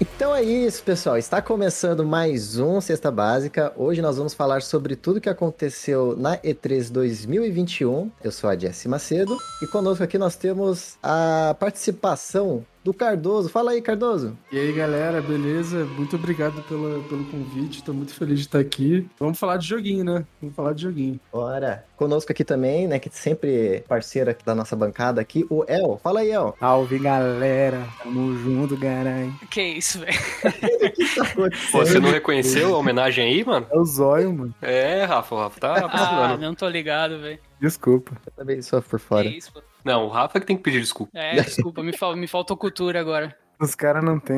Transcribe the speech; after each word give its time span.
Então 0.00 0.32
é 0.32 0.44
isso, 0.44 0.84
pessoal. 0.84 1.18
Está 1.18 1.42
começando 1.42 2.06
mais 2.06 2.56
um 2.56 2.80
Cesta 2.80 3.10
Básica. 3.10 3.72
Hoje 3.76 4.00
nós 4.00 4.16
vamos 4.16 4.32
falar 4.32 4.62
sobre 4.62 4.94
tudo 4.94 5.20
que 5.20 5.28
aconteceu 5.28 6.14
na 6.16 6.38
E3 6.38 6.88
2021. 6.92 8.08
Eu 8.22 8.30
sou 8.30 8.48
a 8.48 8.56
Jesse 8.56 8.86
Macedo 8.86 9.36
e 9.60 9.66
conosco 9.66 10.04
aqui 10.04 10.16
nós 10.16 10.36
temos 10.36 10.96
a 11.02 11.56
participação 11.58 12.64
do 12.84 12.94
Cardoso. 12.94 13.48
Fala 13.48 13.72
aí, 13.72 13.82
Cardoso. 13.82 14.36
E 14.50 14.58
aí, 14.58 14.72
galera, 14.72 15.20
beleza? 15.20 15.84
Muito 15.96 16.16
obrigado 16.16 16.62
pela, 16.62 17.02
pelo 17.04 17.24
convite. 17.26 17.82
Tô 17.82 17.92
muito 17.92 18.14
feliz 18.14 18.38
de 18.38 18.46
estar 18.46 18.58
aqui. 18.58 19.06
Vamos 19.18 19.38
falar 19.38 19.56
de 19.58 19.66
joguinho, 19.66 20.04
né? 20.04 20.24
Vamos 20.40 20.54
falar 20.56 20.72
de 20.72 20.82
joguinho. 20.82 21.20
Bora. 21.32 21.84
Conosco 21.96 22.30
aqui 22.30 22.44
também, 22.44 22.86
né, 22.86 22.98
que 23.00 23.10
sempre 23.10 23.82
parceiro 23.88 24.30
aqui 24.30 24.44
da 24.44 24.54
nossa 24.54 24.76
bancada 24.76 25.20
aqui, 25.20 25.44
o 25.50 25.64
El. 25.66 25.98
Fala 26.02 26.20
aí, 26.20 26.30
El. 26.30 26.54
Salve, 26.58 26.98
galera. 26.98 27.84
Tamo 28.02 28.36
junto, 28.38 28.76
caralho. 28.78 29.34
Que 29.50 29.62
isso, 29.62 29.98
velho. 29.98 30.16
Pô, 31.72 31.78
você 31.78 31.98
não 31.98 32.10
reconheceu 32.10 32.74
a 32.74 32.78
homenagem 32.78 33.24
aí, 33.24 33.44
mano? 33.44 33.66
É 33.70 33.76
o 33.78 33.84
zóio, 33.84 34.32
mano. 34.32 34.54
É, 34.62 35.04
Rafa, 35.04 35.34
o 35.34 35.38
Rafa 35.38 35.60
tá 35.60 35.74
Ah, 35.92 36.36
não 36.36 36.54
tô 36.54 36.68
ligado, 36.68 37.18
velho. 37.20 37.38
Desculpa. 37.60 38.12
Eu 38.24 38.32
também 38.32 38.62
sou 38.62 38.80
por 38.80 39.00
Que 39.00 39.06
fora. 39.06 39.26
isso, 39.28 39.52
pô. 39.52 39.60
Não, 39.88 40.04
o 40.04 40.08
Rafa 40.08 40.38
que 40.38 40.46
tem 40.46 40.56
que 40.56 40.62
pedir 40.62 40.80
desculpa. 40.80 41.10
É, 41.18 41.40
desculpa, 41.40 41.82
me, 41.82 41.96
fal- 41.96 42.14
me 42.14 42.26
faltou 42.28 42.56
cultura 42.56 43.00
agora. 43.00 43.34
Os 43.60 43.74
caras 43.74 44.04
não 44.04 44.20
tem, 44.20 44.36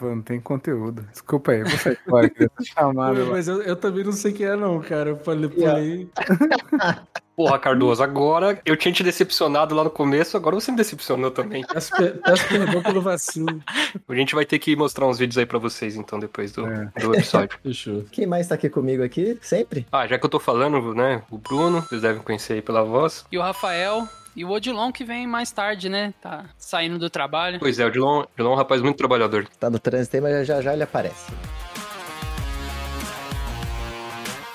não 0.00 0.20
tem 0.22 0.40
conteúdo. 0.40 1.06
Desculpa 1.12 1.52
aí, 1.52 1.62
vou 1.62 1.78
sair 1.78 1.98
fora. 2.08 2.28
Queria 2.28 2.50
ser 2.58 2.64
chamado. 2.64 3.24
lá. 3.24 3.30
Mas 3.30 3.46
eu, 3.46 3.62
eu 3.62 3.76
também 3.76 4.02
não 4.02 4.10
sei 4.10 4.32
quem 4.32 4.46
é, 4.46 4.56
não, 4.56 4.80
cara. 4.80 5.10
Eu 5.10 5.16
falei, 5.18 5.48
pulei. 5.48 6.08
Porra, 7.36 7.58
Cardoso, 7.58 8.02
agora 8.02 8.58
eu 8.64 8.76
tinha 8.76 8.92
te 8.92 9.04
decepcionado 9.04 9.74
lá 9.74 9.84
no 9.84 9.90
começo, 9.90 10.36
agora 10.38 10.56
você 10.56 10.70
me 10.70 10.76
decepcionou 10.78 11.30
também. 11.30 11.62
Peço, 11.70 11.90
peço 12.24 12.48
perdão 12.48 12.82
pelo 12.82 13.02
vacilo. 13.02 13.62
A 14.08 14.14
gente 14.14 14.34
vai 14.34 14.46
ter 14.46 14.58
que 14.58 14.74
mostrar 14.74 15.06
uns 15.06 15.18
vídeos 15.18 15.36
aí 15.36 15.44
pra 15.44 15.58
vocês, 15.58 15.94
então, 15.96 16.18
depois 16.18 16.50
do, 16.52 16.66
É. 16.66 16.90
do 16.98 17.14
episódio. 17.14 17.58
Fechou. 17.62 18.04
Quem 18.10 18.26
mais 18.26 18.48
tá 18.48 18.54
aqui 18.54 18.70
comigo 18.70 19.02
aqui? 19.04 19.38
Sempre? 19.42 19.86
Ah, 19.92 20.06
já 20.06 20.18
que 20.18 20.24
eu 20.24 20.30
tô 20.30 20.40
falando, 20.40 20.94
né, 20.94 21.22
o 21.30 21.36
Bruno, 21.36 21.82
vocês 21.82 22.00
devem 22.00 22.22
conhecer 22.22 22.54
aí 22.54 22.62
pela 22.62 22.82
voz. 22.82 23.26
E 23.30 23.36
o 23.36 23.42
Rafael 23.42 24.08
e 24.36 24.44
o 24.44 24.50
Odilon 24.50 24.92
que 24.92 25.02
vem 25.04 25.26
mais 25.26 25.50
tarde, 25.50 25.88
né? 25.88 26.12
Tá 26.20 26.44
saindo 26.58 26.98
do 26.98 27.08
trabalho. 27.10 27.58
Pois 27.58 27.78
é, 27.80 27.86
o 27.86 27.90
Dilon, 27.90 28.20
o 28.22 28.26
Dilon 28.36 28.50
é 28.50 28.54
um 28.54 28.56
rapaz 28.56 28.82
muito 28.82 28.96
trabalhador. 28.98 29.48
Tá 29.58 29.68
no 29.70 29.78
trânsito 29.78 30.16
aí, 30.16 30.22
mas 30.22 30.46
já 30.46 30.60
já 30.60 30.72
ele 30.74 30.82
aparece. 30.82 31.32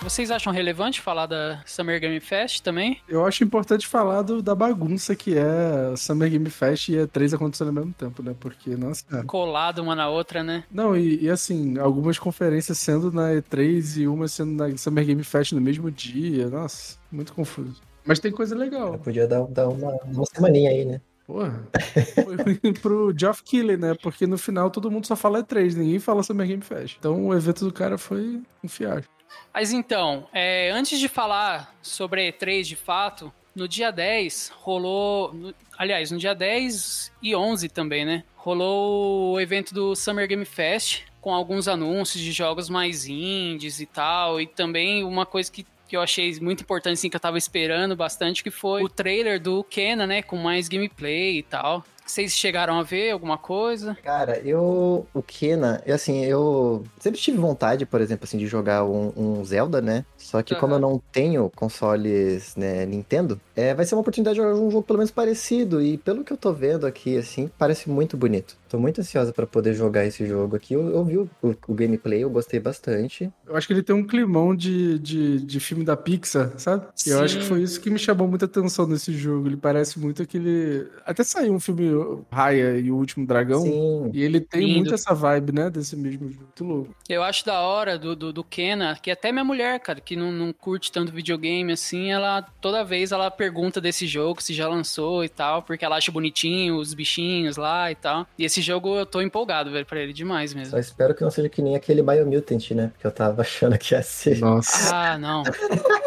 Vocês 0.03 0.31
acham 0.31 0.51
relevante 0.51 0.99
falar 0.99 1.27
da 1.27 1.61
Summer 1.65 1.99
Game 1.99 2.19
Fest 2.19 2.61
também? 2.61 2.99
Eu 3.07 3.23
acho 3.23 3.43
importante 3.43 3.85
falar 3.87 4.23
do- 4.23 4.41
da 4.41 4.55
bagunça 4.55 5.15
que 5.15 5.37
é 5.37 5.95
Summer 5.95 6.27
Game 6.29 6.49
Fest 6.49 6.89
e 6.89 6.93
E3 6.97 7.35
acontecendo 7.35 7.67
ao 7.67 7.73
mesmo 7.75 7.93
tempo, 7.93 8.23
né? 8.23 8.35
Porque, 8.37 8.71
nossa, 8.75 9.05
cara. 9.05 9.23
Colado 9.25 9.79
uma 9.79 9.95
na 9.95 10.09
outra, 10.09 10.43
né? 10.43 10.63
Não, 10.71 10.97
e, 10.97 11.21
e 11.23 11.29
assim, 11.29 11.77
algumas 11.77 12.17
conferências 12.17 12.79
sendo 12.79 13.11
na 13.11 13.29
E3 13.31 13.97
e 14.01 14.07
uma 14.07 14.27
sendo 14.27 14.51
na 14.53 14.75
Summer 14.75 15.05
Game 15.05 15.23
Fest 15.23 15.51
no 15.53 15.61
mesmo 15.61 15.89
dia. 15.91 16.49
Nossa, 16.49 16.97
muito 17.11 17.31
confuso. 17.31 17.79
Mas 18.05 18.19
tem 18.19 18.31
coisa 18.31 18.55
legal. 18.55 18.97
Podia 18.99 19.27
dar, 19.27 19.43
dar 19.47 19.67
uma, 19.69 19.91
uma 20.05 20.25
semaninha 20.25 20.69
aí, 20.71 20.85
né? 20.85 21.01
Porra. 21.27 21.67
Foi 22.15 22.35
ruim 22.35 22.73
pro 22.73 23.13
Geoff 23.17 23.43
Keighley, 23.43 23.77
né? 23.77 23.95
Porque 24.01 24.25
no 24.27 24.37
final 24.37 24.69
todo 24.69 24.89
mundo 24.91 25.05
só 25.07 25.15
fala 25.15 25.43
E3, 25.43 25.75
ninguém 25.75 25.99
fala 25.99 26.23
Summer 26.23 26.47
Game 26.47 26.61
Fest. 26.63 26.97
Então 26.99 27.27
o 27.27 27.33
evento 27.33 27.63
do 27.65 27.71
cara 27.71 27.97
foi 27.97 28.41
um 28.63 28.67
fiasco. 28.67 29.11
Mas 29.53 29.71
então, 29.71 30.27
é, 30.33 30.71
antes 30.71 30.99
de 30.99 31.07
falar 31.07 31.73
sobre 31.81 32.27
a 32.27 32.31
E3 32.33 32.63
de 32.63 32.75
fato, 32.75 33.31
no 33.55 33.67
dia 33.67 33.91
10 33.91 34.51
rolou. 34.57 35.33
no- 35.33 35.53
aliás, 35.77 36.11
no 36.11 36.17
dia 36.17 36.33
10 36.35 37.11
e 37.21 37.35
11 37.35 37.69
também, 37.69 38.03
né? 38.05 38.23
Rolou 38.35 39.33
o 39.35 39.39
evento 39.39 39.73
do 39.73 39.95
Summer 39.95 40.27
Game 40.27 40.43
Fest, 40.45 41.03
com 41.21 41.33
alguns 41.33 41.67
anúncios 41.67 42.21
de 42.23 42.31
jogos 42.31 42.69
mais 42.69 43.05
indies 43.07 43.79
e 43.79 43.85
tal. 43.85 44.41
E 44.41 44.47
também 44.47 45.03
uma 45.03 45.25
coisa 45.25 45.49
que, 45.51 45.65
que 45.91 45.97
eu 45.97 46.01
achei 46.01 46.39
muito 46.39 46.63
importante, 46.63 46.93
assim, 46.93 47.09
que 47.09 47.17
eu 47.17 47.19
tava 47.19 47.37
esperando 47.37 47.97
bastante, 47.97 48.41
que 48.41 48.49
foi 48.49 48.81
o 48.81 48.87
trailer 48.87 49.41
do 49.41 49.61
Kena, 49.61 50.07
né? 50.07 50.21
Com 50.21 50.37
mais 50.37 50.69
gameplay 50.69 51.39
e 51.39 51.43
tal. 51.43 51.83
Vocês 52.05 52.33
chegaram 52.33 52.77
a 52.79 52.83
ver 52.83 53.11
alguma 53.11 53.37
coisa? 53.37 53.95
Cara, 54.03 54.39
eu. 54.39 55.05
O 55.13 55.21
Kena, 55.21 55.81
eu, 55.85 55.95
assim, 55.95 56.25
eu 56.25 56.83
sempre 56.99 57.19
tive 57.19 57.37
vontade, 57.37 57.85
por 57.85 58.01
exemplo, 58.01 58.25
assim, 58.25 58.37
de 58.37 58.47
jogar 58.47 58.83
um, 58.83 59.13
um 59.15 59.45
Zelda, 59.45 59.81
né? 59.81 60.03
Só 60.17 60.41
que 60.41 60.55
como 60.55 60.73
eu 60.75 60.79
não 60.79 61.01
tenho 61.11 61.49
consoles, 61.55 62.55
né, 62.55 62.85
Nintendo, 62.85 63.39
é, 63.55 63.73
vai 63.73 63.85
ser 63.85 63.95
uma 63.95 64.01
oportunidade 64.01 64.35
de 64.35 64.41
jogar 64.41 64.55
um 64.59 64.69
jogo 64.71 64.83
pelo 64.83 64.99
menos 64.99 65.11
parecido. 65.11 65.81
E 65.81 65.97
pelo 65.97 66.23
que 66.23 66.33
eu 66.33 66.37
tô 66.37 66.51
vendo 66.53 66.85
aqui, 66.85 67.17
assim, 67.17 67.49
parece 67.57 67.89
muito 67.89 68.15
bonito. 68.17 68.57
Tô 68.69 68.77
muito 68.79 69.01
ansiosa 69.01 69.33
pra 69.33 69.45
poder 69.45 69.73
jogar 69.73 70.05
esse 70.05 70.25
jogo 70.25 70.55
aqui. 70.55 70.73
Eu, 70.73 70.89
eu 70.89 71.03
vi 71.03 71.17
o, 71.17 71.29
o- 71.41 71.55
o 71.67 71.73
gameplay, 71.73 72.23
eu 72.23 72.29
gostei 72.29 72.59
bastante. 72.59 73.29
Eu 73.45 73.55
acho 73.55 73.67
que 73.67 73.73
ele 73.73 73.83
tem 73.83 73.95
um 73.95 74.05
climão 74.05 74.55
de, 74.55 74.97
de, 74.99 75.41
de 75.45 75.59
filme 75.59 75.83
da 75.83 75.97
Pixar, 75.97 76.51
sabe? 76.57 76.85
E 77.05 77.09
eu 77.09 77.17
Sim. 77.17 77.23
acho 77.23 77.37
que 77.39 77.45
foi 77.45 77.61
isso 77.61 77.79
que 77.81 77.89
me 77.89 77.99
chamou 77.99 78.27
muita 78.27 78.45
atenção 78.45 78.87
nesse 78.87 79.11
jogo. 79.13 79.47
Ele 79.47 79.57
parece 79.57 79.99
muito 79.99 80.21
aquele. 80.23 80.87
Até 81.05 81.23
saiu 81.23 81.53
um 81.53 81.59
filme 81.59 81.90
Raya 82.31 82.77
e 82.77 82.91
o 82.91 82.95
Último 82.95 83.25
Dragão. 83.25 83.61
Sim. 83.61 84.11
E 84.13 84.21
ele 84.21 84.39
tem 84.39 84.61
Lindo. 84.61 84.75
muito 84.75 84.93
essa 84.93 85.13
vibe, 85.13 85.51
né? 85.51 85.69
Desse 85.69 85.95
mesmo 85.95 86.29
jogo. 86.29 86.43
Muito 86.43 86.63
louco. 86.63 86.95
Eu 87.07 87.23
acho 87.23 87.45
da 87.45 87.59
hora 87.61 87.97
do, 87.97 88.15
do, 88.15 88.33
do 88.33 88.43
Kena, 88.43 88.97
que 89.01 89.11
até 89.11 89.31
minha 89.31 89.43
mulher, 89.43 89.79
cara, 89.79 89.99
que 89.99 90.15
não, 90.15 90.31
não 90.31 90.51
curte 90.53 90.91
tanto 90.91 91.11
videogame 91.11 91.71
assim, 91.71 92.11
ela 92.11 92.41
toda 92.59 92.83
vez 92.83 93.11
ela 93.11 93.29
pergunta 93.29 93.79
desse 93.79 94.07
jogo, 94.07 94.41
se 94.41 94.53
já 94.53 94.67
lançou 94.67 95.23
e 95.23 95.29
tal, 95.29 95.61
porque 95.61 95.85
ela 95.85 95.97
acha 95.97 96.11
bonitinho 96.11 96.77
os 96.77 96.93
bichinhos 96.93 97.57
lá 97.57 97.91
e 97.91 97.95
tal. 97.95 98.27
E 98.37 98.45
esse 98.45 98.61
jogo 98.61 98.97
eu 98.97 99.05
tô 99.05 99.21
empolgado, 99.21 99.71
velho, 99.71 99.85
pra 99.85 99.99
ele 99.99 100.13
demais 100.13 100.53
mesmo. 100.53 100.71
Só 100.71 100.79
espero 100.79 101.13
que 101.15 101.23
não 101.23 101.31
seja 101.31 101.49
que 101.49 101.61
nem 101.61 101.75
aquele 101.75 102.01
Biomutant, 102.01 102.71
né? 102.71 102.87
Porque 102.93 103.07
eu 103.07 103.11
tava 103.11 103.41
achando 103.43 103.77
que 103.77 103.93
ia 103.93 104.01
ser. 104.01 104.39
Nossa. 104.39 104.95
Ah, 104.95 105.17
não. 105.17 105.43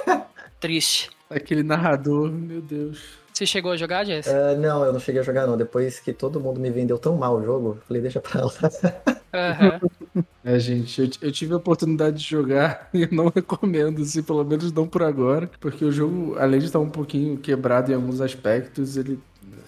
Triste. 0.60 1.10
Aquele 1.28 1.62
narrador, 1.62 2.30
meu 2.30 2.60
Deus. 2.60 3.23
Você 3.34 3.46
chegou 3.46 3.72
a 3.72 3.76
jogar, 3.76 4.04
Jess? 4.04 4.28
Ah, 4.28 4.54
não, 4.54 4.84
eu 4.84 4.92
não 4.92 5.00
cheguei 5.00 5.20
a 5.20 5.24
jogar 5.24 5.44
não. 5.44 5.56
Depois 5.56 5.98
que 5.98 6.12
todo 6.12 6.38
mundo 6.38 6.60
me 6.60 6.70
vendeu 6.70 6.96
tão 6.98 7.16
mal 7.16 7.36
o 7.36 7.44
jogo, 7.44 7.68
eu 7.70 7.82
falei, 7.86 8.00
deixa 8.00 8.20
pra 8.20 8.44
lá. 8.44 8.52
Aham. 9.34 9.80
É, 10.46 10.58
gente, 10.58 11.00
eu, 11.00 11.08
eu 11.22 11.32
tive 11.32 11.54
a 11.54 11.56
oportunidade 11.56 12.18
de 12.18 12.24
jogar 12.28 12.90
e 12.94 13.06
não 13.12 13.32
recomendo, 13.34 14.02
assim, 14.02 14.22
pelo 14.22 14.44
menos 14.44 14.70
não 14.70 14.86
por 14.86 15.02
agora, 15.02 15.50
porque 15.58 15.82
o 15.82 15.90
jogo, 15.90 16.36
além 16.38 16.60
de 16.60 16.66
estar 16.66 16.78
um 16.78 16.90
pouquinho 16.90 17.38
quebrado 17.38 17.90
em 17.90 17.94
alguns 17.94 18.20
aspectos, 18.20 18.98
ele, 18.98 19.18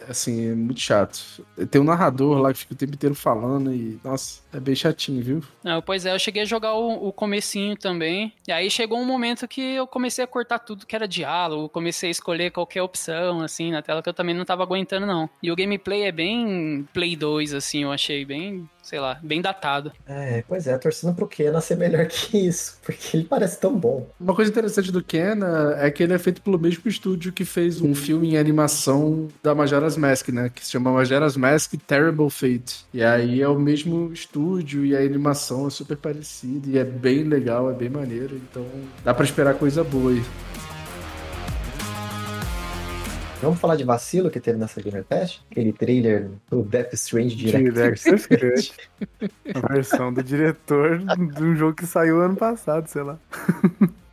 assim, 0.09 0.51
é 0.51 0.55
muito 0.55 0.81
chato. 0.81 1.45
Tem 1.71 1.81
um 1.81 1.85
narrador 1.85 2.39
lá 2.39 2.53
que 2.53 2.61
fica 2.61 2.75
o 2.75 2.77
tempo 2.77 2.95
inteiro 2.95 3.15
falando 3.15 3.73
e, 3.73 3.99
nossa, 4.03 4.41
é 4.53 4.61
bem 4.61 4.75
chatinho, 4.75 5.23
viu? 5.23 5.43
Não, 5.63 5.83
pois 5.83 6.07
é, 6.07 6.15
eu 6.15 6.19
cheguei 6.19 6.43
a 6.43 6.47
jogar 6.47 6.75
o, 6.75 7.09
o 7.09 7.13
comecinho 7.13 7.77
também. 7.77 8.33
E 8.47 8.53
aí 8.53 8.71
chegou 8.71 8.99
um 8.99 9.05
momento 9.05 9.49
que 9.49 9.61
eu 9.61 9.87
comecei 9.87 10.25
a 10.25 10.29
cortar 10.29 10.59
tudo 10.59 10.87
que 10.87 10.97
era 10.97 11.09
diálogo, 11.09 11.69
comecei 11.69 12.09
a 12.09 12.13
escolher 12.13 12.51
qualquer 12.51 12.83
opção, 12.83 13.41
assim, 13.41 13.71
na 13.71 13.83
tela 13.83 14.03
que 14.03 14.09
eu 14.09 14.15
também 14.15 14.35
não 14.35 14.45
tava 14.45 14.63
aguentando, 14.63 15.07
não. 15.07 15.29
E 15.43 15.51
o 15.51 15.57
gameplay 15.57 16.03
é 16.03 16.13
bem 16.13 16.87
Play 16.93 17.17
2, 17.17 17.55
assim, 17.55 17.83
eu 17.83 17.93
achei 17.93 18.25
bem, 18.25 18.69
sei 18.87 19.01
lá, 19.01 19.19
bem 19.21 19.43
datado. 19.43 19.91
É, 20.07 20.45
pois 20.47 20.69
é, 20.69 20.79
torcendo 20.79 21.13
pro 21.13 21.27
Kena 21.27 21.61
ser 21.61 21.77
melhor 21.77 22.07
que 22.07 22.39
isso, 22.39 22.79
porque 22.85 23.17
ele 23.17 23.25
parece 23.25 23.59
tão 23.59 23.77
bom. 23.77 24.09
Uma 24.19 24.33
coisa 24.33 24.49
interessante 24.49 24.93
do 24.93 25.03
Kena 25.03 25.75
é 25.79 25.91
que 25.91 26.05
ele 26.05 26.15
é 26.15 26.19
feito 26.19 26.41
pelo 26.41 26.57
mesmo 26.57 26.89
estúdio 26.89 27.33
que 27.33 27.45
fez 27.45 27.81
um 27.81 27.97
filme 27.97 28.35
em 28.35 28.39
animação 28.39 29.27
da 29.43 29.57
Majora's 29.57 29.97
Mask, 29.97 30.29
né? 30.29 30.53
Que 30.55 30.65
se 30.65 30.71
chama 30.71 30.93
Majora's 30.93 31.37
Mask 31.37 31.75
Terrible 31.85 32.31
Fate. 32.31 32.87
E 32.95 33.03
aí 33.03 33.43
é 33.43 33.49
o 33.49 33.59
mesmo 33.59 34.13
estúdio 34.13 34.87
e 34.87 34.97
a 34.97 35.01
animação 35.01 35.67
é 35.67 35.71
super 35.71 35.97
parecida 35.97 36.69
e 36.69 36.79
é 36.79 36.85
bem 36.85 37.25
legal, 37.25 37.69
é 37.69 37.75
bem 37.75 37.91
maneiro. 37.91 38.37
Então 38.37 38.65
dá 39.03 39.13
pra 39.13 39.25
esperar 39.25 39.55
coisa 39.55 39.83
boa 39.83 40.13
aí. 40.13 40.23
Vamos 43.41 43.61
falar 43.61 43.77
de 43.77 43.85
vacilo 43.85 44.31
que 44.31 44.41
teve 44.41 44.59
nessa 44.59 44.81
Gamer 44.81 45.05
Fest? 45.05 45.43
Aquele 45.51 45.73
trailer 45.73 46.31
do 46.51 46.63
Death 46.63 46.95
Strange 46.95 47.37
Direct. 47.37 48.75
A 49.55 49.73
versão 49.73 50.13
do 50.13 50.23
diretor 50.23 50.99
de 50.99 51.45
um 51.45 51.55
jogo 51.55 51.75
que 51.75 51.87
saiu 51.87 52.23
ano 52.23 52.37
passado, 52.37 52.87
sei 52.89 53.03
lá. 53.03 53.19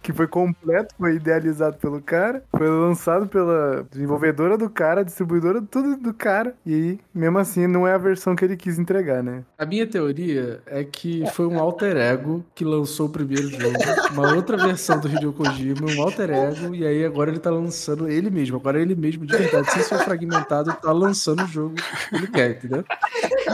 Que 0.04 0.12
foi 0.12 0.28
completo, 0.28 0.94
foi 0.98 1.16
idealizado 1.16 1.78
pelo 1.78 2.02
cara, 2.02 2.44
foi 2.56 2.68
lançado 2.70 3.26
pela 3.26 3.88
desenvolvedora 3.90 4.58
do 4.58 4.70
cara, 4.70 5.04
distribuidora, 5.04 5.62
tudo 5.62 5.96
do 5.96 6.14
cara. 6.14 6.54
E 6.66 6.74
aí, 6.74 7.00
mesmo 7.16 7.40
assim, 7.40 7.66
não 7.68 7.88
é 7.88 7.94
a 7.94 7.98
versão 7.98 8.36
que 8.36 8.44
ele 8.44 8.58
quis 8.58 8.78
entregar, 8.78 9.24
né? 9.24 9.44
A 9.58 9.66
minha 9.66 9.88
teoria 9.88 10.62
é 10.66 10.84
que 10.84 11.24
foi 11.32 11.48
um 11.48 11.58
alter 11.58 11.96
ego 11.96 12.46
que 12.54 12.66
lançou 12.66 13.08
o 13.08 13.10
primeiro 13.10 13.48
jogo, 13.50 13.78
uma 14.12 14.36
outra 14.36 14.58
versão 14.58 15.00
do 15.00 15.08
Hideo 15.08 15.32
Kojima, 15.32 15.90
um 15.90 16.02
alter 16.04 16.30
ego, 16.32 16.76
e 16.76 16.86
aí 16.86 17.06
agora 17.06 17.32
ele 17.32 17.40
tá 17.40 17.50
lançando 17.50 18.10
ele 18.10 18.30
mesmo. 18.30 18.58
Agora 18.58 18.82
ele 18.82 18.96
mesmo, 18.96 19.26
de 19.26 19.38
verdade, 19.38 19.72
sem 19.72 19.84
ser 19.84 20.00
fragmentado, 20.00 20.74
tá 20.74 20.92
lançando 20.92 21.44
o 21.44 21.48
jogo 21.48 21.76
que 22.10 22.16
ele 22.16 22.28
quer, 22.28 22.52
entendeu? 22.52 22.84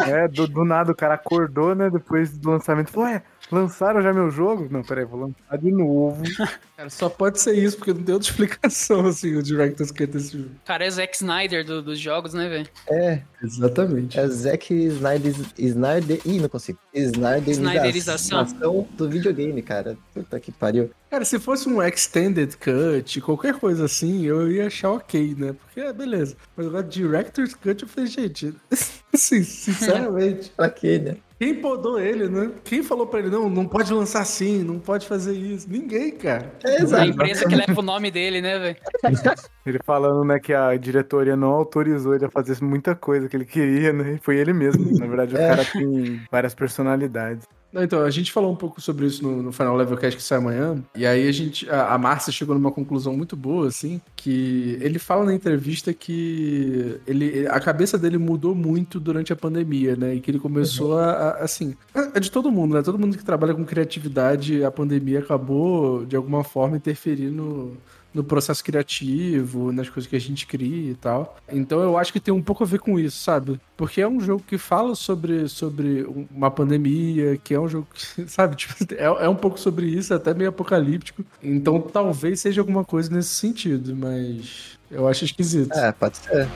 É, 0.07 0.27
do, 0.27 0.47
do 0.47 0.65
nada 0.65 0.91
o 0.91 0.95
cara 0.95 1.13
acordou, 1.13 1.75
né? 1.75 1.91
Depois 1.91 2.35
do 2.35 2.49
lançamento, 2.49 2.89
falou: 2.89 3.21
Lançaram 3.51 4.01
já 4.01 4.13
meu 4.13 4.29
jogo? 4.29 4.67
Não, 4.69 4.83
peraí, 4.83 5.05
vou 5.05 5.19
lançar 5.21 5.57
de 5.57 5.71
novo. 5.71 6.21
Cara, 6.77 6.89
só 6.89 7.09
pode 7.09 7.39
ser 7.41 7.53
isso, 7.53 7.77
porque 7.77 7.93
não 7.93 8.03
tem 8.03 8.13
outra 8.13 8.29
explicação, 8.29 9.05
assim, 9.07 9.35
o 9.35 9.43
Director's 9.43 9.91
Cut 9.91 10.07
desse 10.07 10.37
jogo. 10.37 10.51
Cara 10.65 10.85
é 10.85 10.89
Zack 10.89 11.15
Snyder 11.15 11.65
do- 11.65 11.81
dos 11.81 11.99
jogos, 11.99 12.33
né, 12.33 12.47
velho? 12.47 12.67
É, 12.87 13.21
Exatamente. 13.43 14.17
é 14.19 14.27
Zack 14.27 14.73
Snyder. 14.73 15.33
Snyder. 15.57 16.21
Ih, 16.25 16.39
não 16.39 16.47
consigo. 16.49 16.77
Snyderização. 16.93 18.43
Snyderização 18.43 18.87
do 18.95 19.09
videogame, 19.09 19.61
cara. 19.61 19.97
Puta 20.13 20.39
que 20.39 20.51
pariu. 20.51 20.89
Cara, 21.09 21.25
se 21.25 21.39
fosse 21.39 21.67
um 21.67 21.81
Extended 21.81 22.55
Cut, 22.57 23.19
qualquer 23.21 23.55
coisa 23.55 23.85
assim, 23.85 24.25
eu 24.25 24.49
ia 24.51 24.67
achar 24.67 24.91
ok, 24.91 25.35
né? 25.37 25.53
Porque, 25.53 25.79
é, 25.81 25.91
beleza. 25.91 26.35
Mas 26.55 26.67
agora, 26.67 26.83
Director's 26.83 27.55
Cut, 27.55 27.81
eu 27.83 27.89
falei, 27.89 28.07
gente, 28.09 28.53
assim, 29.13 29.43
sinceramente, 29.43 30.51
Pra 30.55 30.69
quê, 30.69 30.99
né? 30.99 31.17
Quem 31.39 31.55
podou 31.55 31.97
ele, 31.97 32.27
né? 32.27 32.51
Quem 32.65 32.83
falou 32.83 33.07
pra 33.07 33.19
ele, 33.19 33.29
não, 33.29 33.49
não 33.49 33.65
pode 33.65 33.93
lançar 33.93 34.19
assim, 34.21 34.61
não 34.61 34.77
pode 34.77 35.07
fazer 35.07 35.33
isso? 35.33 35.69
Ninguém, 35.69 36.11
cara. 36.11 36.51
É, 36.65 36.71
A 36.71 36.81
exato. 36.81 37.05
empresa 37.05 37.47
que 37.47 37.55
leva 37.55 37.79
o 37.79 37.81
nome 37.83 38.11
dele, 38.11 38.41
né, 38.41 38.59
velho? 38.59 38.75
Ele 39.65 39.79
falando, 39.85 40.25
né, 40.25 40.39
que 40.39 40.53
a 40.53 40.75
diretoria 40.75 41.35
não 41.35 41.49
autorizou 41.49 42.15
ele 42.15 42.25
a 42.25 42.29
fazer 42.31 42.57
muita 42.63 42.95
coisa 42.95 43.29
que 43.29 43.37
ele 43.37 43.45
queria, 43.45 43.93
né? 43.93 44.13
E 44.15 44.17
foi 44.17 44.37
ele 44.37 44.51
mesmo. 44.51 44.97
Na 44.97 45.05
verdade, 45.05 45.35
o 45.35 45.37
cara 45.37 45.63
tem 45.63 46.21
várias 46.31 46.55
personalidades. 46.55 47.45
Então, 47.71 48.01
a 48.01 48.09
gente 48.09 48.31
falou 48.31 48.51
um 48.51 48.55
pouco 48.55 48.81
sobre 48.81 49.05
isso 49.05 49.21
no, 49.21 49.43
no 49.43 49.51
Final 49.51 49.75
Level 49.75 49.95
Cast 49.95 50.17
que 50.17 50.23
sai 50.23 50.39
amanhã, 50.39 50.83
e 50.95 51.05
aí 51.05 51.27
a 51.27 51.31
gente, 51.31 51.69
a, 51.69 51.93
a 51.93 51.97
Márcia 51.99 52.33
chegou 52.33 52.55
numa 52.55 52.71
conclusão 52.71 53.15
muito 53.15 53.35
boa, 53.35 53.67
assim, 53.67 54.01
que 54.15 54.77
ele 54.81 54.97
fala 54.97 55.23
na 55.25 55.35
entrevista 55.35 55.93
que 55.93 56.99
ele, 57.05 57.47
a 57.47 57.59
cabeça 57.59 57.95
dele 57.97 58.17
mudou 58.17 58.55
muito 58.55 58.99
durante 58.99 59.31
a 59.31 59.35
pandemia, 59.35 59.95
né, 59.95 60.15
e 60.15 60.19
que 60.19 60.31
ele 60.31 60.39
começou 60.39 60.97
a, 60.97 61.11
a- 61.11 61.43
assim, 61.43 61.75
é 61.93 62.09
é 62.17 62.19
de 62.19 62.31
todo 62.31 62.51
mundo, 62.51 62.73
né, 62.75 62.81
todo 62.81 62.97
mundo 62.97 63.15
que 63.17 63.23
trabalha 63.23 63.53
com 63.53 63.63
criatividade, 63.63 64.63
a 64.63 64.71
pandemia 64.71 65.19
acabou, 65.19 66.05
de 66.05 66.15
alguma 66.15 66.43
forma, 66.43 66.75
interferindo 66.77 67.29
no 67.35 67.77
processo 68.23 68.63
criativo, 68.63 69.71
nas 69.71 69.89
coisas 69.89 70.09
que 70.09 70.15
a 70.15 70.19
gente 70.19 70.47
cria 70.47 70.91
e 70.91 70.95
tal. 70.95 71.37
Então 71.51 71.81
eu 71.81 71.97
acho 71.97 72.11
que 72.11 72.19
tem 72.19 72.33
um 72.33 72.41
pouco 72.41 72.63
a 72.63 72.67
ver 72.67 72.79
com 72.79 72.99
isso, 72.99 73.17
sabe? 73.17 73.59
Porque 73.77 74.01
é 74.01 74.07
um 74.07 74.19
jogo 74.19 74.43
que 74.45 74.57
fala 74.57 74.95
sobre, 74.95 75.47
sobre 75.47 76.05
uma 76.31 76.49
pandemia, 76.49 77.37
que 77.37 77.53
é 77.53 77.59
um 77.59 77.67
jogo 77.67 77.87
que, 77.93 78.27
sabe, 78.29 78.55
tipo, 78.55 78.75
é, 78.93 79.03
é 79.03 79.29
um 79.29 79.35
pouco 79.35 79.59
sobre 79.59 79.87
isso, 79.87 80.13
até 80.13 80.33
meio 80.33 80.49
apocalíptico. 80.49 81.23
Então 81.41 81.79
talvez 81.81 82.39
seja 82.39 82.61
alguma 82.61 82.83
coisa 82.83 83.11
nesse 83.11 83.29
sentido, 83.29 83.95
mas 83.95 84.77
eu 84.89 85.07
acho 85.07 85.25
esquisito. 85.25 85.73
É, 85.73 85.91
pode 85.91 86.17
ser. 86.17 86.47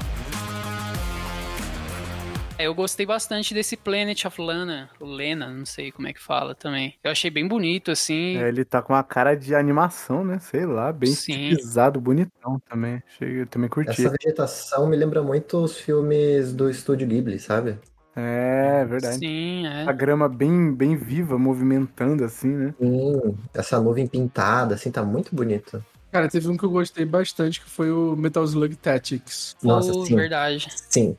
É, 2.63 2.67
Eu 2.67 2.73
gostei 2.73 3.05
bastante 3.05 3.53
desse 3.53 3.75
Planet 3.75 4.23
of 4.25 4.41
Lana, 4.41 4.89
Lena, 5.01 5.49
não 5.49 5.65
sei 5.65 5.91
como 5.91 6.07
é 6.07 6.13
que 6.13 6.21
fala 6.21 6.55
também. 6.55 6.95
Eu 7.03 7.11
achei 7.11 7.29
bem 7.29 7.45
bonito, 7.45 7.91
assim. 7.91 8.37
É, 8.37 8.47
ele 8.47 8.63
tá 8.63 8.81
com 8.81 8.93
uma 8.93 9.03
cara 9.03 9.35
de 9.35 9.53
animação, 9.53 10.23
né? 10.23 10.39
Sei 10.39 10.65
lá, 10.65 10.93
bem 10.93 11.11
estilizado, 11.11 11.99
bonitão 11.99 12.59
também. 12.69 13.03
Achei, 13.05 13.41
eu 13.41 13.47
também 13.47 13.69
curti. 13.69 13.89
Essa 13.89 14.09
vegetação 14.09 14.87
me 14.87 14.95
lembra 14.95 15.21
muito 15.21 15.57
os 15.57 15.77
filmes 15.77 16.53
do 16.53 16.69
estúdio 16.69 17.05
Ghibli, 17.05 17.37
sabe? 17.37 17.77
É, 18.15 18.85
verdade. 18.85 19.17
Sim, 19.17 19.67
é. 19.67 19.83
A 19.83 19.91
grama 19.91 20.29
bem, 20.29 20.73
bem 20.73 20.95
viva, 20.95 21.37
movimentando 21.37 22.23
assim, 22.23 22.47
né? 22.47 22.73
Sim, 22.79 23.35
essa 23.53 23.81
nuvem 23.81 24.07
pintada, 24.07 24.75
assim, 24.75 24.89
tá 24.89 25.03
muito 25.03 25.35
bonito. 25.35 25.83
Cara, 26.13 26.27
teve 26.27 26.47
um 26.47 26.55
que 26.55 26.63
eu 26.63 26.69
gostei 26.69 27.05
bastante, 27.05 27.59
que 27.59 27.67
foi 27.67 27.89
o 27.89 28.15
Metal 28.15 28.43
Slug 28.43 28.75
Tactics. 28.75 29.55
Nossa, 29.63 29.91
Pô, 29.91 30.05
sim. 30.05 30.15
verdade. 30.15 30.67
Sim. 30.87 31.17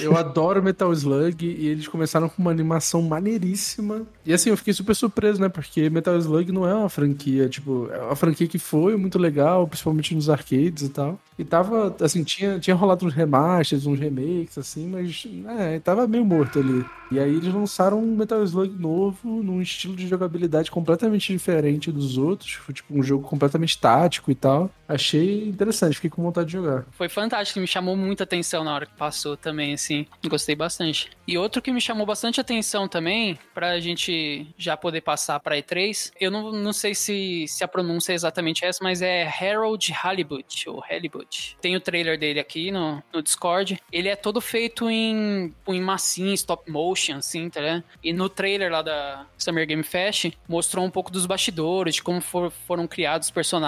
Eu 0.00 0.16
adoro 0.16 0.62
Metal 0.62 0.90
Slug 0.90 1.44
e 1.44 1.66
eles 1.68 1.86
começaram 1.86 2.26
com 2.26 2.40
uma 2.40 2.50
animação 2.50 3.02
maneiríssima. 3.02 4.06
E 4.24 4.32
assim, 4.32 4.48
eu 4.48 4.56
fiquei 4.56 4.72
super 4.72 4.96
surpreso, 4.96 5.38
né? 5.38 5.50
Porque 5.50 5.90
Metal 5.90 6.16
Slug 6.16 6.50
não 6.50 6.66
é 6.66 6.74
uma 6.74 6.88
franquia, 6.88 7.46
tipo, 7.46 7.90
é 7.92 7.98
uma 7.98 8.16
franquia 8.16 8.48
que 8.48 8.58
foi 8.58 8.96
muito 8.96 9.18
legal, 9.18 9.68
principalmente 9.68 10.14
nos 10.14 10.30
arcades 10.30 10.84
e 10.84 10.88
tal. 10.88 11.20
E 11.38 11.44
tava, 11.44 11.94
assim, 12.00 12.24
tinha, 12.24 12.58
tinha 12.58 12.74
rolado 12.74 13.04
uns 13.04 13.12
remasters, 13.12 13.84
uns 13.84 13.98
remakes, 13.98 14.56
assim, 14.56 14.88
mas, 14.88 15.28
é, 15.58 15.78
tava 15.78 16.06
meio 16.08 16.24
morto 16.24 16.58
ali. 16.58 16.82
E 17.10 17.20
aí 17.20 17.36
eles 17.36 17.52
lançaram 17.52 18.02
um 18.02 18.16
Metal 18.16 18.42
Slug 18.42 18.74
novo, 18.80 19.42
num 19.42 19.60
estilo 19.60 19.94
de 19.94 20.08
jogabilidade 20.08 20.70
completamente 20.70 21.30
diferente 21.30 21.92
dos 21.92 22.16
outros. 22.16 22.52
Foi, 22.54 22.74
tipo, 22.74 22.98
um 22.98 23.02
jogo 23.02 23.28
completamente 23.28 23.78
tático 23.78 24.05
e 24.30 24.34
tal. 24.34 24.70
Achei 24.88 25.48
interessante, 25.48 25.94
fiquei 25.96 26.08
com 26.10 26.22
vontade 26.22 26.46
de 26.46 26.52
jogar. 26.52 26.84
Foi 26.92 27.08
fantástico, 27.08 27.58
me 27.58 27.66
chamou 27.66 27.96
muita 27.96 28.22
atenção 28.22 28.62
na 28.62 28.72
hora 28.72 28.86
que 28.86 28.94
passou 28.96 29.36
também, 29.36 29.74
assim. 29.74 30.06
Gostei 30.28 30.54
bastante. 30.54 31.10
E 31.26 31.36
outro 31.36 31.60
que 31.60 31.72
me 31.72 31.80
chamou 31.80 32.06
bastante 32.06 32.40
atenção 32.40 32.86
também, 32.86 33.36
pra 33.52 33.80
gente 33.80 34.46
já 34.56 34.76
poder 34.76 35.00
passar 35.00 35.40
pra 35.40 35.56
E3, 35.56 36.12
eu 36.20 36.30
não, 36.30 36.52
não 36.52 36.72
sei 36.72 36.94
se, 36.94 37.46
se 37.48 37.64
a 37.64 37.68
pronúncia 37.68 38.12
é 38.12 38.14
exatamente 38.14 38.64
essa, 38.64 38.78
mas 38.82 39.02
é 39.02 39.26
Harold 39.26 39.92
Halibut, 39.92 40.68
ou 40.68 40.80
Halibut. 40.88 41.56
Tem 41.60 41.74
o 41.74 41.80
trailer 41.80 42.16
dele 42.16 42.38
aqui 42.38 42.70
no, 42.70 43.02
no 43.12 43.20
Discord. 43.20 43.80
Ele 43.92 44.08
é 44.08 44.14
todo 44.14 44.40
feito 44.40 44.88
em, 44.88 45.52
em 45.66 45.80
massinha, 45.80 46.32
stop 46.34 46.70
motion, 46.70 47.16
assim, 47.16 47.50
tá 47.50 47.60
ligado? 47.60 47.84
E 48.04 48.12
no 48.12 48.28
trailer 48.28 48.70
lá 48.70 48.82
da 48.82 49.26
Summer 49.36 49.66
Game 49.66 49.82
Fest, 49.82 50.30
mostrou 50.48 50.84
um 50.84 50.90
pouco 50.90 51.10
dos 51.10 51.26
bastidores, 51.26 51.96
de 51.96 52.02
como 52.04 52.20
for- 52.20 52.52
foram 52.68 52.86
criados 52.86 53.26
os 53.26 53.32
personagens, 53.32 53.66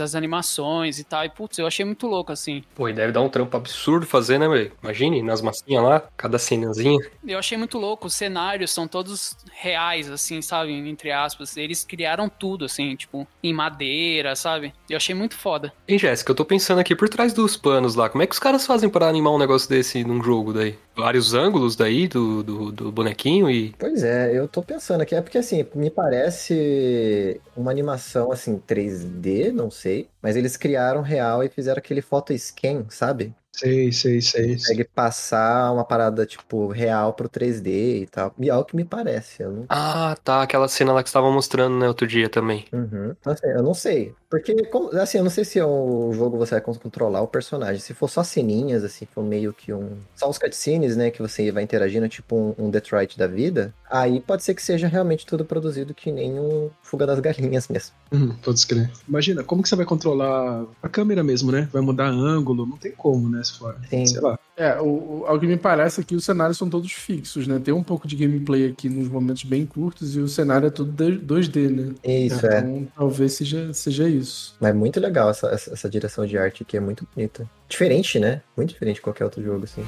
as 0.00 0.14
animações 0.14 0.98
e 0.98 1.04
tal. 1.04 1.24
E, 1.24 1.28
putz, 1.28 1.58
eu 1.58 1.66
achei 1.66 1.84
muito 1.84 2.06
louco, 2.06 2.32
assim. 2.32 2.62
Pô, 2.74 2.88
e 2.88 2.92
deve 2.92 3.12
dar 3.12 3.22
um 3.22 3.28
trampo 3.28 3.56
absurdo 3.56 4.06
fazer, 4.06 4.38
né, 4.38 4.48
velho? 4.48 4.72
Imagine, 4.82 5.22
nas 5.22 5.40
massinhas 5.42 5.82
lá, 5.82 6.02
cada 6.16 6.38
cenazinha. 6.38 6.98
Eu 7.26 7.38
achei 7.38 7.56
muito 7.56 7.78
louco. 7.78 8.06
Os 8.06 8.14
cenários 8.14 8.70
são 8.70 8.88
todos 8.88 9.36
reais, 9.52 10.10
assim, 10.10 10.40
sabe? 10.42 10.72
Entre 10.72 11.10
aspas. 11.10 11.56
Eles 11.56 11.84
criaram 11.84 12.28
tudo, 12.28 12.64
assim, 12.64 12.94
tipo, 12.96 13.26
em 13.42 13.52
madeira, 13.52 14.34
sabe? 14.34 14.72
Eu 14.88 14.96
achei 14.96 15.14
muito 15.14 15.36
foda. 15.36 15.72
Hein, 15.88 15.98
Jéssica, 15.98 16.30
eu 16.30 16.36
tô 16.36 16.44
pensando 16.44 16.78
aqui 16.78 16.94
por 16.94 17.08
trás 17.08 17.32
dos 17.32 17.56
panos 17.56 17.94
lá, 17.94 18.08
como 18.08 18.22
é 18.22 18.26
que 18.26 18.32
os 18.32 18.38
caras 18.38 18.66
fazem 18.66 18.88
pra 18.88 19.08
animar 19.08 19.32
um 19.32 19.38
negócio 19.38 19.68
desse 19.68 20.02
num 20.04 20.22
jogo 20.22 20.52
daí? 20.52 20.78
Vários 21.00 21.34
ângulos 21.34 21.74
daí 21.76 22.06
do, 22.06 22.42
do, 22.42 22.72
do 22.72 22.92
bonequinho 22.92 23.50
e. 23.50 23.74
Pois 23.78 24.02
é, 24.02 24.36
eu 24.36 24.46
tô 24.46 24.62
pensando 24.62 25.00
aqui, 25.00 25.14
é 25.14 25.22
porque 25.22 25.38
assim, 25.38 25.66
me 25.74 25.90
parece 25.90 27.40
uma 27.56 27.70
animação 27.70 28.30
assim 28.30 28.58
3D, 28.58 29.50
não 29.50 29.70
sei, 29.70 30.08
mas 30.22 30.36
eles 30.36 30.56
criaram 30.56 31.02
real 31.02 31.42
e 31.42 31.48
fizeram 31.48 31.78
aquele 31.78 32.02
photo 32.02 32.32
scan, 32.36 32.84
sabe? 32.88 33.34
Sei, 33.52 33.92
sei, 33.92 34.20
sei. 34.20 34.52
Consegue 34.56 34.84
passar 34.84 35.72
uma 35.72 35.84
parada 35.84 36.24
tipo 36.24 36.68
real 36.68 37.12
pro 37.12 37.28
3D 37.28 38.02
e 38.02 38.06
tal. 38.06 38.32
E 38.38 38.48
é 38.48 38.54
o 38.56 38.64
que 38.64 38.74
me 38.76 38.84
parece, 38.84 39.42
eu 39.42 39.50
não 39.50 39.66
Ah, 39.68 40.16
tá, 40.24 40.42
aquela 40.42 40.68
cena 40.68 40.92
lá 40.92 41.02
que 41.02 41.10
você 41.10 41.14
tava 41.14 41.30
mostrando, 41.30 41.76
né, 41.76 41.86
outro 41.88 42.06
dia 42.06 42.28
também. 42.28 42.64
Uhum. 42.72 43.14
Assim, 43.24 43.46
eu 43.48 43.62
não 43.62 43.74
sei. 43.74 44.14
Porque, 44.30 44.54
como- 44.66 44.90
assim, 44.96 45.18
eu 45.18 45.24
não 45.24 45.30
sei 45.30 45.44
se 45.44 45.58
é 45.58 45.64
o 45.64 46.12
jogo 46.14 46.38
você 46.38 46.54
vai 46.54 46.60
controlar 46.60 47.20
o 47.20 47.26
personagem. 47.26 47.80
Se 47.80 47.92
for 47.92 48.08
só 48.08 48.22
ceninhas, 48.22 48.84
assim, 48.84 49.04
for 49.04 49.24
meio 49.24 49.52
que 49.52 49.72
um. 49.72 49.98
Só 50.14 50.30
os 50.30 50.38
cutscenes, 50.38 50.96
né? 50.96 51.10
Que 51.10 51.20
você 51.20 51.50
vai 51.50 51.64
interagindo, 51.64 52.08
tipo 52.08 52.36
um, 52.36 52.66
um 52.66 52.70
Detroit 52.70 53.18
da 53.18 53.26
vida. 53.26 53.74
Aí 53.90 54.20
pode 54.20 54.44
ser 54.44 54.54
que 54.54 54.62
seja 54.62 54.86
realmente 54.86 55.26
tudo 55.26 55.44
produzido 55.44 55.92
que 55.92 56.12
nem 56.12 56.38
um 56.38 56.70
Fuga 56.80 57.06
das 57.06 57.18
Galinhas 57.18 57.66
mesmo. 57.66 57.92
Hum, 58.12 58.32
pode 58.40 58.64
crer. 58.64 58.88
Imagina, 59.08 59.42
como 59.42 59.62
que 59.64 59.68
você 59.68 59.74
vai 59.74 59.84
controlar 59.84 60.64
a 60.80 60.88
câmera 60.88 61.24
mesmo, 61.24 61.50
né? 61.50 61.68
Vai 61.72 61.82
mudar 61.82 62.06
ângulo, 62.06 62.64
não 62.64 62.76
tem 62.76 62.92
como, 62.92 63.28
né? 63.28 63.39
Se 63.44 63.58
for, 63.58 63.76
Sim. 63.88 64.06
sei 64.06 64.20
lá. 64.20 64.38
É, 64.56 64.78
o, 64.80 64.84
o- 65.20 65.24
ao 65.26 65.38
que 65.40 65.46
me 65.46 65.56
parece 65.56 66.00
aqui, 66.02 66.14
os 66.14 66.24
cenários 66.24 66.58
são 66.58 66.68
todos 66.68 66.92
fixos, 66.92 67.46
né? 67.46 67.58
Tem 67.58 67.72
um 67.72 67.82
pouco 67.82 68.06
de 68.06 68.14
gameplay 68.16 68.66
aqui 68.68 68.88
nos 68.88 69.08
momentos 69.08 69.44
bem 69.44 69.64
curtos 69.64 70.14
e 70.16 70.20
o 70.20 70.28
cenário 70.28 70.66
é 70.66 70.70
tudo 70.70 70.92
de- 70.92 71.18
2D, 71.18 71.68
né? 71.70 71.94
Isso, 72.04 72.46
é. 72.46 72.58
Então 72.58 72.88
talvez 72.96 73.32
seja, 73.32 73.72
seja 73.72 74.08
isso. 74.08 74.54
Mas 74.60 74.74
muito 74.74 75.00
legal 75.00 75.30
essa, 75.30 75.48
essa, 75.48 75.72
essa 75.72 75.88
direção 75.88 76.26
de 76.26 76.36
arte 76.36 76.62
aqui, 76.62 76.76
é 76.76 76.80
muito 76.80 77.06
bonita. 77.14 77.48
Diferente, 77.68 78.18
né? 78.18 78.42
Muito 78.56 78.70
diferente 78.70 78.96
de 78.96 79.02
qualquer 79.02 79.24
outro 79.24 79.42
jogo, 79.42 79.64
assim. 79.64 79.84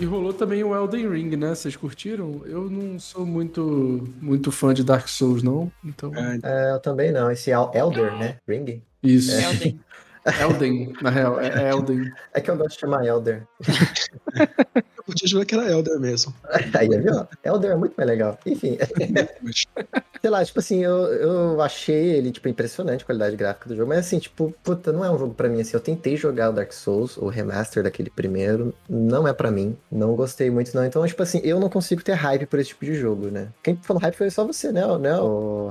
E 0.00 0.04
rolou 0.04 0.32
também 0.32 0.64
o 0.64 0.74
Elden 0.74 1.08
Ring, 1.10 1.36
né? 1.36 1.54
Vocês 1.54 1.76
curtiram? 1.76 2.40
Eu 2.46 2.70
não 2.70 2.98
sou 2.98 3.26
muito, 3.26 4.08
muito 4.20 4.50
fã 4.50 4.72
de 4.72 4.82
Dark 4.82 5.06
Souls, 5.08 5.42
não. 5.42 5.70
Então. 5.84 6.10
É, 6.14 6.38
É, 6.42 6.72
eu 6.72 6.80
também 6.80 7.12
não. 7.12 7.30
Esse 7.30 7.50
El- 7.50 7.70
Elder, 7.74 8.16
né? 8.16 8.36
Ring. 8.48 8.82
Isso. 9.02 9.32
Elden. 9.32 9.78
Elden, 10.40 10.92
na 11.00 11.10
real. 11.10 11.40
É 11.40 11.48
Elden. 11.70 12.12
É 12.32 12.40
que 12.40 12.50
eu 12.50 12.56
gosto 12.56 12.74
de 12.74 12.80
chamar 12.80 13.04
Elder. 13.06 13.46
eu 14.96 15.04
podia 15.04 15.28
jurar 15.28 15.44
que 15.44 15.54
era 15.54 15.70
Elder 15.70 15.98
mesmo. 15.98 16.34
Aí, 16.78 16.88
viu? 16.88 17.26
Elder 17.44 17.72
é 17.72 17.76
muito 17.76 17.94
mais 17.96 18.08
legal. 18.08 18.38
Enfim. 18.46 18.78
Sei 20.20 20.28
lá, 20.28 20.44
tipo 20.44 20.58
assim, 20.58 20.84
eu, 20.84 21.06
eu 21.14 21.62
achei 21.62 22.10
ele, 22.10 22.30
tipo, 22.30 22.46
impressionante 22.46 23.02
a 23.02 23.06
qualidade 23.06 23.36
gráfica 23.36 23.68
do 23.68 23.76
jogo, 23.76 23.88
mas 23.88 24.00
assim, 24.00 24.18
tipo, 24.18 24.54
puta, 24.62 24.92
não 24.92 25.02
é 25.02 25.10
um 25.10 25.18
jogo 25.18 25.32
pra 25.32 25.48
mim, 25.48 25.62
assim, 25.62 25.74
eu 25.74 25.80
tentei 25.80 26.14
jogar 26.14 26.50
o 26.50 26.52
Dark 26.52 26.72
Souls, 26.72 27.16
o 27.16 27.28
remaster 27.28 27.82
daquele 27.82 28.10
primeiro, 28.10 28.74
não 28.86 29.26
é 29.26 29.32
pra 29.32 29.50
mim, 29.50 29.74
não 29.90 30.14
gostei 30.14 30.50
muito 30.50 30.74
não, 30.74 30.84
então, 30.84 31.06
tipo 31.06 31.22
assim, 31.22 31.40
eu 31.42 31.58
não 31.58 31.70
consigo 31.70 32.02
ter 32.02 32.12
hype 32.12 32.44
por 32.44 32.58
esse 32.58 32.68
tipo 32.68 32.84
de 32.84 32.94
jogo, 32.94 33.28
né? 33.28 33.48
Quem 33.62 33.76
falou 33.76 34.02
hype 34.02 34.14
foi 34.14 34.30
só 34.30 34.44
você, 34.44 34.70
né, 34.70 34.82
né, 34.98 35.12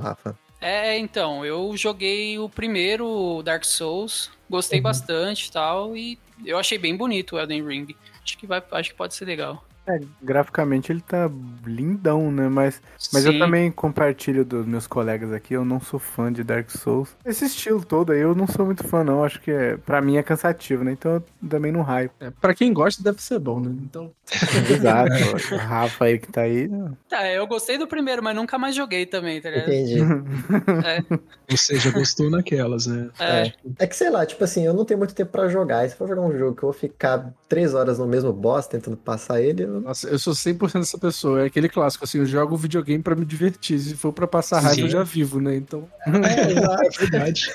Rafa? 0.02 0.36
É, 0.60 0.98
então, 0.98 1.46
eu 1.46 1.78
joguei 1.78 2.38
o 2.38 2.50
primeiro 2.50 3.42
Dark 3.44 3.64
Souls, 3.64 4.30
gostei 4.50 4.82
bastante 4.82 5.48
e 5.48 5.52
tal, 5.52 5.96
e 5.96 6.18
eu 6.46 6.58
achei 6.58 6.78
bem 6.78 6.96
bonito 6.96 7.36
o 7.36 7.40
Elden 7.40 7.66
Ring. 7.66 7.96
Acho 8.24 8.38
que, 8.38 8.48
vai, 8.48 8.64
acho 8.72 8.90
que 8.90 8.96
pode 8.96 9.14
ser 9.14 9.26
legal. 9.26 9.64
É, 9.90 10.00
graficamente 10.22 10.92
ele 10.92 11.02
tá 11.02 11.30
lindão, 11.66 12.32
né? 12.32 12.48
Mas, 12.48 12.80
mas 13.12 13.26
eu 13.26 13.40
também 13.40 13.72
compartilho 13.72 14.46
dos 14.46 14.66
meus 14.66 14.86
colegas 14.86 15.34
aqui, 15.34 15.56
eu 15.56 15.66
não 15.66 15.82
sou 15.82 16.00
fã 16.00 16.32
de 16.32 16.44
Dark 16.44 16.70
Souls. 16.70 17.16
Esse 17.26 17.46
estilo 17.46 17.84
todo 17.84 18.12
aí 18.12 18.20
eu 18.20 18.36
não 18.36 18.46
sou 18.46 18.66
muito 18.68 18.84
fã, 18.88 19.04
não. 19.04 19.24
Acho 19.24 19.42
que 19.42 19.50
é, 19.52 19.78
pra 19.78 20.00
mim 20.02 20.18
é 20.18 20.24
cansativo, 20.24 20.84
né? 20.84 20.92
Então 20.92 21.14
eu 21.14 21.24
também 21.50 21.72
não 21.72 21.82
hype. 21.82 22.12
É, 22.20 22.30
pra 22.30 22.54
quem 22.54 22.72
gosta, 22.72 23.02
deve 23.02 23.20
ser 23.22 23.40
bom, 23.40 23.60
né? 23.60 23.72
Então, 23.84 24.12
Exato. 24.70 25.56
o 25.56 25.58
Rafa 25.58 26.06
aí 26.06 26.20
que 26.20 26.32
tá 26.32 26.42
aí. 26.42 26.68
né? 26.68 26.92
Tá, 27.10 27.28
eu 27.28 27.48
gostei 27.48 27.78
do 27.78 27.88
primeiro, 27.88 28.22
mas 28.24 28.36
nunca 28.36 28.58
mais 28.60 28.76
joguei 28.76 29.08
também, 29.08 29.42
tá 29.42 29.50
ligado? 29.50 29.70
Entendi. 29.72 30.00
Ou 31.50 31.58
seja, 31.58 31.90
gostou 31.92 32.30
naquelas, 32.30 32.86
né? 32.86 33.10
É, 33.20 33.52
É 33.80 33.88
que 33.88 33.96
sei 33.96 34.10
lá, 34.12 34.24
tipo 34.26 34.44
assim, 34.44 34.66
eu 34.66 34.74
não 34.74 34.86
tenho 34.86 35.00
muito 35.00 35.16
tempo 35.16 35.32
pra 35.32 35.48
jogar. 35.48 35.86
E 35.86 35.90
se 35.90 35.96
for 35.96 36.08
jogar 36.08 36.22
um 36.22 36.38
jogo 36.38 36.56
que 36.56 36.64
eu 36.64 36.72
vou 36.72 36.80
ficar 36.80 37.34
três 37.48 37.74
horas 37.74 37.98
no 37.98 38.06
mesmo 38.06 38.32
boss 38.32 38.68
tentando 38.68 38.96
passar 38.98 39.42
ele, 39.42 39.64
eu... 39.64 39.79
nossa, 39.80 40.08
eu 40.08 40.20
sou 40.20 40.34
100% 40.34 40.80
essa 40.82 40.98
pessoa. 40.98 41.42
É 41.42 41.46
aquele 41.46 41.68
clássico, 41.70 42.04
assim, 42.06 42.20
eu 42.20 42.26
jogo 42.26 42.56
videogame 42.58 43.02
pra 43.04 43.16
me 43.16 43.26
divertir. 43.26 43.80
Se 43.80 43.96
for 43.96 44.12
pra 44.14 44.28
passar 44.28 44.60
raiva, 44.60 44.76
Sim. 44.76 44.82
eu 44.84 44.90
já 44.90 45.04
vivo, 45.04 45.40
né? 45.40 45.56
Então, 45.56 45.88
É 46.06 46.12
verdade. 47.00 47.50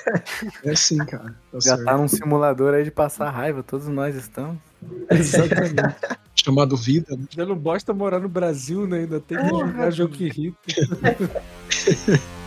É 0.63 0.71
assim, 0.71 0.97
cara. 0.97 1.35
Tá 1.51 1.59
Já 1.59 1.75
certo. 1.75 1.83
tá 1.85 1.97
num 1.97 2.07
simulador 2.07 2.73
aí 2.73 2.83
de 2.83 2.91
passar 2.91 3.29
raiva, 3.29 3.63
todos 3.63 3.87
nós 3.87 4.15
estamos. 4.15 4.57
exatamente. 5.09 5.75
Chamado 6.35 6.75
vida, 6.77 7.15
né? 7.15 7.23
Já 7.29 7.45
não 7.45 7.55
bosta 7.55 7.93
morar 7.93 8.19
no 8.19 8.29
Brasil, 8.29 8.85
né? 8.85 8.99
Ainda 8.99 9.19
tem 9.19 9.37
que 9.37 9.47
jogar 9.49 9.89
jogo 9.89 10.13
que 10.13 10.25
irrita. 10.25 10.59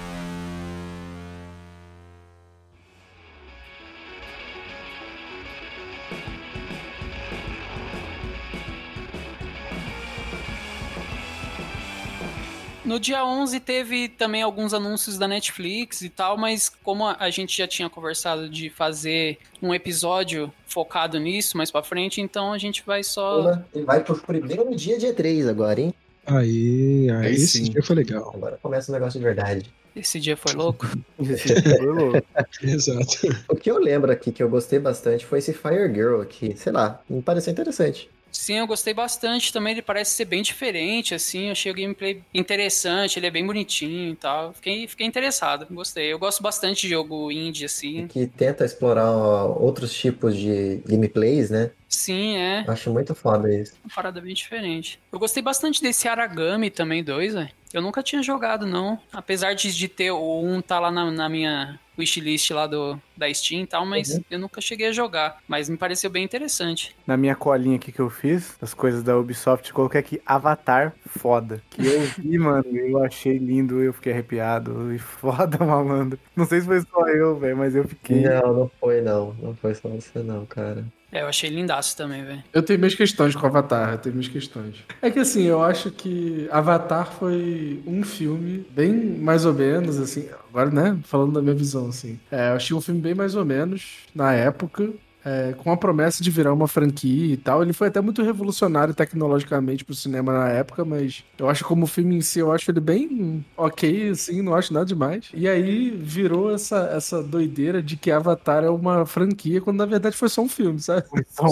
No 12.88 12.98
dia 12.98 13.22
11 13.22 13.60
teve 13.60 14.08
também 14.08 14.40
alguns 14.40 14.72
anúncios 14.72 15.18
da 15.18 15.28
Netflix 15.28 16.00
e 16.00 16.08
tal, 16.08 16.38
mas 16.38 16.70
como 16.82 17.06
a 17.06 17.28
gente 17.28 17.56
já 17.58 17.68
tinha 17.68 17.90
conversado 17.90 18.48
de 18.48 18.70
fazer 18.70 19.36
um 19.60 19.74
episódio 19.74 20.50
focado 20.66 21.20
nisso 21.20 21.58
mais 21.58 21.70
pra 21.70 21.82
frente, 21.82 22.22
então 22.22 22.50
a 22.50 22.56
gente 22.56 22.82
vai 22.86 23.04
só. 23.04 23.60
Ele 23.74 23.84
vai 23.84 24.02
pro 24.02 24.16
primeiro 24.16 24.74
dia 24.74 24.98
de 24.98 25.06
E3 25.06 25.50
agora, 25.50 25.82
hein? 25.82 25.92
Aí, 26.24 27.10
aí, 27.10 27.26
Aí 27.26 27.34
esse 27.34 27.58
sim. 27.58 27.64
dia 27.64 27.82
foi 27.82 27.96
legal. 27.96 28.32
Agora 28.34 28.58
começa 28.62 28.90
o 28.90 28.94
negócio 28.94 29.20
de 29.20 29.24
verdade. 29.24 29.70
Esse 29.94 30.18
dia 30.18 30.36
foi 30.36 30.54
louco. 30.54 30.86
Foi 31.18 31.86
louco. 31.86 32.22
Exato. 32.62 33.36
O 33.48 33.56
que 33.56 33.70
eu 33.70 33.78
lembro 33.78 34.12
aqui 34.12 34.30
que 34.30 34.42
eu 34.42 34.48
gostei 34.48 34.78
bastante 34.78 35.26
foi 35.26 35.40
esse 35.40 35.52
Fire 35.52 35.92
Girl 35.92 36.22
aqui. 36.22 36.54
Sei 36.56 36.72
lá, 36.72 37.02
me 37.10 37.20
pareceu 37.20 37.52
interessante. 37.52 38.08
Sim, 38.30 38.58
eu 38.58 38.66
gostei 38.66 38.94
bastante 38.94 39.52
também. 39.52 39.72
Ele 39.72 39.82
parece 39.82 40.12
ser 40.12 40.24
bem 40.24 40.42
diferente, 40.42 41.14
assim. 41.14 41.46
Eu 41.46 41.52
achei 41.52 41.70
o 41.72 41.74
gameplay 41.74 42.22
interessante, 42.32 43.18
ele 43.18 43.26
é 43.26 43.30
bem 43.30 43.46
bonitinho 43.46 44.12
e 44.12 44.16
tal. 44.16 44.52
Fiquei, 44.54 44.86
fiquei 44.86 45.06
interessado, 45.06 45.66
gostei. 45.70 46.12
Eu 46.12 46.18
gosto 46.18 46.42
bastante 46.42 46.82
de 46.82 46.88
jogo 46.88 47.30
indie, 47.30 47.64
assim. 47.64 48.06
Que 48.06 48.26
tenta 48.26 48.64
explorar 48.64 49.10
outros 49.10 49.92
tipos 49.92 50.36
de 50.36 50.80
gameplays, 50.86 51.50
né? 51.50 51.70
Sim, 51.88 52.36
é. 52.36 52.64
Acho 52.68 52.92
muito 52.92 53.14
foda 53.14 53.52
isso. 53.54 53.74
Uma 53.84 53.94
parada 53.94 54.20
bem 54.20 54.34
diferente. 54.34 55.00
Eu 55.10 55.18
gostei 55.18 55.42
bastante 55.42 55.80
desse 55.80 56.06
Aragami 56.06 56.70
também, 56.70 57.02
dois, 57.02 57.34
velho. 57.34 57.48
Eu 57.72 57.82
nunca 57.82 58.02
tinha 58.02 58.22
jogado, 58.22 58.66
não. 58.66 58.98
Apesar 59.12 59.54
de, 59.54 59.74
de 59.74 59.88
ter 59.88 60.10
o 60.10 60.42
um 60.42 60.60
tá 60.62 60.78
lá 60.80 60.90
na, 60.90 61.10
na 61.10 61.28
minha 61.28 61.78
wishlist 61.98 62.50
lá 62.52 62.66
do, 62.66 62.98
da 63.16 63.32
Steam 63.34 63.62
e 63.62 63.66
tal, 63.66 63.84
mas 63.84 64.10
Uhum. 64.10 64.24
eu 64.30 64.38
nunca 64.38 64.60
cheguei 64.60 64.86
a 64.88 64.92
jogar. 64.92 65.38
Mas 65.48 65.68
me 65.68 65.76
pareceu 65.76 66.08
bem 66.08 66.24
interessante. 66.24 66.94
Na 67.06 67.16
minha 67.16 67.34
colinha 67.34 67.76
aqui 67.76 67.90
que 67.92 68.00
eu 68.00 68.08
fiz, 68.08 68.56
as 68.62 68.72
coisas 68.72 69.02
da 69.02 69.16
Ubisoft, 69.18 69.68
eu 69.68 69.74
coloquei 69.74 70.00
aqui 70.00 70.22
Avatar 70.24 70.94
foda. 71.06 71.62
Que 71.70 71.84
eu 71.86 72.00
vi, 72.18 72.38
mano, 72.38 72.64
eu 72.74 73.02
achei 73.04 73.36
lindo, 73.36 73.82
eu 73.82 73.92
fiquei 73.92 74.12
arrepiado. 74.12 74.92
E 74.94 74.98
foda, 75.00 75.58
malandro. 75.64 76.18
Não 76.36 76.46
sei 76.46 76.60
se 76.60 76.66
foi 76.66 76.80
só 76.80 77.06
eu, 77.08 77.38
velho, 77.38 77.56
mas 77.56 77.74
eu 77.74 77.86
fiquei. 77.86 78.22
Não, 78.22 78.54
não 78.54 78.70
foi 78.80 79.00
não. 79.02 79.34
Não 79.42 79.54
foi 79.54 79.74
só 79.74 79.88
você 79.88 80.20
não, 80.20 80.46
cara. 80.46 80.84
É, 81.10 81.22
eu 81.22 81.26
achei 81.26 81.48
lindaço 81.48 81.96
também, 81.96 82.22
velho. 82.22 82.44
Eu 82.52 82.62
tenho 82.62 82.78
minhas 82.78 82.94
questões 82.94 83.34
com 83.34 83.46
Avatar, 83.46 83.92
eu 83.92 83.98
tenho 83.98 84.14
minhas 84.14 84.30
questões. 84.30 84.76
É 85.00 85.10
que 85.10 85.18
assim, 85.18 85.44
eu 85.44 85.62
acho 85.62 85.90
que 85.90 86.46
Avatar 86.50 87.10
foi 87.12 87.82
um 87.86 88.02
filme 88.02 88.66
bem 88.70 88.92
mais 88.92 89.44
ou 89.46 89.54
menos, 89.54 89.98
assim, 89.98 90.28
agora, 90.50 90.70
né, 90.70 90.98
falando 91.04 91.32
da 91.32 91.40
minha 91.42 91.54
visão, 91.54 91.88
assim. 91.88 92.18
É, 92.30 92.50
eu 92.50 92.54
achei 92.54 92.76
um 92.76 92.80
filme 92.80 93.00
bem 93.00 93.14
mais 93.14 93.34
ou 93.34 93.44
menos 93.44 94.00
na 94.14 94.34
época. 94.34 94.90
É, 95.28 95.52
com 95.52 95.70
a 95.70 95.76
promessa 95.76 96.22
de 96.22 96.30
virar 96.30 96.52
uma 96.54 96.66
franquia 96.66 97.34
e 97.34 97.36
tal. 97.36 97.62
Ele 97.62 97.72
foi 97.72 97.88
até 97.88 98.00
muito 98.00 98.22
revolucionário 98.22 98.94
tecnologicamente 98.94 99.84
pro 99.84 99.94
cinema 99.94 100.32
na 100.32 100.48
época, 100.48 100.84
mas 100.84 101.22
eu 101.38 101.48
acho 101.48 101.64
como 101.64 101.86
filme 101.86 102.16
em 102.16 102.20
si, 102.22 102.38
eu 102.38 102.50
acho 102.50 102.70
ele 102.70 102.80
bem 102.80 103.44
ok, 103.56 104.10
assim, 104.10 104.40
não 104.40 104.54
acho 104.54 104.72
nada 104.72 104.86
demais. 104.86 105.28
E 105.34 105.46
aí 105.46 105.90
virou 105.90 106.54
essa, 106.54 106.90
essa 106.94 107.22
doideira 107.22 107.82
de 107.82 107.96
que 107.96 108.10
Avatar 108.10 108.64
é 108.64 108.70
uma 108.70 109.04
franquia, 109.04 109.60
quando 109.60 109.78
na 109.78 109.86
verdade 109.86 110.16
foi 110.16 110.28
só 110.28 110.40
um 110.40 110.48
filme, 110.48 110.80
sabe? 110.80 111.04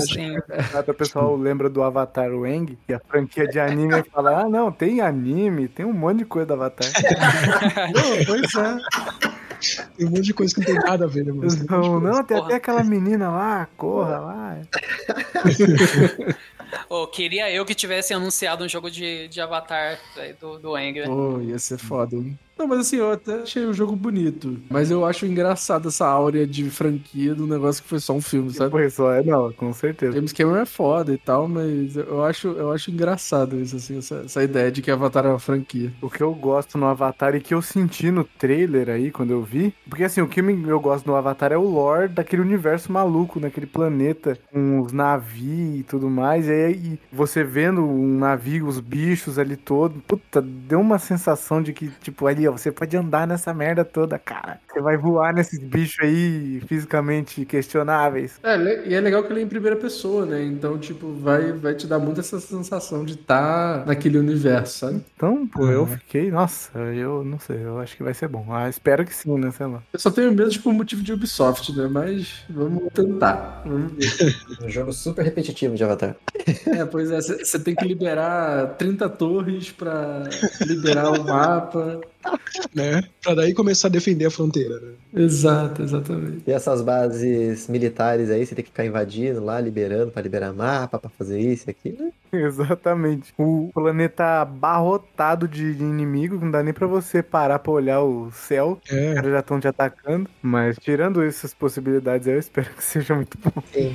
Sim. 0.06 0.36
Nada, 0.72 0.92
o 0.92 0.94
pessoal 0.94 1.36
lembra 1.36 1.68
do 1.68 1.82
Avatar 1.82 2.32
Wang, 2.32 2.78
e 2.88 2.94
a 2.94 3.00
franquia 3.00 3.46
de 3.46 3.58
anime 3.58 4.00
e 4.00 4.04
fala: 4.10 4.42
ah, 4.42 4.48
não, 4.48 4.72
tem 4.72 5.00
anime, 5.00 5.68
tem 5.68 5.84
um 5.84 5.92
monte 5.92 6.18
de 6.18 6.24
coisa 6.24 6.46
do 6.46 6.54
Avatar. 6.54 6.86
Não, 7.94 8.24
pois 8.24 8.54
é. 8.54 9.45
Tem 9.96 10.06
um 10.06 10.10
monte 10.10 10.22
de 10.22 10.34
coisa 10.34 10.54
que 10.54 10.60
não 10.60 10.66
tem 10.66 10.74
nada 10.76 11.04
a 11.04 11.08
ver, 11.08 11.24
né, 11.24 11.32
de 11.32 11.66
Não, 11.66 12.00
não, 12.00 12.24
tem 12.24 12.36
até 12.36 12.54
aquela 12.54 12.82
menina 12.84 13.30
lá, 13.30 13.68
corra 13.76 14.18
lá. 14.18 14.58
Ô, 16.88 17.06
queria 17.06 17.50
eu 17.50 17.64
que 17.64 17.74
tivesse 17.74 18.12
anunciado 18.12 18.64
um 18.64 18.68
jogo 18.68 18.90
de, 18.90 19.28
de 19.28 19.40
Avatar 19.40 19.98
do, 20.40 20.58
do 20.58 20.72
velho. 20.72 21.06
Pô, 21.06 21.40
ia 21.40 21.58
ser 21.58 21.78
foda. 21.78 22.16
hein? 22.16 22.38
Não, 22.58 22.66
mas 22.66 22.80
assim, 22.80 22.96
eu 22.96 23.12
até 23.12 23.42
achei 23.42 23.64
o 23.66 23.72
jogo 23.74 23.94
bonito. 23.94 24.58
Mas 24.70 24.90
eu 24.90 25.04
acho 25.04 25.26
engraçado 25.26 25.88
essa 25.88 26.06
áurea 26.06 26.46
de 26.46 26.70
franquia 26.70 27.34
do 27.34 27.46
negócio 27.46 27.82
que 27.82 27.88
foi 27.88 28.00
só 28.00 28.14
um 28.14 28.20
filme, 28.20 28.50
sabe? 28.52 28.70
Foi 28.70 28.88
só, 28.88 29.12
é, 29.12 29.22
não, 29.22 29.52
com 29.52 29.72
certeza. 29.74 30.14
James 30.14 30.32
Cameron 30.32 30.60
é 30.60 30.66
foda 30.66 31.12
e 31.12 31.18
tal, 31.18 31.46
mas 31.46 31.96
eu 31.96 32.24
acho, 32.24 32.48
eu 32.48 32.72
acho 32.72 32.90
engraçado 32.90 33.60
isso, 33.60 33.76
assim, 33.76 33.98
essa, 33.98 34.22
essa 34.24 34.42
ideia 34.42 34.72
de 34.72 34.80
que 34.80 34.90
Avatar 34.90 35.26
é 35.26 35.28
uma 35.28 35.38
franquia. 35.38 35.92
O 36.00 36.08
que 36.08 36.22
eu 36.22 36.34
gosto 36.34 36.78
no 36.78 36.86
Avatar 36.86 37.34
e 37.34 37.40
que 37.40 37.52
eu 37.52 37.60
senti 37.60 38.10
no 38.10 38.24
trailer 38.24 38.88
aí, 38.88 39.10
quando 39.10 39.32
eu 39.32 39.42
vi. 39.42 39.74
Porque 39.88 40.04
assim, 40.04 40.22
o 40.22 40.28
que 40.28 40.40
eu 40.40 40.80
gosto 40.80 41.06
no 41.06 41.14
Avatar 41.14 41.52
é 41.52 41.58
o 41.58 41.62
lore 41.68 42.08
daquele 42.08 42.42
universo 42.42 42.90
maluco, 42.90 43.38
naquele 43.38 43.66
planeta, 43.66 44.38
com 44.50 44.80
os 44.80 44.92
navios 44.92 45.80
e 45.80 45.82
tudo 45.82 46.08
mais. 46.08 46.46
E 46.48 46.52
aí 46.52 46.98
você 47.12 47.44
vendo 47.44 47.84
um 47.84 48.16
navio, 48.18 48.66
os 48.66 48.80
bichos 48.80 49.38
ali 49.38 49.56
todo. 49.56 50.00
Puta, 50.06 50.40
deu 50.40 50.80
uma 50.80 50.98
sensação 50.98 51.62
de 51.62 51.72
que, 51.72 51.88
tipo, 52.00 52.26
ali, 52.26 52.45
ó, 52.48 52.52
você 52.52 52.70
pode 52.72 52.96
andar 52.96 53.26
nessa 53.26 53.52
merda 53.54 53.84
toda, 53.84 54.18
cara. 54.18 54.58
Você 54.72 54.80
vai 54.80 54.96
voar 54.96 55.32
nesses 55.34 55.58
bichos 55.58 55.96
aí 56.04 56.60
fisicamente 56.66 57.44
questionáveis. 57.44 58.38
É, 58.42 58.88
e 58.88 58.94
é 58.94 59.00
legal 59.00 59.22
que 59.24 59.32
ele 59.32 59.40
é 59.40 59.42
em 59.42 59.48
primeira 59.48 59.76
pessoa, 59.76 60.24
né? 60.26 60.42
Então, 60.44 60.78
tipo, 60.78 61.12
vai, 61.14 61.52
vai 61.52 61.74
te 61.74 61.86
dar 61.86 61.98
muito 61.98 62.20
essa 62.20 62.38
sensação 62.40 63.04
de 63.04 63.14
estar 63.14 63.84
naquele 63.86 64.18
universo, 64.18 64.78
sabe? 64.86 65.02
Então, 65.16 65.46
pô, 65.46 65.66
eu 65.68 65.80
Uhum. 65.82 65.86
fiquei, 65.88 66.30
nossa, 66.30 66.70
eu 66.78 67.22
não 67.24 67.38
sei, 67.38 67.64
eu 67.64 67.78
acho 67.78 67.96
que 67.96 68.02
vai 68.02 68.14
ser 68.14 68.28
bom. 68.28 68.46
Ah, 68.50 68.68
espero 68.68 69.04
que 69.04 69.14
sim, 69.14 69.38
né, 69.38 69.50
sei 69.50 69.66
lá. 69.66 69.82
Eu 69.92 69.98
só 69.98 70.10
tenho 70.10 70.32
medo 70.32 70.58
por 70.60 70.72
motivo 70.72 71.02
de 71.02 71.12
Ubisoft, 71.12 71.72
né? 71.76 71.86
Mas 71.90 72.44
vamos 72.48 72.92
tentar. 72.92 73.62
Vamos 73.64 73.92
ver. 73.92 74.06
Um 74.62 74.68
jogo 74.70 74.92
super 74.92 75.22
repetitivo 75.24 75.74
de 75.74 75.84
Avatar. 75.84 76.16
É, 76.66 76.84
pois 76.84 77.10
é, 77.10 77.20
você 77.20 77.58
tem 77.58 77.74
que 77.74 77.84
liberar 77.86 78.74
30 78.76 79.08
torres 79.08 79.70
pra 79.70 80.22
liberar 80.64 81.10
o 81.12 81.24
mapa. 81.24 82.00
né? 82.74 83.02
Pra 83.22 83.34
daí 83.34 83.54
começar 83.54 83.88
a 83.88 83.90
defender 83.90 84.26
a 84.26 84.30
fronteira, 84.30 84.80
né? 84.80 84.92
Exato, 85.14 85.82
exatamente. 85.82 86.42
E 86.46 86.52
essas 86.52 86.82
bases 86.82 87.68
militares 87.68 88.30
aí, 88.30 88.44
você 88.46 88.54
tem 88.54 88.64
que 88.64 88.70
ficar 88.70 88.84
invadindo 88.84 89.42
lá, 89.44 89.60
liberando 89.60 90.10
pra 90.12 90.22
liberar 90.22 90.52
mapa, 90.52 90.98
pra 90.98 91.10
fazer 91.10 91.38
isso 91.40 91.68
e 91.68 91.70
aquilo. 91.70 92.12
Exatamente. 92.32 93.32
O 93.38 93.70
planeta 93.72 94.42
abarrotado 94.42 95.48
de 95.48 95.74
de 95.74 95.82
inimigo, 95.82 96.38
não 96.38 96.50
dá 96.50 96.62
nem 96.62 96.72
pra 96.74 96.86
você 96.86 97.22
parar 97.22 97.58
pra 97.58 97.72
olhar 97.72 98.02
o 98.02 98.30
céu. 98.32 98.78
Os 98.84 98.92
É, 98.92 99.14
caras 99.14 99.30
já 99.32 99.40
estão 99.40 99.60
te 99.60 99.68
atacando. 99.68 100.28
Mas 100.42 100.76
tirando 100.78 101.22
essas 101.22 101.54
possibilidades, 101.54 102.26
eu 102.26 102.38
espero 102.38 102.70
que 102.74 102.84
seja 102.84 103.14
muito 103.14 103.38
bom. 103.38 103.62
Sim. 103.72 103.94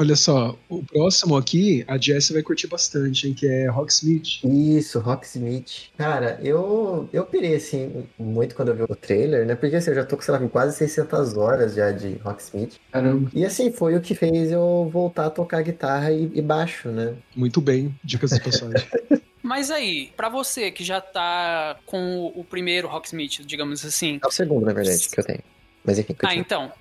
Olha 0.00 0.16
só, 0.16 0.56
o 0.68 0.82
próximo 0.82 1.36
aqui, 1.36 1.84
a 1.86 1.98
Jessie 1.98 2.32
vai 2.32 2.42
curtir 2.42 2.66
bastante, 2.66 3.28
hein? 3.28 3.34
Que 3.34 3.46
é 3.46 3.68
Rocksmith. 3.68 4.42
Isso, 4.44 4.98
Rocksmith. 4.98 5.90
Cara, 5.98 6.40
eu, 6.42 7.08
eu 7.12 7.24
pirei, 7.26 7.54
assim, 7.56 8.04
muito 8.18 8.54
quando 8.54 8.68
eu 8.68 8.74
vi 8.76 8.82
o 8.82 8.96
trailer, 8.96 9.44
né? 9.46 9.54
Porque, 9.54 9.76
assim, 9.76 9.90
eu 9.90 9.96
já 9.96 10.04
tô, 10.04 10.20
sei 10.20 10.32
lá, 10.32 10.38
com 10.40 10.48
quase 10.48 10.76
600 10.78 11.36
horas 11.36 11.74
já 11.74 11.92
de 11.92 12.14
Rocksmith. 12.24 12.76
Caramba. 12.90 13.30
E, 13.34 13.44
assim, 13.44 13.70
foi 13.70 13.94
o 13.94 14.00
que 14.00 14.14
fez 14.14 14.50
eu 14.50 14.88
voltar 14.92 15.26
a 15.26 15.30
tocar 15.30 15.62
guitarra 15.62 16.10
e, 16.10 16.30
e 16.34 16.40
baixo, 16.42 16.88
né? 16.88 17.14
Muito 17.36 17.60
bem, 17.60 17.94
dicas 18.02 18.30
de 18.30 18.40
passagem. 18.42 18.86
Mas 19.42 19.70
aí, 19.70 20.10
pra 20.16 20.28
você 20.28 20.70
que 20.70 20.84
já 20.84 21.00
tá 21.00 21.76
com 21.84 22.32
o, 22.34 22.40
o 22.40 22.44
primeiro 22.44 22.88
Rocksmith, 22.88 23.40
digamos 23.44 23.84
assim. 23.84 24.18
É 24.22 24.26
o 24.26 24.30
segundo, 24.30 24.64
na 24.64 24.72
verdade, 24.72 25.08
que 25.08 25.20
eu 25.20 25.24
tenho. 25.24 25.40
Mas, 25.84 25.98
enfim, 25.98 26.14
Ah, 26.18 26.22
continua. 26.26 26.40
então. 26.40 26.72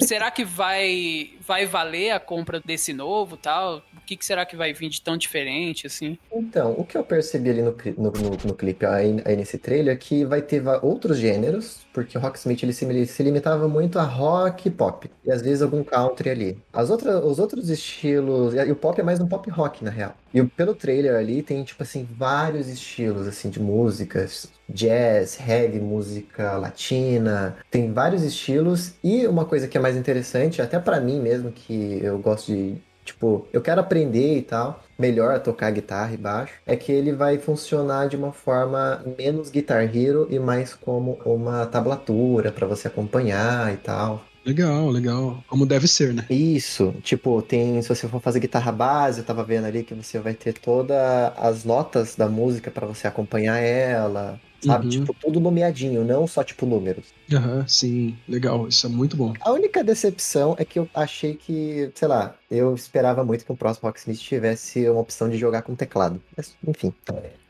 Será 0.00 0.30
que 0.30 0.44
vai, 0.44 1.30
vai 1.40 1.66
valer 1.66 2.10
a 2.10 2.20
compra 2.20 2.60
desse 2.64 2.92
novo 2.92 3.36
tal? 3.36 3.82
O 3.96 4.00
que, 4.06 4.16
que 4.16 4.24
será 4.24 4.44
que 4.44 4.56
vai 4.56 4.72
vir 4.72 4.88
de 4.88 5.00
tão 5.00 5.16
diferente, 5.16 5.86
assim? 5.86 6.18
Então, 6.32 6.72
o 6.72 6.84
que 6.84 6.96
eu 6.96 7.04
percebi 7.04 7.50
ali 7.50 7.62
no, 7.62 7.74
no, 7.96 8.10
no, 8.10 8.30
no 8.44 8.54
clipe, 8.54 8.84
aí, 8.84 9.22
aí 9.24 9.36
nesse 9.36 9.56
trailer, 9.56 9.94
é 9.94 9.96
que 9.96 10.24
vai 10.24 10.42
ter 10.42 10.62
outros 10.82 11.16
gêneros, 11.18 11.86
porque 11.92 12.18
o 12.18 12.20
Rocksmith 12.20 12.62
ele 12.62 12.72
se, 12.72 12.84
ele 12.84 13.06
se 13.06 13.22
limitava 13.22 13.66
muito 13.68 13.98
a 13.98 14.02
rock 14.02 14.68
e 14.68 14.70
pop, 14.70 15.10
e 15.24 15.30
às 15.30 15.40
vezes 15.40 15.62
algum 15.62 15.82
country 15.82 16.30
ali. 16.30 16.58
As 16.72 16.90
outras, 16.90 17.24
os 17.24 17.38
outros 17.38 17.70
estilos, 17.70 18.54
e 18.54 18.70
o 18.70 18.76
pop 18.76 19.00
é 19.00 19.04
mais 19.04 19.20
um 19.20 19.26
pop 19.26 19.48
rock, 19.50 19.82
na 19.84 19.90
real. 19.90 20.14
E 20.34 20.42
pelo 20.42 20.74
trailer 20.74 21.14
ali 21.14 21.42
tem, 21.42 21.62
tipo 21.62 21.82
assim, 21.82 22.06
vários 22.18 22.68
estilos, 22.68 23.26
assim, 23.26 23.48
de 23.48 23.60
músicas, 23.60 24.48
jazz, 24.68 25.36
reggae, 25.36 25.78
música 25.78 26.56
latina, 26.56 27.56
tem 27.70 27.92
vários 27.92 28.22
estilos, 28.22 28.94
e 29.02 29.26
uma 29.26 29.44
coisa 29.44 29.53
que 29.68 29.76
é 29.76 29.80
mais 29.80 29.96
interessante, 29.96 30.60
até 30.60 30.78
pra 30.78 31.00
mim 31.00 31.20
mesmo, 31.20 31.52
que 31.52 32.00
eu 32.02 32.18
gosto 32.18 32.52
de 32.52 32.76
Tipo, 33.04 33.46
eu 33.52 33.60
quero 33.60 33.80
aprender 33.80 34.38
e 34.38 34.42
tal, 34.42 34.82
melhor 34.98 35.34
a 35.34 35.38
tocar 35.38 35.70
guitarra 35.70 36.14
e 36.14 36.16
baixo, 36.16 36.54
é 36.64 36.74
que 36.74 36.90
ele 36.90 37.12
vai 37.12 37.38
funcionar 37.38 38.08
de 38.08 38.16
uma 38.16 38.32
forma 38.32 39.04
menos 39.18 39.50
Guitar 39.50 39.94
Hero 39.94 40.26
e 40.30 40.38
mais 40.38 40.74
como 40.74 41.18
uma 41.24 41.66
tablatura 41.66 42.50
pra 42.50 42.66
você 42.66 42.88
acompanhar 42.88 43.72
e 43.74 43.76
tal. 43.76 44.24
Legal, 44.44 44.90
legal. 44.90 45.42
Como 45.48 45.64
deve 45.64 45.88
ser, 45.88 46.12
né? 46.12 46.26
Isso, 46.28 46.94
tipo, 47.02 47.40
tem, 47.40 47.80
se 47.80 47.88
você 47.88 48.06
for 48.06 48.20
fazer 48.20 48.40
guitarra 48.40 48.70
base, 48.70 49.20
eu 49.20 49.24
tava 49.24 49.42
vendo 49.42 49.64
ali 49.66 49.82
que 49.82 49.94
você 49.94 50.18
vai 50.18 50.34
ter 50.34 50.52
todas 50.52 50.96
as 51.36 51.64
notas 51.64 52.14
da 52.14 52.28
música 52.28 52.70
pra 52.70 52.86
você 52.86 53.06
acompanhar 53.06 53.56
ela, 53.58 54.38
sabe? 54.62 54.84
Uhum. 54.84 54.90
Tipo, 54.90 55.14
tudo 55.14 55.40
nomeadinho, 55.40 56.04
não 56.04 56.26
só 56.26 56.44
tipo 56.44 56.66
números. 56.66 57.06
Aham, 57.32 57.64
sim. 57.66 58.16
Legal. 58.28 58.68
Isso 58.68 58.86
é 58.86 58.90
muito 58.90 59.16
bom. 59.16 59.32
A 59.40 59.50
única 59.50 59.82
decepção 59.82 60.54
é 60.58 60.64
que 60.64 60.78
eu 60.78 60.88
achei 60.94 61.34
que, 61.34 61.90
sei 61.94 62.08
lá, 62.08 62.34
eu 62.50 62.74
esperava 62.74 63.24
muito 63.24 63.44
que 63.44 63.52
o 63.52 63.56
próximo 63.56 63.88
Rocksmith 63.88 64.18
tivesse 64.18 64.88
uma 64.88 65.00
opção 65.00 65.28
de 65.28 65.38
jogar 65.38 65.62
com 65.62 65.74
teclado. 65.74 66.20
Mas, 66.36 66.54
enfim. 66.66 66.92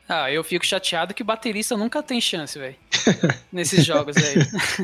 Ah, 0.07 0.31
eu 0.31 0.43
fico 0.43 0.65
chateado 0.65 1.13
que 1.13 1.23
baterista 1.23 1.75
nunca 1.75 2.01
tem 2.03 2.21
chance, 2.21 2.57
velho. 2.57 2.75
Nesses 3.51 3.83
jogos 3.83 4.15
aí. 4.17 4.35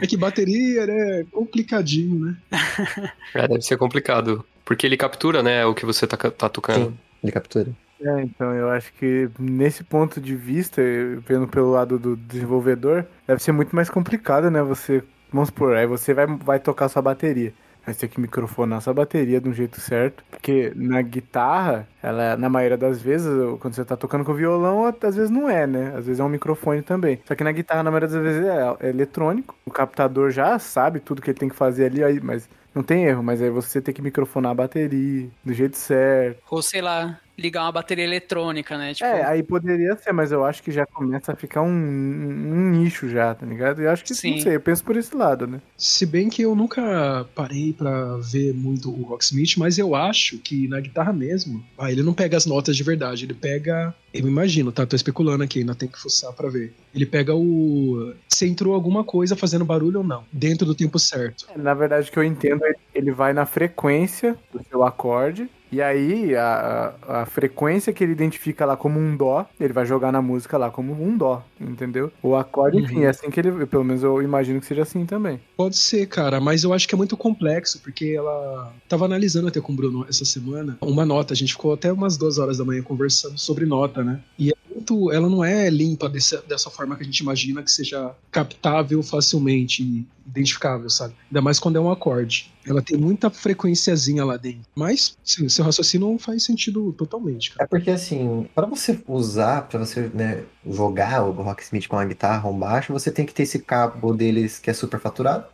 É 0.02 0.08
que 0.08 0.18
bateria 0.18 0.84
é 0.84 1.24
complicadinho, 1.32 2.26
né? 2.26 2.38
É, 3.34 3.48
deve 3.48 3.62
ser 3.62 3.78
complicado. 3.78 4.44
Porque 4.66 4.86
ele 4.86 4.98
captura, 4.98 5.42
né, 5.42 5.66
o 5.66 5.74
que 5.74 5.86
você 5.86 6.06
tá, 6.06 6.18
tá 6.18 6.50
tocando. 6.50 6.90
Sim, 6.90 6.98
ele 7.24 7.32
captura. 7.32 7.70
É, 8.02 8.24
então 8.24 8.54
eu 8.54 8.70
acho 8.70 8.92
que 8.94 9.30
nesse 9.40 9.84
ponto 9.84 10.20
de 10.20 10.36
vista, 10.36 10.82
vendo 11.28 11.48
pelo 11.48 11.72
lado 11.72 12.00
do 12.00 12.16
desenvolvedor, 12.16 13.06
deve 13.28 13.42
ser 13.44 13.52
muito 13.52 13.76
mais 13.76 13.90
complicado, 13.90 14.50
né? 14.50 14.62
Você, 14.64 15.04
vamos 15.32 15.50
supor, 15.50 15.76
aí 15.76 15.86
você 15.86 16.14
vai, 16.14 16.26
vai 16.26 16.60
tocar 16.60 16.90
sua 16.90 17.02
bateria. 17.02 17.54
Vai 17.86 17.96
ter 17.96 18.08
que 18.08 18.20
microfonar 18.20 18.82
sua 18.82 18.94
bateria 18.94 19.42
de 19.42 19.50
um 19.50 19.54
jeito 19.54 19.80
certo. 19.82 20.24
Porque 20.30 20.72
na 20.76 21.02
guitarra, 21.02 21.88
ela, 22.02 22.38
na 22.38 22.50
maioria 22.50 22.78
das 22.78 23.02
vezes, 23.02 23.28
quando 23.60 23.74
você 23.74 23.84
tá 23.84 23.98
tocando 23.98 24.24
com 24.24 24.34
violão, 24.34 24.86
às 24.86 25.16
vezes 25.16 25.30
não 25.30 25.50
é, 25.50 25.66
né? 25.66 25.94
Às 25.98 26.06
vezes 26.06 26.20
é 26.20 26.24
um 26.24 26.30
microfone 26.30 26.82
também. 26.82 27.20
Só 27.26 27.34
que 27.34 27.44
na 27.44 27.52
guitarra, 27.52 27.84
na 27.84 27.92
maioria 27.92 28.10
das 28.10 28.22
vezes, 28.22 28.44
é, 28.44 28.88
é 28.88 28.90
eletrônico. 28.90 29.56
O 29.66 29.72
captador 29.72 30.30
já 30.30 30.58
sabe 30.60 31.00
tudo 31.00 31.22
que 31.22 31.32
ele 31.32 31.40
tem 31.40 31.50
que 31.50 31.56
fazer 31.56 31.86
ali, 31.86 32.04
aí, 32.04 32.20
mas 32.22 32.48
não 32.74 32.84
tem 32.84 33.06
erro. 33.06 33.24
Mas 33.24 33.42
aí 33.42 33.50
você 33.50 33.82
tem 33.82 33.94
que 33.94 34.02
microfonar 34.02 34.52
a 34.52 34.56
bateria 34.56 35.28
do 35.44 35.54
jeito 35.54 35.78
certo. 35.78 36.40
Ou 36.50 36.62
sei 36.62 36.82
lá, 36.82 37.20
ligar 37.42 37.64
uma 37.64 37.72
bateria 37.72 38.04
eletrônica, 38.04 38.78
né? 38.78 38.94
Tipo, 38.94 39.10
É, 39.10 39.24
aí 39.26 39.44
poderia 39.44 39.96
ser, 39.98 40.14
mas 40.14 40.32
eu 40.32 40.46
acho 40.46 40.62
que 40.64 40.72
já 40.72 40.86
começa 40.86 41.34
a 41.34 41.36
ficar 41.36 41.62
um, 41.62 41.68
um- 41.70 42.72
nicho 42.72 43.10
já, 43.10 43.34
tá 43.36 43.46
ligado? 43.46 43.82
Eu 43.82 43.90
acho 43.90 44.04
que, 44.04 44.14
Sim. 44.16 44.32
não 44.36 44.40
sei, 44.40 44.56
eu 44.56 44.62
penso 44.62 44.84
por 44.84 44.96
esse 44.96 45.16
lado, 45.16 45.48
né? 45.48 45.60
Se 45.78 46.06
bem 46.06 46.30
que 46.30 46.42
eu 46.44 46.56
nunca 46.56 47.26
parei 47.36 47.74
pra 47.74 48.18
ver 48.18 48.54
muito 48.54 48.90
o 48.90 49.04
Rocksmith, 49.04 49.58
mas 49.58 49.78
eu 49.78 49.96
acho 49.96 50.38
que 50.38 50.68
na 50.68 50.80
guitarra 50.80 51.12
mesmo, 51.12 51.64
ah, 51.78 51.92
ele 51.92 52.04
não 52.04 52.14
pega 52.14 52.38
as 52.38 52.46
notas 52.46 52.76
de 52.78 52.84
verdade, 52.84 53.26
ele 53.26 53.34
pega, 53.34 53.94
eu 54.14 54.28
imagino, 54.28 54.72
tá? 54.72 54.86
Tô 54.86 54.96
especulando 54.96 55.44
aqui, 55.44 55.60
ainda 55.60 55.76
tem 55.76 55.90
que 55.90 56.00
fuçar 56.00 56.32
pra 56.34 56.50
ver. 56.50 56.74
Ele 56.94 57.06
pega 57.06 57.34
o 57.36 58.14
se 58.28 58.48
entrou 58.48 58.74
alguma 58.74 59.04
coisa 59.04 59.36
fazendo 59.36 59.66
barulho 59.66 60.00
ou 60.00 60.04
não, 60.06 60.24
dentro 60.32 60.66
do 60.66 60.74
tempo 60.76 60.98
certo. 61.00 61.46
Na 61.56 61.74
verdade, 61.74 62.10
o 62.10 62.12
que 62.12 62.18
eu 62.20 62.24
entendo 62.24 62.66
é 62.66 62.74
ele 62.94 63.12
vai 63.12 63.34
na 63.34 63.46
frequência 63.46 64.36
do 64.54 64.62
seu 64.68 64.84
acorde, 64.84 65.50
e 65.72 65.82
aí 65.82 66.36
a, 66.36 66.94
a, 67.08 67.22
a 67.22 67.26
frequência 67.26 67.94
que 67.94 68.04
ele 68.04 68.12
identifica 68.12 68.66
lá 68.66 68.76
como 68.76 69.00
um 69.00 69.16
dó, 69.16 69.46
ele 69.60 69.74
vai 69.74 69.86
jogar 69.86 70.12
na 70.12 70.22
música 70.22 70.58
lá 70.58 70.70
como 70.70 70.94
um 71.02 71.18
dó, 71.18 71.44
entendeu? 71.60 72.12
O 72.22 72.36
acorde, 72.36 72.78
enfim, 72.78 72.98
Uhum. 72.98 73.04
é 73.04 73.08
assim 73.08 73.30
que 73.30 73.40
ele, 73.40 73.66
pelo 73.66 73.84
menos 73.84 74.04
eu 74.04 74.22
imagino 74.22 74.60
que 74.60 74.66
seja 74.66 74.82
assim 74.84 75.06
também. 75.06 75.40
Pode 75.56 75.78
ser, 75.78 76.06
cara, 76.08 76.40
mas 76.42 76.64
eu 76.64 76.74
acho 76.74 76.88
que 76.88 76.96
é 76.96 76.98
muito 76.98 77.16
complexo, 77.16 77.80
porque 77.82 78.14
ela 78.18 78.74
tava 78.90 79.06
analisando 79.06 79.48
até 79.48 79.62
com 79.62 79.72
o 79.74 79.76
Bruno 79.76 80.06
essa 80.10 80.26
semana 80.26 80.78
uma 80.82 81.06
nota. 81.06 81.34
A 81.34 81.38
gente 81.38 81.54
ficou 81.54 81.74
até 81.74 81.92
umas 81.92 82.18
duas 82.18 82.38
horas 82.38 82.58
da 82.58 82.66
manhã 82.66 82.82
conversando 82.84 83.38
sobre 83.38 83.66
nota, 83.66 84.04
né? 84.04 84.20
E 84.38 84.54
muito, 84.74 85.12
ela 85.12 85.30
não 85.30 85.44
é 85.44 85.70
limpa 85.70 86.10
dessa, 86.10 86.42
dessa 86.42 86.70
forma 86.70 86.96
que 86.96 87.04
a 87.04 87.06
gente 87.06 87.20
imagina 87.20 87.62
que 87.62 87.72
seja 87.72 88.14
captável 88.32 89.02
facilmente 89.04 90.06
identificável, 90.26 90.90
sabe? 90.90 91.14
Ainda 91.30 91.42
mais 91.42 91.60
quando 91.60 91.76
é 91.76 91.80
um 91.80 91.92
acorde. 91.92 92.52
Ela 92.66 92.82
tem 92.82 92.98
muita 92.98 93.30
frequenciazinha 93.30 94.24
lá 94.24 94.38
dentro. 94.38 94.62
Mas, 94.76 95.18
sim, 95.24 95.50
seu 95.50 95.66
raciocínio 95.66 96.08
não 96.08 96.20
faz 96.20 96.44
sentido 96.44 96.94
totalmente, 96.94 97.52
cara. 97.52 97.64
É 97.64 97.68
porque 97.68 97.90
assim, 97.90 98.48
para 98.54 98.66
você 98.66 99.00
usar, 99.08 99.68
para 99.68 99.80
você 99.80 100.10
né, 100.14 100.44
jogar 100.66 101.24
o 101.24 101.32
Rocksmith 101.32 101.88
com 101.88 101.98
a 101.98 102.06
guitarra 102.06 102.48
ou 102.48 102.56
um 102.56 102.60
baixo, 102.60 102.94
você 102.94 103.12
tem 103.12 103.26
que 103.26 103.34
ter 103.34 103.44
esse 103.44 103.60
cabo 103.60 104.14
deles 104.14 104.60
que 104.60 104.70
é 104.70 104.74
superfaturado. 104.74 105.46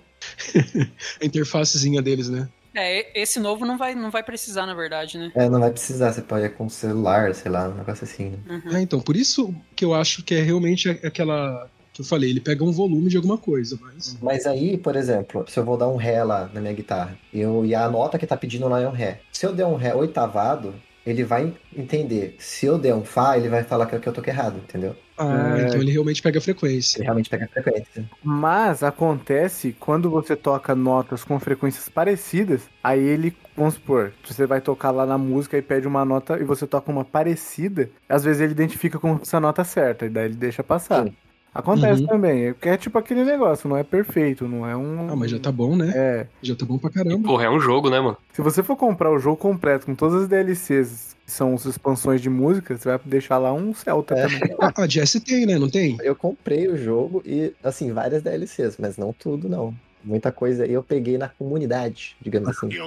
A 1.22 1.26
interfacezinha 1.26 2.02
deles, 2.02 2.30
né? 2.30 2.50
É, 2.78 3.20
esse 3.20 3.40
novo 3.40 3.66
não 3.66 3.78
vai, 3.78 3.96
não 3.96 4.12
vai 4.12 4.22
precisar, 4.22 4.68
na 4.68 4.76
verdade, 4.76 5.18
né? 5.18 5.32
É, 5.34 5.50
não 5.50 5.60
vai 5.60 5.72
precisar, 5.72 6.14
você 6.14 6.22
pode 6.22 6.46
ir 6.46 6.54
com 6.54 6.68
o 6.68 6.70
celular, 6.70 7.34
sei 7.34 7.52
lá, 7.52 7.70
um 7.70 7.74
negócio 7.74 8.04
assim. 8.04 8.30
Né? 8.30 8.62
Uhum. 8.66 8.78
É, 8.78 8.82
então, 8.82 9.00
por 9.00 9.16
isso 9.16 9.54
que 9.76 9.84
eu 9.84 9.96
acho 9.96 10.24
que 10.24 10.36
é 10.36 10.42
realmente 10.42 10.88
aquela 10.90 11.68
que 11.92 12.02
eu 12.02 12.06
falei, 12.06 12.30
ele 12.30 12.40
pega 12.40 12.64
um 12.64 12.72
volume 12.72 13.10
de 13.10 13.18
alguma 13.18 13.40
coisa, 13.40 13.76
mas. 13.82 14.16
Mas 14.22 14.46
aí, 14.46 14.78
por 14.78 14.96
exemplo, 14.96 15.44
se 15.48 15.60
eu 15.60 15.66
vou 15.66 15.76
dar 15.76 15.88
um 15.88 15.96
Ré 15.96 16.24
lá 16.24 16.48
na 16.54 16.62
minha 16.62 16.74
guitarra, 16.74 17.18
eu, 17.34 17.66
e 17.66 17.74
a 17.74 17.90
nota 17.90 18.20
que 18.20 18.28
tá 18.28 18.38
pedindo 18.38 18.68
lá 18.68 18.80
é 18.80 18.88
um 18.88 18.92
Ré. 18.92 19.22
Se 19.32 19.48
eu 19.48 19.54
der 19.54 19.66
um 19.66 19.76
Ré 19.76 19.96
oitavado, 19.96 20.76
ele 21.04 21.24
vai 21.24 21.52
entender. 21.76 22.36
Se 22.38 22.68
eu 22.68 22.78
der 22.78 22.94
um 22.94 23.04
Fá, 23.04 23.36
ele 23.36 23.50
vai 23.50 23.64
falar 23.64 23.88
que 23.88 23.96
eu 23.96 24.00
que 24.00 24.08
eu 24.08 24.14
toquei 24.14 24.32
errado, 24.32 24.58
entendeu? 24.58 24.96
Ah, 25.18 25.56
É. 25.60 25.68
então 25.68 25.82
ele 25.82 25.92
realmente 25.92 26.22
pega 26.22 26.38
a 26.40 26.42
frequência. 26.42 26.98
Ele 27.00 27.06
realmente 27.06 27.30
pega 27.30 27.46
a 27.46 27.48
frequência. 27.48 28.06
Mas 28.24 28.84
acontece 28.84 29.76
quando 29.80 30.10
você 30.10 30.36
toca 30.36 30.76
notas 30.76 31.24
com 31.24 31.40
frequências 31.40 31.90
parecidas, 31.90 32.62
aí 32.84 33.00
ele, 33.02 33.36
vamos 33.56 33.76
supor, 33.76 34.12
você 34.26 34.46
vai 34.46 34.62
tocar 34.62 34.92
lá 34.92 35.06
na 35.06 35.18
música 35.18 35.58
e 35.58 35.62
pede 35.62 35.88
uma 35.88 36.06
nota 36.06 36.38
e 36.40 36.44
você 36.44 36.68
toca 36.68 36.92
uma 36.92 37.04
parecida, 37.04 37.90
às 38.08 38.24
vezes 38.24 38.42
ele 38.42 38.52
identifica 38.52 39.00
como 39.00 39.20
essa 39.22 39.40
nota 39.40 39.64
certa, 39.64 40.06
e 40.06 40.10
daí 40.10 40.26
ele 40.26 40.36
deixa 40.36 40.64
passar. 40.64 41.04
Sim. 41.06 41.14
Acontece 41.56 42.02
Uhum. 42.02 42.08
também, 42.08 42.54
porque 42.54 42.70
é 42.70 42.78
tipo 42.78 43.00
aquele 43.00 43.24
negócio, 43.24 43.68
não 43.68 43.76
é 43.76 43.84
perfeito, 43.84 44.48
não 44.48 44.68
é 44.70 44.78
um. 44.78 45.10
Ah, 45.12 45.16
mas 45.16 45.32
já 45.32 45.40
tá 45.40 45.52
bom, 45.52 45.76
né? 45.76 45.92
É. 45.96 46.28
Já 46.44 46.56
tá 46.56 46.64
bom 46.64 46.78
pra 46.78 46.92
E, 46.92 46.94
caramba. 46.94 47.28
porra, 47.28 47.46
é 47.46 47.50
um 47.50 47.60
jogo, 47.60 47.90
né, 47.90 48.00
mano? 48.00 48.16
Se 48.32 48.44
você 48.44 48.62
for 48.62 48.76
comprar 48.76 49.10
o 49.12 49.18
jogo 49.18 49.38
completo 49.38 49.88
com 49.88 49.96
todas 49.96 50.22
as 50.22 50.28
DLCs 50.28 51.16
são 51.28 51.54
as 51.54 51.66
expansões 51.66 52.22
de 52.22 52.30
música, 52.30 52.76
você 52.78 52.88
vai 52.90 53.00
deixar 53.06 53.38
lá 53.38 53.54
um 53.54 53.74
Celta 53.74 54.16
É. 54.16 54.24
também. 54.28 54.56
Ah, 54.60 54.74
a 54.76 54.88
Jess 54.88 55.20
tem, 55.24 55.46
né? 55.46 55.60
Não 55.60 55.70
tem? 55.70 55.98
Eu 56.02 56.16
comprei 56.16 56.68
o 56.70 56.78
jogo 56.78 57.22
e, 57.26 57.54
assim, 57.64 57.92
várias 57.92 58.24
DLCs, 58.24 58.78
mas 58.80 58.98
não 58.98 59.12
tudo, 59.14 59.48
não. 59.50 59.76
Muita 60.04 60.32
coisa 60.32 60.66
eu 60.66 60.82
peguei 60.82 61.18
na 61.18 61.28
comunidade, 61.28 62.16
digamos 62.22 62.48
assim. 62.50 62.70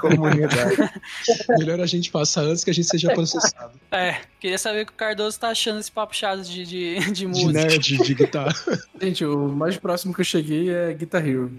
Comunidade. 0.00 0.76
Melhor 1.58 1.80
a 1.80 1.86
gente 1.86 2.10
passar 2.10 2.42
antes 2.42 2.64
que 2.64 2.70
a 2.70 2.74
gente 2.74 2.88
seja 2.88 3.12
processado. 3.12 3.72
É, 3.90 4.16
queria 4.40 4.56
saber 4.56 4.82
o 4.82 4.86
que 4.86 4.92
o 4.92 4.96
Cardoso 4.96 5.38
tá 5.38 5.48
achando 5.48 5.76
desse 5.78 5.92
papo 5.92 6.14
chato 6.16 6.42
de, 6.42 6.64
de, 6.64 6.98
de 6.98 7.12
De 7.12 7.26
música. 7.26 7.52
nerd, 7.52 7.98
de 7.98 8.14
guitarra. 8.14 8.54
Gente, 9.00 9.24
o 9.24 9.48
mais 9.48 9.76
próximo 9.76 10.14
que 10.14 10.20
eu 10.20 10.24
cheguei 10.24 10.70
é 10.70 10.94
Guitar 10.94 11.26
Hero. 11.26 11.52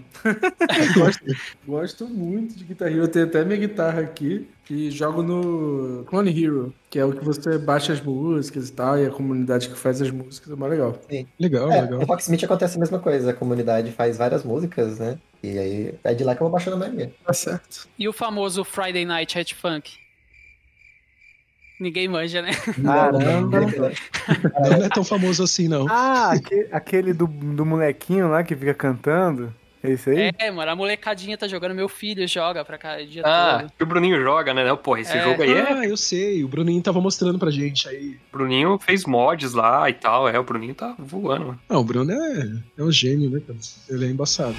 gosto, 0.94 1.24
gosto 1.66 2.08
muito 2.08 2.56
de 2.56 2.64
Guitar 2.64 2.88
Hero. 2.88 3.02
Eu 3.02 3.08
tenho 3.08 3.26
até 3.26 3.44
minha 3.44 3.58
guitarra 3.58 4.00
aqui 4.00 4.48
e 4.68 4.90
jogo 4.90 5.22
no 5.22 6.04
Clone 6.06 6.30
Hero, 6.42 6.74
que 6.90 6.98
é 6.98 7.04
o 7.04 7.12
que 7.12 7.24
você 7.24 7.56
baixa 7.58 7.92
as 7.92 8.00
músicas 8.00 8.68
e 8.68 8.72
tal, 8.72 8.98
e 8.98 9.06
a 9.06 9.10
comunidade 9.10 9.68
que 9.68 9.76
faz 9.78 10.00
as 10.02 10.10
músicas 10.10 10.52
é 10.52 10.56
mais 10.56 10.72
legal. 10.72 10.98
Legal, 11.38 11.70
É, 11.70 11.82
legal. 11.82 12.00
no 12.00 12.04
Rocksmith 12.06 12.42
acontece 12.44 12.76
a 12.76 12.80
mesma 12.80 12.98
coisa, 12.98 13.30
a 13.30 13.34
comunidade 13.34 13.92
faz 13.92 14.16
várias 14.16 14.42
músicas, 14.44 14.98
né? 14.98 15.18
E 15.42 15.58
aí 15.58 15.94
é 16.02 16.14
de 16.14 16.24
lá 16.24 16.34
que 16.34 16.42
eu 16.42 16.46
vou 16.46 16.52
baixando 16.52 16.76
a 16.76 16.78
maioria. 16.80 17.12
Tá 17.24 17.32
certo. 17.32 17.86
E 17.98 18.08
o 18.08 18.12
famoso 18.12 18.64
Friday 18.64 19.04
Night 19.04 19.38
Hat 19.38 19.54
Funk? 19.54 19.92
Ninguém 21.78 22.08
manja, 22.08 22.40
né? 22.40 22.52
Caramba. 22.82 23.60
Não 23.60 24.84
é 24.84 24.88
tão 24.88 25.04
famoso 25.04 25.42
assim, 25.42 25.68
não. 25.68 25.86
Ah, 25.90 26.32
aque- 26.32 26.68
aquele 26.72 27.12
do, 27.12 27.26
do 27.26 27.66
molequinho 27.66 28.30
lá 28.30 28.42
que 28.42 28.56
fica 28.56 28.72
cantando. 28.72 29.54
É 29.86 29.92
isso 29.92 30.10
aí? 30.10 30.32
É, 30.38 30.50
mano, 30.50 30.70
a 30.70 30.76
molecadinha 30.76 31.36
tá 31.38 31.46
jogando, 31.48 31.74
meu 31.74 31.88
filho 31.88 32.26
joga 32.26 32.64
pra 32.64 32.76
cá 32.78 32.96
o 33.00 33.06
dia 33.06 33.22
Ah, 33.24 33.58
todo. 33.60 33.72
que 33.76 33.82
o 33.82 33.86
Bruninho 33.86 34.20
joga, 34.22 34.52
né? 34.52 34.74
Porra, 34.76 35.00
esse 35.00 35.16
É. 35.16 35.22
jogo 35.22 35.42
aí 35.42 35.52
é. 35.52 35.72
Ah, 35.72 35.84
eu 35.86 35.96
sei. 35.96 36.42
O 36.44 36.48
Bruninho 36.48 36.82
tava 36.82 37.00
mostrando 37.00 37.38
pra 37.38 37.50
gente 37.50 37.88
aí. 37.88 38.18
O 38.32 38.36
Bruninho 38.38 38.78
fez 38.78 39.04
mods 39.04 39.52
lá 39.52 39.88
e 39.88 39.94
tal. 39.94 40.28
É, 40.28 40.38
o 40.38 40.44
Bruninho 40.44 40.74
tá 40.74 40.94
voando, 40.98 41.46
mano. 41.46 41.60
Ah, 41.68 41.78
o 41.78 41.84
Bruno 41.84 42.10
é, 42.12 42.52
é 42.78 42.82
um 42.82 42.90
gênio, 42.92 43.30
né, 43.30 43.40
cara? 43.46 43.58
Ele 43.88 44.06
é 44.06 44.08
embaçado. 44.10 44.56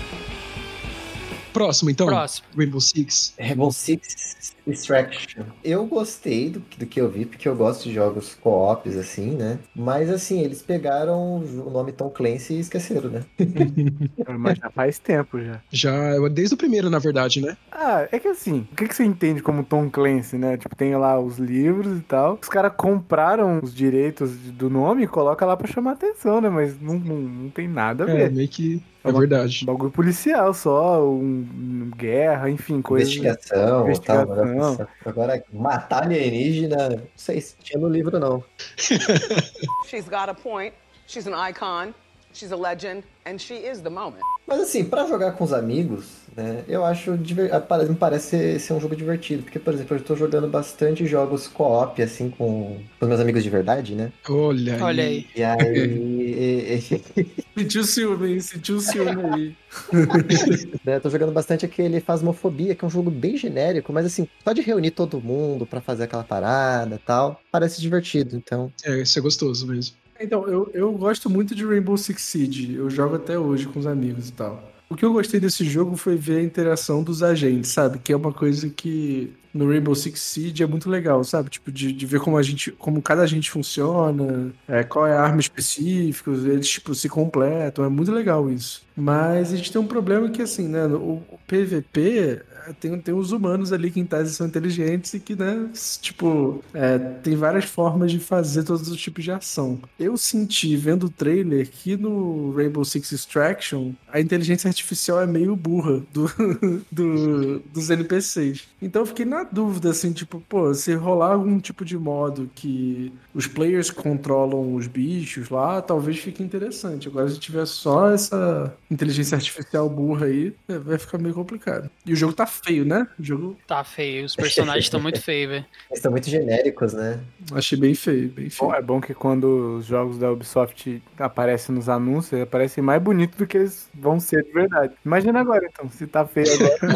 Próximo, 1.54 1.90
então. 1.90 2.08
Próximo. 2.08 2.48
Rainbow 2.56 2.80
Six. 2.82 3.34
Rainbow 3.40 3.72
Six 3.72 4.56
Extraction. 4.68 5.44
Eu 5.64 5.86
gostei 5.86 6.50
do, 6.50 6.60
do 6.78 6.86
que 6.86 7.00
eu 7.00 7.10
vi, 7.10 7.26
porque 7.26 7.48
eu 7.48 7.56
gosto 7.56 7.84
de 7.86 7.94
jogos 7.94 8.36
co-ops, 8.36 8.98
assim, 8.98 9.32
né? 9.36 9.60
Mas, 9.76 10.10
assim, 10.10 10.42
eles 10.42 10.62
pegaram 10.62 11.38
o 11.38 11.70
nome 11.70 11.92
Tom 11.92 12.10
Clancy 12.10 12.54
e 12.56 12.60
esqueceram, 12.60 13.10
né? 13.10 13.24
Mas 14.38 14.58
já 14.58 14.70
faz 14.70 15.00
tempo 15.00 15.40
já. 15.42 15.62
Já, 15.72 16.18
desde 16.30 16.56
o 16.56 16.58
primeiro, 16.58 16.90
na 16.90 17.00
verdade, 17.00 17.42
né? 17.42 17.56
Ah, 17.72 18.08
é 18.12 18.20
que 18.20 18.28
assim, 18.28 18.68
o 18.72 18.76
que, 18.76 18.88
que 18.88 18.96
você 18.96 19.04
entende 19.04 19.42
como 19.42 19.64
Tom 19.64 19.90
Clancy, 19.90 20.38
né? 20.38 20.58
Tipo, 20.58 20.76
tem 20.76 20.96
lá 20.96 21.20
os 21.20 21.38
livros 21.38 21.98
e 22.00 22.02
tal. 22.02 22.40
Os 22.42 22.50
caras 22.50 22.74
compraram 22.76 23.60
os 23.64 23.74
direitos 23.74 24.32
do 24.52 24.70
nome 24.70 25.04
e 25.04 25.08
coloca 25.08 25.46
lá 25.46 25.56
pra 25.56 25.68
chamar 25.68 25.92
atenção, 25.94 26.42
né? 26.42 26.50
Mas 26.50 26.80
não, 26.80 26.96
não, 27.00 27.16
não 27.18 27.50
tem 27.50 27.68
nada 27.68 28.06
a 28.06 28.10
É, 28.10 28.14
ver. 28.28 28.32
meio 28.32 28.48
que. 28.50 28.84
É 29.04 29.10
uma- 29.10 29.20
verdade. 29.20 29.64
Bagulho 29.66 29.92
policial 29.92 30.54
só, 30.54 31.02
um, 31.08 31.46
um 31.56 31.92
guerra, 31.96 32.50
enfim, 32.50 32.82
coisa. 32.82 33.10
Investigação, 33.10 33.84
Investigação. 33.86 34.36
tal. 34.36 34.46
Agora, 34.58 34.90
agora, 35.06 35.44
matar 35.52 36.04
alienígena, 36.04 36.90
não 36.90 37.02
sei 37.16 37.42
se 37.42 37.56
tinha 37.58 37.80
no 37.80 37.90
livro, 37.90 38.20
não. 38.20 38.44
She's 39.88 40.08
got 40.08 40.30
a 40.30 40.34
point. 40.34 40.74
She's 41.08 41.28
an 41.28 41.34
icon. 41.34 41.94
She's 42.34 42.52
a 42.52 42.58
legend. 42.58 43.04
And 43.26 43.40
she 43.40 43.56
is 43.56 43.82
the 43.82 43.90
moment. 43.90 44.24
Mas 44.46 44.62
assim, 44.62 44.86
pra 44.86 45.06
jogar 45.06 45.34
com 45.34 45.44
os 45.44 45.54
amigos, 45.54 46.27
né, 46.38 46.64
eu 46.68 46.86
acho, 46.86 47.12
ah, 47.12 47.84
me 47.90 47.96
parece 47.96 48.30
ser, 48.30 48.60
ser 48.60 48.74
um 48.74 48.80
jogo 48.80 48.96
divertido, 48.96 49.42
porque, 49.42 49.58
por 49.58 49.74
exemplo, 49.74 49.98
eu 49.98 50.02
tô 50.02 50.16
jogando 50.16 50.48
bastante 50.48 51.06
jogos 51.08 51.48
co-op, 51.48 52.00
assim, 52.00 52.30
com, 52.30 52.80
com 53.00 53.06
os 53.06 53.08
meus 53.08 53.20
amigos 53.20 53.44
de 53.44 53.50
verdade, 53.50 53.96
né, 53.96 54.12
Olha, 54.30 54.78
Olha 54.84 55.04
aí. 55.04 55.26
e 55.36 55.44
aí, 55.44 56.82
Sentiu 57.58 57.84
ciúme, 57.84 58.34
hein? 58.34 58.40
Sentiu 58.40 58.80
ciúme 58.80 59.24
aí. 59.34 59.56
né, 60.86 60.98
eu 60.98 61.02
tô 61.02 61.10
jogando 61.10 61.32
bastante 61.32 61.66
aquele 61.66 62.00
Phasmophobia, 62.00 62.76
que 62.76 62.86
é 62.86 62.88
um 62.88 62.92
jogo 62.92 63.10
bem 63.10 63.36
genérico, 63.36 63.92
mas 63.92 64.06
assim, 64.06 64.28
só 64.44 64.54
de 64.54 64.62
reunir 64.62 64.92
todo 64.92 65.20
mundo 65.20 65.66
pra 65.66 65.82
fazer 65.82 66.04
aquela 66.04 66.24
parada 66.24 66.96
e 66.96 67.00
tal, 67.00 67.42
parece 67.52 67.82
divertido, 67.82 68.36
então... 68.36 68.72
É, 68.86 69.02
isso 69.02 69.18
é 69.18 69.22
gostoso 69.24 69.66
mesmo. 69.66 69.96
Então, 70.20 70.48
eu, 70.48 70.70
eu 70.74 70.92
gosto 70.94 71.30
muito 71.30 71.54
de 71.54 71.66
Rainbow 71.66 71.96
Six 71.96 72.22
Siege. 72.22 72.74
Eu 72.74 72.90
jogo 72.90 73.16
até 73.16 73.38
hoje 73.38 73.68
com 73.68 73.80
os 73.80 73.86
amigos 73.86 74.30
e 74.30 74.34
tal. 74.34 74.77
O 74.90 74.96
que 74.96 75.04
eu 75.04 75.12
gostei 75.12 75.40
desse 75.40 75.66
jogo 75.66 75.98
foi 75.98 76.16
ver 76.16 76.38
a 76.38 76.44
interação 76.44 77.04
dos 77.04 77.22
agentes, 77.22 77.72
sabe? 77.72 78.00
Que 78.00 78.14
é 78.14 78.16
uma 78.16 78.32
coisa 78.32 78.70
que 78.70 79.34
no 79.54 79.68
Rainbow 79.68 79.94
Six 79.94 80.20
Siege 80.22 80.64
é 80.64 80.68
muito 80.68 80.90
legal, 80.90 81.24
sabe? 81.24 81.50
Tipo, 81.50 81.72
de, 81.72 81.92
de 81.92 82.06
ver 82.06 82.22
como 82.22 82.38
a 82.38 82.44
gente, 82.44 82.72
como 82.72 83.02
cada 83.02 83.24
agente 83.24 83.52
funciona, 83.52 84.54
é, 84.68 84.84
qual 84.84 85.06
é 85.06 85.18
a 85.18 85.22
arma 85.22 85.42
específica, 85.42 86.32
eles, 86.32 86.70
tipo, 86.70 86.96
se 86.96 87.10
completam. 87.10 87.84
É 87.84 87.90
muito 87.90 88.12
legal 88.12 88.50
isso. 88.50 88.86
Mas 88.96 89.52
a 89.52 89.58
gente 89.58 89.72
tem 89.72 89.82
um 89.82 89.88
problema 89.88 90.30
que, 90.30 90.42
assim, 90.42 90.68
né? 90.68 90.86
O, 90.86 91.22
o 91.30 91.40
PVP 91.48 92.42
tem, 92.74 93.00
tem 93.00 93.14
os 93.14 93.32
humanos 93.32 93.72
ali 93.74 93.92
que 93.92 94.00
em 94.00 94.06
tese 94.06 94.34
são 94.36 94.48
inteligentes 94.48 95.14
e 95.14 95.20
que, 95.20 95.36
né, 95.36 95.70
tipo, 96.02 96.64
é, 96.74 96.98
tem 96.98 97.36
várias 97.36 97.66
formas 97.66 98.12
de 98.12 98.20
fazer 98.20 98.64
todos 98.64 98.88
os 98.90 98.98
tipos 99.02 99.24
de 99.24 99.32
ação. 99.32 99.80
Eu 100.00 100.18
senti, 100.18 100.76
vendo 100.76 101.06
o 101.06 101.10
trailer, 101.10 101.70
que 101.70 101.96
no 101.98 102.52
Rainbow 102.56 102.84
Six 102.86 103.12
Extraction, 103.12 103.94
a 104.08 104.20
inteligência 104.20 104.68
artificial 104.68 105.22
é 105.22 105.28
meio 105.28 105.56
burra 105.56 106.02
do, 106.14 106.28
do- 106.92 107.60
dos 107.60 107.90
NPCs. 107.90 108.68
Então 108.82 109.02
eu 109.02 109.06
fiquei 109.06 109.26
na 109.26 109.44
dúvida, 109.44 109.90
assim, 109.92 110.12
tipo, 110.12 110.40
pô, 110.48 110.74
se 110.74 110.94
rolar 110.96 111.34
algum 111.34 111.60
tipo 111.60 111.84
de 111.86 111.98
modo 111.98 112.50
que 112.56 113.14
os 113.34 113.48
players 113.48 113.90
controlam 113.90 114.76
os 114.76 114.88
bichos 114.88 115.50
lá, 115.50 115.82
talvez 115.82 116.18
fique 116.20 116.44
interessante. 116.44 117.08
Agora, 117.08 117.30
se 117.30 117.40
tiver 117.40 117.66
só 117.66 118.10
essa 118.12 118.74
inteligência 118.90 119.36
artificial 119.36 119.90
burra 119.90 120.26
aí, 120.28 120.54
é, 120.68 120.78
vai 120.78 120.98
ficar 120.98 121.18
meio 121.18 121.34
complicado. 121.36 121.90
E 122.06 122.14
o 122.14 122.16
jogo 122.16 122.34
tá 122.34 122.46
feio, 122.64 122.86
né? 122.86 123.08
O 123.20 123.24
jogo 123.24 123.58
Tá 123.68 123.84
feio. 123.84 124.26
Os 124.26 124.36
personagens 124.36 124.86
estão 124.86 125.00
muito 125.00 125.22
feios, 125.22 125.52
velho. 125.52 125.66
Eles 125.90 126.02
são 126.02 126.12
muito 126.12 126.30
genéricos, 126.30 126.94
né? 126.94 127.20
achei 127.54 127.78
bem 127.78 127.94
feio, 127.96 128.30
bem 128.30 128.50
feio. 128.50 128.70
Bom, 128.70 128.76
é 128.76 128.82
bom 128.82 129.02
que 129.02 129.14
quando 129.14 129.78
os 129.78 129.86
jogos 129.86 130.18
da 130.18 130.32
Ubisoft 130.32 131.02
aparecem 131.18 131.74
nos 131.74 131.90
anúncios, 131.90 132.34
eles 132.34 132.44
aparecem 132.44 132.84
mais 132.84 133.02
bonitos 133.02 133.38
do 133.38 133.48
que 133.48 133.58
eles 133.58 133.90
vão 133.94 134.20
ser 134.20 134.44
de 134.44 134.52
verdade. 134.52 134.94
Imagina 135.06 135.40
agora, 135.40 135.66
então, 135.66 135.90
se 135.90 136.06
tá 136.08 136.26
feio 136.26 136.48
agora, 136.54 136.78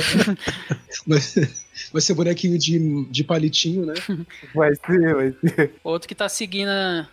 Vai, 1.08 1.20
vai 1.92 2.02
ser 2.02 2.14
bonequinho 2.14 2.58
de, 2.58 3.06
de 3.06 3.24
palitinho, 3.24 3.86
né? 3.86 3.94
vai 4.54 4.72
ser, 4.76 5.16
vai 5.16 5.34
ser. 5.50 5.74
Outro 5.84 6.08
que 6.08 6.16
tá 6.16 6.28
seguindo 6.30 6.70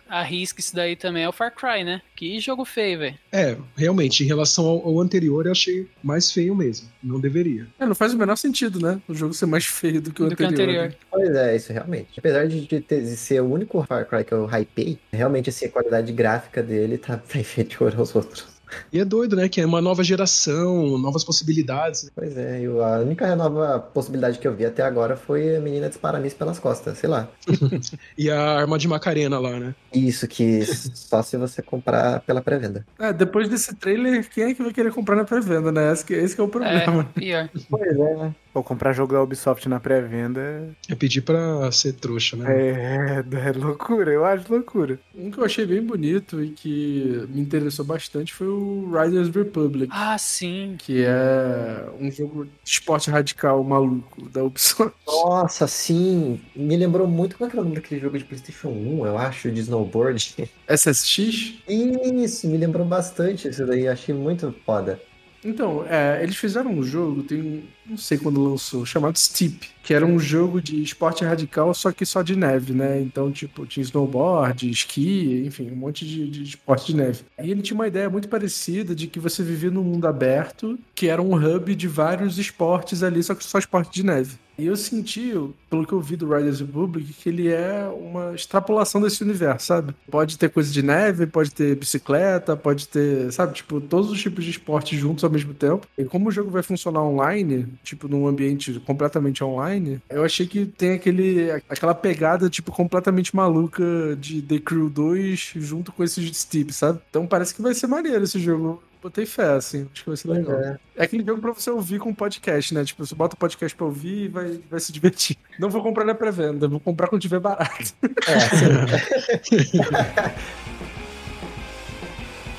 a, 0.09 0.21
risca 0.23 0.59
isso 0.59 0.75
daí 0.75 0.95
também 0.95 1.23
é 1.23 1.29
o 1.29 1.31
Far 1.31 1.53
Cry, 1.55 1.83
né? 1.83 2.01
Que 2.15 2.39
jogo 2.39 2.65
feio, 2.65 2.99
velho. 2.99 3.15
É, 3.31 3.55
realmente, 3.77 4.23
em 4.23 4.27
relação 4.27 4.65
ao, 4.65 4.85
ao 4.87 4.99
anterior, 4.99 5.45
eu 5.45 5.51
achei 5.51 5.87
mais 6.03 6.31
feio 6.31 6.53
mesmo. 6.55 6.89
Não 7.01 7.19
deveria. 7.19 7.67
É, 7.79 7.85
não 7.85 7.95
faz 7.95 8.13
o 8.13 8.17
menor 8.17 8.35
sentido, 8.35 8.79
né? 8.79 8.99
O 9.07 9.13
jogo 9.13 9.33
ser 9.33 9.45
mais 9.45 9.65
feio 9.65 10.01
do 10.01 10.11
que 10.11 10.21
o 10.21 10.29
Do 10.29 10.35
que 10.35 10.43
o 10.43 10.47
anterior. 10.47 10.85
anterior. 10.85 10.89
né? 10.89 10.95
Pois 11.09 11.29
é, 11.35 11.55
isso 11.55 11.71
realmente. 11.71 12.09
Apesar 12.17 12.47
de, 12.47 12.61
de 12.61 12.81
ter- 12.81 13.01
de 13.01 13.15
ser 13.15 13.41
o 13.41 13.45
único 13.51 13.81
Far 13.83 14.05
Cry 14.05 14.23
que 14.25 14.33
eu 14.33 14.45
hypei, 14.49 14.99
realmente 15.11 15.49
assim, 15.49 15.65
a 15.65 15.69
qualidade 15.69 16.11
gráfica 16.11 16.61
dele 16.61 16.97
tá, 16.97 17.15
tá 17.27 17.39
inferior 17.39 17.93
aos 17.97 18.13
outros. 18.15 18.47
E 18.91 18.99
é 18.99 19.05
doido, 19.05 19.35
né? 19.35 19.47
Que 19.49 19.61
é 19.61 19.65
uma 19.65 19.81
nova 19.81 20.03
geração, 20.03 20.97
novas 20.97 21.23
possibilidades. 21.23 22.09
Pois 22.15 22.37
é, 22.37 22.61
eu- 22.61 22.83
a 22.83 22.99
única 22.99 23.35
nova 23.35 23.79
possibilidade 23.79 24.39
que 24.39 24.47
eu 24.47 24.53
vi 24.55 24.65
até 24.65 24.83
agora 24.83 25.15
foi 25.15 25.55
a 25.55 25.59
menina 25.59 25.89
disparar 25.89 26.21
miss 26.21 26.33
pelas 26.33 26.59
costas, 26.59 26.97
sei 26.97 27.09
lá. 27.09 27.27
E 28.17 28.29
a 28.29 28.39
arma 28.59 28.77
de 28.77 28.87
Macarena 28.87 29.39
lá, 29.39 29.59
né? 29.59 29.73
Isso 29.93 30.27
que 30.27 30.65
só 30.65 31.21
se 31.23 31.37
você 31.37 31.61
comprar 31.61 32.19
pela 32.21 32.41
pré-venda. 32.41 32.85
É, 32.99 33.13
depois 33.13 33.47
desse 33.47 33.73
trailer, 33.75 34.27
quem 34.29 34.43
é 34.45 34.53
que 34.53 34.61
vai 34.63 34.73
querer 34.73 34.91
comprar 34.91 35.15
na 35.15 35.23
pré-venda, 35.25 35.71
né? 35.71 35.91
Esse 35.91 36.03
que, 36.05 36.13
esse 36.13 36.35
que 36.35 36.41
é 36.41 36.43
o 36.43 36.47
É, 36.47 36.49
problema. 36.49 37.03
pior. 37.15 37.49
Pois 37.69 37.91
é, 37.97 38.15
né? 38.17 38.35
Pô, 38.53 38.63
comprar 38.63 38.93
jogo 38.93 39.13
da 39.13 39.21
Ubisoft 39.21 39.69
na 39.69 39.79
pré-venda 39.79 40.41
é- 40.41 40.93
É 40.93 40.95
pedir 40.95 41.21
pra 41.21 41.71
ser 41.71 41.93
trouxa, 41.93 42.35
né? 42.35 42.45
é, 42.49 43.23
é 43.47 43.51
loucura, 43.51 44.11
eu 44.11 44.25
acho 44.25 44.51
loucura. 44.51 44.99
Um 45.15 45.29
que 45.29 45.37
eu 45.39 45.45
achei 45.45 45.65
bem 45.65 45.83
bonito 45.83 46.43
e 46.43 46.49
que 46.49 47.27
me 47.29 47.41
interessou 47.41 47.85
bastante 47.85 48.33
foi 48.33 48.47
o 48.47 48.89
Riders 48.91 49.29
Republic. 49.29 49.91
Ah, 49.93 50.17
sim. 50.17 50.75
Que 50.79 51.03
é 51.05 51.87
um 51.99 52.09
jogo 52.11 52.45
de 52.45 52.51
esporte 52.65 53.11
radical 53.11 53.63
maluco 53.63 54.27
da 54.29 54.43
Ubisoft. 54.43 54.95
Nossa, 55.05 55.67
sim. 55.67 56.41
Me 56.55 56.75
lembrou 56.75 57.07
muito. 57.07 57.37
Como 57.37 57.47
é 57.47 57.51
que 57.51 57.55
era 57.55 57.61
o 57.61 57.65
nome 57.65 57.75
daquele 57.79 58.01
jogo 58.01 58.17
de 58.17 58.25
PlayStation 58.25 58.69
1, 58.69 59.05
eu 59.05 59.17
acho, 59.17 59.51
de 59.51 59.59
snowboard? 59.61 60.49
SSX? 60.67 61.53
Isso, 61.67 62.47
me 62.47 62.57
lembrou 62.57 62.85
bastante 62.85 63.47
isso 63.47 63.65
daí. 63.65 63.87
Achei 63.87 64.13
muito 64.15 64.53
foda. 64.65 64.99
Então, 65.43 65.85
é, 65.87 66.21
eles 66.21 66.35
fizeram 66.35 66.71
um 66.71 66.83
jogo, 66.83 67.23
tem, 67.23 67.63
não 67.85 67.97
sei 67.97 68.17
quando 68.17 68.43
lançou, 68.43 68.85
chamado 68.85 69.17
Steep, 69.17 69.69
que 69.81 69.93
era 69.93 70.05
um 70.05 70.19
jogo 70.19 70.61
de 70.61 70.81
esporte 70.83 71.23
radical, 71.23 71.73
só 71.73 71.91
que 71.91 72.05
só 72.05 72.21
de 72.21 72.35
neve, 72.35 72.73
né? 72.73 72.99
Então, 72.99 73.31
tipo, 73.31 73.65
tinha 73.65 73.83
snowboard, 73.83 74.69
esqui, 74.69 75.43
enfim, 75.45 75.71
um 75.71 75.75
monte 75.75 76.05
de, 76.05 76.29
de 76.29 76.43
esporte 76.43 76.87
de 76.87 76.95
neve. 76.97 77.23
E 77.41 77.51
ele 77.51 77.61
tinha 77.61 77.75
uma 77.75 77.87
ideia 77.87 78.09
muito 78.09 78.27
parecida 78.27 78.93
de 78.93 79.07
que 79.07 79.19
você 79.19 79.41
vivia 79.41 79.71
num 79.71 79.83
mundo 79.83 80.07
aberto, 80.07 80.77
que 80.93 81.07
era 81.07 81.21
um 81.21 81.33
hub 81.33 81.73
de 81.73 81.87
vários 81.87 82.37
esportes 82.37 83.01
ali, 83.01 83.23
só 83.23 83.33
que 83.33 83.43
só 83.43 83.57
esporte 83.59 83.93
de 83.93 84.03
neve. 84.03 84.37
E 84.59 84.65
eu 84.65 84.75
senti, 84.75 85.33
pelo 85.69 85.87
que 85.87 85.93
eu 85.93 86.01
vi 86.01 86.17
do 86.17 86.29
Riders 86.29 86.59
Republic, 86.59 87.13
que 87.13 87.29
ele 87.29 87.47
é 87.47 87.87
uma 87.87 88.35
extrapolação 88.35 88.99
desse 88.99 89.23
universo, 89.23 89.67
sabe? 89.67 89.95
Pode 90.11 90.37
ter 90.37 90.49
coisa 90.49 90.69
de 90.69 90.83
neve, 90.83 91.25
pode 91.25 91.51
ter 91.51 91.77
bicicleta, 91.77 92.57
pode 92.57 92.87
ter, 92.89 93.31
sabe, 93.31 93.53
tipo, 93.53 93.79
todos 93.79 94.11
os 94.11 94.21
tipos 94.21 94.43
de 94.43 94.51
esporte 94.51 94.97
juntos 94.97 95.23
ao 95.23 95.29
mesmo 95.29 95.53
tempo. 95.53 95.87
E 95.97 96.03
como 96.03 96.27
o 96.27 96.31
jogo 96.31 96.51
vai 96.51 96.61
funcionar 96.61 97.01
online, 97.01 97.67
tipo, 97.85 98.09
num 98.09 98.27
ambiente 98.27 98.81
completamente 98.85 99.41
online, 99.43 100.01
eu 100.09 100.25
achei 100.25 100.45
que 100.45 100.65
tem 100.65 100.91
aquele, 100.91 101.49
aquela 101.69 101.95
pegada, 101.95 102.49
tipo, 102.49 102.71
completamente 102.73 103.33
maluca 103.33 103.83
de 104.19 104.41
The 104.41 104.59
Crew 104.59 104.89
2 104.89 105.53
junto 105.55 105.93
com 105.93 106.03
esse 106.03 106.33
Steep, 106.33 106.73
sabe? 106.73 106.99
Então 107.09 107.25
parece 107.25 107.55
que 107.55 107.61
vai 107.61 107.73
ser 107.73 107.87
maneiro 107.87 108.25
esse 108.25 108.39
jogo. 108.39 108.83
Botei 109.01 109.25
fé, 109.25 109.53
assim, 109.53 109.87
acho 109.93 110.03
que 110.03 110.09
vai 110.09 110.17
ser 110.17 110.27
legal. 110.27 110.59
É. 110.59 110.77
É 110.97 111.03
aquele 111.03 111.25
jogo 111.25 111.41
pra 111.41 111.53
você 111.53 111.69
ouvir 111.69 111.99
com 111.99 112.13
podcast, 112.13 112.73
né? 112.73 112.83
Tipo, 112.83 113.05
você 113.05 113.15
bota 113.15 113.35
o 113.35 113.39
podcast 113.39 113.75
pra 113.75 113.85
ouvir 113.85 114.25
e 114.25 114.27
vai, 114.27 114.59
vai 114.69 114.79
se 114.79 114.91
divertir. 114.91 115.37
Não 115.57 115.69
vou 115.69 115.81
comprar 115.81 116.03
na 116.03 116.13
pré-venda, 116.13 116.67
vou 116.67 116.81
comprar 116.81 117.07
quando 117.07 117.21
tiver 117.21 117.39
barato. 117.39 117.93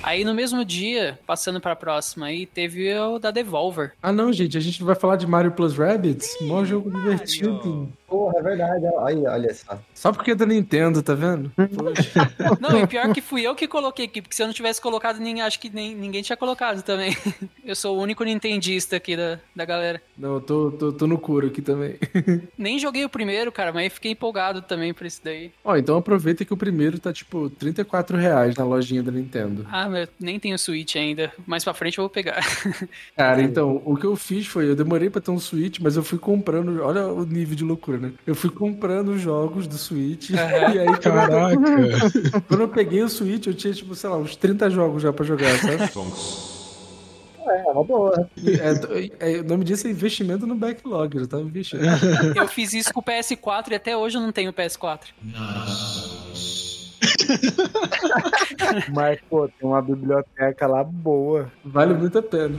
Aí 0.03 0.25
no 0.25 0.35
mesmo 0.35 0.65
dia, 0.65 1.19
passando 1.27 1.61
pra 1.61 1.77
próxima 1.77 2.27
aí, 2.27 2.47
teve 2.47 2.93
o 2.99 3.19
da 3.19 3.31
Devolver. 3.31 3.93
Ah, 4.03 4.11
não, 4.11 4.33
gente, 4.33 4.57
a 4.57 4.61
gente 4.61 4.83
vai 4.83 4.95
falar 4.95 5.17
de 5.17 5.27
Mario 5.27 5.53
Plus 5.53 5.77
Rabbids? 5.77 6.27
Mó 6.41 6.65
jogo 6.65 6.91
divertido. 6.91 7.93
Porra, 8.11 8.41
é 8.41 8.43
verdade. 8.43 8.85
Olha, 8.97 9.31
olha 9.31 9.55
só. 9.55 9.81
Só 9.95 10.13
porque 10.13 10.33
é 10.33 10.35
da 10.35 10.45
Nintendo, 10.45 11.01
tá 11.01 11.15
vendo? 11.15 11.53
Poxa. 11.55 12.35
Não, 12.61 12.77
e 12.81 12.85
pior 12.85 13.13
que 13.15 13.21
fui 13.21 13.43
eu 13.43 13.55
que 13.55 13.69
coloquei 13.69 14.07
aqui, 14.07 14.21
porque 14.21 14.35
se 14.35 14.43
eu 14.43 14.49
não 14.49 14.53
tivesse 14.53 14.81
colocado, 14.81 15.21
nem, 15.21 15.41
acho 15.41 15.61
que 15.61 15.71
nem, 15.71 15.95
ninguém 15.95 16.21
tinha 16.21 16.37
colocado 16.37 16.83
também. 16.83 17.17
Eu 17.65 17.77
sou 17.77 17.97
o 17.97 18.01
único 18.01 18.25
nintendista 18.25 18.97
aqui 18.97 19.17
da, 19.17 19.39
da 19.55 19.65
galera. 19.65 20.03
Não, 20.19 20.35
eu 20.35 20.41
tô, 20.41 20.73
tô, 20.73 20.93
tô 20.93 21.07
no 21.07 21.17
curo 21.17 21.47
aqui 21.47 21.63
também. 21.63 21.97
Nem 22.59 22.81
joguei 22.81 23.05
o 23.05 23.09
primeiro, 23.09 23.53
cara, 23.53 23.73
mas 23.73 23.93
fiquei 23.93 24.11
empolgado 24.11 24.61
também 24.61 24.93
por 24.93 25.07
isso 25.07 25.21
daí. 25.23 25.53
Ó, 25.63 25.77
então 25.77 25.97
aproveita 25.97 26.45
que 26.45 26.53
o 26.53 26.57
primeiro 26.57 26.99
tá 26.99 27.13
tipo 27.13 27.49
34 27.49 28.17
reais 28.17 28.57
na 28.57 28.65
lojinha 28.65 29.05
da 29.05 29.13
Nintendo. 29.13 29.65
Ah, 29.71 29.89
mas 29.89 30.09
eu 30.09 30.15
nem 30.19 30.41
tenho 30.41 30.59
Switch 30.59 30.97
ainda. 30.97 31.33
Mais 31.47 31.63
pra 31.63 31.73
frente 31.73 31.99
eu 31.99 32.03
vou 32.03 32.11
pegar. 32.11 32.45
Cara, 33.17 33.41
então, 33.41 33.81
o 33.85 33.97
que 33.97 34.07
eu 34.07 34.17
fiz 34.17 34.49
foi, 34.49 34.69
eu 34.69 34.75
demorei 34.75 35.09
pra 35.09 35.21
ter 35.21 35.31
um 35.31 35.39
Switch, 35.39 35.79
mas 35.81 35.95
eu 35.97 36.03
fui 36.03 36.19
comprando, 36.19 36.83
olha 36.83 37.07
o 37.07 37.25
nível 37.25 37.55
de 37.55 37.63
loucura, 37.63 37.99
né? 38.01 38.13
Eu 38.27 38.35
fui 38.35 38.51
comprando 38.51 39.17
jogos 39.19 39.67
do 39.67 39.77
Switch. 39.79 40.31
E 40.75 40.79
aí, 40.79 40.87
quando 40.87 40.91
eu- 40.91 41.01
Caraca. 41.01 42.41
quando 42.49 42.61
eu 42.63 42.69
peguei 42.69 43.03
o 43.03 43.09
Switch, 43.09 43.47
eu 43.47 43.55
tinha, 43.55 43.73
tipo, 43.73 43.95
sei 43.95 44.11
lá, 44.11 44.17
uns 44.17 44.35
30 44.37 44.69
jogos 44.71 45.03
já 45.03 45.13
pra 45.13 45.25
jogar, 45.25 45.57
sabe? 45.59 45.91
É, 47.43 47.63
uma 47.73 47.83
boa. 47.83 48.29
É, 49.19 49.33
é, 49.33 49.41
o 49.41 49.45
nome 49.45 49.65
disso 49.65 49.87
é 49.87 49.91
investimento 49.91 50.47
no 50.47 50.55
backlog, 50.55 51.17
eu 51.17 51.27
tava 51.27 51.43
investindo. 51.43 51.83
Eu 52.37 52.47
fiz 52.47 52.73
isso 52.75 52.93
com 52.93 53.01
o 53.01 53.03
PS4 53.03 53.71
e 53.71 53.75
até 53.75 53.97
hoje 53.97 54.19
eu 54.19 54.21
não 54.21 54.31
tenho 54.31 54.53
PS4. 54.53 55.07
Mas, 58.95 59.19
pô, 59.29 59.49
tem 59.49 59.69
uma 59.69 59.81
biblioteca 59.83 60.67
lá 60.67 60.85
boa. 60.85 61.51
Vale 61.65 61.95
muito 61.95 62.19
a 62.19 62.23
pena. 62.23 62.57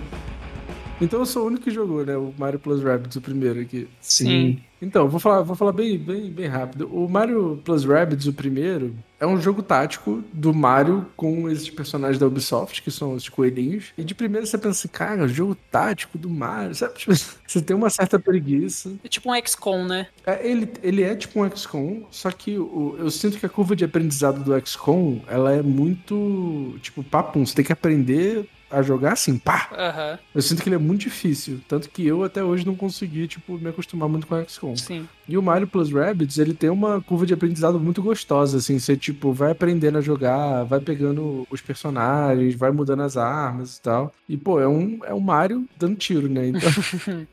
Então 1.02 1.20
eu 1.20 1.26
sou 1.26 1.44
o 1.44 1.48
único 1.48 1.64
que 1.64 1.72
jogou, 1.72 2.06
né? 2.06 2.16
O 2.16 2.34
Mario 2.38 2.60
Plus 2.60 2.82
Rabbids, 2.84 3.16
o 3.16 3.22
primeiro 3.22 3.60
aqui. 3.60 3.88
Sim. 4.00 4.60
Então, 4.82 5.08
vou 5.08 5.20
falar, 5.20 5.42
vou 5.44 5.56
falar 5.56 5.74
bem, 5.74 5.98
bem, 5.98 6.32
bem 6.32 6.48
rápido. 6.48 6.90
O 6.92 7.08
Mario 7.08 7.62
Plus 7.64 7.86
Rabbids, 7.86 8.26
o 8.26 8.34
primeiro, 8.34 8.96
é 9.20 9.28
um 9.28 9.40
jogo 9.40 9.62
tático 9.62 10.24
do 10.34 10.52
Mario 10.54 11.06
com 11.16 11.48
esses 11.50 11.70
personagens 11.70 12.18
da 12.18 12.26
Ubisoft, 12.26 12.82
que 12.82 12.90
são 12.90 13.14
os 13.14 13.30
coelhinhos. 13.30 13.94
E 13.96 14.04
de 14.04 14.16
primeiro 14.16 14.48
você 14.48 14.58
pensa 14.58 14.70
assim, 14.80 14.88
cara, 14.88 15.28
jogo 15.28 15.56
tático 15.70 16.18
do 16.18 16.28
Mario, 16.30 16.74
sabe? 16.74 16.96
Tipo, 16.96 17.14
você 17.48 17.62
tem 17.62 17.76
uma 17.76 17.92
certa 17.92 18.18
preguiça. 18.18 18.92
É 19.04 19.08
tipo 19.08 19.32
um 19.32 19.36
XCOM, 19.46 19.86
né? 19.86 20.08
É, 20.26 20.48
ele, 20.50 20.68
ele 20.82 21.04
é 21.04 21.16
tipo 21.16 21.44
um 21.44 21.50
XCOM, 21.56 22.04
só 22.10 22.32
que 22.32 22.58
o- 22.58 22.96
eu 22.98 23.12
sinto 23.12 23.38
que 23.38 23.46
a 23.46 23.50
curva 23.50 23.76
de 23.76 23.86
aprendizado 23.86 24.44
do 24.44 24.68
XCOM, 24.68 25.22
ela 25.28 25.54
é 25.54 25.62
muito, 25.62 26.76
tipo, 26.82 27.04
papum. 27.04 27.46
Você 27.46 27.54
tem 27.56 27.66
que 27.66 27.74
aprender 27.74 28.48
a 28.72 28.82
jogar 28.82 29.14
assim, 29.14 29.38
pá! 29.38 29.70
Aham, 29.74 30.20
Eu 30.34 30.42
sinto 30.42 30.62
que 30.64 30.70
ele 30.70 30.76
é 30.76 30.80
muito 30.80 31.02
difícil. 31.02 31.60
Tanto 31.68 31.90
que 31.90 32.06
eu 32.06 32.24
até 32.24 32.44
hoje 32.44 32.66
não 32.66 32.76
consegui, 32.76 33.28
tipo, 33.28 33.58
me 33.58 33.70
acostumar 33.70 34.08
muito 34.10 34.28
com 34.28 34.36
o 34.36 34.46
XCOM. 34.50 34.76
sim. 34.76 35.08
E 35.28 35.38
o 35.38 35.42
Mario 35.42 35.66
Plus 35.66 35.90
Rabbids, 35.94 36.38
ele 36.40 36.54
tem 36.54 36.70
uma 36.70 37.00
curva 37.00 37.26
de 37.26 37.34
aprendizado 37.34 37.80
muito 37.80 38.02
gostosa, 38.02 38.58
assim. 38.58 38.78
Você, 38.78 38.98
tipo, 38.98 39.32
vai 39.32 39.52
aprendendo 39.52 39.98
a 39.98 40.02
jogar, 40.02 40.64
vai 40.64 40.82
pegando 40.82 41.48
os 41.50 41.62
personagens, 41.62 42.54
vai 42.56 42.70
mudando 42.72 43.04
as 43.04 43.16
armas 43.16 43.78
e 43.78 43.82
tal. 43.82 44.14
E, 44.28 44.36
pô, 44.36 44.60
é 44.60 44.68
um, 44.68 45.00
é 45.06 45.14
um 45.14 45.22
Mario 45.22 45.66
dando 45.80 45.96
tiro, 45.96 46.28
né? 46.28 46.48
Então, 46.50 46.70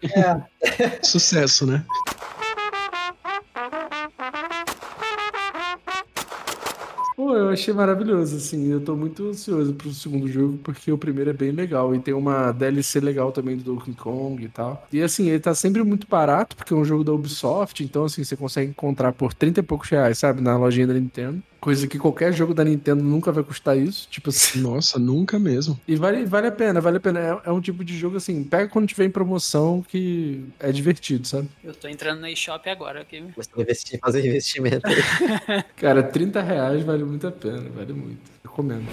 Sucesso, 1.03 1.67
né? 1.67 1.85
Eu 7.35 7.49
achei 7.51 7.73
maravilhoso, 7.73 8.37
assim. 8.37 8.71
Eu 8.71 8.81
tô 8.81 8.97
muito 8.97 9.29
ansioso 9.29 9.73
pro 9.75 9.93
segundo 9.93 10.29
jogo, 10.29 10.59
porque 10.63 10.91
o 10.91 10.99
primeiro 10.99 11.31
é 11.31 11.33
bem 11.33 11.51
legal. 11.51 11.95
E 11.95 11.99
tem 12.01 12.15
uma 12.15 12.53
DLC 12.53 13.01
legal 13.01 13.33
também 13.33 13.57
do 13.57 13.65
Donkey 13.65 13.95
Kong 13.95 14.43
e 14.43 14.49
tal. 14.49 14.87
E, 14.93 15.03
assim, 15.03 15.29
ele 15.29 15.41
tá 15.41 15.55
sempre 15.55 15.83
muito 15.83 16.07
barato, 16.09 16.57
porque 16.57 16.73
é 16.73 16.77
um 16.77 16.85
jogo 16.85 17.05
da 17.05 17.13
Ubisoft. 17.13 17.83
Então, 17.83 18.05
assim, 18.05 18.25
você 18.25 18.37
consegue 18.37 18.71
encontrar 18.71 19.13
por 19.13 19.33
30 19.35 19.61
e 19.61 19.63
poucos 19.63 19.89
reais, 19.89 20.19
sabe? 20.19 20.41
Na 20.41 20.57
lojinha 20.57 20.87
da 20.87 20.95
Nintendo. 20.95 21.43
Coisa 21.61 21.87
que 21.89 21.99
qualquer 21.99 22.33
jogo 22.33 22.55
da 22.55 22.65
Nintendo 22.65 23.03
nunca 23.03 23.33
vai 23.33 23.43
custar 23.43 23.77
isso. 23.77 24.09
Tipo 24.11 24.31
assim. 24.31 24.61
Nossa, 24.63 24.99
nunca 24.99 25.39
mesmo. 25.39 25.79
E 25.87 25.97
vale, 25.97 26.25
vale 26.25 26.47
a 26.47 26.53
pena, 26.53 26.81
vale 26.81 26.99
a 26.99 27.01
pena. 27.01 27.21
É, 27.21 27.49
é 27.49 27.53
um 27.53 27.61
tipo 27.61 27.85
de 27.85 27.97
jogo 27.97 28.17
assim, 28.17 28.45
pega 28.45 28.69
quando 28.69 28.87
tiver 28.87 29.05
em 29.05 29.11
promoção 29.11 29.83
que 29.83 30.45
é 30.61 30.71
divertido, 30.71 31.27
sabe? 31.27 31.49
Eu 31.63 31.75
tô 31.75 31.89
entrando 31.89 32.21
na 32.21 32.31
eShop 32.31 32.69
agora 32.69 33.01
aqui. 33.01 33.25
Você 33.37 33.51
investir, 33.57 33.99
fazer 34.01 34.27
investimento. 34.27 34.83
Cara, 35.77 36.03
30 36.03 36.43
reais 36.43 36.85
vale 36.85 37.05
muito 37.05 37.27
a 37.27 37.33
pena, 37.33 37.69
vale 37.71 37.93
muito. 37.93 38.21
Recomendo. 38.45 38.89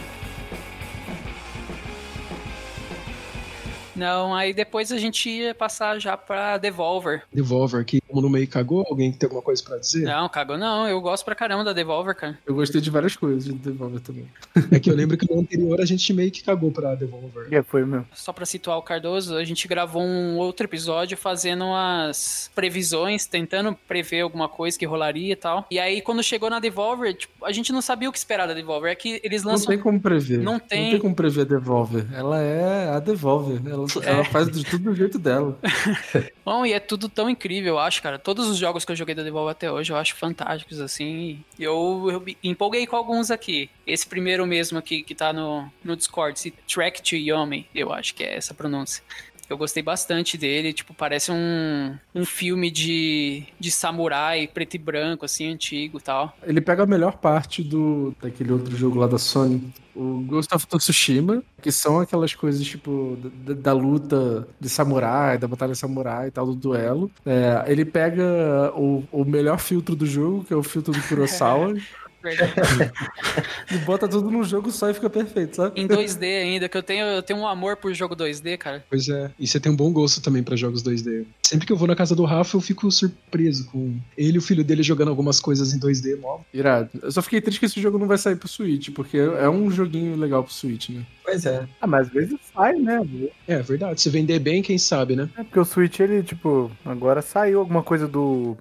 Não, 3.95 4.33
aí 4.35 4.53
depois 4.53 4.91
a 4.91 4.97
gente 4.97 5.29
ia 5.29 5.53
passar 5.55 5.99
já 5.99 6.15
pra 6.17 6.57
Devolver. 6.57 7.23
Devolver, 7.33 7.85
que 7.85 8.01
como 8.01 8.21
no 8.21 8.29
meio 8.29 8.47
cagou, 8.47 8.85
alguém 8.89 9.11
tem 9.11 9.27
alguma 9.27 9.41
coisa 9.41 9.63
pra 9.63 9.77
dizer? 9.77 10.03
Não, 10.05 10.27
cagou 10.29 10.57
não. 10.57 10.87
Eu 10.87 10.99
gosto 11.01 11.23
pra 11.25 11.35
caramba 11.35 11.63
da 11.63 11.73
Devolver, 11.73 12.15
cara. 12.15 12.37
Eu 12.45 12.55
gostei 12.55 12.81
de 12.81 12.89
várias 12.89 13.15
coisas 13.15 13.45
de 13.45 13.53
Devolver 13.53 13.99
também. 14.01 14.27
É 14.71 14.79
que 14.79 14.89
eu 14.89 14.95
lembro 14.95 15.17
que 15.17 15.31
no 15.31 15.39
anterior 15.39 15.79
a 15.81 15.85
gente 15.85 16.11
meio 16.13 16.31
que 16.31 16.43
cagou 16.43 16.71
pra 16.71 16.95
Devolver. 16.95 17.47
É, 17.51 17.61
foi 17.63 17.85
mesmo. 17.85 18.07
Só 18.13 18.31
pra 18.33 18.45
situar 18.45 18.77
o 18.77 18.81
Cardoso, 18.81 19.35
a 19.35 19.43
gente 19.43 19.67
gravou 19.67 20.01
um 20.01 20.37
outro 20.37 20.65
episódio 20.65 21.17
fazendo 21.17 21.65
umas 21.65 22.49
previsões, 22.53 23.25
tentando 23.25 23.77
prever 23.87 24.21
alguma 24.21 24.47
coisa 24.49 24.77
que 24.77 24.85
rolaria 24.85 25.33
e 25.33 25.35
tal. 25.35 25.65
E 25.71 25.79
aí, 25.79 26.01
quando 26.01 26.21
chegou 26.23 26.49
na 26.49 26.59
Devolver, 26.59 27.13
tipo, 27.15 27.45
a 27.45 27.51
gente 27.51 27.71
não 27.71 27.81
sabia 27.81 28.09
o 28.09 28.11
que 28.11 28.17
esperar 28.17 28.47
da 28.47 28.53
Devolver. 28.53 28.91
É 28.91 28.95
que 28.95 29.19
eles 29.23 29.43
Não 29.43 29.51
lançam. 29.51 29.67
tem 29.67 29.79
como 29.79 29.99
prever. 29.99 30.39
Não 30.39 30.53
Não 30.55 30.59
tem. 30.59 30.91
tem 30.91 30.99
como 30.99 31.13
prever 31.15 31.41
a 31.41 31.45
Devolver. 31.45 32.05
Ela 32.13 32.41
é 32.41 32.89
a 32.89 32.99
Devolver. 32.99 33.61
Ela, 33.65 33.84
É. 34.03 34.09
ela 34.09 34.23
faz 34.25 34.49
de 34.49 34.63
tudo 34.63 34.91
do 34.91 34.95
jeito 34.95 35.17
dela. 35.17 35.57
Bom, 36.43 36.65
e 36.65 36.73
é 36.73 36.79
tudo 36.79 37.09
tão 37.09 37.29
incrível, 37.29 37.75
eu 37.75 37.79
acho, 37.79 38.01
cara. 38.01 38.19
Todos 38.19 38.47
os 38.47 38.57
jogos 38.57 38.85
que 38.85 38.91
eu 38.91 38.95
joguei 38.95 39.15
da 39.15 39.23
Devolver 39.23 39.51
até 39.51 39.71
hoje 39.71 39.91
eu 39.91 39.97
acho 39.97 40.15
fantásticos, 40.15 40.79
assim. 40.79 41.43
Eu, 41.59 42.07
eu 42.11 42.21
me 42.21 42.37
empolguei 42.43 42.85
com 42.87 42.95
alguns 42.95 43.31
aqui. 43.31 43.69
Esse 43.85 44.05
primeiro 44.05 44.45
mesmo 44.45 44.77
aqui 44.77 45.03
que 45.03 45.15
tá 45.15 45.31
no, 45.31 45.71
no 45.83 45.95
Discord, 45.95 46.37
esse 46.37 46.51
Track 46.51 47.01
to 47.01 47.15
Yomi, 47.15 47.67
eu 47.73 47.91
acho 47.91 48.13
que 48.15 48.23
é 48.23 48.35
essa 48.35 48.53
pronúncia. 48.53 49.03
Eu 49.47 49.57
gostei 49.57 49.83
bastante 49.83 50.37
dele, 50.37 50.73
tipo, 50.73 50.93
parece 50.93 51.31
um, 51.31 51.95
um 52.15 52.25
filme 52.25 52.71
de, 52.71 53.43
de 53.59 53.69
samurai 53.69 54.47
preto 54.47 54.73
e 54.73 54.79
branco, 54.79 55.23
assim, 55.23 55.53
antigo 55.53 55.99
e 55.99 56.01
tal. 56.01 56.35
Ele 56.43 56.59
pega 56.59 56.83
a 56.83 56.87
melhor 56.87 57.17
parte 57.17 57.63
do 57.63 58.15
daquele 58.19 58.51
outro 58.51 58.75
jogo 58.75 58.97
lá 58.97 59.05
da 59.05 59.19
Sony, 59.19 59.71
o 59.95 60.23
Ghost 60.27 60.53
of 60.53 60.67
Tsushima, 60.67 61.41
que 61.61 61.71
são 61.71 61.99
aquelas 61.99 62.35
coisas 62.35 62.65
tipo 62.65 63.17
da, 63.45 63.53
da 63.53 63.73
luta 63.73 64.47
de 64.59 64.67
samurai, 64.69 65.37
da 65.37 65.47
batalha 65.47 65.73
samurai 65.73 66.27
e 66.27 66.31
tal, 66.31 66.45
do 66.45 66.55
duelo. 66.55 67.09
É, 67.25 67.63
ele 67.67 67.85
pega 67.85 68.71
o, 68.75 69.03
o 69.11 69.23
melhor 69.23 69.59
filtro 69.59 69.95
do 69.95 70.05
jogo, 70.05 70.43
que 70.43 70.53
é 70.53 70.55
o 70.55 70.63
filtro 70.63 70.93
do 70.93 71.01
Kurosawa. 71.03 71.73
e 73.71 73.77
bota 73.79 74.07
tudo 74.07 74.31
num 74.31 74.43
jogo 74.43 74.71
só 74.71 74.89
e 74.89 74.93
fica 74.93 75.09
perfeito, 75.09 75.55
sabe? 75.55 75.79
em 75.79 75.87
2D 75.87 76.23
ainda, 76.23 76.69
que 76.69 76.77
eu 76.77 76.83
tenho, 76.83 77.05
eu 77.05 77.21
tenho 77.21 77.39
um 77.39 77.47
amor 77.47 77.77
por 77.77 77.93
jogo 77.93 78.15
2D, 78.15 78.57
cara. 78.57 78.83
Pois 78.89 79.07
é. 79.09 79.31
E 79.39 79.47
você 79.47 79.59
tem 79.59 79.71
um 79.71 79.75
bom 79.75 79.91
gosto 79.91 80.21
também 80.21 80.43
pra 80.43 80.55
jogos 80.55 80.83
2D. 80.83 81.25
Sempre 81.43 81.67
que 81.67 81.73
eu 81.73 81.77
vou 81.77 81.87
na 81.87 81.95
casa 81.95 82.15
do 82.15 82.23
Rafa, 82.23 82.57
eu 82.57 82.61
fico 82.61 82.89
surpreso 82.91 83.69
com 83.69 83.97
ele 84.17 84.35
e 84.35 84.39
o 84.39 84.41
filho 84.41 84.63
dele 84.63 84.83
jogando 84.83 85.09
algumas 85.09 85.39
coisas 85.39 85.73
em 85.73 85.79
2D, 85.79 86.19
mó. 86.19 86.39
Irado. 86.53 86.89
Eu 87.01 87.11
só 87.11 87.21
fiquei 87.21 87.41
triste 87.41 87.59
que 87.59 87.65
esse 87.65 87.81
jogo 87.81 87.97
não 87.97 88.07
vai 88.07 88.17
sair 88.17 88.35
pro 88.35 88.47
Switch, 88.47 88.89
porque 88.91 89.17
é 89.17 89.49
um 89.49 89.69
joguinho 89.69 90.15
legal 90.15 90.43
pro 90.43 90.53
Switch, 90.53 90.89
né? 90.89 91.05
pois 91.25 91.45
é. 91.45 91.67
Ah, 91.81 91.87
mas 91.87 92.07
às 92.07 92.13
vezes 92.13 92.39
sai, 92.53 92.75
né? 92.75 93.01
É 93.47 93.61
verdade. 93.61 93.99
Se 93.99 94.09
vender 94.09 94.39
bem, 94.39 94.61
quem 94.61 94.77
sabe, 94.77 95.15
né? 95.15 95.29
É 95.37 95.43
porque 95.43 95.59
o 95.59 95.65
Switch, 95.65 95.99
ele, 95.99 96.23
tipo, 96.23 96.71
agora 96.85 97.21
saiu 97.21 97.59
alguma 97.59 97.83
coisa 97.83 98.07
do. 98.07 98.55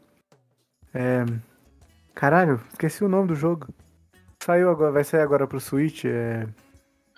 É. 0.93 1.25
Caralho, 2.15 2.61
esqueci 2.73 3.05
o 3.05 3.09
nome 3.09 3.29
do 3.29 3.35
jogo. 3.35 3.67
Saiu 4.43 4.71
agora, 4.71 4.93
vai 4.93 5.05
sair 5.05 5.23
agora 5.23 5.47
pro 5.47 5.61
Switch, 5.61 6.05
é. 6.05 6.47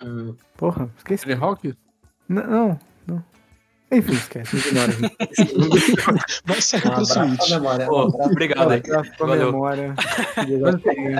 Ah, 0.01 0.33
Porra, 0.55 0.89
esqueci. 0.97 1.25
Tony 1.25 1.35
Hawk? 1.39 1.73
Não, 2.29 2.47
não. 2.47 2.79
não. 3.05 3.23
Enfim, 3.91 4.13
esquece, 4.13 4.57
ignora. 4.57 4.91
vai 6.45 6.61
sair 6.61 6.87
Um 6.87 6.91
pro 6.91 7.05
Switch. 7.05 7.49
memória. 7.51 7.89
Um 7.89 8.25
obrigado 8.25 8.71
aí. 8.71 8.81
Memória. 9.37 9.95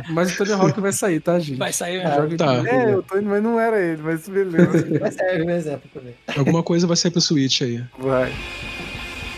Mas 0.10 0.34
o 0.34 0.38
Tony 0.38 0.52
Hawk 0.54 0.80
vai 0.82 0.92
sair, 0.92 1.20
tá, 1.22 1.40
gente? 1.40 1.58
Vai 1.58 1.72
sair, 1.74 2.02
Joga 2.02 2.38
Tá. 2.38 2.56
É, 2.68 2.94
eu 2.94 3.04
tô 3.04 3.18
indo, 3.18 3.30
mas 3.30 3.44
não 3.44 3.60
era 3.60 3.80
ele, 3.80 4.02
mas 4.02 4.28
beleza. 4.28 5.00
Mas 5.00 5.16
serve 5.16 5.44
um 5.44 5.50
exemplo 5.50 5.90
também. 5.94 6.16
Alguma 6.38 6.64
coisa 6.64 6.88
vai 6.88 6.98
sair 6.98 7.12
pro 7.12 7.22
Switch 7.22 7.62
aí. 7.62 7.84
Vai. 8.00 8.32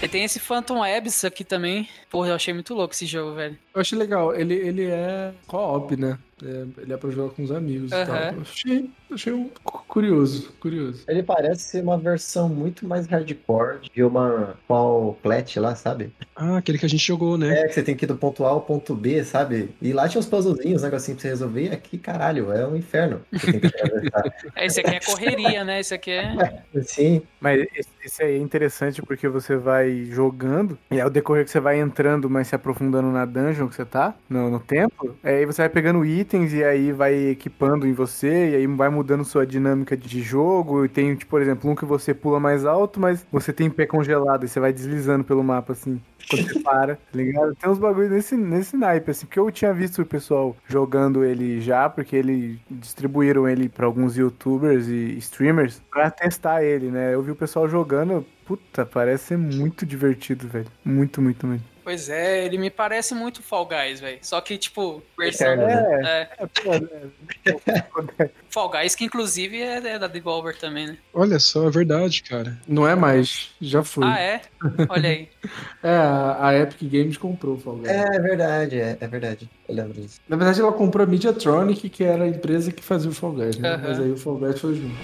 E 0.02 0.08
tem 0.08 0.24
esse 0.24 0.40
Phantom 0.40 0.82
Abyss 0.82 1.26
aqui 1.26 1.44
também. 1.44 1.88
Porra, 2.10 2.30
eu 2.30 2.36
achei 2.36 2.54
muito 2.54 2.74
louco 2.74 2.94
esse 2.94 3.06
jogo, 3.06 3.36
velho. 3.36 3.58
Eu 3.74 3.82
achei 3.82 3.98
legal. 3.98 4.34
Ele, 4.34 4.54
ele 4.54 4.86
é 4.86 5.34
co-op, 5.46 5.96
né? 5.98 6.18
É, 6.42 6.82
ele 6.82 6.94
é 6.94 6.98
pra 6.98 7.10
jogar 7.10 7.34
com 7.36 7.44
os 7.44 7.52
amigos 7.52 7.92
e 7.92 7.96
Aham. 7.96 8.06
tal. 8.06 8.16
Eu 8.36 8.42
Achei, 8.42 8.90
achei 9.12 9.34
um 9.34 9.50
cu- 9.64 9.84
curioso, 9.88 10.52
curioso. 10.60 11.04
Ele 11.08 11.24
parece 11.24 11.64
ser 11.64 11.84
uma 11.84 11.98
versão 11.98 12.48
muito 12.50 12.88
mais 12.88 13.08
hardcore 13.08 13.80
de 13.94 14.04
uma 14.04 14.56
qual 14.68 15.18
Plat 15.22 15.56
lá, 15.58 15.76
sabe? 15.76 16.12
Ah, 16.36 16.58
aquele 16.58 16.78
que 16.78 16.86
a 16.86 16.90
gente 16.90 17.06
jogou, 17.06 17.38
né? 17.38 17.62
É, 17.64 17.68
que 17.68 17.74
você 17.74 17.84
tem 17.84 17.96
que 17.96 18.06
ir 18.06 18.08
do 18.08 18.16
ponto 18.16 18.46
A 18.46 18.50
ao 18.50 18.62
ponto 18.62 18.96
B, 18.96 19.24
sabe? 19.24 19.70
E 19.82 19.92
lá 19.94 20.08
tinha 20.08 20.20
uns 20.20 20.26
puzzlezinhos, 20.26 20.82
um 20.82 20.86
negocinho 20.86 21.16
pra 21.18 21.22
você 21.24 21.28
resolver. 21.30 21.64
E 21.66 21.70
aqui, 21.72 21.98
caralho, 21.98 22.52
é 22.52 22.66
um 22.68 22.76
inferno. 22.76 23.22
Você 23.32 23.52
tem 23.52 23.60
que 23.60 23.68
atravessar. 23.68 24.24
É, 24.56 24.66
Esse 24.66 24.80
aqui 24.82 24.96
é 24.96 25.00
correria, 25.00 25.64
né? 25.64 25.80
Esse 25.80 25.94
aqui 25.94 26.12
é. 26.12 26.36
Sim, 26.84 27.22
Mas 27.40 27.66
esse- 28.04 28.24
aí 28.24 28.36
é 28.36 28.38
interessante 28.38 29.02
porque 29.02 29.28
você 29.28 29.56
vai 29.56 30.06
jogando 30.06 30.78
e 30.92 31.00
ao 31.00 31.10
decorrer 31.10 31.46
que 31.46 31.52
você 31.52 31.60
vai 31.60 31.80
entrando, 31.80 32.30
mas 32.30 32.48
se 32.48 32.56
aprofundando 32.56 33.10
na 33.12 33.26
dungeon 33.26 33.68
que 33.68 33.76
você 33.76 33.86
tá, 33.86 34.16
no, 34.30 34.50
no 34.50 34.60
templo, 34.60 35.18
aí 35.24 35.46
você 35.46 35.62
vai 35.62 35.70
pegando 35.70 36.04
itens 36.06 36.54
e 36.54 36.64
aí 36.64 36.92
vai 36.92 37.14
equipando 37.30 37.88
em 37.88 37.94
você 37.94 38.52
e 38.52 38.56
aí 38.56 38.68
vai 38.68 38.90
mudando 38.90 38.99
sua 39.24 39.46
dinâmica 39.46 39.96
de 39.96 40.22
jogo. 40.22 40.86
E 40.86 40.90
tem, 40.90 41.16
tipo, 41.16 41.30
por 41.30 41.42
exemplo, 41.42 41.70
um 41.70 41.76
que 41.76 41.86
você 41.86 42.14
pula 42.14 42.40
mais 42.40 42.66
alto, 42.66 43.00
mas 43.00 43.26
você 43.32 43.54
tem 43.54 43.70
pé 43.70 43.86
congelado 43.86 44.46
e 44.46 44.48
você 44.48 44.60
vai 44.60 44.74
deslizando 44.74 45.24
pelo 45.24 45.44
mapa 45.44 45.74
assim. 45.74 46.02
Quando 46.30 46.48
você 46.48 46.60
para, 46.60 46.96
tá 46.96 47.02
ligado? 47.14 47.56
Tem 47.56 47.70
uns 47.70 47.80
bagulho 47.80 48.10
nesse, 48.10 48.36
nesse 48.36 48.78
naipe, 48.78 49.12
assim, 49.12 49.26
porque 49.26 49.40
eu 49.40 49.50
tinha 49.52 49.74
visto 49.74 50.02
o 50.02 50.06
pessoal 50.06 50.56
jogando 50.68 51.24
ele 51.24 51.60
já, 51.60 51.90
porque 51.90 52.16
ele 52.16 52.60
distribuíram 52.70 53.48
ele 53.48 53.68
pra 53.68 53.86
alguns 53.86 54.16
youtubers 54.18 54.88
e 54.88 55.18
streamers 55.18 55.82
pra 55.92 56.12
testar 56.12 56.64
ele, 56.64 56.92
né? 56.92 57.14
Eu 57.14 57.24
vi 57.24 57.32
o 57.32 57.36
pessoal 57.36 57.68
jogando, 57.68 58.26
puta, 58.46 58.86
parece 58.86 59.26
ser 59.26 59.38
muito 59.38 59.86
divertido, 59.86 60.48
velho. 60.48 60.68
Muito, 60.86 61.22
muito, 61.22 61.48
muito. 61.48 61.64
Pois 61.90 62.08
é, 62.08 62.46
ele 62.46 62.60
me 62.60 62.70
parece 62.70 63.16
muito 63.16 63.42
Fall 63.42 63.66
Guys, 63.66 64.00
velho. 64.00 64.20
Só 64.22 64.40
que, 64.42 64.60
tipo, 64.60 65.02
versão. 65.18 65.48
É, 65.48 66.30
É, 66.64 66.80
né? 66.80 68.30
Fall 68.48 68.70
Guys, 68.70 68.94
que 68.94 69.06
inclusive 69.06 69.60
é, 69.60 69.78
é 69.78 69.98
da 69.98 70.06
Devolver 70.06 70.56
também, 70.56 70.86
né? 70.86 70.98
Olha 71.12 71.40
só, 71.40 71.68
é 71.68 71.72
verdade, 71.72 72.22
cara. 72.22 72.56
Não 72.68 72.88
é 72.88 72.94
mais, 72.94 73.50
já 73.60 73.84
foi. 73.84 74.06
Ah, 74.06 74.20
é? 74.20 74.42
Olha 74.88 75.10
aí. 75.10 75.30
É, 75.82 75.90
a, 75.90 76.54
Epic 76.62 76.92
Games 76.92 77.18
comprou 77.18 77.56
o 77.56 77.60
Fall 77.60 77.78
Guys. 77.78 77.90
é 77.90 78.20
verdade, 78.20 78.80
é, 78.80 78.98
é 79.00 79.08
verdade. 79.08 79.50
Eu 79.68 79.74
lembro 79.76 79.94
disso. 79.94 80.20
Na 80.28 80.36
verdade, 80.36 80.60
ela 80.60 80.74
comprou 80.74 81.06
a 81.06 81.10
Mediatronic, 81.10 81.90
que 81.90 82.04
era 82.04 82.26
a 82.26 82.28
empresa 82.28 82.72
que 82.72 82.84
fazia 82.84 83.10
o 83.10 83.14
Fall 83.14 83.32
Guys, 83.32 83.58
né? 83.58 83.78
Mas 83.78 84.00
aí 84.00 84.12
o 84.12 84.18
Fall 84.18 84.36
Guys 84.36 84.60
foi 84.60 84.76
junto. 84.76 84.96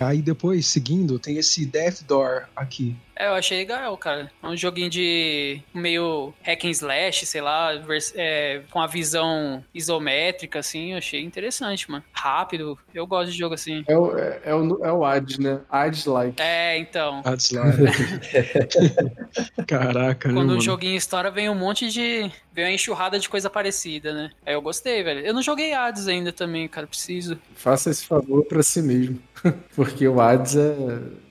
Aí 0.00 0.20
depois, 0.20 0.66
seguindo, 0.66 1.18
tem 1.18 1.38
esse 1.38 1.64
Death 1.64 2.02
Door 2.06 2.44
aqui. 2.54 2.96
É, 3.18 3.28
eu 3.28 3.32
achei 3.32 3.56
legal, 3.56 3.96
cara. 3.96 4.30
É 4.42 4.46
um 4.46 4.56
joguinho 4.56 4.90
de 4.90 5.62
meio 5.72 6.34
hack 6.42 6.66
and 6.66 6.70
slash, 6.70 7.24
sei 7.24 7.40
lá, 7.40 7.70
é, 8.14 8.60
com 8.70 8.78
a 8.78 8.86
visão 8.86 9.64
isométrica, 9.74 10.58
assim, 10.58 10.92
eu 10.92 10.98
achei 10.98 11.22
interessante, 11.22 11.90
mano. 11.90 12.04
Rápido, 12.12 12.78
eu 12.94 13.06
gosto 13.06 13.32
de 13.32 13.38
jogo 13.38 13.54
assim. 13.54 13.82
É 13.88 13.96
o, 13.96 14.18
é, 14.18 14.40
é 14.44 14.54
o, 14.54 14.84
é 14.84 14.92
o 14.92 15.02
Hades, 15.02 15.38
né? 15.38 15.60
Hades-like. 15.70 16.42
É, 16.42 16.78
então. 16.78 17.22
Lá. 17.24 17.32
Caraca, 19.66 20.28
né, 20.28 20.34
Quando 20.34 20.48
mano? 20.48 20.58
o 20.58 20.60
joguinho 20.60 20.96
estoura, 20.96 21.30
vem 21.30 21.48
um 21.48 21.54
monte 21.54 21.88
de. 21.88 22.30
Vem 22.52 22.66
uma 22.66 22.72
enxurrada 22.72 23.18
de 23.18 23.28
coisa 23.28 23.48
parecida, 23.48 24.12
né? 24.12 24.30
Aí 24.44 24.54
eu 24.54 24.62
gostei, 24.62 25.02
velho. 25.02 25.20
Eu 25.20 25.32
não 25.32 25.42
joguei 25.42 25.72
Hades 25.72 26.06
ainda 26.06 26.32
também, 26.32 26.68
cara. 26.68 26.86
Preciso. 26.86 27.38
Faça 27.54 27.90
esse 27.90 28.04
favor 28.04 28.44
pra 28.44 28.62
si 28.62 28.82
mesmo. 28.82 29.18
Porque 29.74 30.06
o 30.06 30.20
Hades 30.20 30.56
é 30.56 30.74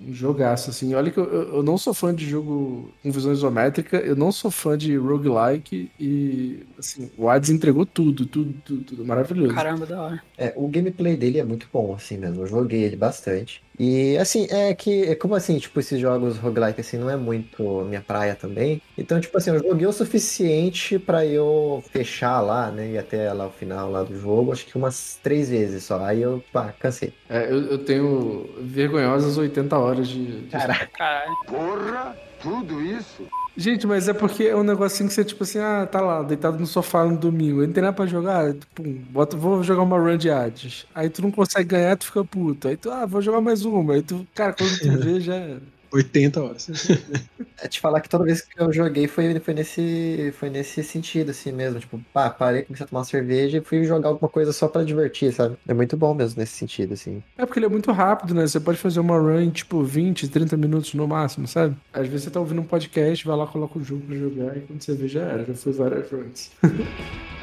um 0.01 0.13
jogaço, 0.13 0.69
assim. 0.69 0.93
Olha 0.93 1.11
que 1.11 1.17
eu, 1.17 1.25
eu 1.25 1.63
não 1.63 1.77
sou 1.77 1.93
fã 1.93 2.13
de 2.13 2.27
jogo 2.27 2.93
com 3.01 3.11
visão 3.11 3.31
isométrica, 3.31 3.97
eu 3.97 4.15
não 4.15 4.31
sou 4.31 4.51
fã 4.51 4.77
de 4.77 4.95
roguelike 4.95 5.91
e, 5.99 6.65
assim, 6.77 7.11
o 7.17 7.29
Hades 7.29 7.49
entregou 7.49 7.85
tudo, 7.85 8.25
tudo, 8.25 8.53
tudo, 8.63 8.83
tudo. 8.83 9.05
Maravilhoso. 9.05 9.53
Caramba, 9.53 9.85
da 9.85 10.01
hora. 10.01 10.23
É, 10.37 10.53
o 10.55 10.67
gameplay 10.67 11.17
dele 11.17 11.39
é 11.39 11.43
muito 11.43 11.67
bom, 11.71 11.93
assim 11.93 12.17
mesmo. 12.17 12.41
Eu 12.43 12.47
joguei 12.47 12.83
ele 12.83 12.95
bastante. 12.95 13.64
E 13.79 14.17
assim, 14.17 14.47
é 14.49 14.73
que, 14.73 15.03
é 15.03 15.15
como 15.15 15.35
assim, 15.35 15.57
tipo, 15.57 15.79
esses 15.79 15.99
jogos 15.99 16.37
roguelike 16.37 16.79
assim 16.81 16.97
não 16.97 17.09
é 17.09 17.15
muito 17.17 17.63
minha 17.85 18.01
praia 18.01 18.35
também. 18.35 18.81
Então, 18.97 19.19
tipo 19.19 19.37
assim, 19.37 19.49
eu 19.51 19.59
joguei 19.59 19.85
o 19.87 19.91
suficiente 19.91 20.97
pra 20.97 21.25
eu 21.25 21.83
fechar 21.91 22.39
lá, 22.41 22.71
né? 22.71 22.91
E 22.91 22.97
até 22.97 23.31
lá 23.33 23.47
o 23.47 23.51
final 23.51 23.91
lá 23.91 24.03
do 24.03 24.17
jogo, 24.19 24.51
acho 24.51 24.65
que 24.65 24.77
umas 24.77 25.19
três 25.21 25.49
vezes 25.49 25.83
só. 25.83 26.03
Aí 26.03 26.21
eu, 26.21 26.43
pá, 26.53 26.73
cansei. 26.79 27.13
É, 27.29 27.45
eu, 27.51 27.71
eu 27.71 27.77
tenho 27.79 28.49
vergonhosas 28.61 29.37
80 29.37 29.77
horas 29.77 30.07
de. 30.07 30.41
de- 30.41 30.47
Caraca. 30.47 30.87
Caralho. 30.97 31.35
Porra, 31.47 32.15
tudo 32.45 32.79
isso? 32.79 33.23
Gente, 33.57 33.87
mas 33.87 34.07
é 34.07 34.13
porque 34.13 34.43
é 34.43 34.55
um 34.55 34.63
negocinho 34.63 35.07
que 35.07 35.15
você, 35.15 35.23
tipo 35.23 35.43
assim, 35.43 35.59
ah, 35.59 35.87
tá 35.89 36.01
lá, 36.01 36.21
deitado 36.21 36.59
no 36.59 36.67
sofá 36.67 37.05
no 37.05 37.17
domingo, 37.17 37.65
não 37.65 37.71
tem 37.71 37.81
nada 37.81 37.95
pra 37.95 38.05
jogar, 38.05 38.53
pum, 38.75 39.01
bota, 39.09 39.35
vou 39.37 39.63
jogar 39.63 39.81
uma 39.81 39.97
run 39.97 40.17
de 40.17 40.29
Hades. 40.29 40.85
Aí 40.93 41.09
tu 41.09 41.21
não 41.21 41.31
consegue 41.31 41.69
ganhar, 41.69 41.95
tu 41.95 42.05
fica 42.05 42.23
puto. 42.23 42.67
Aí 42.67 42.75
tu, 42.75 42.91
ah, 42.91 43.05
vou 43.05 43.21
jogar 43.21 43.39
mais 43.41 43.63
uma. 43.63 43.93
Aí 43.93 44.01
tu, 44.01 44.27
cara, 44.35 44.53
quando 44.53 44.77
tu 44.77 44.91
vê, 44.99 45.19
já 45.21 45.35
era. 45.35 45.61
80 45.95 46.41
horas. 46.41 46.67
É 47.61 47.69
te 47.69 47.79
falar 47.79 48.01
que 48.01 48.09
toda 48.09 48.25
vez 48.25 48.41
que 48.41 48.61
eu 48.61 48.71
joguei 48.71 49.07
foi, 49.07 49.39
foi, 49.39 49.53
nesse, 49.53 50.33
foi 50.37 50.49
nesse 50.49 50.83
sentido, 50.83 51.31
assim 51.31 51.53
mesmo. 51.53 51.79
Tipo, 51.79 51.99
pá, 52.13 52.29
parei, 52.29 52.63
comecei 52.63 52.83
a 52.83 52.87
tomar 52.87 52.99
uma 52.99 53.05
cerveja 53.05 53.57
e 53.57 53.61
fui 53.61 53.85
jogar 53.85 54.09
alguma 54.09 54.29
coisa 54.29 54.51
só 54.51 54.67
pra 54.67 54.83
divertir, 54.83 55.31
sabe? 55.31 55.55
É 55.65 55.73
muito 55.73 55.95
bom 55.95 56.13
mesmo 56.13 56.37
nesse 56.37 56.51
sentido, 56.51 56.93
assim. 56.93 57.23
É 57.37 57.45
porque 57.45 57.57
ele 57.57 57.67
é 57.67 57.69
muito 57.69 57.91
rápido, 57.93 58.35
né? 58.35 58.45
Você 58.45 58.59
pode 58.59 58.77
fazer 58.77 58.99
uma 58.99 59.17
run 59.17 59.39
em, 59.39 59.49
tipo, 59.49 59.81
20, 59.81 60.27
30 60.27 60.57
minutos 60.57 60.93
no 60.93 61.07
máximo, 61.07 61.47
sabe? 61.47 61.77
Às 61.93 62.07
vezes 62.07 62.25
você 62.25 62.29
tá 62.29 62.41
ouvindo 62.41 62.59
um 62.59 62.65
podcast, 62.65 63.25
vai 63.25 63.37
lá, 63.37 63.47
coloca 63.47 63.79
o 63.79 63.83
jogo 63.83 64.01
pra 64.05 64.17
jogar 64.17 64.57
e 64.57 64.61
quando 64.61 64.81
você 64.81 64.93
vê, 64.93 65.07
já 65.07 65.21
era. 65.21 65.45
Já 65.45 65.53
foi 65.53 65.71
várias 65.71 66.11
runs. 66.11 66.51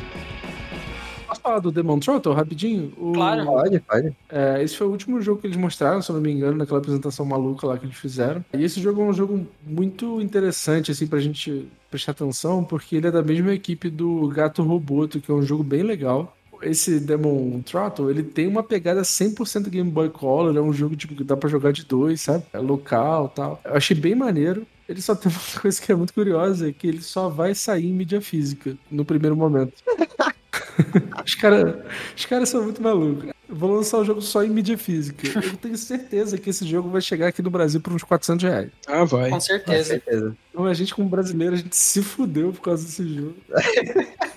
Falar 1.42 1.58
do 1.58 1.72
Demon 1.72 1.98
Throttle 1.98 2.34
rapidinho? 2.34 2.92
O- 2.96 3.12
Claro. 3.12 3.44
Pode, 3.44 3.80
pode. 3.80 4.12
É, 4.28 4.62
esse 4.62 4.76
foi 4.76 4.86
o 4.86 4.90
último 4.90 5.20
jogo 5.20 5.40
que 5.40 5.46
eles 5.48 5.56
mostraram, 5.56 6.00
se 6.00 6.10
eu 6.10 6.14
não 6.14 6.22
me 6.22 6.30
engano, 6.30 6.56
naquela 6.58 6.78
apresentação 6.78 7.26
maluca 7.26 7.66
lá 7.66 7.76
que 7.76 7.84
eles 7.86 7.96
fizeram. 7.96 8.44
E 8.54 8.62
esse 8.62 8.80
jogo 8.80 9.00
é 9.02 9.04
um 9.04 9.12
jogo 9.12 9.46
muito 9.66 10.20
interessante, 10.20 10.90
assim, 10.92 11.06
pra 11.06 11.18
gente 11.18 11.66
prestar 11.90 12.12
atenção, 12.12 12.62
porque 12.62 12.96
ele 12.96 13.08
é 13.08 13.10
da 13.10 13.22
mesma 13.22 13.52
equipe 13.52 13.90
do 13.90 14.28
Gato 14.28 14.62
Roboto, 14.62 15.20
que 15.20 15.30
é 15.30 15.34
um 15.34 15.42
jogo 15.42 15.62
bem 15.64 15.82
legal. 15.82 16.36
Esse 16.62 17.00
Demon 17.00 17.60
Throttle, 17.62 18.08
ele 18.08 18.22
tem 18.22 18.46
uma 18.46 18.62
pegada 18.62 19.02
100% 19.02 19.68
Game 19.68 19.90
Boy 19.90 20.08
Color, 20.10 20.56
é 20.56 20.60
um 20.60 20.72
jogo 20.72 20.94
tipo, 20.94 21.12
que 21.16 21.24
dá 21.24 21.36
pra 21.36 21.50
jogar 21.50 21.72
de 21.72 21.84
dois, 21.84 22.20
sabe? 22.20 22.44
É 22.52 22.58
local 22.60 23.28
e 23.32 23.36
tal. 23.36 23.60
Eu 23.64 23.74
achei 23.74 23.96
bem 23.96 24.14
maneiro. 24.14 24.64
Ele 24.88 25.02
só 25.02 25.14
tem 25.16 25.30
uma 25.32 25.60
coisa 25.60 25.82
que 25.82 25.90
é 25.90 25.94
muito 25.96 26.14
curiosa, 26.14 26.68
é 26.68 26.72
que 26.72 26.86
ele 26.86 27.02
só 27.02 27.28
vai 27.28 27.52
sair 27.52 27.86
em 27.90 27.92
mídia 27.92 28.20
física, 28.20 28.76
no 28.88 29.04
primeiro 29.04 29.34
momento. 29.36 29.72
Os 31.24 31.34
caras 31.34 31.74
os 32.16 32.24
caras 32.26 32.48
são 32.48 32.62
muito 32.62 32.82
malucos. 32.82 33.30
Eu 33.48 33.56
vou 33.56 33.74
lançar 33.76 33.98
o 33.98 34.04
jogo 34.04 34.22
só 34.22 34.42
em 34.42 34.48
mídia 34.48 34.78
física. 34.78 35.26
Eu 35.38 35.56
tenho 35.58 35.76
certeza 35.76 36.38
que 36.38 36.48
esse 36.50 36.66
jogo 36.66 36.88
vai 36.88 37.00
chegar 37.02 37.28
aqui 37.28 37.42
no 37.42 37.50
Brasil 37.50 37.80
por 37.80 37.92
uns 37.92 38.02
400 38.02 38.42
reais. 38.42 38.70
Ah, 38.86 39.04
vai. 39.04 39.28
Com 39.28 39.36
Com 39.36 39.40
certeza. 39.40 39.84
certeza. 39.84 40.36
Então 40.50 40.64
a 40.64 40.72
gente, 40.74 40.94
como 40.94 41.08
brasileiro, 41.08 41.54
a 41.54 41.58
gente 41.58 41.76
se 41.76 42.02
fudeu 42.02 42.52
por 42.52 42.62
causa 42.62 42.84
desse 42.84 43.06
jogo. 43.14 43.34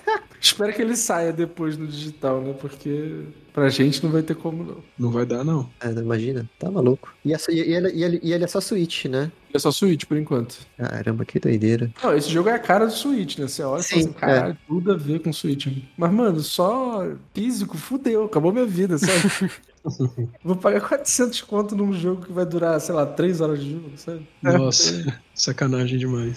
Espero 0.46 0.72
que 0.72 0.80
ele 0.80 0.96
saia 0.96 1.32
depois 1.32 1.76
no 1.76 1.86
digital, 1.86 2.40
né? 2.40 2.54
Porque 2.60 3.24
pra 3.52 3.68
gente 3.68 4.02
não 4.04 4.10
vai 4.12 4.22
ter 4.22 4.34
como 4.36 4.62
não. 4.62 4.76
Não 4.98 5.10
vai 5.10 5.26
dar, 5.26 5.42
não. 5.44 5.68
É, 5.80 5.90
imagina, 5.90 6.48
tá 6.58 6.70
maluco. 6.70 7.12
E, 7.24 7.32
essa- 7.34 7.50
e 7.52 7.58
ele, 7.58 7.90
e, 7.92 8.04
ele, 8.04 8.20
e 8.22 8.32
ele 8.32 8.44
é 8.44 8.46
só 8.46 8.60
Switch, 8.60 9.06
né? 9.06 9.30
É 9.52 9.58
só 9.58 9.70
Switch 9.72 10.04
por 10.04 10.16
enquanto. 10.16 10.58
Caramba, 10.76 11.24
que 11.24 11.40
doideira. 11.40 11.90
Não, 12.02 12.14
esse 12.16 12.30
jogo 12.30 12.48
é 12.48 12.54
a 12.54 12.58
cara 12.58 12.86
do 12.86 12.92
Switch, 12.92 13.38
né? 13.38 13.48
Você 13.48 13.62
olha 13.62 13.80
e 13.80 13.84
fala 13.84 14.02
Sim, 14.02 14.08
assim, 14.08 14.12
caralho, 14.12 14.58
tudo 14.68 14.92
a 14.92 14.96
ver 14.96 15.20
com 15.20 15.32
Switch. 15.32 15.66
Mas, 15.96 16.12
mano, 16.12 16.40
só 16.40 17.02
físico, 17.34 17.76
fudeu, 17.76 18.24
acabou 18.24 18.52
minha 18.52 18.66
vida, 18.66 18.98
sabe? 18.98 19.52
Vou 20.44 20.56
pagar 20.56 20.80
400 20.80 21.42
conto 21.42 21.74
num 21.76 21.92
jogo 21.92 22.26
que 22.26 22.32
vai 22.32 22.44
durar, 22.44 22.80
sei 22.80 22.94
lá, 22.94 23.06
3 23.06 23.40
horas 23.40 23.60
de 23.62 23.70
jogo, 23.72 23.90
sabe? 23.96 24.26
Nossa, 24.42 25.20
sacanagem 25.34 25.98
demais. 25.98 26.36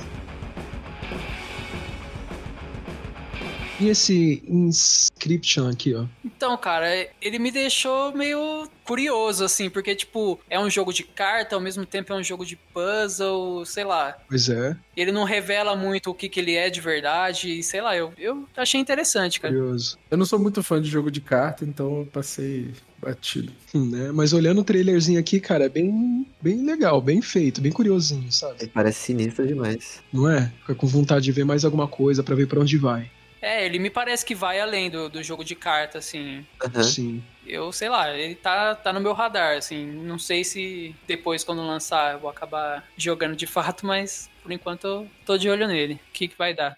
E 3.80 3.88
esse 3.88 4.44
Inscription 4.48 5.70
aqui, 5.70 5.94
ó. 5.96 6.06
Então, 6.24 6.58
cara, 6.58 6.88
ele 7.22 7.40
me 7.40 7.52
deixou 7.52 8.14
meio 8.14 8.68
curioso, 8.84 9.46
assim, 9.46 9.70
porque, 9.70 9.96
tipo, 9.96 10.40
é 10.50 10.60
um 10.60 10.70
jogo 10.70 10.92
de 10.92 11.04
carta, 11.04 11.56
ao 11.56 11.62
mesmo 11.62 11.86
tempo 11.86 12.12
é 12.12 12.16
um 12.16 12.24
jogo 12.24 12.46
de 12.46 12.56
puzzle, 12.56 13.66
sei 13.66 13.84
lá. 13.84 14.18
Pois 14.28 14.50
é, 14.50 14.76
Ele 14.98 15.12
não 15.12 15.24
revela 15.24 15.76
muito 15.76 16.10
o 16.10 16.14
que, 16.14 16.28
que 16.28 16.40
ele 16.40 16.56
é 16.56 16.70
de 16.70 16.82
verdade, 16.82 17.60
e 17.60 17.64
sei 17.64 17.82
lá, 17.82 17.96
eu, 17.96 18.12
eu 18.18 18.46
achei 18.58 18.82
interessante, 18.82 19.40
cara. 19.40 19.54
curioso. 19.54 19.98
Eu 20.10 20.18
não 20.18 20.26
sou 20.26 20.40
muito 20.40 20.62
fã 20.64 20.82
de 20.82 20.90
jogo 20.90 21.12
de 21.12 21.22
carta, 21.22 21.64
então 21.64 22.00
eu 22.00 22.06
passei 22.12 22.74
batido. 23.02 23.54
Hum, 23.74 23.90
né? 23.90 24.12
Mas 24.12 24.34
olhando 24.34 24.60
o 24.62 24.64
trailerzinho 24.64 25.20
aqui, 25.20 25.40
cara, 25.40 25.66
é 25.66 25.70
bem, 25.70 26.26
bem 26.42 26.66
legal, 26.66 27.00
bem 27.00 27.22
feito, 27.22 27.62
bem 27.62 27.72
curiosinho, 27.72 28.32
sabe? 28.32 28.56
Ele 28.62 28.72
parece 28.74 29.00
sinistro 29.00 29.48
demais. 29.48 30.02
Não 30.12 30.30
é? 30.30 30.52
Fica 30.62 30.76
com 30.76 30.88
vontade 30.88 31.26
de 31.26 31.32
ver 31.32 31.46
mais 31.46 31.64
alguma 31.64 31.88
coisa 31.88 32.24
pra 32.24 32.36
ver 32.36 32.48
pra 32.48 32.60
onde 32.60 32.78
vai. 32.78 33.10
É, 33.42 33.66
ele 33.66 33.80
me 33.80 33.90
parece 33.90 34.26
que 34.26 34.36
vai 34.36 34.60
além 34.60 34.90
do, 34.90 35.10
do 35.10 35.24
jogo 35.24 35.46
de 35.46 35.56
carta, 35.56 35.98
assim. 35.98 36.46
Uhum. 36.64 36.84
Sim. 36.84 37.24
Eu 37.48 37.72
sei 37.72 37.90
lá, 37.90 38.16
ele 38.16 38.36
tá, 38.36 38.76
tá 38.76 38.92
no 38.92 39.00
meu 39.00 39.14
radar, 39.14 39.58
assim. 39.58 39.86
Não 39.86 40.20
sei 40.20 40.44
se 40.44 40.96
depois, 41.08 41.44
quando 41.44 41.66
lançar, 41.66 42.14
eu 42.14 42.20
vou 42.20 42.30
acabar 42.30 42.86
jogando 42.98 43.36
de 43.36 43.48
fato, 43.48 43.86
mas 43.86 44.30
por 44.44 44.52
enquanto 44.52 44.86
eu 44.86 45.08
tô 45.26 45.38
de 45.38 45.50
olho 45.50 45.68
nele. 45.68 45.96
O 46.10 46.12
que, 46.12 46.28
que 46.28 46.38
vai 46.38 46.54
dar? 46.54 46.76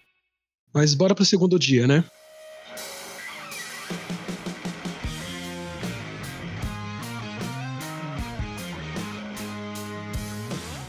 Mas 0.73 0.93
bora 0.93 1.15
pro 1.15 1.25
segundo 1.25 1.57
dia, 1.57 1.87
né? 1.87 2.03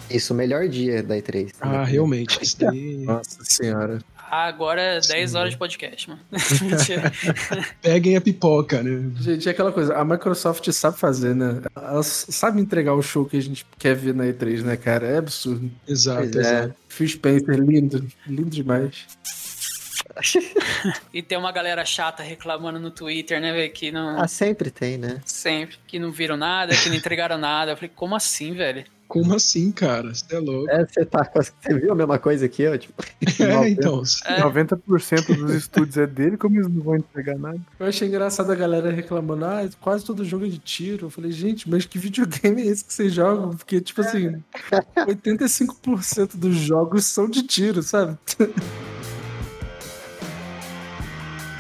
Isso, 0.09 0.35
o 0.35 0.37
melhor 0.37 0.69
dia 0.69 1.03
da 1.03 1.17
E3. 1.17 1.47
Né? 1.47 1.53
Ah, 1.63 1.85
realmente. 1.85 2.39
Isso 2.43 2.59
daí... 2.59 2.99
Nossa 2.99 3.43
senhora. 3.45 3.99
Agora 4.33 4.99
10 4.99 5.35
horas 5.35 5.51
de 5.51 5.59
podcast, 5.59 6.09
mano. 6.09 6.23
Mentira. 6.63 7.13
Peguem 7.83 8.17
a 8.17 8.21
pipoca, 8.21 8.83
né? 8.83 9.13
Gente, 9.21 9.47
é 9.47 9.53
aquela 9.53 9.71
coisa, 9.71 9.95
a 9.95 10.03
Microsoft 10.07 10.67
sabe 10.73 10.99
fazer, 10.99 11.35
né? 11.35 11.61
Ela 11.77 12.03
sabe 12.03 12.59
entregar 12.59 12.95
o 12.95 13.03
show 13.03 13.27
que 13.27 13.37
a 13.37 13.43
gente 13.43 13.67
quer 13.79 13.95
ver 13.95 14.15
na 14.15 14.25
E3, 14.25 14.63
né, 14.63 14.75
cara? 14.79 15.07
É 15.07 15.19
absurdo. 15.19 15.71
Exato, 15.87 16.39
é. 16.39 16.41
exato. 16.41 16.75
Phil 16.89 17.09
Spencer, 17.11 17.61
lindo. 17.61 18.09
Lindo 18.27 18.49
demais. 18.49 19.05
e 21.13 21.21
tem 21.21 21.37
uma 21.37 21.53
galera 21.53 21.85
chata 21.85 22.23
reclamando 22.23 22.81
no 22.81 22.91
Twitter, 22.91 23.39
né, 23.39 23.53
velho? 23.53 23.71
Que 23.71 23.93
não. 23.93 24.19
Ah, 24.19 24.27
sempre 24.27 24.71
tem, 24.71 24.97
né? 24.97 25.21
Sempre. 25.27 25.77
Que 25.87 25.99
não 25.99 26.11
viram 26.11 26.39
nada, 26.39 26.75
que 26.75 26.89
não 26.89 26.97
entregaram 26.97 27.37
nada. 27.37 27.73
Eu 27.73 27.77
falei, 27.77 27.93
como 27.95 28.17
assim, 28.17 28.55
velho? 28.55 28.83
Como 29.13 29.35
assim, 29.35 29.71
cara? 29.71 30.15
Você 30.15 30.35
é 30.35 30.39
louco. 30.39 30.71
É, 30.71 30.87
você 30.87 31.05
tá 31.05 31.31
Você 31.35 31.79
viu 31.79 31.93
a 31.93 31.95
mesma 31.95 32.19
coisa 32.19 32.49
que 32.49 32.63
eu? 32.63 32.79
Tipo, 32.79 32.95
É, 33.39 33.69
então. 33.69 34.03
É. 34.25 34.41
90% 34.41 35.37
dos 35.37 35.55
estúdios 35.55 35.99
é 35.99 36.07
dele, 36.07 36.39
como 36.39 36.57
eles 36.57 36.67
não 36.67 36.83
vão 36.83 36.97
entregar 36.97 37.39
nada? 37.39 37.61
Eu 37.79 37.87
achei 37.87 38.09
engraçado 38.09 38.51
a 38.51 38.55
galera 38.55 38.91
reclamando, 38.91 39.45
ah, 39.45 39.69
quase 39.83 40.03
todo 40.03 40.25
jogo 40.25 40.47
é 40.47 40.49
de 40.49 40.57
tiro. 40.57 41.07
Eu 41.07 41.11
falei, 41.11 41.31
gente, 41.31 41.69
mas 41.69 41.85
que 41.85 41.99
videogame 41.99 42.63
é 42.63 42.67
esse 42.69 42.87
que 42.87 42.95
vocês 42.95 43.13
jogam? 43.13 43.51
Porque, 43.55 43.83
tipo 43.83 44.01
assim, 44.01 44.43
85% 44.97 46.37
dos 46.37 46.57
jogos 46.57 47.05
são 47.05 47.29
de 47.29 47.43
tiro, 47.43 47.83
sabe? 47.83 48.17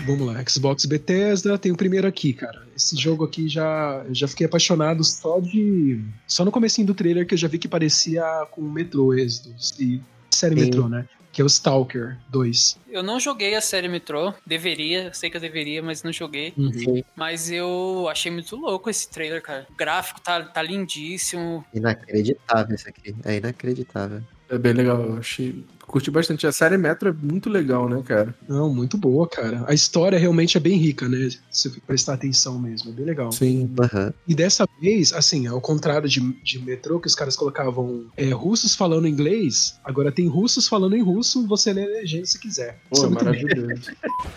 Vamos 0.04 0.26
lá, 0.26 0.42
Xbox 0.46 0.84
Bethesda, 0.84 1.56
tem 1.56 1.70
o 1.70 1.76
primeiro 1.76 2.06
aqui, 2.08 2.32
cara. 2.32 2.62
Esse 2.76 2.96
jogo 2.96 3.24
aqui 3.24 3.48
já 3.48 4.04
já 4.10 4.26
fiquei 4.26 4.46
apaixonado 4.46 5.04
só 5.04 5.38
de 5.38 6.00
só 6.26 6.44
no 6.44 6.50
comecinho 6.50 6.86
do 6.86 6.94
trailer 6.94 7.26
que 7.26 7.34
eu 7.34 7.38
já 7.38 7.46
vi 7.46 7.58
que 7.58 7.68
parecia 7.68 8.22
com 8.50 8.60
o 8.62 8.70
Metro 8.70 9.16
Exodus 9.16 9.78
e 9.78 10.00
série 10.30 10.56
Sim. 10.56 10.64
Metro, 10.64 10.88
né? 10.88 11.06
Que 11.30 11.40
é 11.40 11.44
o 11.44 11.46
Stalker 11.46 12.18
2. 12.28 12.78
Eu 12.90 13.02
não 13.02 13.18
joguei 13.18 13.54
a 13.54 13.60
série 13.60 13.88
Metro. 13.88 14.34
Deveria, 14.44 15.14
sei 15.14 15.30
que 15.30 15.36
eu 15.36 15.40
deveria, 15.40 15.82
mas 15.82 16.02
não 16.02 16.12
joguei. 16.12 16.52
sim, 16.74 17.02
Mas 17.16 17.50
eu 17.50 18.06
achei 18.10 18.30
muito 18.30 18.54
louco 18.54 18.90
esse 18.90 19.08
trailer, 19.08 19.40
cara. 19.40 19.66
O 19.70 19.74
gráfico 19.74 20.20
tá, 20.20 20.42
tá 20.42 20.62
lindíssimo. 20.62 21.64
inacreditável 21.72 22.74
isso 22.74 22.88
aqui. 22.88 23.14
É 23.24 23.36
inacreditável. 23.36 24.20
É 24.50 24.58
bem 24.58 24.74
legal, 24.74 25.00
eu 25.00 25.16
achei. 25.16 25.64
Curti 25.92 26.10
bastante. 26.10 26.46
A 26.46 26.52
série 26.52 26.78
Metro 26.78 27.10
é 27.10 27.12
muito 27.12 27.50
legal, 27.50 27.86
né, 27.86 28.02
cara? 28.02 28.34
Não, 28.48 28.72
muito 28.72 28.96
boa, 28.96 29.28
cara. 29.28 29.62
A 29.68 29.74
história 29.74 30.18
realmente 30.18 30.56
é 30.56 30.60
bem 30.60 30.78
rica, 30.78 31.06
né? 31.06 31.28
Se 31.50 31.68
você 31.68 31.80
prestar 31.86 32.14
atenção 32.14 32.58
mesmo, 32.58 32.90
é 32.90 32.94
bem 32.94 33.04
legal. 33.04 33.30
Sim. 33.30 33.70
Aham. 33.78 34.14
E 34.26 34.34
dessa 34.34 34.66
vez, 34.80 35.12
assim, 35.12 35.46
ao 35.46 35.60
contrário 35.60 36.08
de, 36.08 36.20
de 36.42 36.58
Metrô, 36.58 36.98
que 36.98 37.08
os 37.08 37.14
caras 37.14 37.36
colocavam 37.36 38.06
é, 38.16 38.30
russos 38.30 38.74
falando 38.74 39.06
inglês, 39.06 39.78
agora 39.84 40.10
tem 40.10 40.26
russos 40.28 40.66
falando 40.66 40.96
em 40.96 41.02
russo, 41.02 41.46
você 41.46 41.74
lê 41.74 41.82
a 41.82 41.86
legenda 41.86 42.24
se 42.24 42.38
quiser. 42.38 42.80
Isso 42.90 43.02
Pô, 43.02 43.06
é 43.06 43.10
muito 43.10 43.24
maravilhoso. 43.24 43.92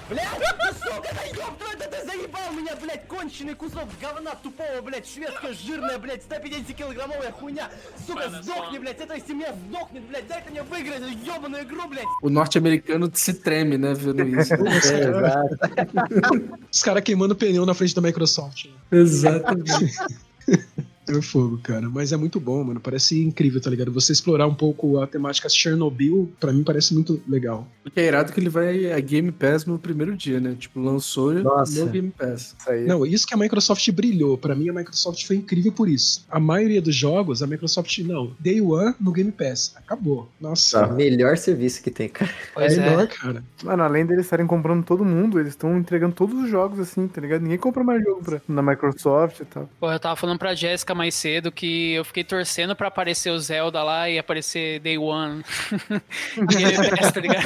Ты 2.04 2.06
заебал 2.06 2.52
меня, 2.52 2.76
блядь, 2.82 3.06
конченый 3.06 3.54
кусок 3.54 3.88
говна 4.00 4.34
тупого, 4.42 4.80
блядь, 4.82 5.06
шведская 5.08 5.52
жирная, 5.54 5.98
блядь, 5.98 6.22
150-килограммовая 6.28 7.32
хуйня. 7.32 7.68
Сука, 8.06 8.28
сдохни, 8.42 8.78
блядь, 8.78 9.00
эта 9.00 9.18
семья 9.20 9.54
сдохнет, 9.68 10.02
блядь, 10.04 10.26
дай-ка 10.28 10.50
мне 10.50 10.62
выиграть 10.62 10.98
эту 10.98 11.08
ебаную 11.08 11.64
игру, 11.64 11.88
блядь. 11.88 12.04
O 12.22 12.28
norte-americano 12.28 13.10
se 13.14 13.32
treme, 13.34 13.76
né, 13.78 13.94
vendo 13.94 14.22
isso. 14.24 14.54
É, 14.54 15.10
exato. 15.10 15.58
Os 16.70 16.82
caras 16.82 17.02
queimando 17.02 17.34
pneu 17.34 17.64
na 17.66 17.74
frente 17.74 17.94
da 17.94 18.00
Microsoft. 18.00 18.66
né? 18.66 19.00
Exatamente. 19.00 19.94
É 21.07 21.21
fogo, 21.21 21.59
cara. 21.61 21.89
Mas 21.89 22.11
é 22.11 22.17
muito 22.17 22.39
bom, 22.39 22.63
mano. 22.63 22.79
Parece 22.79 23.23
incrível, 23.23 23.61
tá 23.61 23.69
ligado? 23.69 23.91
Você 23.91 24.11
explorar 24.11 24.47
um 24.47 24.55
pouco 24.55 24.99
a 24.99 25.07
temática 25.07 25.47
Chernobyl, 25.47 26.31
pra 26.39 26.51
mim 26.51 26.63
parece 26.63 26.93
muito 26.93 27.21
legal. 27.27 27.67
O 27.85 27.91
que 27.91 27.99
é 27.99 28.07
irado 28.07 28.33
que 28.33 28.39
ele 28.39 28.49
vai 28.49 28.91
a 28.91 28.99
Game 28.99 29.31
Pass 29.31 29.65
no 29.65 29.77
primeiro 29.77 30.15
dia, 30.15 30.39
né? 30.39 30.55
Tipo, 30.57 30.79
lançou 30.79 31.33
Nossa. 31.33 31.85
no 31.85 31.91
Game 31.91 32.11
Pass. 32.11 32.55
Isso 32.57 32.69
aí. 32.69 32.85
Não, 32.85 33.05
isso 33.05 33.27
que 33.27 33.33
a 33.33 33.37
Microsoft 33.37 33.89
brilhou. 33.91 34.37
Pra 34.37 34.55
mim, 34.55 34.69
a 34.69 34.73
Microsoft 34.73 35.25
foi 35.25 35.35
incrível 35.35 35.71
por 35.71 35.87
isso. 35.87 36.25
A 36.29 36.39
maioria 36.39 36.81
dos 36.81 36.95
jogos, 36.95 37.43
a 37.43 37.47
Microsoft, 37.47 37.97
não. 37.99 38.35
Day 38.39 38.59
One 38.59 38.95
no 38.99 39.11
Game 39.11 39.31
Pass. 39.31 39.73
Acabou. 39.75 40.29
Nossa. 40.41 40.87
Melhor 40.87 41.37
serviço 41.37 41.83
que 41.83 41.91
tem, 41.91 42.09
cara. 42.09 42.31
Pois 42.53 42.77
é 42.77 42.81
é. 42.81 42.89
melhor, 42.89 43.07
cara. 43.07 43.43
Mano, 43.63 43.83
além 43.83 44.05
deles 44.05 44.25
estarem 44.25 44.47
comprando 44.47 44.83
todo 44.83 45.05
mundo, 45.05 45.39
eles 45.39 45.53
estão 45.53 45.77
entregando 45.77 46.15
todos 46.15 46.43
os 46.43 46.49
jogos 46.49 46.79
assim, 46.79 47.07
tá 47.07 47.21
ligado? 47.21 47.41
Ninguém 47.41 47.57
compra 47.57 47.83
mais 47.83 48.03
jogo 48.03 48.23
pra, 48.23 48.41
na 48.47 48.61
Microsoft 48.61 49.41
e 49.41 49.45
tal. 49.45 49.69
Pô, 49.79 49.91
eu 49.91 49.99
tava 49.99 50.15
falando 50.15 50.39
pra 50.39 50.55
Jéssica 50.55 50.94
mais 50.95 51.13
cedo 51.15 51.51
que 51.51 51.93
eu 51.93 52.05
fiquei 52.05 52.23
torcendo 52.23 52.75
pra 52.75 52.87
aparecer 52.87 53.29
o 53.29 53.39
Zelda 53.39 53.83
lá 53.83 54.09
e 54.09 54.17
aparecer 54.17 54.79
Day 54.79 54.97
One. 54.97 55.43
Pass, 56.97 57.11
tá 57.11 57.19
ligado? 57.19 57.45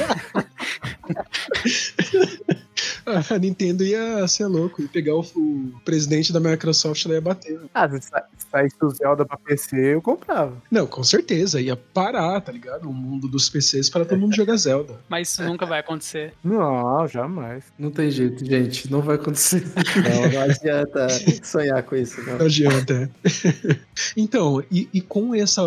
A 3.30 3.38
Nintendo 3.38 3.84
ia 3.84 4.26
ser 4.28 4.46
louco. 4.46 4.82
Ia 4.82 4.88
pegar 4.88 5.14
o, 5.14 5.20
o 5.20 5.72
presidente 5.84 6.32
da 6.32 6.40
Microsoft 6.40 7.04
lá 7.06 7.12
e 7.12 7.14
ia 7.16 7.20
bater. 7.20 7.58
né? 7.58 7.66
Ah, 7.74 7.88
se 7.88 8.00
sa- 8.08 8.24
se 8.38 8.46
saísse 8.50 8.76
o 8.82 8.90
Zelda 8.90 9.24
pra 9.24 9.36
PC, 9.36 9.94
eu 9.94 10.02
comprava. 10.02 10.56
Não, 10.70 10.86
com 10.86 11.02
certeza. 11.04 11.60
Ia 11.60 11.76
parar, 11.76 12.40
tá 12.40 12.52
ligado? 12.52 12.88
O 12.88 12.92
mundo 12.92 13.28
dos 13.28 13.48
PCs 13.48 13.88
para 13.88 14.04
todo 14.04 14.18
mundo 14.18 14.34
jogar 14.34 14.56
Zelda. 14.56 14.94
Mas 15.08 15.30
isso 15.30 15.42
nunca 15.44 15.66
vai 15.66 15.80
acontecer. 15.80 16.32
Não, 16.42 17.06
jamais. 17.08 17.64
Não 17.78 17.90
tem 17.90 18.10
jeito, 18.10 18.44
gente. 18.44 18.90
Não 18.90 19.00
vai 19.00 19.16
acontecer. 19.16 19.60
Não, 20.00 20.30
não 20.32 20.42
adianta 20.42 21.06
sonhar 21.42 21.82
com 21.82 21.96
isso, 21.96 22.20
não. 22.22 22.38
Não 22.38 22.46
adianta. 22.46 23.10
então, 24.16 24.62
e, 24.70 24.88
e 24.92 25.00
com 25.00 25.34
esse 25.34 25.60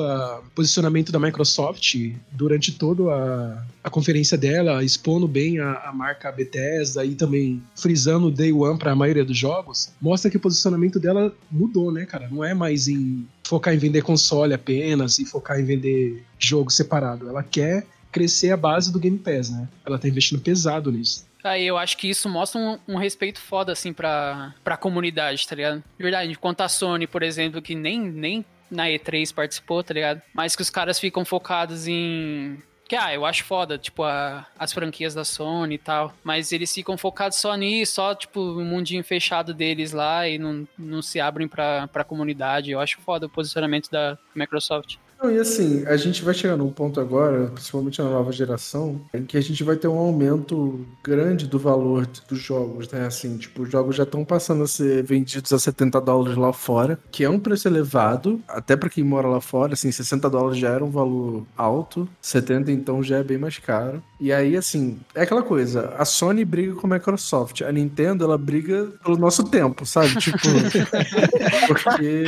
posicionamento 0.56 1.12
da 1.12 1.20
Microsoft 1.20 1.96
durante 2.32 2.72
toda 2.72 3.04
a, 3.14 3.64
a 3.84 3.90
conferência 3.90 4.38
dela, 4.38 4.84
expondo 4.84 5.28
bem 5.28 5.60
a, 5.60 5.74
a 5.90 5.94
marca 5.94 6.32
Bethesda 6.32 7.03
e 7.06 7.16
também 7.16 7.62
frisando 7.76 8.28
o 8.28 8.32
Day 8.32 8.52
One 8.52 8.78
para 8.78 8.92
a 8.92 8.96
maioria 8.96 9.26
dos 9.26 9.38
jogos, 9.38 9.92
mostra 10.02 10.30
que 10.30 10.38
o 10.38 10.40
posicionamento 10.40 11.00
dela 11.00 11.34
mudou, 11.52 11.92
né, 11.92 12.06
cara? 12.06 12.28
Não 12.30 12.44
é 12.44 12.54
mais 12.54 12.88
em 12.88 13.28
focar 13.44 13.74
em 13.74 13.78
vender 13.78 14.02
console 14.02 14.54
apenas 14.54 15.20
e 15.20 15.26
focar 15.26 15.60
em 15.60 15.66
vender 15.66 16.24
jogo 16.40 16.72
separado. 16.72 17.28
Ela 17.28 17.44
quer 17.44 17.86
crescer 18.12 18.52
a 18.52 18.58
base 18.58 18.92
do 18.92 19.00
Game 19.00 19.18
Pass, 19.18 19.50
né? 19.50 19.68
Ela 19.86 19.98
tá 19.98 20.08
investindo 20.08 20.40
pesado 20.40 20.92
nisso. 20.92 21.26
Aí 21.44 21.66
eu 21.66 21.78
acho 21.78 21.98
que 21.98 22.08
isso 22.08 22.30
mostra 22.30 22.60
um, 22.60 22.80
um 22.88 22.98
respeito 22.98 23.40
foda, 23.40 23.74
assim, 23.74 23.92
pra, 23.92 24.56
pra 24.64 24.78
comunidade, 24.78 25.46
tá 25.46 25.56
ligado? 25.56 25.84
De 25.98 26.04
verdade, 26.04 26.32
enquanto 26.32 26.62
a 26.62 26.70
Sony, 26.70 27.06
por 27.06 27.22
exemplo, 27.22 27.62
que 27.62 27.76
nem, 27.76 28.00
nem 28.00 28.46
na 28.72 28.88
E3 28.88 29.34
participou, 29.34 29.84
tá 29.84 29.94
ligado? 29.94 30.22
Mas 30.34 30.56
que 30.56 30.62
os 30.62 30.70
caras 30.70 31.00
ficam 31.00 31.26
focados 31.26 31.88
em. 31.88 32.58
Que, 32.94 32.98
ah, 32.98 33.14
eu 33.14 33.26
acho 33.26 33.44
foda, 33.44 33.78
tipo, 33.78 34.04
a- 34.04 34.46
as 34.58 34.72
franquias 34.72 35.14
da 35.16 35.24
Sony 35.26 35.76
e 35.76 35.78
tal. 35.80 36.14
Mas 36.24 36.52
eles 36.52 36.74
ficam 36.74 36.98
focados 36.98 37.38
só 37.40 37.56
nisso, 37.56 37.94
só, 37.96 38.14
tipo, 38.14 38.40
o 38.40 38.64
mundinho 38.64 39.04
fechado 39.04 39.54
deles 39.54 39.92
lá 39.94 40.28
e 40.28 40.38
não, 40.38 40.68
não 40.78 41.02
se 41.02 41.20
abrem 41.20 41.48
pra, 41.48 41.88
pra 41.88 42.04
comunidade. 42.04 42.70
Eu 42.72 42.80
acho 42.80 43.00
foda 43.02 43.26
o 43.26 43.30
posicionamento 43.30 43.90
da 43.90 44.18
Microsoft. 44.36 44.98
E 45.30 45.38
assim, 45.40 45.86
a 45.86 45.96
gente 45.96 46.24
vai 46.24 46.34
chegar 46.34 46.58
num 46.58 46.70
ponto 46.70 47.00
agora, 47.00 47.48
principalmente 47.48 48.02
na 48.02 48.10
nova 48.10 48.32
geração, 48.32 49.02
em 49.14 49.24
que 49.24 49.38
a 49.38 49.42
gente 49.42 49.64
vai 49.64 49.76
ter 49.76 49.88
um 49.88 49.98
aumento 49.98 50.86
grande 51.04 51.48
do 51.48 51.58
valor 51.58 52.08
dos 52.28 52.40
jogos, 52.40 52.90
né? 52.92 53.06
Assim, 53.06 53.38
tipo, 53.38 53.64
os 53.64 53.72
jogos 53.72 53.96
já 53.96 54.04
estão 54.04 54.26
passando 54.26 54.64
a 54.64 54.68
ser 54.68 55.04
vendidos 55.04 55.54
a 55.54 55.60
70 55.60 56.02
dólares 56.02 56.38
lá 56.38 56.52
fora, 56.52 57.00
que 57.12 57.24
é 57.24 57.30
um 57.30 57.40
preço 57.40 57.68
elevado, 57.68 58.42
até 58.48 58.76
pra 58.76 58.90
quem 58.90 59.04
mora 59.04 59.28
lá 59.28 59.40
fora, 59.40 59.74
assim, 59.74 59.92
60 59.92 60.30
dólares 60.30 60.60
já 60.60 60.70
era 60.70 60.84
um 60.84 60.92
valor 60.92 61.44
alto, 61.58 62.08
70 62.22 62.72
então 62.72 63.02
já 63.02 63.18
é 63.18 63.24
bem 63.24 63.38
mais 63.38 63.58
caro. 63.58 64.04
E 64.20 64.32
aí, 64.32 64.56
assim, 64.56 65.00
é 65.16 65.24
aquela 65.24 65.44
coisa, 65.44 65.94
a 65.98 66.06
Sony 66.06 66.46
briga 66.46 66.76
com 66.76 66.88
a 66.88 66.96
Microsoft, 66.96 67.62
a 67.62 67.72
Nintendo, 67.72 68.24
ela 68.24 68.38
briga 68.38 68.92
pelo 69.04 69.18
nosso 69.18 69.44
tempo, 69.44 69.86
sabe? 69.86 70.16
Tipo, 70.16 70.38
porque 71.68 72.26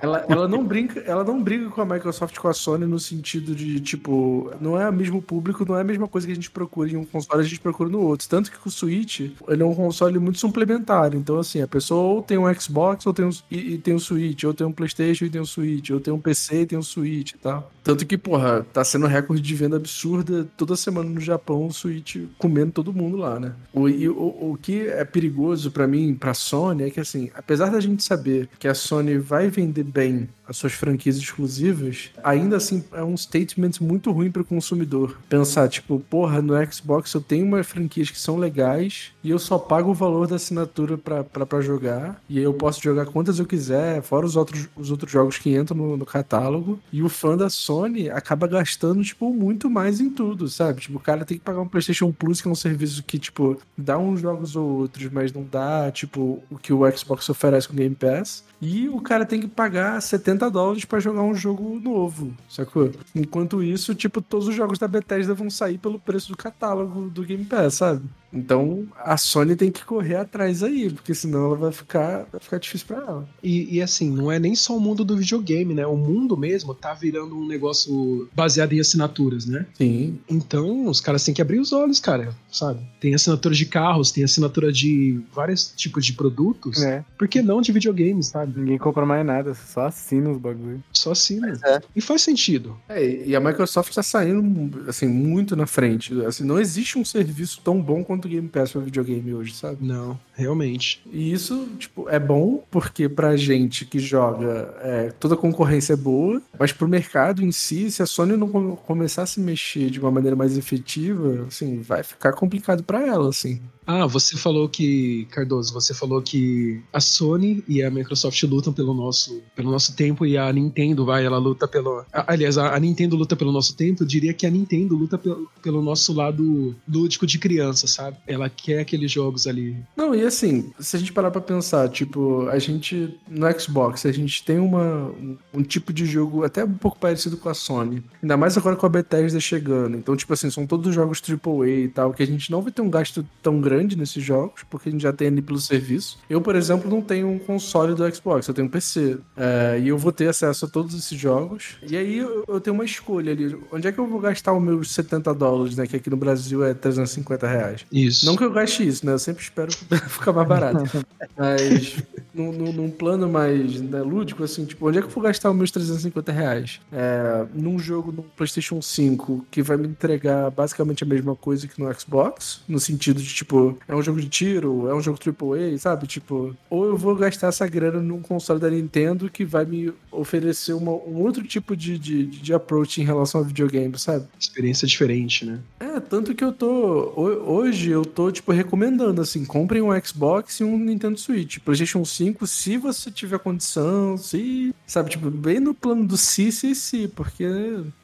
ela, 0.00 0.24
ela 0.28 0.48
não 0.48 0.64
brinca, 0.64 1.00
ela 1.00 1.24
não 1.24 1.42
briga 1.42 1.68
com 1.70 1.80
a 1.80 1.89
Microsoft 1.92 2.36
com 2.38 2.48
a 2.48 2.52
Sony 2.52 2.86
no 2.86 2.98
sentido 2.98 3.54
de, 3.54 3.80
tipo, 3.80 4.50
não 4.60 4.80
é 4.80 4.88
o 4.88 4.92
mesmo 4.92 5.20
público, 5.20 5.64
não 5.66 5.76
é 5.76 5.80
a 5.80 5.84
mesma 5.84 6.08
coisa 6.08 6.26
que 6.26 6.32
a 6.32 6.36
gente 6.36 6.50
procura 6.50 6.90
em 6.90 6.96
um 6.96 7.04
console, 7.04 7.40
a 7.40 7.44
gente 7.44 7.60
procura 7.60 7.88
no 7.88 8.00
outro. 8.00 8.28
Tanto 8.28 8.50
que 8.50 8.56
o 8.66 8.70
Switch, 8.70 9.20
ele 9.48 9.62
é 9.62 9.66
um 9.66 9.74
console 9.74 10.18
muito 10.18 10.38
suplementar. 10.38 11.14
Então, 11.14 11.38
assim, 11.38 11.60
a 11.60 11.68
pessoa 11.68 12.02
ou 12.02 12.22
tem 12.22 12.38
um 12.38 12.52
Xbox 12.54 13.06
ou 13.06 13.12
tem 13.12 13.24
um, 13.24 13.30
e, 13.50 13.74
e 13.74 13.78
tem 13.78 13.94
um 13.94 13.98
Switch, 13.98 14.44
ou 14.44 14.54
tem 14.54 14.66
um 14.66 14.72
Playstation 14.72 15.24
e 15.24 15.30
tem 15.30 15.40
um 15.40 15.46
Switch, 15.46 15.90
ou 15.90 16.00
tem 16.00 16.12
um 16.12 16.20
PC 16.20 16.62
e 16.62 16.66
tem 16.66 16.78
um 16.78 16.82
Switch 16.82 17.32
e 17.32 17.38
tal. 17.38 17.70
Tanto 17.82 18.06
que, 18.06 18.18
porra, 18.18 18.66
tá 18.72 18.84
sendo 18.84 19.06
recorde 19.06 19.42
de 19.42 19.54
venda 19.54 19.76
absurda 19.76 20.46
toda 20.56 20.76
semana 20.76 21.08
no 21.08 21.20
Japão, 21.20 21.66
o 21.66 21.72
Switch 21.72 22.16
comendo 22.38 22.72
todo 22.72 22.92
mundo 22.92 23.16
lá, 23.16 23.40
né? 23.40 23.52
O, 23.72 23.88
e 23.88 24.08
o, 24.08 24.52
o 24.52 24.58
que 24.60 24.86
é 24.88 25.04
perigoso 25.04 25.70
pra 25.70 25.86
mim, 25.86 26.14
pra 26.14 26.34
Sony, 26.34 26.84
é 26.84 26.90
que, 26.90 27.00
assim, 27.00 27.30
apesar 27.34 27.70
da 27.70 27.80
gente 27.80 28.02
saber 28.02 28.48
que 28.58 28.68
a 28.68 28.74
Sony 28.74 29.18
vai 29.18 29.48
vender 29.48 29.84
bem 29.84 30.28
as 30.50 30.56
suas 30.56 30.72
franquias 30.72 31.16
exclusivas, 31.16 32.10
ainda 32.24 32.56
assim 32.56 32.82
é 32.92 33.04
um 33.04 33.16
statement 33.16 33.70
muito 33.80 34.10
ruim 34.10 34.32
para 34.32 34.42
o 34.42 34.44
consumidor. 34.44 35.16
Pensar, 35.28 35.68
tipo, 35.68 36.00
porra, 36.00 36.42
no 36.42 36.54
Xbox 36.72 37.14
eu 37.14 37.20
tenho 37.20 37.46
umas 37.46 37.64
franquias 37.64 38.10
que 38.10 38.18
são 38.18 38.36
legais 38.36 39.12
e 39.22 39.30
eu 39.30 39.38
só 39.38 39.58
pago 39.58 39.92
o 39.92 39.94
valor 39.94 40.26
da 40.26 40.36
assinatura 40.36 40.98
para 40.98 41.60
jogar. 41.60 42.20
E 42.28 42.38
aí 42.38 42.44
eu 42.44 42.52
posso 42.52 42.82
jogar 42.82 43.06
quantas 43.06 43.38
eu 43.38 43.46
quiser, 43.46 44.02
fora 44.02 44.26
os 44.26 44.34
outros, 44.34 44.68
os 44.76 44.90
outros 44.90 45.12
jogos 45.12 45.38
que 45.38 45.56
entram 45.56 45.76
no, 45.76 45.96
no 45.96 46.04
catálogo. 46.04 46.80
E 46.92 47.00
o 47.00 47.08
fã 47.08 47.36
da 47.36 47.48
Sony 47.48 48.10
acaba 48.10 48.48
gastando, 48.48 49.04
tipo, 49.04 49.32
muito 49.32 49.70
mais 49.70 50.00
em 50.00 50.10
tudo, 50.10 50.48
sabe? 50.48 50.80
Tipo, 50.80 50.98
o 50.98 51.00
cara 51.00 51.24
tem 51.24 51.38
que 51.38 51.44
pagar 51.44 51.60
um 51.60 51.68
PlayStation 51.68 52.10
Plus, 52.10 52.40
que 52.40 52.48
é 52.48 52.50
um 52.50 52.56
serviço 52.56 53.04
que, 53.04 53.20
tipo, 53.20 53.56
dá 53.78 53.96
uns 53.98 54.20
jogos 54.20 54.56
ou 54.56 54.68
outros, 54.80 55.08
mas 55.12 55.32
não 55.32 55.46
dá, 55.48 55.92
tipo, 55.92 56.42
o 56.50 56.58
que 56.58 56.72
o 56.72 56.90
Xbox 56.90 57.28
oferece 57.28 57.68
com 57.68 57.74
o 57.74 57.76
Game 57.76 57.94
Pass. 57.94 58.49
E 58.60 58.88
o 58.88 59.00
cara 59.00 59.24
tem 59.24 59.40
que 59.40 59.48
pagar 59.48 60.00
70 60.00 60.50
dólares 60.50 60.84
para 60.84 61.00
jogar 61.00 61.22
um 61.22 61.34
jogo 61.34 61.80
novo, 61.80 62.34
sacou? 62.48 62.90
Enquanto 63.14 63.62
isso, 63.62 63.94
tipo, 63.94 64.20
todos 64.20 64.48
os 64.48 64.54
jogos 64.54 64.78
da 64.78 64.86
Bethesda 64.86 65.32
vão 65.32 65.48
sair 65.48 65.78
pelo 65.78 65.98
preço 65.98 66.28
do 66.28 66.36
catálogo 66.36 67.08
do 67.08 67.22
Game 67.22 67.44
Pass, 67.44 67.74
sabe? 67.74 68.02
Então 68.32 68.86
a 68.96 69.16
Sony 69.16 69.56
tem 69.56 69.70
que 69.70 69.84
correr 69.84 70.16
atrás 70.16 70.62
aí, 70.62 70.90
porque 70.90 71.14
senão 71.14 71.46
ela 71.46 71.56
vai 71.56 71.72
ficar, 71.72 72.26
vai 72.30 72.40
ficar 72.40 72.58
difícil 72.58 72.86
pra 72.86 72.98
ela. 72.98 73.28
E, 73.42 73.76
e, 73.76 73.82
assim, 73.82 74.10
não 74.10 74.30
é 74.30 74.38
nem 74.38 74.54
só 74.54 74.76
o 74.76 74.80
mundo 74.80 75.04
do 75.04 75.16
videogame, 75.16 75.74
né? 75.74 75.86
O 75.86 75.96
mundo 75.96 76.36
mesmo 76.36 76.74
tá 76.74 76.94
virando 76.94 77.36
um 77.36 77.46
negócio 77.46 78.28
baseado 78.34 78.72
em 78.72 78.80
assinaturas, 78.80 79.46
né? 79.46 79.66
Sim. 79.74 80.18
Então 80.28 80.86
os 80.86 81.00
caras 81.00 81.24
têm 81.24 81.34
que 81.34 81.42
abrir 81.42 81.58
os 81.58 81.72
olhos, 81.72 82.00
cara, 82.00 82.34
sabe? 82.50 82.80
Tem 83.00 83.14
assinatura 83.14 83.54
de 83.54 83.66
carros, 83.66 84.10
tem 84.10 84.24
assinatura 84.24 84.72
de 84.72 85.20
vários 85.32 85.72
tipos 85.76 86.04
de 86.04 86.12
produtos. 86.12 86.82
É. 86.82 87.04
Por 87.18 87.28
que 87.28 87.42
não 87.42 87.60
de 87.60 87.72
videogames, 87.72 88.28
sabe? 88.28 88.58
Ninguém 88.58 88.78
compra 88.78 89.04
mais 89.04 89.24
nada, 89.24 89.54
só 89.54 89.86
assina 89.86 90.30
os 90.30 90.38
bagulho. 90.38 90.82
Só 90.92 91.12
assina. 91.12 91.58
É. 91.64 91.80
E 91.94 92.00
faz 92.00 92.22
sentido. 92.22 92.76
É, 92.88 93.26
e 93.26 93.34
a 93.34 93.40
Microsoft 93.40 93.94
tá 93.94 94.02
saindo, 94.02 94.88
assim, 94.88 95.06
muito 95.06 95.56
na 95.56 95.66
frente. 95.66 96.12
Assim, 96.22 96.44
não 96.44 96.60
existe 96.60 96.98
um 96.98 97.04
serviço 97.04 97.60
tão 97.62 97.80
bom 97.80 98.04
quanto 98.04 98.19
o 98.26 98.30
Game 98.30 98.48
Pass 98.48 98.72
pra 98.72 98.80
videogame 98.80 99.34
hoje, 99.34 99.54
sabe? 99.54 99.78
Não, 99.80 100.18
realmente. 100.34 101.02
E 101.12 101.32
isso, 101.32 101.68
tipo, 101.78 102.08
é 102.08 102.18
bom 102.18 102.62
porque 102.70 103.08
pra 103.08 103.36
gente 103.36 103.84
que 103.84 103.98
joga, 103.98 104.74
é, 104.82 105.12
toda 105.18 105.36
concorrência 105.36 105.92
é 105.92 105.96
boa, 105.96 106.40
mas 106.58 106.72
pro 106.72 106.88
mercado 106.88 107.42
em 107.44 107.52
si, 107.52 107.90
se 107.90 108.02
a 108.02 108.06
Sony 108.06 108.36
não 108.36 108.48
com- 108.48 108.76
começar 108.76 109.22
a 109.22 109.26
se 109.26 109.40
mexer 109.40 109.90
de 109.90 110.00
uma 110.00 110.10
maneira 110.10 110.36
mais 110.36 110.56
efetiva, 110.56 111.44
assim, 111.48 111.80
vai 111.80 112.02
ficar 112.02 112.32
complicado 112.32 112.82
pra 112.82 113.06
ela, 113.06 113.28
assim. 113.28 113.60
Ah, 113.90 114.06
você 114.06 114.36
falou 114.36 114.68
que, 114.68 115.26
Cardoso, 115.32 115.72
você 115.72 115.92
falou 115.92 116.22
que 116.22 116.80
a 116.92 117.00
Sony 117.00 117.64
e 117.66 117.82
a 117.82 117.90
Microsoft 117.90 118.40
lutam 118.44 118.72
pelo 118.72 118.94
nosso, 118.94 119.42
pelo 119.56 119.72
nosso 119.72 119.96
tempo 119.96 120.24
e 120.24 120.38
a 120.38 120.52
Nintendo, 120.52 121.04
vai, 121.04 121.26
ela 121.26 121.38
luta 121.38 121.66
pelo. 121.66 122.04
Aliás, 122.12 122.56
a, 122.56 122.76
a 122.76 122.78
Nintendo 122.78 123.16
luta 123.16 123.34
pelo 123.34 123.50
nosso 123.50 123.74
tempo, 123.74 124.04
eu 124.04 124.06
diria 124.06 124.32
que 124.32 124.46
a 124.46 124.50
Nintendo 124.50 124.94
luta 124.94 125.18
pelo, 125.18 125.50
pelo 125.60 125.82
nosso 125.82 126.12
lado 126.12 126.76
lúdico 126.88 127.26
de 127.26 127.36
criança, 127.36 127.88
sabe? 127.88 128.16
Ela 128.28 128.48
quer 128.48 128.78
aqueles 128.78 129.10
jogos 129.10 129.48
ali. 129.48 129.76
Não, 129.96 130.14
e 130.14 130.24
assim, 130.24 130.72
se 130.78 130.94
a 130.94 130.98
gente 130.98 131.12
parar 131.12 131.32
pra 131.32 131.40
pensar, 131.40 131.88
tipo, 131.88 132.46
a 132.48 132.60
gente, 132.60 133.18
no 133.28 133.60
Xbox, 133.60 134.06
a 134.06 134.12
gente 134.12 134.44
tem 134.44 134.60
uma, 134.60 135.06
um, 135.08 135.36
um 135.52 135.62
tipo 135.64 135.92
de 135.92 136.06
jogo 136.06 136.44
até 136.44 136.64
um 136.64 136.74
pouco 136.74 136.96
parecido 136.96 137.36
com 137.36 137.48
a 137.48 137.54
Sony. 137.54 138.04
Ainda 138.22 138.36
mais 138.36 138.56
agora 138.56 138.76
com 138.76 138.86
a 138.86 138.88
Bethesda 138.88 139.40
chegando. 139.40 139.96
Então, 139.96 140.16
tipo 140.16 140.32
assim, 140.32 140.48
são 140.48 140.64
todos 140.64 140.94
jogos 140.94 141.20
AAA 141.20 141.68
e 141.68 141.88
tal, 141.88 142.12
que 142.12 142.22
a 142.22 142.26
gente 142.26 142.52
não 142.52 142.62
vai 142.62 142.70
ter 142.70 142.82
um 142.82 142.90
gasto 142.90 143.26
tão 143.42 143.60
grande 143.60 143.79
nesses 143.96 144.22
jogos, 144.22 144.62
porque 144.68 144.88
a 144.88 144.92
gente 144.92 145.02
já 145.02 145.12
tem 145.12 145.28
ali 145.28 145.42
pelo 145.42 145.58
serviço. 145.58 146.18
Eu, 146.28 146.40
por 146.40 146.56
exemplo, 146.56 146.90
não 146.90 147.00
tenho 147.00 147.28
um 147.28 147.38
console 147.38 147.94
do 147.94 148.14
Xbox, 148.14 148.46
eu 148.46 148.54
tenho 148.54 148.66
um 148.66 148.70
PC. 148.70 149.18
É, 149.36 149.80
e 149.82 149.88
eu 149.88 149.98
vou 149.98 150.12
ter 150.12 150.28
acesso 150.28 150.64
a 150.64 150.68
todos 150.68 150.94
esses 150.94 151.18
jogos. 151.18 151.76
E 151.86 151.96
aí 151.96 152.18
eu, 152.18 152.44
eu 152.46 152.60
tenho 152.60 152.74
uma 152.74 152.84
escolha 152.84 153.32
ali. 153.32 153.56
Onde 153.72 153.88
é 153.88 153.92
que 153.92 153.98
eu 153.98 154.06
vou 154.06 154.20
gastar 154.20 154.52
os 154.52 154.62
meus 154.62 154.92
70 154.92 155.34
dólares, 155.34 155.76
né? 155.76 155.86
Que 155.86 155.96
aqui 155.96 156.10
no 156.10 156.16
Brasil 156.16 156.64
é 156.64 156.74
350 156.74 157.46
reais. 157.46 157.86
Isso. 157.92 158.26
Não 158.26 158.36
que 158.36 158.44
eu 158.44 158.50
gaste 158.50 158.86
isso, 158.86 159.04
né? 159.06 159.12
Eu 159.12 159.18
sempre 159.18 159.42
espero 159.42 159.70
ficar 160.08 160.32
mais 160.32 160.48
barato. 160.48 160.84
Mas 161.36 161.96
num, 162.34 162.52
num- 162.52 162.90
plano 162.90 163.28
mais 163.28 163.80
né, 163.80 164.00
lúdico, 164.02 164.42
assim, 164.44 164.64
tipo, 164.64 164.86
onde 164.88 164.98
é 164.98 165.00
que 165.00 165.06
eu 165.08 165.12
vou 165.12 165.22
gastar 165.22 165.50
os 165.50 165.56
meus 165.56 165.70
350 165.70 166.32
reais? 166.32 166.80
É, 166.92 167.46
num 167.54 167.78
jogo 167.78 168.12
no 168.12 168.22
PlayStation 168.22 168.80
5 168.82 169.44
que 169.50 169.62
vai 169.62 169.76
me 169.76 169.86
entregar 169.88 170.50
basicamente 170.50 171.02
a 171.02 171.06
mesma 171.06 171.34
coisa 171.34 171.66
que 171.66 171.80
no 171.80 171.92
Xbox, 171.98 172.60
no 172.68 172.78
sentido 172.78 173.20
de, 173.22 173.32
tipo, 173.34 173.78
é 173.88 173.94
um 173.94 174.02
jogo 174.02 174.20
de 174.20 174.28
tiro, 174.28 174.88
é 174.88 174.94
um 174.94 175.00
jogo 175.00 175.18
AAA, 175.18 175.78
sabe? 175.78 176.06
Tipo, 176.06 176.54
ou 176.68 176.84
eu 176.86 176.96
vou 176.96 177.14
gastar 177.16 177.48
essa 177.48 177.66
grana 177.66 178.00
num 178.00 178.20
console 178.20 178.60
da 178.60 178.68
Nintendo 178.70 179.30
que 179.30 179.44
vai 179.44 179.64
me 179.64 179.92
oferecer 180.10 180.72
uma- 180.74 180.92
um 180.92 181.16
outro 181.22 181.42
tipo 181.44 181.76
de, 181.76 181.98
de, 181.98 182.26
de 182.26 182.52
approach 182.54 183.00
em 183.00 183.04
relação 183.04 183.40
ao 183.40 183.46
videogame, 183.46 183.98
sabe? 183.98 184.26
Experiência 184.38 184.86
diferente, 184.86 185.44
né? 185.46 185.58
É, 185.80 185.89
tanto 186.00 186.34
que 186.34 186.42
eu 186.44 186.52
tô. 186.52 187.12
ho- 187.16 187.50
Hoje 187.52 187.90
eu 187.90 188.04
tô, 188.04 188.30
tipo, 188.30 188.52
recomendando, 188.52 189.20
assim, 189.20 189.44
comprem 189.44 189.82
um 189.82 189.90
Xbox 190.04 190.60
e 190.60 190.64
um 190.64 190.78
Nintendo 190.78 191.18
Switch. 191.18 191.58
PlayStation 191.58 192.04
5, 192.04 192.46
se 192.46 192.76
você 192.76 193.10
tiver 193.10 193.38
condição, 193.38 194.16
se. 194.16 194.74
Sabe, 194.86 195.10
tipo, 195.10 195.30
bem 195.30 195.60
no 195.60 195.72
plano 195.74 196.04
do 196.06 196.16
se, 196.16 196.50
se, 196.50 196.74
se, 196.74 197.06
porque 197.08 197.46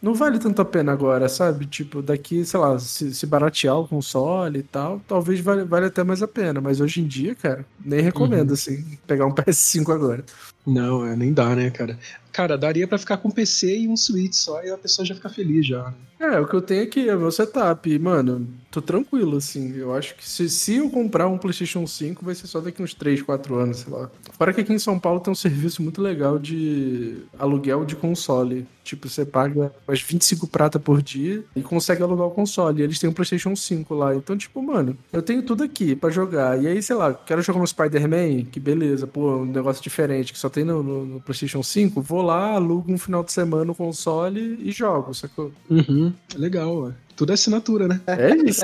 não 0.00 0.14
vale 0.14 0.38
tanto 0.38 0.62
a 0.62 0.64
pena 0.64 0.92
agora, 0.92 1.28
sabe? 1.28 1.66
Tipo, 1.66 2.00
daqui, 2.00 2.44
sei 2.44 2.60
lá, 2.60 2.78
se, 2.78 3.12
se 3.14 3.26
baratear 3.26 3.76
o 3.80 3.88
console 3.88 4.60
e 4.60 4.62
tal, 4.62 5.00
talvez 5.08 5.40
vale, 5.40 5.64
vale 5.64 5.86
até 5.86 6.04
mais 6.04 6.22
a 6.22 6.28
pena. 6.28 6.60
Mas 6.60 6.80
hoje 6.80 7.00
em 7.00 7.06
dia, 7.06 7.34
cara, 7.34 7.66
nem 7.84 8.00
recomendo, 8.00 8.52
assim, 8.54 8.84
pegar 9.06 9.26
um 9.26 9.32
PS5 9.34 9.92
agora. 9.92 10.24
Não, 10.66 11.04
é, 11.06 11.14
nem 11.16 11.32
dá, 11.32 11.54
né, 11.56 11.70
cara? 11.70 11.98
Cara, 12.36 12.58
daria 12.58 12.86
pra 12.86 12.98
ficar 12.98 13.16
com 13.16 13.28
um 13.28 13.30
PC 13.30 13.78
e 13.78 13.88
um 13.88 13.96
Switch 13.96 14.34
só 14.34 14.62
e 14.62 14.70
a 14.70 14.76
pessoa 14.76 15.06
já 15.06 15.14
fica 15.14 15.30
feliz 15.30 15.66
já, 15.66 15.84
né? 15.84 15.94
É, 16.34 16.38
o 16.38 16.46
que 16.46 16.54
eu 16.54 16.60
tenho 16.60 16.82
aqui 16.82 17.08
é 17.08 17.16
meu 17.16 17.32
setup. 17.32 17.90
E, 17.90 17.98
Mano, 17.98 18.46
tô 18.76 18.82
tranquilo, 18.82 19.36
assim. 19.36 19.74
Eu 19.76 19.94
acho 19.94 20.14
que 20.14 20.28
se, 20.28 20.48
se 20.48 20.74
eu 20.76 20.90
comprar 20.90 21.26
um 21.28 21.38
PlayStation 21.38 21.86
5, 21.86 22.24
vai 22.24 22.34
ser 22.34 22.46
só 22.46 22.60
daqui 22.60 22.82
uns 22.82 22.94
3, 22.94 23.22
4 23.22 23.54
anos, 23.56 23.78
sei 23.78 23.92
lá. 23.92 24.10
Fora 24.36 24.52
que 24.52 24.60
aqui 24.60 24.72
em 24.72 24.78
São 24.78 24.98
Paulo 24.98 25.20
tem 25.20 25.32
um 25.32 25.34
serviço 25.36 25.82
muito 25.82 26.00
legal 26.02 26.38
de 26.38 27.18
aluguel 27.38 27.84
de 27.84 27.96
console. 27.96 28.66
Tipo, 28.84 29.08
você 29.08 29.24
paga 29.24 29.72
umas 29.88 30.00
25 30.00 30.46
prata 30.46 30.78
por 30.78 31.02
dia 31.02 31.42
e 31.56 31.60
consegue 31.62 32.02
alugar 32.02 32.26
o 32.28 32.30
console. 32.30 32.80
E 32.80 32.84
eles 32.84 32.98
têm 33.00 33.10
um 33.10 33.12
PlayStation 33.12 33.56
5 33.56 33.94
lá. 33.94 34.14
Então, 34.14 34.36
tipo, 34.36 34.62
mano, 34.62 34.96
eu 35.12 35.20
tenho 35.22 35.42
tudo 35.42 35.64
aqui 35.64 35.96
pra 35.96 36.08
jogar. 36.10 36.62
E 36.62 36.68
aí, 36.68 36.80
sei 36.82 36.94
lá, 36.94 37.12
quero 37.12 37.42
jogar 37.42 37.60
um 37.60 37.66
Spider-Man, 37.66 38.44
que 38.44 38.60
beleza, 38.60 39.06
pô, 39.06 39.38
um 39.38 39.44
negócio 39.44 39.82
diferente 39.82 40.32
que 40.32 40.38
só 40.38 40.48
tem 40.48 40.64
no, 40.64 40.82
no- 40.84 41.04
no 41.04 41.20
PlayStation 41.20 41.62
5. 41.64 42.00
Vou 42.00 42.22
lá, 42.22 42.52
alugo 42.52 42.92
um 42.92 42.98
final 42.98 43.24
de 43.24 43.32
semana 43.32 43.72
o 43.72 43.74
console 43.74 44.56
e 44.62 44.70
jogo, 44.70 45.12
sacou? 45.14 45.50
Uhum. 45.68 46.12
Legal, 46.36 46.76
ué. 46.82 46.92
Tudo 47.16 47.30
é 47.30 47.34
assinatura, 47.34 47.88
né? 47.88 47.98
É 48.06 48.36
isso. 48.36 48.62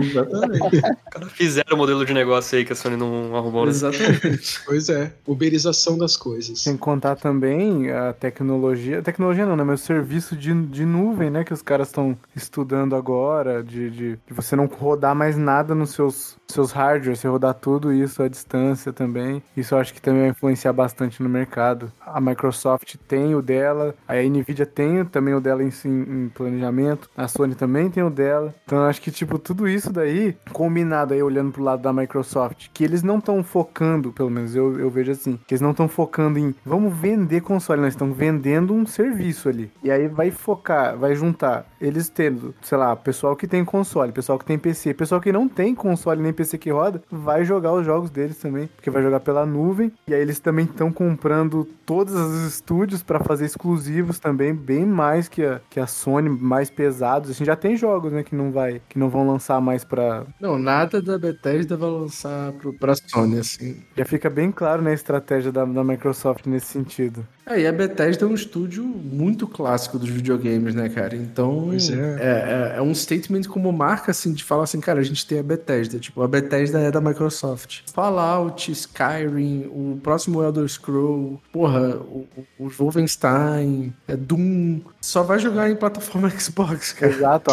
Exatamente. 0.00 0.80
Fizeram 1.36 1.74
o 1.74 1.76
modelo 1.76 2.04
de 2.06 2.14
negócio 2.14 2.56
aí 2.56 2.64
que 2.64 2.72
a 2.72 2.76
Sony 2.76 2.96
não 2.96 3.36
arrumou, 3.36 3.66
né? 3.66 3.70
Exatamente. 3.70 4.60
Pois 4.64 4.88
é. 4.88 5.12
Uberização 5.26 5.98
das 5.98 6.16
coisas. 6.16 6.62
Sem 6.62 6.78
contar 6.78 7.16
também 7.16 7.90
a 7.90 8.14
tecnologia. 8.14 9.02
Tecnologia 9.02 9.44
não, 9.44 9.54
né? 9.54 9.64
Mas 9.64 9.82
o 9.82 9.84
serviço 9.84 10.34
de, 10.34 10.54
de 10.66 10.86
nuvem, 10.86 11.28
né? 11.28 11.44
Que 11.44 11.52
os 11.52 11.60
caras 11.60 11.88
estão 11.88 12.16
estudando 12.34 12.96
agora. 12.96 13.62
De, 13.62 13.90
de, 13.90 14.10
de 14.16 14.34
você 14.34 14.56
não 14.56 14.64
rodar 14.64 15.14
mais 15.14 15.36
nada 15.36 15.74
nos 15.74 15.90
seus, 15.90 16.37
seus 16.50 16.72
hardwares, 16.72 17.20
você 17.20 17.28
rodar 17.28 17.54
tudo 17.54 17.92
isso 17.92 18.22
à 18.22 18.28
distância 18.28 18.92
também. 18.92 19.42
Isso 19.56 19.74
eu 19.74 19.78
acho 19.78 19.92
que 19.92 20.00
também 20.00 20.22
vai 20.22 20.30
influenciar 20.30 20.72
bastante 20.72 21.22
no 21.22 21.28
mercado. 21.28 21.92
A 22.04 22.20
Microsoft 22.20 22.96
tem 23.06 23.34
o 23.34 23.42
dela, 23.42 23.94
a 24.06 24.14
Nvidia 24.16 24.64
tem 24.64 25.04
também 25.04 25.34
o 25.34 25.40
dela 25.40 25.62
em, 25.62 25.70
em 25.84 26.28
planejamento, 26.30 27.10
a 27.16 27.28
Sony 27.28 27.54
também 27.54 27.90
tem 27.90 28.02
o 28.02 28.10
dela. 28.10 28.54
Então 28.64 28.78
eu 28.78 28.84
acho 28.84 29.00
que, 29.00 29.10
tipo, 29.10 29.38
tudo 29.38 29.68
isso 29.68 29.92
daí, 29.92 30.36
combinado 30.52 31.12
aí, 31.12 31.22
olhando 31.22 31.52
pro 31.52 31.62
lado 31.62 31.82
da 31.82 31.92
Microsoft, 31.92 32.68
que 32.72 32.82
eles 32.82 33.02
não 33.02 33.18
estão 33.18 33.42
focando, 33.44 34.12
pelo 34.12 34.30
menos 34.30 34.54
eu, 34.54 34.78
eu 34.78 34.90
vejo 34.90 35.12
assim, 35.12 35.38
que 35.46 35.54
eles 35.54 35.60
não 35.60 35.72
estão 35.72 35.88
focando 35.88 36.38
em 36.38 36.54
vamos 36.64 36.96
vender 36.96 37.42
console, 37.42 37.80
nós 37.80 37.92
estão 37.92 38.12
vendendo 38.12 38.72
um 38.72 38.86
serviço 38.86 39.48
ali. 39.48 39.70
E 39.82 39.90
aí 39.90 40.08
vai 40.08 40.30
focar, 40.30 40.96
vai 40.96 41.14
juntar 41.14 41.66
eles 41.80 42.08
tendo, 42.08 42.54
sei 42.62 42.78
lá, 42.78 42.96
pessoal 42.96 43.36
que 43.36 43.46
tem 43.46 43.64
console, 43.64 44.12
pessoal 44.12 44.38
que 44.38 44.44
tem 44.44 44.58
PC, 44.58 44.94
pessoal 44.94 45.20
que 45.20 45.30
não 45.30 45.48
tem 45.48 45.74
console 45.74 46.20
nem 46.22 46.32
PC 46.38 46.56
que 46.58 46.70
roda, 46.70 47.02
vai 47.10 47.44
jogar 47.44 47.72
os 47.72 47.84
jogos 47.84 48.10
deles 48.10 48.38
também, 48.38 48.68
porque 48.76 48.90
vai 48.90 49.02
jogar 49.02 49.20
pela 49.20 49.44
nuvem. 49.44 49.92
E 50.06 50.14
aí 50.14 50.20
eles 50.20 50.38
também 50.40 50.64
estão 50.64 50.92
comprando 50.92 51.64
todos 51.84 52.14
os 52.14 52.46
estúdios 52.46 53.02
para 53.02 53.18
fazer 53.20 53.44
exclusivos 53.46 54.18
também, 54.18 54.54
bem 54.54 54.84
mais 54.86 55.28
que 55.28 55.42
a, 55.44 55.60
que 55.68 55.80
a 55.80 55.86
Sony, 55.86 56.28
mais 56.28 56.70
pesados. 56.70 57.30
Assim, 57.30 57.44
já 57.44 57.56
tem 57.56 57.76
jogos, 57.76 58.12
né, 58.12 58.22
que 58.22 58.34
não 58.34 58.52
vai, 58.52 58.80
que 58.88 58.98
não 58.98 59.08
vão 59.08 59.26
lançar 59.26 59.60
mais 59.60 59.84
pra. 59.84 60.24
Não, 60.40 60.58
nada 60.58 61.02
da 61.02 61.18
Bethesda 61.18 61.76
vai 61.76 61.90
lançar 61.90 62.52
pro, 62.52 62.72
pra 62.72 62.94
Sony, 62.94 63.38
assim. 63.38 63.82
Já 63.96 64.04
fica 64.04 64.30
bem 64.30 64.52
claro, 64.52 64.82
né, 64.82 64.92
a 64.92 64.94
estratégia 64.94 65.50
da, 65.50 65.64
da 65.64 65.82
Microsoft 65.84 66.46
nesse 66.46 66.66
sentido. 66.66 67.26
É, 67.46 67.60
e 67.62 67.66
a 67.66 67.72
Bethesda 67.72 68.26
é 68.26 68.28
um 68.28 68.34
estúdio 68.34 68.84
muito 68.84 69.46
clássico 69.46 69.98
dos 69.98 70.10
videogames, 70.10 70.74
né, 70.74 70.88
cara? 70.90 71.16
Então, 71.16 71.70
é. 71.72 71.76
é, 71.76 72.74
é- 72.74 72.78
é 72.78 72.82
um 72.82 72.94
statement 72.94 73.44
como 73.48 73.72
marca, 73.72 74.10
assim, 74.10 74.34
de 74.34 74.44
falar 74.44 74.64
assim, 74.64 74.80
cara, 74.80 75.00
a 75.00 75.02
gente 75.02 75.26
tem 75.26 75.38
a 75.38 75.42
Bethesda. 75.42 75.98
Tipo, 75.98 76.22
a 76.22 76.27
Bethesda 76.28 76.78
é 76.80 76.90
da 76.90 77.00
Microsoft. 77.00 77.80
Fallout, 77.92 78.70
Skyrim, 78.70 79.66
o 79.66 79.98
próximo 80.02 80.42
Elder 80.42 80.68
Scroll, 80.68 81.40
porra, 81.52 81.96
o, 81.96 82.26
o- 82.58 82.68
Wolfenstein, 82.68 83.92
é 84.06 84.16
Doom. 84.16 84.80
Só 85.00 85.22
vai 85.22 85.38
jogar 85.38 85.70
em 85.70 85.76
plataforma 85.76 86.28
Xbox, 86.38 86.92
cara. 86.92 87.12
Exato. 87.12 87.50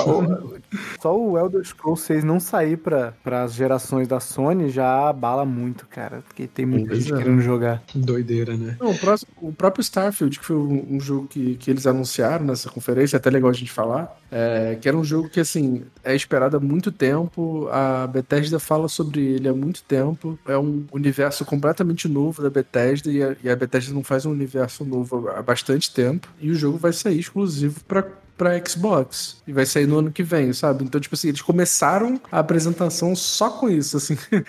Só 1.01 1.17
o 1.17 1.37
Elder 1.37 1.63
Scrolls 1.63 2.03
6 2.05 2.23
não 2.23 2.39
sair 2.39 2.77
para 2.77 3.13
as 3.43 3.53
gerações 3.53 4.07
da 4.07 4.19
Sony 4.19 4.69
já 4.69 5.09
abala 5.09 5.45
muito, 5.45 5.87
cara. 5.87 6.23
Porque 6.27 6.47
tem 6.47 6.65
muita 6.65 6.89
Pois 6.89 7.03
gente 7.03 7.13
é. 7.13 7.17
querendo 7.17 7.41
jogar. 7.41 7.81
Doideira, 7.93 8.55
né? 8.57 8.75
Não, 8.79 8.91
o, 8.91 8.97
próximo- 8.97 9.31
o 9.41 9.53
próprio 9.53 9.81
Starfield, 9.81 10.39
que 10.39 10.45
foi 10.45 10.55
um, 10.55 10.85
um 10.95 10.99
jogo 10.99 11.27
que, 11.27 11.55
que 11.55 11.69
eles 11.71 11.87
anunciaram 11.87 12.45
nessa 12.45 12.69
conferência, 12.69 13.15
é 13.15 13.19
até 13.19 13.29
legal 13.29 13.49
a 13.49 13.53
gente 13.53 13.71
falar, 13.71 14.15
é, 14.37 14.75
que 14.75 14.85
era 14.85 14.97
um 14.97 15.03
jogo 15.03 15.29
que, 15.29 15.39
assim, 15.39 15.85
é 16.03 16.13
esperado 16.13 16.57
há 16.57 16.59
muito 16.59 16.91
tempo, 16.91 17.69
a 17.71 18.05
Bethesda 18.05 18.59
fala 18.59 18.89
sobre 18.89 19.21
ele 19.21 19.47
há 19.47 19.53
muito 19.53 19.81
tempo, 19.83 20.37
é 20.45 20.57
um 20.57 20.85
universo 20.91 21.45
completamente 21.45 22.09
novo 22.09 22.43
da 22.43 22.49
Bethesda, 22.49 23.09
e 23.09 23.23
a, 23.23 23.35
e 23.41 23.49
a 23.49 23.55
Bethesda 23.55 23.93
não 23.93 24.03
faz 24.03 24.25
um 24.25 24.31
universo 24.31 24.83
novo 24.83 25.29
há 25.29 25.41
bastante 25.41 25.89
tempo, 25.93 26.27
e 26.37 26.51
o 26.51 26.55
jogo 26.55 26.77
vai 26.77 26.91
sair 26.91 27.17
exclusivo 27.17 27.79
pra 27.85 28.03
pra 28.37 28.61
Xbox. 28.65 29.41
E 29.47 29.53
vai 29.53 29.65
sair 29.65 29.87
no 29.87 29.97
ano 29.97 30.11
que 30.11 30.21
vem, 30.21 30.51
sabe? 30.51 30.83
Então, 30.83 30.99
tipo 30.99 31.15
assim, 31.15 31.29
eles 31.29 31.41
começaram 31.41 32.19
a 32.29 32.39
apresentação 32.39 33.15
só 33.15 33.49
com 33.49 33.69
isso, 33.69 33.95
assim. 33.95 34.17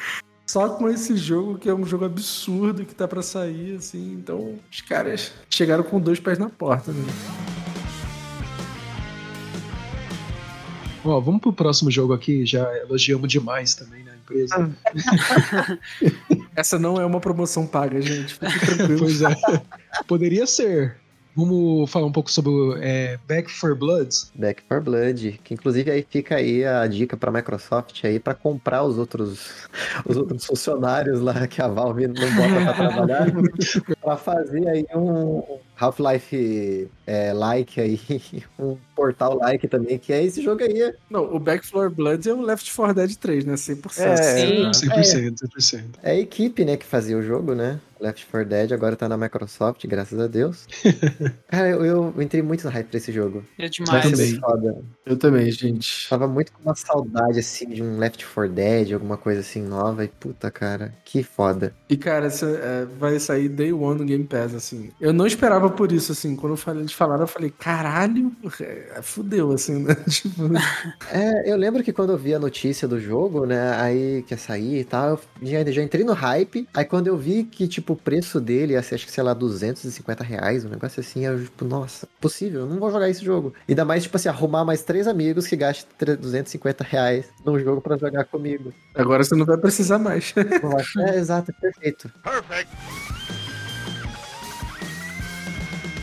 Só 0.48 0.68
com 0.68 0.88
esse 0.88 1.16
jogo, 1.16 1.58
que 1.58 1.68
é 1.68 1.74
um 1.74 1.84
jogo 1.84 2.04
absurdo 2.04 2.84
que 2.84 2.94
tá 2.94 3.08
pra 3.08 3.20
sair, 3.20 3.76
assim. 3.76 4.12
Então, 4.12 4.54
os 4.70 4.80
caras 4.80 5.32
chegaram 5.50 5.82
com 5.82 6.00
dois 6.00 6.20
pés 6.20 6.38
na 6.38 6.48
porta, 6.48 6.92
né? 6.92 7.65
Ó, 11.06 11.20
vamos 11.20 11.40
pro 11.40 11.52
próximo 11.52 11.90
jogo 11.90 12.12
aqui. 12.12 12.44
Já 12.44 12.66
elogiamos 12.78 13.28
demais 13.28 13.74
também, 13.74 14.02
né? 14.02 14.12
A 14.12 14.16
empresa. 14.16 14.70
Essa 16.56 16.78
não 16.78 17.00
é 17.00 17.06
uma 17.06 17.20
promoção 17.20 17.66
paga, 17.66 18.00
gente. 18.00 18.34
Fique 18.34 18.66
tranquilo. 18.66 18.98
pois 18.98 19.22
é. 19.22 19.34
Poderia 20.06 20.46
ser. 20.46 20.96
Vamos 21.36 21.90
falar 21.90 22.06
um 22.06 22.12
pouco 22.12 22.30
sobre 22.30 22.50
o 22.50 22.78
é, 22.78 23.18
Back 23.28 23.50
for 23.50 23.76
Bloods. 23.76 24.32
Back 24.34 24.62
for 24.66 24.80
Blood, 24.80 25.38
que 25.44 25.52
inclusive 25.52 25.90
aí 25.90 26.06
fica 26.08 26.36
aí 26.36 26.64
a 26.64 26.86
dica 26.86 27.14
pra 27.14 27.30
Microsoft 27.30 28.02
aí 28.04 28.18
pra 28.18 28.32
comprar 28.32 28.82
os 28.82 28.96
outros 28.96 29.68
os 30.08 30.16
outros 30.16 30.46
funcionários 30.46 31.20
lá 31.20 31.46
que 31.46 31.60
a 31.60 31.68
Valve 31.68 32.06
não 32.06 32.14
bota 32.14 32.64
pra 32.64 32.72
trabalhar, 32.72 33.26
pra 34.00 34.16
fazer 34.16 34.66
aí 34.66 34.86
um 34.94 35.58
Half-Life 35.78 36.88
é, 37.06 37.32
like 37.32 37.80
aí, 37.80 38.00
um 38.58 38.76
portal 38.94 39.36
like 39.36 39.68
também, 39.68 39.98
que 39.98 40.12
é 40.12 40.24
esse 40.24 40.42
jogo 40.42 40.62
aí. 40.62 40.92
Não, 41.08 41.34
o 41.34 41.38
Back 41.38 41.70
4 41.70 41.90
Bloods 41.90 42.26
é 42.26 42.32
o 42.32 42.40
Left 42.40 42.74
4 42.74 42.94
Dead 42.94 43.14
3, 43.14 43.44
né? 43.44 43.54
100%. 43.54 44.00
É, 44.00 44.16
Sim. 44.16 44.88
100%, 44.88 45.34
100%. 45.56 45.84
É 46.02 46.12
a 46.12 46.18
equipe, 46.18 46.64
né, 46.64 46.76
que 46.76 46.86
fazia 46.86 47.16
o 47.16 47.22
jogo, 47.22 47.54
né? 47.54 47.80
Left 48.00 48.26
4 48.30 48.48
Dead 48.48 48.72
agora 48.72 48.96
tá 48.96 49.08
na 49.08 49.16
Microsoft, 49.16 49.86
graças 49.86 50.18
a 50.18 50.26
Deus. 50.26 50.66
Cara, 51.48 51.70
eu, 51.70 51.84
eu 51.84 52.22
entrei 52.22 52.42
muito 52.42 52.64
no 52.64 52.70
hype 52.70 52.88
pra 52.88 52.98
esse 52.98 53.12
jogo. 53.12 53.42
É 53.58 53.68
demais. 53.68 54.04
ser 54.04 54.10
também. 54.10 54.40
foda. 54.40 54.84
Eu 55.04 55.16
também, 55.16 55.50
gente. 55.50 56.08
Tava 56.08 56.26
muito 56.26 56.52
com 56.52 56.62
uma 56.62 56.74
saudade, 56.74 57.38
assim, 57.38 57.68
de 57.68 57.82
um 57.82 57.98
Left 57.98 58.24
4 58.26 58.52
Dead, 58.52 58.92
alguma 58.92 59.16
coisa 59.16 59.40
assim 59.40 59.62
nova. 59.62 60.04
E 60.04 60.08
puta, 60.08 60.50
cara, 60.50 60.94
que 61.04 61.22
foda. 61.22 61.74
E, 61.88 61.96
cara, 61.96 62.26
essa, 62.26 62.46
é, 62.46 62.84
vai 62.98 63.18
sair 63.18 63.48
Day 63.48 63.72
One 63.72 64.00
no 64.00 64.04
Game 64.04 64.24
Pass, 64.24 64.54
assim. 64.54 64.90
Eu 65.00 65.12
não 65.12 65.26
esperava 65.26 65.65
por 65.70 65.92
isso, 65.92 66.12
assim. 66.12 66.36
Quando 66.36 66.52
eu 66.52 66.56
falei, 66.56 66.82
eles 66.82 66.92
falaram, 66.92 67.22
eu 67.22 67.26
falei, 67.26 67.52
caralho, 67.58 68.32
é, 68.60 69.00
fudeu, 69.02 69.52
assim, 69.52 69.82
né? 69.82 69.94
Tipo, 70.08 70.42
É, 71.10 71.50
eu 71.50 71.56
lembro 71.56 71.82
que 71.82 71.92
quando 71.92 72.10
eu 72.12 72.18
vi 72.18 72.34
a 72.34 72.38
notícia 72.38 72.86
do 72.88 73.00
jogo, 73.00 73.44
né, 73.46 73.74
aí 73.76 74.22
que 74.22 74.34
ia 74.34 74.38
sair 74.38 74.80
e 74.80 74.84
tal, 74.84 75.10
eu 75.10 75.20
já, 75.42 75.70
já 75.70 75.82
entrei 75.82 76.04
no 76.04 76.12
hype. 76.12 76.68
Aí 76.74 76.84
quando 76.84 77.06
eu 77.06 77.16
vi 77.16 77.44
que, 77.44 77.66
tipo, 77.68 77.92
o 77.92 77.96
preço 77.96 78.40
dele 78.40 78.72
ia 78.74 78.82
ser, 78.82 78.96
acho 78.96 79.06
que, 79.06 79.12
sei 79.12 79.22
lá, 79.22 79.34
250 79.34 80.24
reais, 80.24 80.64
um 80.64 80.68
negócio 80.68 81.00
assim, 81.00 81.24
eu, 81.24 81.42
tipo, 81.42 81.64
nossa, 81.64 82.08
possível, 82.20 82.60
eu 82.60 82.66
não 82.66 82.78
vou 82.78 82.90
jogar 82.90 83.08
esse 83.08 83.24
jogo. 83.24 83.52
Ainda 83.68 83.84
mais, 83.84 84.02
tipo 84.04 84.16
assim, 84.16 84.28
arrumar 84.28 84.64
mais 84.64 84.82
três 84.82 85.06
amigos 85.06 85.46
que 85.46 85.56
gastem 85.56 85.86
250 86.20 86.84
reais 86.84 87.26
num 87.44 87.58
jogo 87.58 87.80
pra 87.80 87.96
jogar 87.96 88.24
comigo. 88.24 88.72
agora 88.94 89.22
você 89.24 89.34
não 89.34 89.46
vai 89.46 89.56
precisar 89.56 89.98
mais. 89.98 90.34
É, 90.98 91.16
exato, 91.18 91.52
perfeito. 91.60 92.10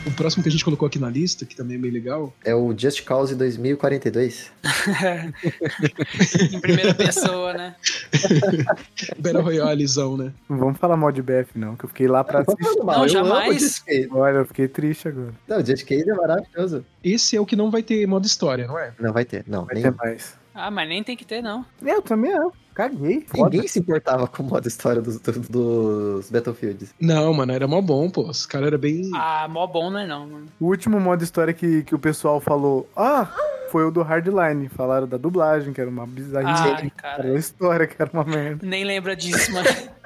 O 0.06 0.12
próximo 0.12 0.44
que 0.44 0.50
a 0.50 0.52
gente 0.52 0.66
colocou 0.66 0.86
aqui 0.88 1.00
na 1.00 1.10
lista, 1.10 1.46
que 1.46 1.56
também 1.56 1.78
é 1.78 1.80
bem 1.80 1.90
legal, 1.92 2.34
É 2.44 2.54
o 2.54 2.78
Just 2.78 3.04
Cause 3.06 3.36
2042. 3.36 4.52
em 6.52 6.60
primeira 6.60 6.94
pessoa, 6.94 7.54
né? 7.54 7.76
Battle 9.18 9.42
Royalezão, 9.44 10.18
né? 10.18 10.34
Não 10.50 10.58
vamos 10.58 10.78
falar 10.78 10.98
mal 10.98 11.12
de 11.12 11.22
BF, 11.22 11.58
não, 11.58 11.76
que 11.76 11.86
eu 11.86 11.90
fiquei 11.90 12.08
lá 12.08 12.24
pra 12.24 12.40
assistir. 12.42 12.64
Não, 12.64 12.84
eu 12.84 12.90
amo 12.92 13.08
jamais. 13.08 13.84
Olha, 14.12 14.38
eu 14.38 14.46
fiquei 14.46 14.68
triste 14.68 15.08
agora. 15.08 15.34
Não, 15.48 15.58
o 15.60 15.66
Just 15.66 15.86
Cause 15.88 16.10
é 16.10 16.14
maravilhoso. 16.14 16.86
Esse 17.04 17.38
é 17.38 17.42
o 17.42 17.46
que 17.46 17.56
não 17.56 17.72
vai 17.72 17.82
ter 17.82 18.06
modo 18.06 18.26
história, 18.26 18.68
não 18.68 18.78
é? 18.78 18.94
Não 19.00 19.14
vai 19.14 19.24
ter, 19.26 19.46
não. 19.48 19.66
Vai 19.66 19.76
nem- 19.76 19.84
ter 19.84 19.92
mais. 19.96 20.38
Ah, 20.54 20.70
mas 20.70 20.88
nem 20.88 21.04
tem 21.04 21.18
que 21.18 21.26
ter, 21.26 21.42
não. 21.42 21.66
Eu 21.82 22.02
também 22.02 22.32
não. 22.32 22.52
Caguei. 22.74 23.26
Foda. 23.28 23.50
Ninguém 23.50 23.68
se 23.68 23.80
importava 23.80 24.28
com 24.28 24.44
o 24.44 24.46
modo 24.46 24.68
história 24.68 25.02
dos, 25.02 25.20
dos, 25.20 25.48
dos 25.48 26.30
Battlefields. 26.30 26.94
Não, 27.00 27.34
mano, 27.34 27.52
era 27.52 27.68
mó 27.68 27.82
bom, 27.82 28.10
pô. 28.10 28.30
Os 28.30 28.46
caras 28.46 28.68
eram 28.68 28.80
bem. 28.80 29.10
Ah, 29.14 29.48
mó 29.50 29.68
bom, 29.68 29.90
não 29.92 30.00
é 30.00 30.08
não, 30.08 30.28
mano. 30.28 30.46
O 30.60 30.68
último 30.68 31.00
modo 31.00 31.24
história 31.24 31.54
que, 31.54 31.84
que 31.84 31.94
o 31.94 32.00
pessoal 32.00 32.40
falou, 32.40 32.90
ah, 32.96 33.30
foi 33.70 33.86
o 33.86 33.92
do 33.92 34.02
Hardline. 34.02 34.70
Falaram 34.70 35.08
da 35.08 35.18
dublagem, 35.18 35.74
que 35.74 35.82
era 35.82 35.90
uma 35.90 36.06
bizarrice. 36.06 36.64
Ai, 36.64 36.92
cara. 36.96 37.24
Era 37.24 37.36
a 37.36 37.40
história, 37.40 37.88
que 37.88 37.96
era 38.00 38.10
uma 38.12 38.24
merda. 38.24 38.66
Nem 38.66 38.84
lembra 38.84 39.16
disso, 39.16 39.52
mano. 39.52 39.68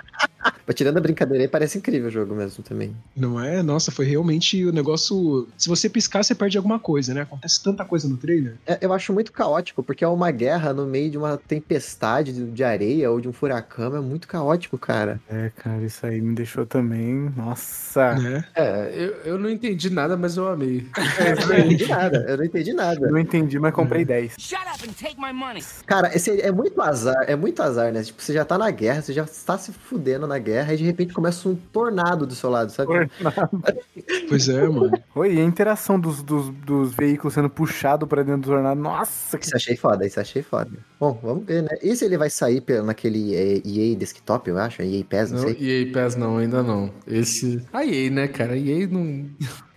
Mas 0.65 0.75
tirando 0.75 0.97
a 0.97 1.01
brincadeira 1.01 1.43
aí, 1.43 1.47
parece 1.47 1.77
incrível 1.77 2.07
o 2.07 2.11
jogo 2.11 2.35
mesmo 2.35 2.63
também. 2.63 2.95
Não 3.15 3.41
é? 3.41 3.63
Nossa, 3.63 3.91
foi 3.91 4.05
realmente 4.05 4.65
o 4.65 4.71
negócio. 4.71 5.47
Se 5.57 5.69
você 5.69 5.89
piscar, 5.89 6.23
você 6.23 6.35
perde 6.35 6.57
alguma 6.57 6.79
coisa, 6.79 7.13
né? 7.13 7.21
Acontece 7.21 7.63
tanta 7.63 7.85
coisa 7.85 8.07
no 8.07 8.17
trailer. 8.17 8.55
É, 8.65 8.77
eu 8.81 8.93
acho 8.93 9.13
muito 9.13 9.31
caótico, 9.31 9.81
porque 9.83 10.03
é 10.03 10.07
uma 10.07 10.31
guerra 10.31 10.73
no 10.73 10.85
meio 10.85 11.09
de 11.09 11.17
uma 11.17 11.37
tempestade 11.37 12.33
de, 12.33 12.63
areia 12.63 13.09
ou 13.11 13.21
de 13.21 13.27
um 13.27 13.33
furacão. 13.33 13.95
É 13.95 14.01
muito 14.01 14.27
caótico, 14.27 14.77
cara. 14.77 15.19
É, 15.29 15.51
cara, 15.55 15.81
isso 15.83 16.05
aí 16.05 16.19
me 16.21 16.35
deixou 16.35 16.65
também. 16.65 17.31
Nossa. 17.35 18.15
Né? 18.15 18.43
É, 18.55 18.91
eu, 18.95 19.33
eu 19.33 19.37
não 19.39 19.49
entendi 19.49 19.89
nada, 19.89 20.17
mas 20.17 20.37
eu 20.37 20.47
amei. 20.47 20.85
Eu 21.27 21.47
não 21.47 21.57
entendi 21.57 21.87
nada, 21.87 22.25
eu 22.27 22.37
não 22.37 22.45
entendi 22.45 22.69
Eu 22.69 22.75
nada. 22.75 23.11
não 23.11 23.19
entendi, 23.19 23.59
mas 23.59 23.73
comprei 23.73 24.05
10. 24.05 24.35
Shut 24.37 24.59
up 24.61 24.87
and 24.87 24.93
take 24.93 25.19
my 25.19 25.33
money. 25.33 25.63
Cara, 25.85 26.15
esse 26.15 26.41
é 26.41 26.51
muito 26.51 26.79
azar, 26.81 27.25
é 27.27 27.35
muito 27.35 27.61
azar, 27.61 27.91
né? 27.91 28.03
Tipo, 28.03 28.21
você 28.21 28.33
já 28.33 28.45
tá 28.45 28.57
na 28.57 28.69
guerra, 28.71 29.01
você 29.01 29.13
já 29.13 29.23
está 29.23 29.57
se 29.57 29.71
fudendo 29.71 30.27
na 30.27 30.36
guerra, 30.39 30.73
e 30.73 30.77
de 30.77 30.83
repente 30.83 31.13
começa 31.13 31.47
um 31.47 31.55
tornado 31.55 32.25
do 32.25 32.35
seu 32.35 32.49
lado, 32.49 32.71
sabe? 32.71 33.09
Pois 34.29 34.49
é, 34.49 34.67
mano. 34.67 34.91
Oi, 35.15 35.35
e 35.35 35.39
a 35.39 35.43
interação 35.43 35.99
dos, 35.99 36.21
dos, 36.21 36.49
dos 36.49 36.93
veículos 36.93 37.33
sendo 37.33 37.49
puxado 37.49 38.07
pra 38.07 38.23
dentro 38.23 38.41
do 38.41 38.47
tornado? 38.49 38.79
Nossa, 38.79 39.37
que 39.37 39.45
Isso 39.45 39.55
achei 39.55 39.75
foda, 39.75 40.05
isso 40.05 40.19
achei 40.19 40.41
foda. 40.41 40.71
Bom, 40.99 41.19
vamos 41.21 41.45
ver, 41.45 41.63
né? 41.63 41.69
Esse 41.81 42.05
ele 42.05 42.17
vai 42.17 42.29
sair 42.29 42.63
naquele 42.83 43.35
é, 43.35 43.61
EA 43.65 43.95
Desktop, 43.95 44.49
eu 44.49 44.57
acho, 44.57 44.81
EA 44.81 45.03
PES, 45.03 45.31
não, 45.31 45.41
Não, 45.41 45.47
sei. 45.47 45.57
EA 45.59 45.91
PES 45.93 46.15
não, 46.15 46.37
ainda 46.37 46.63
não. 46.63 46.91
Esse. 47.05 47.61
A 47.71 47.85
EA, 47.85 48.09
né, 48.09 48.27
cara? 48.27 48.53
A 48.53 48.57
EA 48.57 48.87
não. 48.87 49.25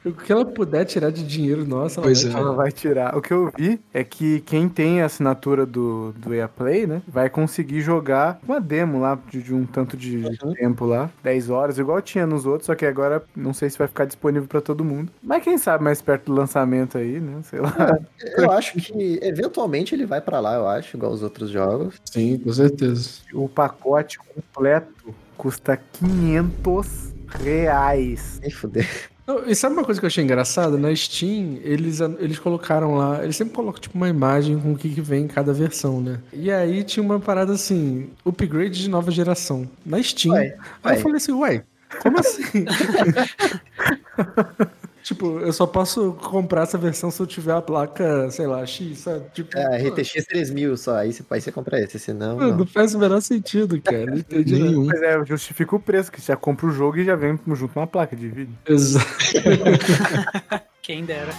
O 0.05 0.13
que 0.13 0.33
ela 0.33 0.45
puder 0.45 0.85
tirar 0.87 1.11
de 1.11 1.23
dinheiro, 1.27 1.65
nossa, 1.67 2.01
ela 2.01 2.07
Pois 2.07 2.23
vai 2.23 2.31
é. 2.31 2.35
tirar. 2.35 2.41
ela 2.41 2.55
vai 2.55 2.73
tirar. 2.73 3.17
O 3.17 3.21
que 3.21 3.33
eu 3.33 3.53
vi 3.57 3.81
é 3.93 4.03
que 4.03 4.41
quem 4.41 4.69
tem 4.69 5.03
a 5.03 5.07
assinatura 5.07 5.67
do, 5.67 6.13
do 6.17 6.33
EA 6.35 6.49
Play, 6.49 6.87
né, 6.87 7.03
vai 7.07 7.29
conseguir 7.29 7.81
jogar 7.83 8.41
uma 8.47 8.61
demo 8.61 8.99
lá 9.01 9.19
de, 9.31 9.43
de 9.43 9.55
um 9.55 9.67
tanto 9.67 9.97
de 9.97 10.23
tempo 10.55 10.87
lá, 10.87 11.11
10 11.23 11.51
horas, 11.51 11.79
igual 11.79 12.01
tinha 12.01 12.27
nos 12.27 12.47
outros, 12.47 12.67
só 12.67 12.75
que 12.75 12.87
agora 12.87 13.23
não 13.37 13.53
sei 13.53 13.69
se 13.69 13.77
vai 13.77 13.87
ficar 13.89 14.07
disponível 14.07 14.49
pra 14.49 14.61
todo 14.61 14.85
mundo. 14.85 15.13
Mas 15.23 15.45
quem 15.45 15.59
sabe 15.59 15.85
mais 15.85 16.01
perto 16.01 16.27
do 16.27 16.33
lançamento 16.35 16.97
aí, 16.97 17.21
né, 17.21 17.41
sei 17.43 17.61
lá. 17.61 17.99
Eu 18.39 18.51
acho 18.53 18.75
que 18.75 19.19
eventualmente 19.23 19.95
ele 19.95 20.07
vai 20.07 20.21
pra 20.21 20.41
lá, 20.41 20.55
eu 20.55 20.67
acho, 20.67 20.97
igual 20.97 21.13
os 21.13 21.23
outros 21.23 21.51
jogos. 21.51 21.97
Sim, 22.05 22.39
com 22.39 22.53
certeza. 22.53 23.11
O 23.35 23.49
pacote 23.49 24.19
completo 24.19 25.15
custa 25.37 25.77
500 25.93 27.15
reais. 27.29 28.39
Nem 28.41 28.51
fuder. 28.51 29.10
Não, 29.31 29.49
E 29.49 29.55
sabe 29.55 29.75
uma 29.75 29.85
coisa 29.85 30.01
que 30.01 30.05
eu 30.05 30.09
achei 30.09 30.25
engraçada? 30.25 30.77
Na 30.77 30.93
Steam, 30.95 31.59
eles, 31.63 32.01
eles 32.01 32.41
colocaram 32.41 32.97
lá, 32.97 33.23
eles 33.23 33.37
sempre 33.37 33.55
colocam 33.55 33.81
tipo 33.81 33.97
uma 33.97 34.09
imagem 34.09 34.59
com 34.59 34.73
o 34.73 34.77
que, 34.77 34.89
que 34.89 35.01
vem 35.01 35.25
em 35.25 35.29
cada 35.29 35.53
versão, 35.53 36.01
né? 36.01 36.19
E 36.33 36.51
aí 36.51 36.83
tinha 36.83 37.05
uma 37.05 37.21
parada 37.21 37.53
assim, 37.53 38.11
upgrade 38.27 38.83
de 38.83 38.91
nova 38.91 39.13
geração. 39.13 39.71
Na 39.87 40.03
Steam. 40.03 40.35
Ué, 40.35 40.57
aí 40.83 40.93
ué. 40.93 40.99
eu 40.99 41.03
falei 41.03 41.17
assim, 41.19 41.33
uai, 41.33 41.63
como 42.03 42.19
assim? 42.19 42.65
Tipo, 45.11 45.41
eu 45.41 45.53
só 45.53 45.67
posso 45.67 46.13
comprar 46.13 46.63
essa 46.63 46.79
versão 46.79 47.11
se 47.11 47.21
eu 47.21 47.27
tiver 47.27 47.53
a 47.53 47.61
placa, 47.61 48.31
sei 48.31 48.47
lá, 48.47 48.65
X, 48.65 48.99
sabe? 48.99 49.25
Tipo, 49.35 49.59
É, 49.59 49.89
RTX 49.89 50.25
3000 50.25 50.77
só, 50.77 50.99
aí 50.99 51.13
você, 51.13 51.25
aí 51.29 51.41
você 51.41 51.51
compra 51.51 51.81
esse, 51.81 51.99
senão. 51.99 52.37
Mano, 52.37 52.51
não. 52.51 52.59
não 52.59 52.67
faz 52.67 52.95
o 52.95 52.99
menor 53.01 53.21
sentido, 53.21 53.83
cara. 53.83 54.07
Não 54.07 54.19
entendi. 54.19 54.55
Nenhum. 54.63 54.85
Mas 54.87 55.03
é, 55.03 55.25
justifica 55.25 55.75
o 55.75 55.81
preço, 55.81 56.13
que 56.13 56.21
você 56.21 56.29
já 56.31 56.37
compra 56.37 56.65
o 56.65 56.71
jogo 56.71 56.99
e 56.99 57.05
já 57.05 57.17
vem 57.17 57.37
junto 57.45 57.77
uma 57.77 57.89
placa 57.89 58.15
de 58.15 58.29
vídeo. 58.29 58.57
Exato. 58.65 59.05
Quem 60.81 61.05
dera. 61.05 61.33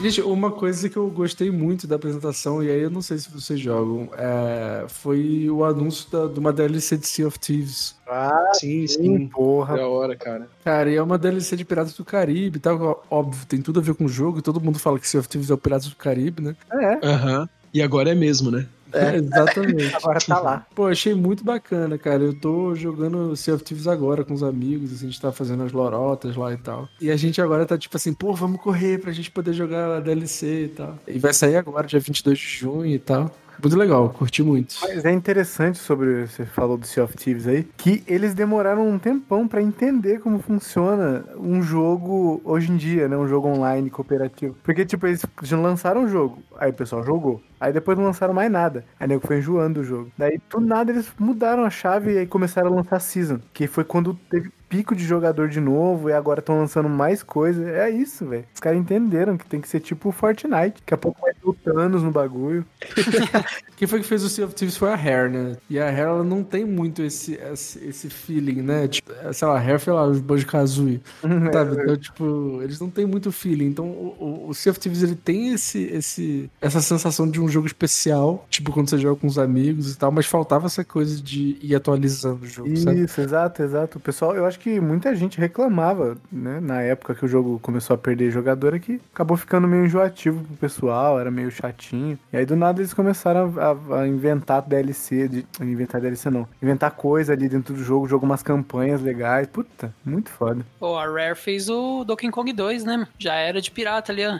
Gente, 0.00 0.20
uma 0.20 0.50
coisa 0.52 0.90
que 0.90 0.96
eu 0.96 1.08
gostei 1.08 1.50
muito 1.50 1.86
da 1.86 1.96
apresentação, 1.96 2.62
e 2.62 2.70
aí 2.70 2.82
eu 2.82 2.90
não 2.90 3.00
sei 3.00 3.16
se 3.16 3.30
vocês 3.30 3.58
jogam, 3.58 4.10
é, 4.16 4.84
foi 4.88 5.48
o 5.50 5.64
anúncio 5.64 6.08
da- 6.10 6.26
de 6.26 6.38
uma 6.38 6.52
DLC 6.52 6.98
de 6.98 7.06
Sea 7.06 7.26
of 7.26 7.38
Thieves. 7.38 7.96
Ah, 8.06 8.50
Sim, 8.54 8.86
sim, 8.86 9.02
sim. 9.02 9.26
porra. 9.28 9.76
Da 9.76 9.88
hora, 9.88 10.14
cara. 10.14 10.48
Cara, 10.62 10.90
e 10.90 10.96
é 10.96 11.02
uma 11.02 11.16
DLC 11.16 11.56
de 11.56 11.64
Piratas 11.64 11.94
do 11.94 12.04
Caribe 12.04 12.58
e 12.58 12.60
tal. 12.60 13.04
Óbvio, 13.10 13.46
tem 13.46 13.62
tudo 13.62 13.80
a 13.80 13.82
ver 13.82 13.94
com 13.94 14.04
o 14.04 14.08
jogo, 14.08 14.38
e 14.38 14.42
todo 14.42 14.60
mundo 14.60 14.78
fala 14.78 14.98
que 14.98 15.08
Sea 15.08 15.18
of 15.18 15.28
Thieves 15.30 15.50
é 15.50 15.54
o 15.54 15.58
Piratas 15.58 15.88
do 15.88 15.96
Caribe, 15.96 16.42
né? 16.42 16.54
É, 16.72 17.06
Aham. 17.06 17.48
E 17.72 17.82
agora 17.82 18.10
é 18.10 18.14
mesmo, 18.14 18.50
né? 18.50 18.66
É, 18.92 19.16
exatamente. 19.16 19.94
agora 19.94 20.18
tá 20.20 20.38
lá. 20.40 20.66
Pô, 20.74 20.86
achei 20.86 21.14
muito 21.14 21.44
bacana, 21.44 21.98
cara. 21.98 22.22
Eu 22.22 22.34
tô 22.38 22.74
jogando 22.74 23.36
Sea 23.36 23.54
of 23.54 23.64
Thieves 23.64 23.86
agora 23.86 24.24
com 24.24 24.34
os 24.34 24.42
amigos, 24.42 24.92
assim, 24.92 25.06
a 25.06 25.10
gente 25.10 25.20
tá 25.20 25.32
fazendo 25.32 25.62
as 25.62 25.72
lorotas 25.72 26.36
lá 26.36 26.52
e 26.52 26.56
tal. 26.56 26.88
E 27.00 27.10
a 27.10 27.16
gente 27.16 27.40
agora 27.40 27.66
tá 27.66 27.76
tipo 27.76 27.96
assim, 27.96 28.12
pô, 28.12 28.32
vamos 28.32 28.60
correr 28.60 29.00
pra 29.00 29.12
gente 29.12 29.30
poder 29.30 29.52
jogar 29.52 29.96
a 29.96 30.00
DLC 30.00 30.64
e 30.64 30.68
tal. 30.68 30.98
E 31.06 31.18
vai 31.18 31.32
sair 31.32 31.56
agora, 31.56 31.86
dia 31.86 32.00
22 32.00 32.38
de 32.38 32.44
junho 32.44 32.86
e 32.86 32.98
tal. 32.98 33.30
Muito 33.62 33.76
legal, 33.76 34.10
curti 34.10 34.42
muito. 34.42 34.74
Mas 34.82 35.04
é 35.04 35.12
interessante 35.12 35.78
sobre, 35.78 36.26
você 36.26 36.44
falou 36.44 36.76
do 36.76 36.86
Sea 36.86 37.04
of 37.04 37.16
Thieves 37.16 37.46
aí, 37.46 37.64
que 37.76 38.02
eles 38.06 38.34
demoraram 38.34 38.88
um 38.88 38.98
tempão 38.98 39.48
pra 39.48 39.62
entender 39.62 40.20
como 40.20 40.38
funciona 40.38 41.24
um 41.36 41.62
jogo 41.62 42.40
hoje 42.44 42.70
em 42.70 42.76
dia, 42.76 43.08
né? 43.08 43.16
Um 43.16 43.28
jogo 43.28 43.48
online 43.48 43.90
cooperativo. 43.90 44.56
Porque, 44.62 44.84
tipo, 44.84 45.06
eles 45.06 45.22
lançaram 45.52 46.04
o 46.04 46.08
jogo, 46.08 46.42
aí 46.58 46.70
o 46.70 46.74
pessoal 46.74 47.02
jogou. 47.04 47.42
Aí 47.58 47.72
depois 47.72 47.96
não 47.96 48.04
lançaram 48.04 48.34
mais 48.34 48.50
nada. 48.50 48.84
Aí 49.00 49.08
nego 49.08 49.26
foi 49.26 49.38
enjoando 49.38 49.80
o 49.80 49.84
jogo. 49.84 50.10
Daí, 50.16 50.38
do 50.50 50.60
nada, 50.60 50.92
eles 50.92 51.10
mudaram 51.18 51.64
a 51.64 51.70
chave 51.70 52.12
e 52.12 52.18
aí 52.18 52.26
começaram 52.26 52.70
a 52.70 52.74
lançar 52.74 53.00
Season. 53.00 53.40
Que 53.52 53.66
foi 53.66 53.82
quando 53.82 54.14
teve 54.30 54.50
pico 54.68 54.94
de 54.94 55.04
jogador 55.04 55.48
de 55.48 55.60
novo 55.60 56.10
e 56.10 56.12
agora 56.12 56.40
estão 56.40 56.58
lançando 56.58 56.88
mais 56.88 57.22
coisa. 57.22 57.68
É 57.70 57.90
isso, 57.90 58.26
velho. 58.26 58.44
Os 58.54 58.60
caras 58.60 58.78
entenderam 58.78 59.36
que 59.36 59.46
tem 59.46 59.60
que 59.60 59.68
ser 59.68 59.80
tipo 59.80 60.08
o 60.08 60.12
Fortnite. 60.12 60.80
Daqui 60.80 60.94
a 60.94 60.98
pouco 60.98 61.20
vai 61.20 61.32
ter 61.32 61.48
o 61.48 61.54
Thanos 61.54 62.02
no 62.02 62.10
bagulho. 62.10 62.64
Quem 63.76 63.86
foi 63.86 64.00
que 64.00 64.06
fez 64.06 64.22
o 64.22 64.28
Sea 64.28 64.46
of 64.46 64.54
Thieves 64.54 64.76
foi 64.76 64.90
a 64.90 64.94
Hair, 64.94 65.30
né? 65.30 65.56
E 65.68 65.78
a 65.78 65.86
Hair, 65.86 66.08
ela 66.08 66.24
não 66.24 66.42
tem 66.42 66.64
muito 66.64 67.02
esse, 67.02 67.34
esse, 67.34 67.84
esse 67.84 68.08
feeling, 68.08 68.62
né? 68.62 68.88
Tipo, 68.88 69.12
sei 69.32 69.46
lá, 69.46 69.58
a 69.58 69.60
Hair 69.60 69.78
foi 69.78 69.92
lá, 69.92 70.06
os 70.06 70.18
Banjo-Kazooie, 70.20 71.02
sabe? 71.52 71.82
Então, 71.82 71.96
tipo, 71.96 72.60
eles 72.62 72.80
não 72.80 72.88
têm 72.88 73.04
muito 73.04 73.30
feeling. 73.30 73.66
Então, 73.66 73.86
o, 73.86 74.16
o, 74.18 74.48
o 74.48 74.54
Sea 74.54 74.72
of 74.72 74.80
Thieves, 74.80 75.02
ele 75.02 75.14
tem 75.14 75.52
esse, 75.52 75.82
esse, 75.84 76.50
essa 76.60 76.80
sensação 76.80 77.28
de 77.30 77.38
um 77.38 77.48
jogo 77.48 77.66
especial, 77.66 78.46
tipo, 78.48 78.72
quando 78.72 78.88
você 78.88 78.96
joga 78.96 79.20
com 79.20 79.26
os 79.26 79.38
amigos 79.38 79.92
e 79.92 79.98
tal, 79.98 80.10
mas 80.10 80.24
faltava 80.24 80.66
essa 80.66 80.82
coisa 80.82 81.20
de 81.20 81.58
ir 81.60 81.74
atualizando 81.74 82.44
o 82.44 82.46
jogo, 82.46 82.74
sabe? 82.78 83.02
Isso, 83.02 83.20
exato, 83.20 83.62
exato. 83.62 83.98
O 83.98 84.00
pessoal, 84.00 84.34
eu 84.34 84.46
acho 84.46 84.55
que 84.58 84.80
muita 84.80 85.14
gente 85.14 85.38
reclamava, 85.38 86.16
né? 86.30 86.60
Na 86.60 86.82
época 86.82 87.14
que 87.14 87.24
o 87.24 87.28
jogo 87.28 87.58
começou 87.60 87.94
a 87.94 87.98
perder 87.98 88.30
jogador, 88.30 88.74
é 88.74 88.78
que 88.78 89.00
acabou 89.12 89.36
ficando 89.36 89.66
meio 89.66 89.84
enjoativo 89.84 90.42
pro 90.44 90.56
pessoal, 90.56 91.18
era 91.18 91.30
meio 91.30 91.50
chatinho. 91.50 92.18
E 92.32 92.36
aí 92.36 92.46
do 92.46 92.56
nada 92.56 92.80
eles 92.80 92.94
começaram 92.94 93.54
a, 93.58 94.00
a 94.00 94.08
inventar 94.08 94.62
DLC, 94.62 95.28
de, 95.28 95.46
inventar 95.60 96.00
DLC 96.00 96.30
não, 96.30 96.46
inventar 96.62 96.90
coisa 96.90 97.32
ali 97.32 97.48
dentro 97.48 97.74
do 97.74 97.82
jogo, 97.82 98.08
jogo 98.08 98.26
umas 98.26 98.42
campanhas 98.42 99.00
legais. 99.00 99.46
Puta, 99.46 99.94
muito 100.04 100.30
foda. 100.30 100.64
Pô, 100.78 100.96
a 100.96 101.06
Rare 101.06 101.36
fez 101.36 101.68
o 101.68 102.04
Donkey 102.04 102.30
Kong 102.30 102.52
2, 102.52 102.84
né? 102.84 103.06
Já 103.18 103.34
era 103.34 103.60
de 103.60 103.70
pirata 103.70 104.12
ali, 104.12 104.26
ó. 104.26 104.38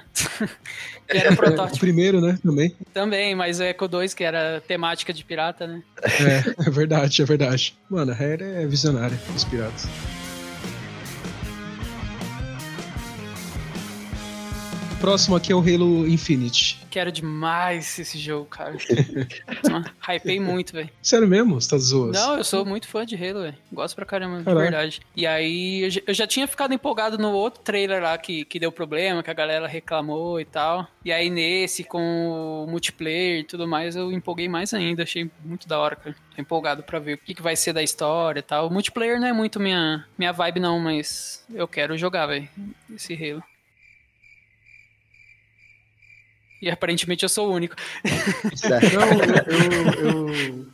que 1.08 1.16
era 1.16 1.30
o 1.30 1.32
O 1.36 1.36
protótipo 1.36 1.78
primeiro, 1.78 2.20
né? 2.20 2.38
Também. 2.42 2.74
também, 2.92 3.34
mas 3.34 3.60
o 3.60 3.62
Echo 3.62 3.86
2, 3.86 4.14
que 4.14 4.24
era 4.24 4.60
temática 4.66 5.12
de 5.12 5.24
pirata, 5.24 5.66
né? 5.66 5.82
É, 6.02 6.66
é 6.68 6.70
verdade, 6.70 7.22
é 7.22 7.24
verdade. 7.24 7.76
Mano, 7.88 8.12
a 8.12 8.14
Rare 8.14 8.42
é 8.42 8.66
visionária 8.66 9.16
dos 9.32 9.44
piratas. 9.44 9.86
Próximo 15.00 15.36
aqui 15.36 15.52
é 15.52 15.54
o 15.54 15.60
Halo 15.60 16.06
Infinite. 16.08 16.78
Quero 16.90 17.12
demais 17.12 17.98
esse 17.98 18.18
jogo, 18.18 18.46
cara. 18.46 18.76
Hypei 20.08 20.40
muito, 20.40 20.72
velho. 20.72 20.88
Sério 21.02 21.28
mesmo? 21.28 21.60
Você 21.60 21.70
tá 21.70 21.78
zoando? 21.78 22.12
Não, 22.12 22.38
eu 22.38 22.44
sou 22.44 22.64
muito 22.64 22.88
fã 22.88 23.04
de 23.04 23.14
Halo, 23.14 23.42
velho. 23.42 23.54
Gosto 23.72 23.94
pra 23.94 24.06
caramba, 24.06 24.38
de 24.38 24.44
Caraca. 24.44 24.62
verdade. 24.62 25.00
E 25.14 25.26
aí, 25.26 25.82
eu 25.82 25.90
já- 25.90 26.00
eu 26.06 26.14
já 26.14 26.26
tinha 26.26 26.48
ficado 26.48 26.72
empolgado 26.72 27.18
no 27.18 27.30
outro 27.32 27.60
trailer 27.62 28.02
lá 28.02 28.16
que, 28.16 28.44
que 28.46 28.58
deu 28.58 28.72
problema, 28.72 29.22
que 29.22 29.30
a 29.30 29.34
galera 29.34 29.66
reclamou 29.68 30.40
e 30.40 30.44
tal. 30.44 30.86
E 31.04 31.12
aí, 31.12 31.28
nesse, 31.28 31.84
com 31.84 32.64
o 32.66 32.70
multiplayer 32.70 33.40
e 33.40 33.44
tudo 33.44 33.68
mais, 33.68 33.94
eu 33.96 34.10
empolguei 34.10 34.48
mais 34.48 34.72
ainda. 34.72 35.02
Achei 35.02 35.30
muito 35.44 35.68
da 35.68 35.78
hora, 35.78 35.96
cara. 35.96 36.16
Tô 36.34 36.40
empolgado 36.40 36.82
pra 36.82 36.98
ver 36.98 37.14
o 37.14 37.18
que, 37.18 37.34
que 37.34 37.42
vai 37.42 37.54
ser 37.56 37.72
da 37.74 37.82
história 37.82 38.40
e 38.40 38.42
tal. 38.42 38.68
O 38.68 38.72
multiplayer 38.72 39.20
não 39.20 39.28
é 39.28 39.32
muito 39.32 39.60
minha, 39.60 40.04
minha 40.18 40.32
vibe, 40.32 40.60
não, 40.60 40.80
mas 40.80 41.44
eu 41.52 41.68
quero 41.68 41.96
jogar, 41.98 42.26
velho, 42.26 42.48
esse 42.94 43.12
Halo. 43.14 43.42
E 46.60 46.70
aparentemente 46.70 47.22
eu 47.22 47.28
sou 47.28 47.48
o 47.50 47.52
único. 47.54 47.76
Não, 48.94 49.08
eu. 50.00 50.66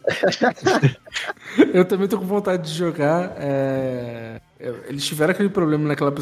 Eu, 1.64 1.74
eu 1.74 1.84
também 1.84 2.08
tô 2.08 2.18
com 2.18 2.24
vontade 2.26 2.70
de 2.70 2.76
jogar. 2.76 3.32
é, 3.36 4.40
eu- 4.40 4.51
Eles 4.88 5.04
tiveram 5.04 5.32
aquele 5.32 5.48
problema 5.48 5.88
naquela 5.88 6.12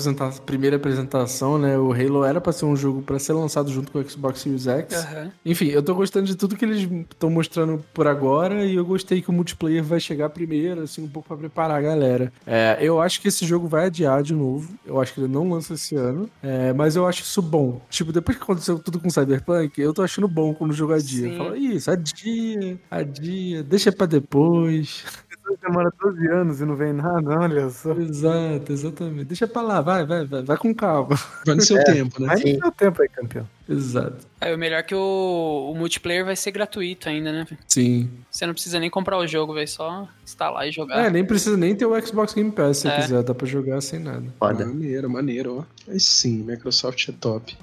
primeira 0.47 0.76
apresentação, 0.76 1.59
né? 1.59 1.76
O 1.78 1.93
Halo 1.93 2.24
era 2.24 2.41
pra 2.41 2.53
ser 2.53 2.64
um 2.64 2.74
jogo 2.74 3.03
pra 3.03 3.18
ser 3.18 3.34
lançado 3.34 3.70
junto 3.70 3.93
com 3.93 3.99
o 3.99 4.09
Xbox 4.09 4.41
Series 4.41 4.66
X. 4.66 4.95
Aham. 4.95 5.32
Enfim, 5.45 5.66
eu 5.66 5.82
tô 5.82 5.95
gostando 5.95 6.26
de 6.26 6.34
tudo 6.34 6.57
que 6.57 6.64
eles 6.64 6.88
estão 7.11 7.28
mostrando 7.28 7.84
por 7.93 8.07
agora 8.07 8.64
e 8.64 8.76
eu 8.76 8.84
gostei 8.84 9.20
que 9.20 9.28
o 9.28 9.32
multiplayer 9.32 9.84
vai 9.84 10.01
chegar 10.01 10.30
primeiro, 10.30 10.82
assim, 10.82 11.03
um 11.05 11.09
pouco 11.09 11.28
pra 11.28 11.36
preparar 11.36 11.78
a 11.78 11.82
galera. 11.82 12.32
É, 12.47 12.78
eu 12.80 13.01
acho 13.01 13.20
que 13.20 13.28
esse 13.28 13.45
jogo 13.45 13.68
vai 13.68 13.86
adiar 13.86 14.22
de 14.22 14.34
novo. 14.34 14.72
Eu 14.86 15.01
acho 15.01 15.12
que 15.12 15.20
ele 15.20 15.28
não 15.28 15.51
lança 15.51 15.74
esse 15.74 15.95
ano. 15.95 16.30
É, 16.43 16.72
mas 16.72 16.97
eu 16.97 17.07
acho 17.07 17.22
isso 17.22 17.43
bom. 17.43 17.80
Tipo, 17.91 18.12
depois 18.12 18.36
que 18.36 18.43
aconteceu 18.43 18.78
tudo 18.78 18.99
com 18.99 19.11
Cyberpunk, 19.11 19.78
eu 19.80 19.93
tô 19.93 20.03
achando 20.03 20.26
bom 20.28 20.55
quando 20.55 20.70
o 20.70 20.74
jogo 20.74 20.95
adia. 20.95 21.36
Fala, 21.36 21.59
isso, 21.59 21.91
adia, 21.91 22.78
adia, 22.91 23.62
deixa 23.62 23.93
pra 23.93 24.07
depois. 24.07 25.05
Demora 25.70 25.92
12 26.00 26.26
anos 26.28 26.60
e 26.60 26.64
não 26.64 26.74
vem 26.76 26.92
nada, 26.92 27.38
olha 27.38 27.70
só. 27.70 27.92
Exato, 27.92 28.72
exatamente. 28.72 29.24
Deixa 29.26 29.46
pra 29.46 29.62
lá, 29.62 29.80
vai, 29.80 30.04
vai, 30.04 30.24
vai, 30.24 30.42
vai 30.42 30.56
com 30.56 30.74
calma. 30.74 31.16
Vai 31.46 31.54
no 31.54 31.62
seu 31.62 31.82
tempo, 31.84 32.20
né? 32.20 32.26
Mas 32.28 32.40
Sim. 32.40 32.52
não 32.54 32.60
deu 32.60 32.72
tempo 32.72 33.02
aí, 33.02 33.08
campeão. 33.08 33.48
Exato. 33.68 34.26
Aí 34.40 34.54
o 34.54 34.58
melhor 34.58 34.78
é 34.78 34.82
que 34.82 34.94
o, 34.94 35.70
o 35.72 35.74
multiplayer 35.76 36.24
vai 36.24 36.34
ser 36.36 36.50
gratuito 36.50 37.08
ainda, 37.08 37.32
né? 37.32 37.46
Sim. 37.68 38.10
Você 38.30 38.44
não 38.46 38.52
precisa 38.52 38.78
nem 38.80 38.90
comprar 38.90 39.16
o 39.18 39.26
jogo, 39.26 39.54
vai 39.54 39.66
só 39.66 40.08
instalar 40.24 40.68
e 40.68 40.72
jogar. 40.72 41.06
É, 41.06 41.10
nem 41.10 41.24
precisa 41.24 41.56
nem 41.56 41.74
ter 41.74 41.86
o 41.86 42.06
Xbox 42.06 42.34
Game 42.34 42.50
Pass 42.50 42.78
se 42.78 42.88
É. 42.88 43.00
quiser, 43.00 43.22
dá 43.22 43.34
pra 43.34 43.46
jogar 43.46 43.80
sem 43.80 44.00
nada. 44.00 44.24
Foda. 44.38 44.66
Maneiro, 44.66 45.08
maneiro, 45.08 45.58
ó. 45.60 45.90
Aí 45.90 46.00
sim, 46.00 46.42
Microsoft 46.42 47.08
é 47.08 47.12
top. 47.12 47.56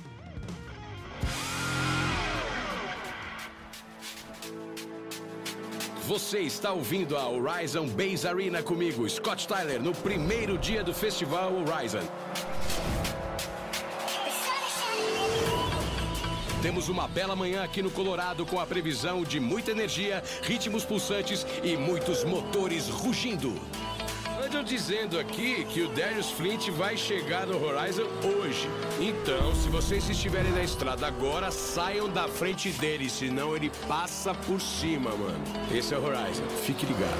Você 6.07 6.39
está 6.39 6.71
ouvindo 6.71 7.17
a 7.17 7.29
Horizon 7.29 7.85
Base 7.85 8.25
Arena 8.25 8.63
comigo, 8.63 9.09
Scott 9.09 9.45
Tyler, 9.45 9.81
no 9.81 9.91
primeiro 9.91 10.57
dia 10.57 10.81
do 10.81 10.93
Festival 10.93 11.51
Horizon. 11.53 11.99
Temos 16.61 16.87
uma 16.87 17.09
bela 17.09 17.35
manhã 17.35 17.61
aqui 17.61 17.81
no 17.81 17.91
Colorado 17.91 18.45
com 18.45 18.57
a 18.57 18.65
previsão 18.65 19.21
de 19.21 19.37
muita 19.37 19.71
energia, 19.71 20.23
ritmos 20.43 20.85
pulsantes 20.85 21.45
e 21.61 21.75
muitos 21.75 22.23
motores 22.23 22.87
rugindo. 22.87 23.53
Andam 24.47 24.63
dizendo 24.63 25.19
aqui 25.19 25.65
que 25.65 25.81
o 25.81 25.89
Darius 25.89 26.31
Flint 26.31 26.69
vai 26.69 26.95
chegar 26.95 27.45
no 27.45 27.61
Horizon 27.61 28.05
hoje. 28.23 28.69
Então, 28.97 29.53
se 29.53 29.67
vocês 29.67 30.09
estiverem 30.09 30.53
na 30.53 30.63
estrada 30.63 31.05
agora, 31.05 31.51
saiam 31.51 32.07
da 32.07 32.29
frente 32.29 32.69
dele, 32.69 33.09
senão 33.09 33.57
ele 33.57 33.69
passa 33.89 34.33
por 34.33 34.61
cima, 34.61 35.09
mano. 35.09 35.43
Esse 35.69 35.93
é 35.93 35.97
o 35.97 36.01
Horizon, 36.01 36.47
fique 36.65 36.85
ligado. 36.85 37.11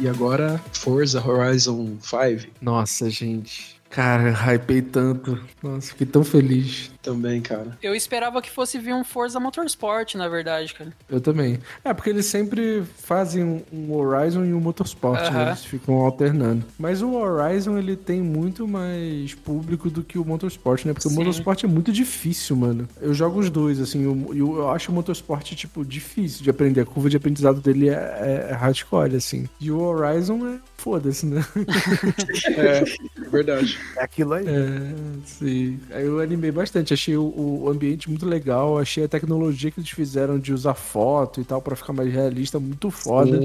E 0.00 0.08
agora, 0.08 0.62
Forza 0.72 1.20
Horizon 1.20 1.98
5. 2.00 2.52
Nossa, 2.60 3.10
gente. 3.10 3.76
Cara, 3.90 4.30
hypei 4.30 4.82
tanto. 4.82 5.36
Nossa, 5.60 5.88
fiquei 5.88 6.06
tão 6.06 6.22
feliz. 6.22 6.91
Também, 7.02 7.40
cara. 7.40 7.76
Eu 7.82 7.94
esperava 7.94 8.40
que 8.40 8.48
fosse 8.50 8.78
vir 8.78 8.94
um 8.94 9.02
Forza 9.02 9.40
Motorsport, 9.40 10.14
na 10.14 10.28
verdade, 10.28 10.72
cara. 10.72 10.92
Eu 11.08 11.20
também. 11.20 11.58
É, 11.84 11.92
porque 11.92 12.10
eles 12.10 12.26
sempre 12.26 12.84
fazem 12.98 13.42
um- 13.42 13.62
um 13.72 13.92
Horizon 13.94 14.44
e 14.44 14.54
um 14.54 14.60
Motorsport, 14.60 15.20
né? 15.20 15.28
Aham. 15.28 15.46
Eles 15.48 15.64
ficam 15.64 15.96
alternando. 15.96 16.64
Mas 16.78 17.02
o 17.02 17.12
Horizon, 17.14 17.76
ele 17.76 17.96
tem 17.96 18.22
muito 18.22 18.68
mais 18.68 19.34
público 19.34 19.90
do 19.90 20.02
que 20.04 20.16
o 20.18 20.24
Motorsport, 20.24 20.84
né? 20.84 20.92
Porque 20.92 21.08
Sim. 21.08 21.14
o 21.14 21.18
Motorsport 21.18 21.64
é 21.64 21.66
muito 21.66 21.90
difícil, 21.92 22.54
mano. 22.54 22.88
Eu 23.00 23.12
jogo 23.12 23.40
os 23.40 23.50
dois, 23.50 23.80
assim, 23.80 24.04
eu, 24.04 24.30
eu, 24.34 24.56
eu 24.58 24.70
acho 24.70 24.92
o 24.92 24.94
Motorsport, 24.94 25.54
tipo, 25.54 25.84
difícil 25.84 26.42
de 26.44 26.50
aprender. 26.50 26.82
A 26.82 26.86
curva 26.86 27.10
de 27.10 27.16
aprendizado 27.16 27.60
dele 27.60 27.88
é, 27.88 27.92
é, 27.94 28.46
é 28.50 28.54
hardcore, 28.54 29.16
assim. 29.16 29.48
E 29.60 29.70
o 29.70 29.80
Horizon 29.80 30.46
é 30.46 30.58
foda-se, 30.76 31.26
né? 31.26 31.44
É, 32.56 32.84
verdade. 33.30 33.78
É 33.96 34.04
aquilo 34.04 34.34
aí. 34.34 34.46
É, 34.46 34.94
sim. 35.26 35.80
Aí 35.90 36.04
eu 36.04 36.20
animei 36.20 36.50
bastante, 36.50 36.91
achei 36.92 37.16
o, 37.16 37.62
o 37.62 37.68
ambiente 37.68 38.08
muito 38.08 38.26
legal, 38.26 38.78
achei 38.78 39.04
a 39.04 39.08
tecnologia 39.08 39.70
que 39.70 39.80
eles 39.80 39.90
fizeram 39.90 40.38
de 40.38 40.52
usar 40.52 40.74
foto 40.74 41.40
e 41.40 41.44
tal 41.44 41.60
pra 41.60 41.76
ficar 41.76 41.92
mais 41.92 42.12
realista 42.12 42.58
muito 42.58 42.90
foda. 42.90 43.38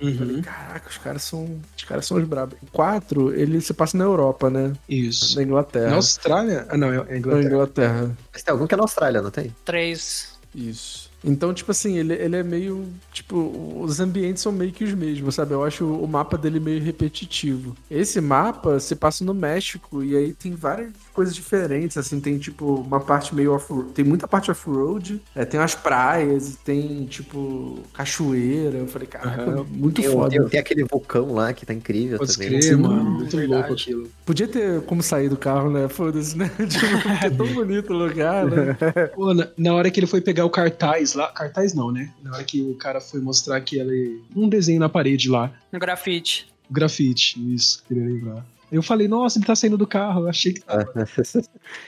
Uhum. 0.00 0.42
Caraca, 0.42 0.88
os 0.88 0.98
caras 0.98 1.22
são. 1.22 1.60
Os 1.76 1.84
caras 1.84 2.06
são 2.06 2.16
os 2.16 2.24
brabos. 2.24 2.56
O 2.62 2.66
4, 2.72 3.34
ele 3.34 3.60
se 3.60 3.74
passa 3.74 3.96
na 3.96 4.04
Europa, 4.04 4.48
né? 4.48 4.72
Isso. 4.88 5.36
Na 5.36 5.42
Inglaterra. 5.42 5.90
Na 5.90 5.96
Austrália? 5.96 6.66
Ah, 6.68 6.76
não, 6.76 6.88
é 6.92 7.04
Na 7.04 7.16
Inglaterra. 7.16 7.44
Inglaterra. 7.44 8.16
Mas 8.32 8.42
tem 8.42 8.52
algum 8.52 8.66
que 8.66 8.74
é 8.74 8.76
na 8.76 8.84
Austrália, 8.84 9.22
não 9.22 9.30
tem? 9.30 9.54
Três. 9.64 10.38
Isso. 10.54 11.09
Então, 11.24 11.52
tipo 11.52 11.70
assim, 11.70 11.96
ele, 11.98 12.14
ele 12.14 12.36
é 12.36 12.42
meio. 12.42 12.86
Tipo, 13.12 13.36
os 13.80 14.00
ambientes 14.00 14.42
são 14.42 14.52
meio 14.52 14.72
que 14.72 14.84
os 14.84 14.94
mesmos, 14.94 15.34
sabe? 15.34 15.52
Eu 15.52 15.64
acho 15.64 15.84
o 15.84 16.06
mapa 16.08 16.36
dele 16.38 16.58
meio 16.60 16.82
repetitivo. 16.82 17.76
Esse 17.90 18.20
mapa 18.20 18.78
se 18.80 18.94
passa 18.96 19.24
no 19.24 19.34
México 19.34 20.02
e 20.02 20.16
aí 20.16 20.32
tem 20.32 20.54
várias 20.54 20.92
coisas 21.12 21.34
diferentes, 21.34 21.96
assim. 21.96 22.20
Tem, 22.20 22.38
tipo, 22.38 22.74
uma 22.76 23.00
parte 23.00 23.34
meio 23.34 23.52
off 23.52 23.70
Tem 23.94 24.04
muita 24.04 24.26
parte 24.26 24.50
off-road, 24.50 25.20
é, 25.34 25.44
tem 25.44 25.60
umas 25.60 25.74
praias, 25.74 26.56
tem, 26.64 27.04
tipo, 27.06 27.78
cachoeira. 27.92 28.78
Eu 28.78 28.86
falei, 28.88 29.06
caraca, 29.08 29.42
Aham. 29.50 29.64
muito 29.70 30.00
Tem, 30.02 30.10
foda. 30.10 30.30
tem, 30.30 30.48
tem 30.48 30.60
aquele 30.60 30.84
vulcão 30.84 31.32
lá 31.34 31.52
que 31.52 31.66
tá 31.66 31.74
incrível 31.74 32.18
Pode 32.18 32.32
também. 32.32 32.48
crer, 32.48 32.62
Sim, 32.62 32.76
mano. 32.76 33.10
Muito 33.10 33.36
verdade. 33.36 33.46
louco 33.46 33.72
aquilo. 33.74 34.10
Podia 34.24 34.48
ter 34.48 34.80
como 34.82 35.02
sair 35.02 35.28
do 35.28 35.36
carro, 35.36 35.70
né? 35.70 35.88
Foda-se, 35.88 36.36
né? 36.36 36.50
Tipo, 36.68 37.08
é 37.24 37.30
tão 37.30 37.46
bonito 37.52 37.92
o 37.92 37.96
lugar, 37.96 38.46
né? 38.46 38.76
Pô, 39.14 39.34
na, 39.34 39.48
na 39.56 39.74
hora 39.74 39.90
que 39.90 40.00
ele 40.00 40.06
foi 40.06 40.20
pegar 40.20 40.44
o 40.44 40.50
cartaz 40.50 41.09
lá. 41.18 41.28
Cartaz 41.28 41.74
não, 41.74 41.90
né? 41.90 42.12
Na 42.22 42.34
hora 42.34 42.44
que 42.44 42.60
o 42.62 42.74
cara 42.74 43.00
foi 43.00 43.20
mostrar 43.20 43.60
que 43.60 43.78
ele. 43.78 44.22
Um 44.34 44.48
desenho 44.48 44.80
na 44.80 44.88
parede 44.88 45.28
lá. 45.28 45.52
No 45.72 45.78
grafite. 45.78 46.48
Grafite, 46.70 47.38
isso, 47.52 47.82
queria 47.86 48.04
lembrar. 48.04 48.46
Eu 48.70 48.82
falei, 48.82 49.08
nossa, 49.08 49.38
ele 49.38 49.46
tá 49.46 49.54
saindo 49.56 49.76
do 49.76 49.86
carro. 49.86 50.22
Eu 50.22 50.28
achei 50.28 50.52
que. 50.52 50.62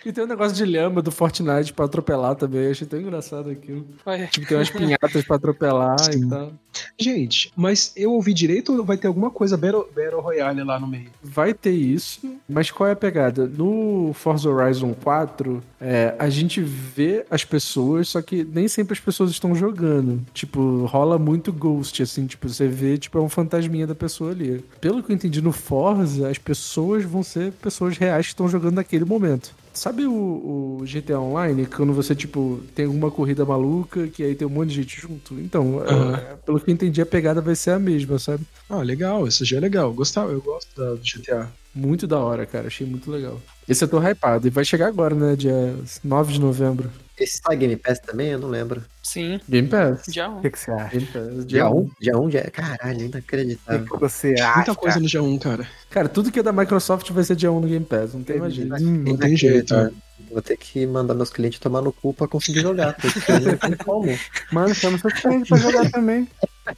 E 0.05 0.12
tem 0.12 0.24
um 0.24 0.26
negócio 0.26 0.57
de 0.57 0.64
lhama 0.64 1.01
do 1.01 1.11
Fortnite 1.11 1.72
pra 1.72 1.85
atropelar 1.85 2.35
também. 2.35 2.64
Eu 2.64 2.70
achei 2.70 2.87
tão 2.87 3.01
engraçado 3.01 3.51
aquilo. 3.51 3.87
Tipo, 4.30 4.47
tem 4.47 4.57
umas 4.57 4.70
pinhatas 4.70 5.24
pra 5.24 5.37
atropelar 5.37 5.97
e 6.11 6.14
Sim. 6.14 6.28
tal. 6.28 6.53
Gente, 6.99 7.53
mas 7.55 7.93
eu 7.97 8.12
ouvi 8.12 8.33
direito 8.33 8.74
ou 8.74 8.85
vai 8.85 8.97
ter 8.97 9.07
alguma 9.07 9.30
coisa 9.30 9.57
Battle, 9.57 9.87
Battle 9.95 10.20
Royale 10.20 10.64
lá 10.64 10.80
no 10.80 10.87
meio? 10.87 11.11
Vai 11.22 11.53
ter 11.53 11.72
isso, 11.72 12.20
mas 12.49 12.70
qual 12.70 12.89
é 12.89 12.93
a 12.93 12.97
pegada? 12.97 13.47
No 13.47 14.12
Forza 14.14 14.49
Horizon 14.49 14.95
4, 14.95 15.62
é, 15.80 16.14
a 16.18 16.28
gente 16.30 16.61
vê 16.61 17.26
as 17.30 17.45
pessoas, 17.45 18.09
só 18.09 18.22
que 18.22 18.45
nem 18.45 18.68
sempre 18.68 18.95
as 18.95 19.01
pessoas 19.01 19.30
estão 19.30 19.55
jogando. 19.55 20.24
Tipo, 20.33 20.87
rola 20.87 21.18
muito 21.18 21.53
ghost, 21.53 22.03
assim, 22.03 22.26
tipo, 22.26 22.49
você 22.49 22.66
vê, 22.66 22.97
tipo, 22.97 23.18
é 23.18 23.20
um 23.20 23.28
fantasminha 23.28 23.87
da 23.87 23.95
pessoa 23.95 24.30
ali. 24.30 24.64
Pelo 24.80 25.03
que 25.03 25.12
eu 25.12 25.14
entendi 25.14 25.43
no 25.43 25.53
Forza, 25.53 26.28
as 26.28 26.39
pessoas 26.39 26.72
vão 26.81 27.23
ser 27.23 27.53
pessoas 27.53 27.97
reais 27.99 28.27
que 28.27 28.33
estão 28.33 28.49
jogando 28.49 28.77
naquele 28.77 29.05
momento. 29.05 29.55
Sabe 29.73 30.05
o, 30.05 30.12
o 30.12 30.85
GTA 30.85 31.18
Online, 31.18 31.66
quando 31.66 31.93
você, 31.93 32.14
tipo, 32.14 32.61
tem 32.75 32.85
alguma 32.85 33.11
corrida 33.11 33.45
maluca, 33.45 34.07
que 34.07 34.23
aí 34.23 34.35
tem 34.35 34.47
um 34.47 34.51
monte 34.51 34.68
de 34.70 34.75
gente 34.77 35.01
junto? 35.01 35.35
Então, 35.41 35.79
Aham. 35.81 36.16
é, 36.16 36.37
pelo 36.45 36.61
que 36.61 36.70
eu 36.70 36.75
entendi, 36.75 37.01
a 37.01 37.07
pegada 37.07 37.41
vai 37.41 37.55
ser 37.55 37.70
a 37.70 37.79
mesma, 37.79 38.18
sabe? 38.18 38.45
Ah, 38.68 38.83
legal, 38.83 39.27
isso 39.27 39.45
já 39.45 39.57
é 39.57 39.61
legal. 39.61 39.93
Gostava, 39.93 40.33
eu 40.33 40.43
gosto 40.43 40.68
da, 40.77 40.95
do 40.95 41.03
GTA. 41.03 41.51
Muito 41.75 42.07
da 42.07 42.18
hora, 42.18 42.45
cara. 42.45 42.66
Achei 42.66 42.87
muito 42.87 43.11
legal. 43.11 43.41
Esse 43.66 43.85
eu 43.85 43.89
tô 43.89 43.99
hypado. 43.99 44.47
E 44.47 44.51
vai 44.51 44.64
chegar 44.64 44.89
agora, 44.89 45.14
né? 45.14 45.35
Dia 45.37 45.75
9 46.05 46.35
de 46.35 46.41
novembro. 46.41 46.91
Esse 47.18 47.40
tá 47.42 47.54
Game 47.54 47.76
Pass 47.76 47.98
também? 48.00 48.28
Eu 48.30 48.38
não 48.38 48.48
lembro. 48.48 48.82
Sim. 49.02 49.38
Game 49.48 49.68
Pass. 49.68 50.04
Já 50.08 50.28
O 50.28 50.38
um. 50.38 50.40
que, 50.40 50.50
que 50.50 50.58
você 50.58 50.70
acha? 50.70 50.90
Game 50.98 51.06
Pass. 51.06 51.46
Dia 51.46 51.68
1? 51.68 51.90
Dia 52.00 52.18
1 52.18 52.30
já. 52.30 52.42
Caralho, 52.50 52.98
O 53.00 53.02
inacreditável. 53.04 53.84
que, 53.84 53.90
que 53.90 54.00
você 54.00 54.34
acha? 54.40 54.56
Muita 54.56 54.74
coisa 54.74 54.98
no 55.00 55.06
G1, 55.06 55.38
cara. 55.40 55.66
Cara, 55.90 56.08
tudo 56.08 56.32
que 56.32 56.40
é 56.40 56.42
da 56.42 56.52
Microsoft 56.52 57.10
vai 57.10 57.22
ser 57.22 57.36
dia 57.36 57.52
1 57.52 57.60
no 57.60 57.68
Game 57.68 57.84
Pass. 57.84 58.14
Não 58.14 58.22
tem 58.22 58.38
mais 58.38 58.54
jeito. 58.54 58.74
Hum, 58.74 59.04
Não 59.06 59.16
tem 59.16 59.36
jeito. 59.36 59.74
né? 59.76 59.90
Vou 60.30 60.40
ter 60.40 60.56
que 60.56 60.86
mandar 60.86 61.14
meus 61.14 61.30
clientes 61.30 61.58
tomar 61.58 61.82
no 61.82 61.92
cu 61.92 62.14
pra 62.14 62.26
conseguir 62.26 62.60
jogar. 62.60 62.94
Porque 62.94 63.32
não 63.40 63.56
tem 63.58 63.76
como. 63.76 64.18
Mano, 64.50 64.74
chama 64.74 64.96
seus 64.98 65.12
clientes 65.14 65.48
pra 65.48 65.58
jogar 65.58 65.90
também. 65.90 66.26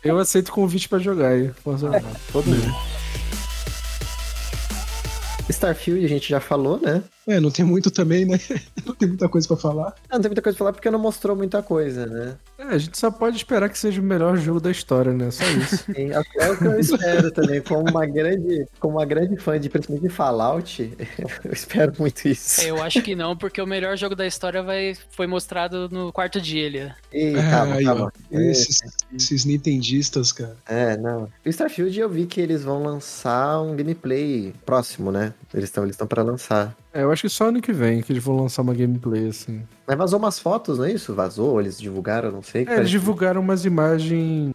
Eu 0.03 0.19
aceito 0.19 0.51
convite 0.51 0.89
pra 0.89 0.99
jogar 0.99 1.29
aí. 1.29 1.51
Forza 1.63 1.89
Horizon. 1.89 2.09
Todo 2.33 2.47
mundo. 2.47 2.75
Starfield 5.49 6.05
a 6.05 6.09
gente 6.09 6.29
já 6.29 6.41
falou, 6.41 6.81
né? 6.81 7.03
É, 7.27 7.41
não 7.41 7.51
tem 7.51 7.65
muito 7.65 7.91
também, 7.91 8.25
né? 8.27 8.39
Não 8.85 8.95
tem 8.95 9.09
muita 9.09 9.29
coisa 9.31 9.49
pra 9.49 9.57
falar. 9.57 9.95
Ah, 10.11 10.15
Não 10.17 10.21
tem 10.21 10.29
muita 10.29 10.43
coisa 10.43 10.57
pra 10.57 10.65
falar 10.65 10.73
porque 10.75 10.91
não 10.91 10.99
mostrou 10.99 11.35
muita 11.35 11.63
coisa, 11.63 12.05
né? 12.07 12.37
É, 12.59 12.65
a 12.65 12.79
gente 12.79 12.99
só 12.99 13.11
pode 13.11 13.37
esperar 13.39 13.71
que 13.71 13.79
seja 13.79 13.99
o 14.01 14.05
melhor 14.05 14.37
jogo 14.37 14.61
da 14.61 14.71
história, 14.71 15.11
né? 15.13 15.31
Só 15.31 15.43
isso. 15.45 15.85
E 15.97 16.13
É 16.13 16.51
o 16.51 16.57
que 16.59 16.65
eu 16.67 16.79
espero 16.79 17.31
também, 17.31 17.63
como 17.63 17.89
uma 17.89 18.05
grande, 18.05 18.67
como 18.79 18.99
uma 18.99 19.07
grande 19.07 19.37
fã 19.39 19.59
de 19.59 19.71
principalmente 19.71 20.03
de 20.03 20.09
Fallout, 20.15 20.93
eu 21.45 21.53
espero 21.53 21.93
muito 21.99 22.29
isso. 22.29 22.61
É, 22.61 22.71
eu 22.71 22.83
acho 22.83 23.01
que 23.01 23.15
não, 23.15 23.35
porque 23.37 23.61
o 23.63 23.67
melhor 23.67 23.97
jogo 23.97 24.15
da 24.15 24.27
história 24.27 24.63
vai, 24.63 24.95
foi 25.11 25.27
mostrado 25.27 25.89
no 25.89 26.13
quarto 26.13 26.41
dia 26.41 26.67
ali. 26.67 26.93
Ih, 27.13 27.37
É, 27.39 27.51
calma, 27.51 27.75
aí, 27.77 27.85
calma. 27.85 28.13
ó. 28.33 28.39
Esses, 28.39 28.81
esses 29.15 29.45
nintendistas, 29.47 30.31
cara. 30.31 30.57
É, 30.67 30.97
não. 30.99 31.25
O 31.45 31.49
Starfield 31.49 31.99
eu 31.99 32.09
vi 32.11 32.27
que 32.27 32.41
eles 32.41 32.63
vão 32.65 32.83
lançar 32.83 33.61
um 33.63 33.75
gameplay 33.75 34.53
próximo, 34.67 35.11
né? 35.11 35.33
Eles 35.55 35.69
estão 35.71 35.85
eles 35.85 35.95
estão 35.95 36.07
para 36.07 36.23
lançar. 36.23 36.77
É, 36.95 37.03
eu 37.03 37.11
acho 37.11 37.23
que 37.23 37.29
só 37.29 37.49
ano 37.49 37.61
que 37.61 37.73
vem 37.73 38.01
que 38.01 38.13
eles 38.13 38.23
vão 38.23 38.37
lançar 38.37 38.63
uma 38.63 38.73
gameplay, 38.73 39.27
assim. 39.29 39.63
Mas 39.87 39.99
vazou 39.99 40.19
umas 40.19 40.39
fotos, 40.39 40.79
não 40.79 40.85
é 40.85 40.93
isso? 40.93 41.13
Vazou, 41.13 41.61
eles 41.61 41.77
divulgaram, 41.79 42.31
não 42.31 42.43
sei. 42.43 42.65
que 42.65 42.71
É, 42.71 42.77
eles 42.77 42.89
divulgaram 42.91 43.41
umas 43.41 43.65
imagens 43.65 44.53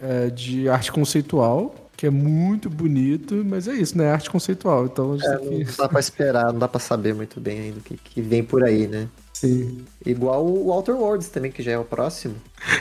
é, 0.00 0.30
de 0.30 0.70
arte 0.70 0.90
conceitual, 0.90 1.74
que 1.94 2.06
é 2.06 2.10
muito 2.10 2.70
bonito, 2.70 3.44
mas 3.46 3.68
é 3.68 3.74
isso, 3.74 3.96
né? 3.98 4.10
Arte 4.10 4.30
conceitual. 4.30 4.86
Então 4.86 5.16
É, 5.22 5.36
tem 5.36 5.58
não 5.58 5.64
que. 5.66 5.76
dá 5.76 5.88
pra 5.88 6.00
esperar, 6.00 6.50
não 6.52 6.58
dá 6.58 6.66
pra 6.66 6.80
saber 6.80 7.14
muito 7.14 7.38
bem 7.40 7.60
ainda 7.60 7.78
o 7.78 7.82
que, 7.82 7.96
que 7.98 8.22
vem 8.22 8.42
por 8.42 8.64
aí, 8.64 8.86
né? 8.86 9.06
Sim. 9.34 9.84
Igual 10.06 10.46
o 10.46 10.70
Outer 10.70 10.94
Worlds 10.96 11.28
também, 11.28 11.50
que 11.52 11.62
já 11.62 11.72
é 11.72 11.78
o 11.78 11.84
próximo. 11.84 12.36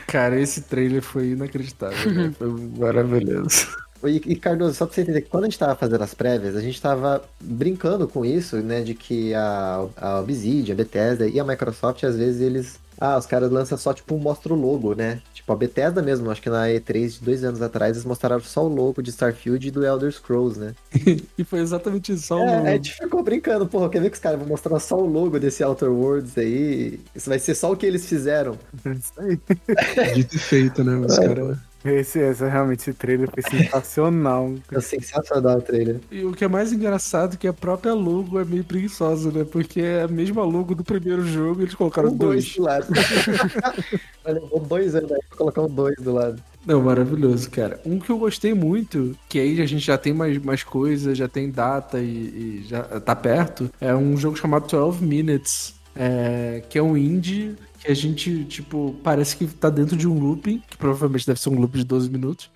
Cara, 0.08 0.40
esse 0.40 0.62
trailer 0.62 1.02
foi 1.02 1.32
inacreditável, 1.32 2.12
né? 2.14 2.32
Foi 2.38 2.48
maravilhoso. 2.80 3.68
E, 4.04 4.18
e, 4.26 4.36
Cardoso, 4.36 4.74
só 4.76 4.86
pra 4.86 4.96
você 4.96 5.02
entender, 5.02 5.22
que 5.22 5.30
quando 5.30 5.44
a 5.44 5.48
gente 5.48 5.60
tava 5.60 5.76
fazendo 5.76 6.02
as 6.04 6.14
prévias, 6.14 6.56
a 6.56 6.62
gente 6.62 6.82
tava 6.82 7.24
brincando 7.40 8.08
com 8.08 8.26
isso, 8.26 8.58
né? 8.58 8.82
De 8.82 8.94
que 8.94 9.34
a, 9.34 9.86
a 9.98 10.20
Obsidian, 10.20 10.74
a 10.74 10.78
Bethesda 10.78 11.28
e 11.28 11.40
a 11.40 11.44
Microsoft, 11.44 12.04
às 12.04 12.16
vezes, 12.16 12.42
eles. 12.42 12.80
Ah, 13.00 13.18
os 13.18 13.26
caras 13.26 13.50
lançam 13.52 13.76
só, 13.80 13.94
tipo, 13.94 14.16
mostra 14.20 14.54
o 14.54 14.56
logo, 14.56 14.94
né? 14.94 15.22
Tipo, 15.34 15.54
a 15.54 15.56
Bethesda 15.56 16.04
mesmo, 16.04 16.30
acho 16.30 16.40
que 16.42 16.52
na 16.52 16.68
E3 16.68 17.18
de 17.18 17.26
dois 17.26 17.44
anos 17.44 17.60
atrás, 17.60 17.98
eles 17.98 18.06
mostraram 18.06 18.40
só 18.44 18.64
o 18.64 18.68
logo 18.68 19.02
de 19.02 19.10
Starfield 19.10 19.68
e 19.68 19.72
do 19.72 19.84
Elder 19.84 20.12
Scrolls, 20.12 20.60
né? 20.60 20.76
e 21.36 21.44
foi 21.44 21.60
exatamente 21.62 22.12
isso. 22.14 22.28
Só 22.28 22.38
o 22.38 22.48
É, 22.48 22.58
logo. 22.58 22.68
a 22.68 22.72
gente 22.74 22.94
ficou 22.94 23.24
brincando, 23.24 23.66
porra, 23.66 23.90
quer 23.90 24.02
ver 24.02 24.12
que 24.12 24.18
os 24.18 24.22
caras 24.22 24.38
vão 24.38 24.48
mostrar 24.48 24.80
só 24.80 24.98
o 25.00 25.06
logo 25.08 25.40
desse 25.40 25.64
Outer 25.64 25.90
Worlds 25.90 26.38
aí? 26.38 27.00
Isso 27.16 27.28
vai 27.28 27.40
ser 27.40 27.56
só 27.56 27.72
o 27.72 27.76
que 27.76 27.88
eles 27.88 28.06
fizeram. 28.06 28.56
Isso 28.86 29.14
aí. 29.18 29.40
De 30.14 30.24
ter 30.24 30.38
feito, 30.38 30.84
né? 30.84 30.96
Os 31.04 31.18
caras. 31.18 31.58
Esse, 31.84 32.20
esse, 32.20 32.48
realmente, 32.48 32.82
esse 32.82 32.94
trailer 32.94 33.30
foi 33.32 33.44
sensacional. 33.44 34.54
É 34.72 34.80
sensacional 34.80 35.58
o 35.58 35.62
trailer. 35.62 36.00
E 36.12 36.24
o 36.24 36.32
que 36.32 36.44
é 36.44 36.48
mais 36.48 36.72
engraçado 36.72 37.34
é 37.34 37.38
que 37.38 37.48
a 37.48 37.54
própria 37.54 37.94
logo 37.94 38.40
é 38.40 38.46
meio 38.46 38.64
preguiçosa, 38.64 39.32
né? 39.32 39.44
Porque 39.44 39.82
é 39.82 40.04
a 40.04 40.08
mesma 40.08 40.44
logo 40.44 40.76
do 40.76 40.84
primeiro 40.84 41.26
jogo 41.26 41.62
e 41.62 41.64
eles 41.64 41.76
colocaram 41.76 42.10
Um 42.10 42.16
dois. 42.16 42.44
dois 42.44 42.56
do 42.56 42.64
lado. 42.64 42.88
Levou 44.26 44.60
dois 44.60 44.96
anos 44.96 45.12
aí 45.12 45.20
pra 45.28 45.38
colocar 45.38 45.62
um 45.62 45.68
dois 45.70 45.96
do 45.98 46.14
lado. 46.14 46.42
Não, 46.66 46.82
maravilhoso, 46.82 47.50
cara. 47.50 47.80
Um 47.86 48.00
que 48.00 48.10
eu 48.12 48.18
gostei 48.20 48.54
muito, 48.54 49.16
que 49.28 49.40
aí 49.40 49.60
a 49.62 49.66
gente 49.66 49.84
já 49.84 49.98
tem 49.98 50.14
mais, 50.14 50.38
mais 50.38 50.64
coisa, 50.64 51.16
já 51.16 51.28
tem 51.28 51.50
data 51.50 52.00
e, 52.00 52.62
e 52.62 52.66
já 52.68 52.84
tá 52.84 53.16
perto, 53.16 53.70
é 53.82 53.96
um 53.96 54.16
jogo 54.16 54.38
chamado 54.38 54.68
12 54.68 55.04
Minutes, 55.04 55.74
é, 55.96 56.62
que 56.70 56.78
é 56.78 56.84
um 56.84 56.96
indie 56.96 57.56
que 57.82 57.92
a 57.92 57.96
gente, 57.96 58.46
tipo, 58.46 58.96
parece 59.04 59.36
que 59.36 59.48
tá 59.48 59.70
dentro 59.70 59.98
de 59.98 60.08
um 60.08 60.20
looping, 60.20 60.62
que 60.70 60.78
provavelmente 60.78 61.26
deve 61.26 61.40
ser 61.40 61.50
um 61.50 61.60
loop 61.60 61.78
de 61.78 61.84
12 61.84 62.10
minutos. 62.10 62.50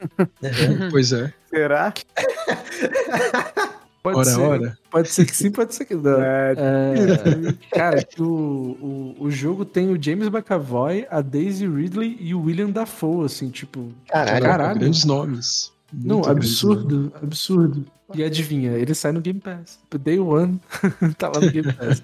Pois 0.92 1.12
é. 1.12 1.34
Será? 1.50 1.94
Pode 4.06 4.20
Ora, 4.20 4.30
ser. 4.30 4.40
ora. 4.42 4.78
Pode 4.92 5.10
ser 5.10 5.26
que 5.26 5.36
sim, 5.36 5.50
pode 5.50 5.74
ser 5.74 5.84
que 5.84 5.96
não. 5.96 6.22
É, 6.22 6.54
É, 6.56 7.76
cara, 7.76 8.04
que 8.04 8.22
o, 8.22 8.28
o, 8.30 9.16
o 9.20 9.32
jogo 9.32 9.66
tem 9.66 9.90
o 9.90 10.00
James 10.00 10.28
McAvoy, 10.28 11.08
a 11.10 11.22
Daisy 11.22 11.68
Ridley 11.68 12.16
e 12.20 12.36
o 12.36 12.42
William 12.44 12.70
Dafoe, 12.70 13.26
assim, 13.26 13.50
tipo. 13.50 13.92
Caralho. 14.08 14.46
Caralho. 14.46 14.80
Grandes 14.80 15.06
nomes. 15.06 15.72
Não, 15.92 16.18
Muito 16.18 16.30
absurdo, 16.30 17.12
absurdo. 17.20 17.84
E 18.14 18.24
adivinha, 18.24 18.74
ele 18.74 18.94
sai 18.94 19.12
no 19.12 19.22
Game 19.22 19.40
Pass. 19.40 19.80
Day 20.00 20.20
One 20.20 20.62
tá 21.18 21.30
lá 21.30 21.40
no 21.42 21.50
Game 21.52 21.74
Pass. 21.74 22.04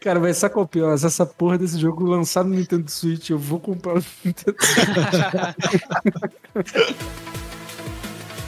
Cara, 0.00 0.20
vai 0.20 0.32
ser. 0.32 0.50
Se 0.98 1.06
essa 1.06 1.26
porra 1.26 1.58
desse 1.58 1.78
jogo 1.78 2.04
lançar 2.04 2.44
no 2.44 2.54
Nintendo 2.54 2.90
Switch, 2.90 3.30
eu 3.30 3.38
vou 3.38 3.58
comprar 3.58 3.98
o 3.98 4.04
Nintendo 4.24 4.56
Switch. 4.60 4.88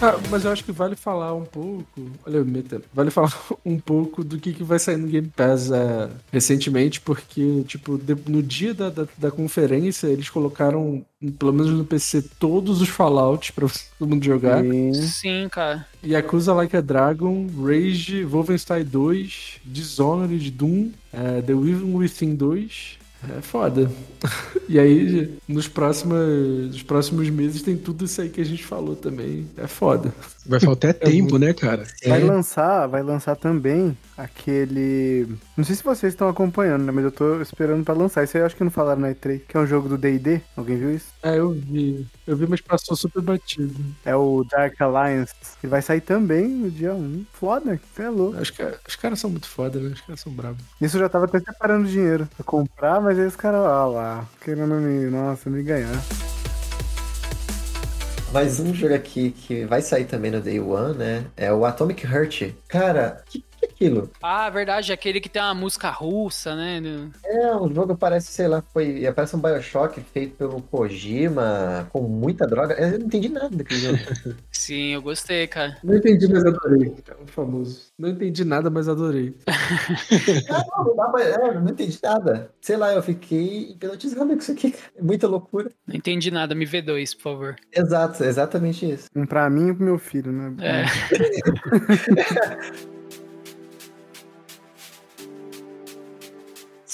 Ah, 0.02 0.18
mas 0.30 0.44
eu 0.44 0.50
acho 0.52 0.64
que 0.64 0.72
vale 0.72 0.96
falar 0.96 1.34
um 1.34 1.44
pouco. 1.44 1.84
Olha, 2.26 2.36
eu 2.38 2.44
me 2.44 2.52
metendo. 2.52 2.84
Vale 2.92 3.10
falar 3.10 3.32
um 3.64 3.78
pouco 3.78 4.24
do 4.24 4.38
que, 4.38 4.52
que 4.54 4.64
vai 4.64 4.78
sair 4.78 4.96
no 4.96 5.06
Game 5.06 5.28
Pass 5.28 5.70
é, 5.70 6.08
recentemente, 6.32 7.00
porque, 7.00 7.62
tipo, 7.66 7.98
de- 7.98 8.16
no 8.30 8.42
dia 8.42 8.72
da, 8.72 8.88
da, 8.88 9.06
da 9.18 9.30
conferência, 9.30 10.06
eles 10.06 10.30
colocaram, 10.30 11.04
pelo 11.38 11.52
menos 11.52 11.70
no 11.72 11.84
PC, 11.84 12.22
todos 12.38 12.80
os 12.80 12.88
Fallouts 12.88 13.50
pra 13.50 13.68
todo 13.98 14.08
mundo 14.08 14.24
jogar. 14.24 14.62
Sim, 14.94 15.48
cara. 15.50 15.86
Yakuza 16.02 16.54
Like 16.54 16.76
a 16.76 16.80
Dragon, 16.80 17.46
Rage, 17.62 18.24
Wolfenstein 18.24 18.84
2, 18.84 19.60
Dishonored, 19.64 20.50
Doom, 20.50 20.92
é, 21.12 21.42
The 21.42 21.52
Evil 21.52 21.94
Within 21.96 22.34
2. 22.36 22.99
É 23.28 23.40
foda. 23.42 23.90
E 24.68 24.78
aí, 24.78 25.38
nos 25.46 25.68
próximos, 25.68 26.68
nos 26.68 26.82
próximos 26.82 27.28
meses, 27.28 27.62
tem 27.62 27.76
tudo 27.76 28.04
isso 28.04 28.20
aí 28.20 28.28
que 28.28 28.40
a 28.40 28.44
gente 28.44 28.64
falou 28.64 28.96
também. 28.96 29.46
É 29.56 29.66
foda. 29.66 30.12
Vai 30.46 30.60
faltar 30.60 30.94
tempo, 30.94 31.38
né, 31.38 31.52
cara? 31.52 31.84
Vai 32.06 32.22
lançar, 32.22 32.86
vai 32.86 33.02
lançar 33.02 33.36
também 33.36 33.96
aquele. 34.16 35.26
Não 35.56 35.64
sei 35.64 35.74
se 35.74 35.82
vocês 35.82 36.12
estão 36.12 36.28
acompanhando, 36.28 36.84
né? 36.84 36.92
Mas 36.92 37.04
eu 37.04 37.12
tô 37.12 37.40
esperando 37.42 37.84
pra 37.84 37.94
lançar. 37.94 38.24
Isso 38.24 38.36
aí 38.36 38.42
eu 38.42 38.46
acho 38.46 38.56
que 38.56 38.64
não 38.64 38.70
falaram 38.70 39.00
na 39.00 39.10
E3, 39.10 39.40
que 39.46 39.56
é 39.56 39.60
um 39.60 39.66
jogo 39.66 39.88
do 39.88 39.98
DD. 39.98 40.40
Alguém 40.56 40.78
viu 40.78 40.94
isso? 40.94 41.06
É, 41.22 41.38
eu 41.38 41.50
vi. 41.52 42.06
Eu 42.26 42.34
vi, 42.34 42.46
mas 42.46 42.62
passou 42.62 42.96
super 42.96 43.20
batido. 43.20 43.74
É 44.06 44.16
o 44.16 44.42
Dark 44.44 44.80
Alliance. 44.80 45.34
Ele 45.62 45.70
vai 45.70 45.82
sair 45.82 46.00
também 46.00 46.48
no 46.48 46.70
dia 46.70 46.94
1. 46.94 47.26
Foda, 47.32 47.78
você 47.94 48.02
é 48.04 48.08
louco. 48.08 48.40
Os, 48.40 48.48
ca- 48.50 48.78
os 48.88 48.96
caras 48.96 49.20
são 49.20 49.28
muito 49.28 49.46
foda, 49.46 49.78
né? 49.78 49.90
Os 49.90 50.00
caras 50.00 50.20
são 50.20 50.32
bravos. 50.32 50.62
Isso 50.80 50.96
eu 50.96 51.00
já 51.02 51.08
tava 51.10 51.26
até 51.26 51.38
separando 51.40 51.86
dinheiro 51.86 52.26
pra 52.36 52.44
comprar, 52.44 53.00
mas 53.02 53.18
aí 53.18 53.26
os 53.26 53.36
caras, 53.36 53.60
ó 53.60 53.86
lá, 53.88 54.26
querendo 54.42 54.74
me, 54.76 55.10
nossa, 55.10 55.50
me 55.50 55.62
ganhar. 55.62 56.00
Mais 58.32 58.60
um 58.60 58.72
jogo 58.72 58.94
aqui 58.94 59.32
que 59.32 59.64
vai 59.64 59.82
sair 59.82 60.04
também 60.04 60.30
no 60.30 60.40
Day 60.40 60.60
One, 60.60 60.96
né? 60.96 61.26
É 61.36 61.52
o 61.52 61.64
Atomic 61.64 62.06
Heart. 62.06 62.52
Cara, 62.68 63.22
que 63.26 63.44
que 63.60 63.66
é 63.66 63.68
aquilo? 63.68 64.10
Ah, 64.22 64.48
verdade, 64.50 64.92
aquele 64.92 65.20
que 65.20 65.28
tem 65.28 65.40
uma 65.42 65.54
música 65.54 65.90
russa, 65.90 66.54
né? 66.56 66.80
É 67.24 67.54
um 67.56 67.72
jogo 67.72 67.96
parece, 67.96 68.32
sei 68.32 68.48
lá, 68.48 68.62
foi. 68.72 69.02
Parece 69.14 69.36
um 69.36 69.40
Bioshock 69.40 70.00
feito 70.12 70.36
pelo 70.36 70.60
Kojima, 70.62 71.88
com 71.92 72.02
muita 72.02 72.46
droga. 72.46 72.74
Eu 72.74 72.98
não 72.98 73.06
entendi 73.06 73.28
nada 73.28 73.50
daquele 73.50 73.80
jogo. 73.80 73.98
Sim, 74.50 74.94
eu 74.94 75.02
gostei, 75.02 75.46
cara. 75.46 75.76
Não 75.82 75.96
entendi, 75.96 76.28
mas 76.28 76.44
adorei. 76.44 76.94
É 77.08 77.22
o 77.22 77.26
famoso. 77.26 77.82
Não 77.98 78.08
entendi 78.08 78.44
nada, 78.44 78.70
mas 78.70 78.88
adorei. 78.88 79.34
não, 80.48 80.84
não, 80.84 80.96
dá 80.96 81.08
pra- 81.08 81.22
é, 81.22 81.54
não 81.54 81.68
entendi 81.68 81.98
nada. 82.02 82.50
Sei 82.60 82.76
lá, 82.76 82.92
eu 82.92 83.02
fiquei 83.02 83.70
hipnotizado 83.72 84.26
com 84.26 84.34
isso 84.36 84.52
aqui. 84.52 84.74
É 84.96 85.02
muita 85.02 85.26
loucura. 85.26 85.70
Não 85.86 85.94
entendi 85.96 86.30
nada, 86.30 86.54
me 86.54 86.64
vê 86.64 86.80
dois, 86.82 87.14
por 87.14 87.22
favor. 87.22 87.56
Exato, 87.72 88.22
exatamente 88.24 88.90
isso. 88.90 89.08
Um 89.14 89.26
pra 89.26 89.48
mim 89.50 89.68
e 89.68 89.70
um 89.72 89.74
pro 89.74 89.84
meu 89.84 89.98
filho, 89.98 90.32
né? 90.32 90.54
É. 90.60 90.84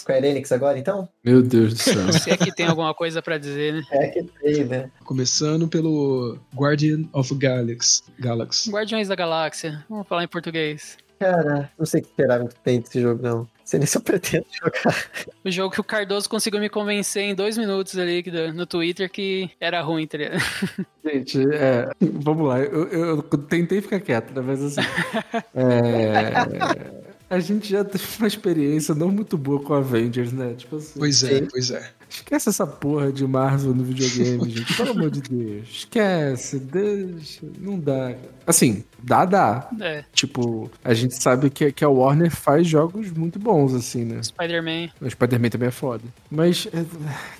Square 0.06 0.24
Enix 0.24 0.52
agora, 0.52 0.78
então? 0.78 1.08
Meu 1.24 1.42
Deus 1.42 1.74
do 1.74 1.80
céu. 1.80 2.12
Se 2.14 2.30
é 2.30 2.36
que 2.36 2.54
tem 2.54 2.66
alguma 2.66 2.94
coisa 2.94 3.20
pra 3.20 3.38
dizer, 3.38 3.74
né? 3.74 3.82
É 3.90 4.06
que 4.08 4.22
tem, 4.22 4.64
né? 4.64 4.88
Começando 5.04 5.66
pelo 5.66 6.38
Guardian 6.54 7.02
of 7.12 7.34
Galaxy. 7.34 8.04
Galaxy. 8.16 8.70
Guardiões 8.70 9.08
da 9.08 9.16
Galáxia. 9.16 9.84
Vamos 9.90 10.06
falar 10.06 10.22
em 10.22 10.28
português. 10.28 10.96
Cara, 11.18 11.68
não 11.76 11.84
sei 11.86 12.00
o 12.00 12.04
que 12.04 12.10
esperar 12.10 12.38
muito 12.38 12.54
bem 12.64 12.78
desse 12.80 13.00
jogo, 13.00 13.20
não. 13.22 13.38
Não 13.38 13.48
sei 13.64 13.78
nem 13.80 13.86
se 13.86 13.96
eu 13.96 14.02
pretendo 14.02 14.46
jogar. 14.62 15.08
O 15.44 15.50
jogo 15.50 15.74
que 15.74 15.80
o 15.80 15.84
Cardoso 15.84 16.28
conseguiu 16.28 16.60
me 16.60 16.68
convencer 16.68 17.22
em 17.24 17.34
dois 17.34 17.58
minutos 17.58 17.98
ali 17.98 18.22
que- 18.22 18.30
no 18.52 18.64
Twitter 18.66 19.10
que 19.10 19.50
era 19.58 19.80
ruim, 19.80 20.06
tá 20.06 20.18
ligado? 20.18 20.38
Gente, 21.04 21.40
é, 21.52 21.88
vamos 22.00 22.46
lá. 22.46 22.60
Eu, 22.60 22.86
eu- 22.88 23.06
eu 23.16 23.22
tentei 23.22 23.80
ficar 23.80 23.98
quieto, 23.98 24.32
né? 24.34 24.40
Mas 24.46 24.62
assim. 24.62 24.80
é, 25.56 27.05
a 27.28 27.38
gente 27.40 27.68
já 27.68 27.84
teve 27.84 28.04
uma 28.18 28.28
experiência 28.28 28.94
não 28.94 29.10
muito 29.10 29.36
boa 29.36 29.62
com 29.62 29.74
Avengers, 29.74 30.32
né? 30.32 30.54
Tipo 30.54 30.76
assim. 30.76 30.98
Pois 30.98 31.22
é, 31.24 31.40
pois 31.42 31.70
é. 31.70 31.95
Esquece 32.08 32.48
essa 32.48 32.66
porra 32.66 33.12
de 33.12 33.26
Marvel 33.26 33.74
no 33.74 33.84
videogame, 33.84 34.50
gente. 34.50 34.76
Pelo 34.76 34.90
amor 34.92 35.10
de 35.10 35.20
Deus. 35.22 35.68
Esquece, 35.70 36.58
deixa. 36.58 37.46
Não 37.58 37.78
dá. 37.78 38.14
Assim, 38.46 38.84
dá, 39.02 39.24
dá. 39.24 39.68
É, 39.80 40.04
Tipo, 40.12 40.70
a 40.84 40.94
gente 40.94 41.14
sabe 41.20 41.50
que, 41.50 41.72
que 41.72 41.84
a 41.84 41.88
Warner 41.88 42.30
faz 42.30 42.66
jogos 42.66 43.10
muito 43.10 43.38
bons, 43.38 43.74
assim, 43.74 44.04
né? 44.04 44.22
Spider-Man. 44.22 44.88
O 45.00 45.10
Spider-Man 45.10 45.48
também 45.50 45.68
é 45.68 45.72
foda. 45.72 46.04
Mas 46.30 46.68
é, 46.72 46.84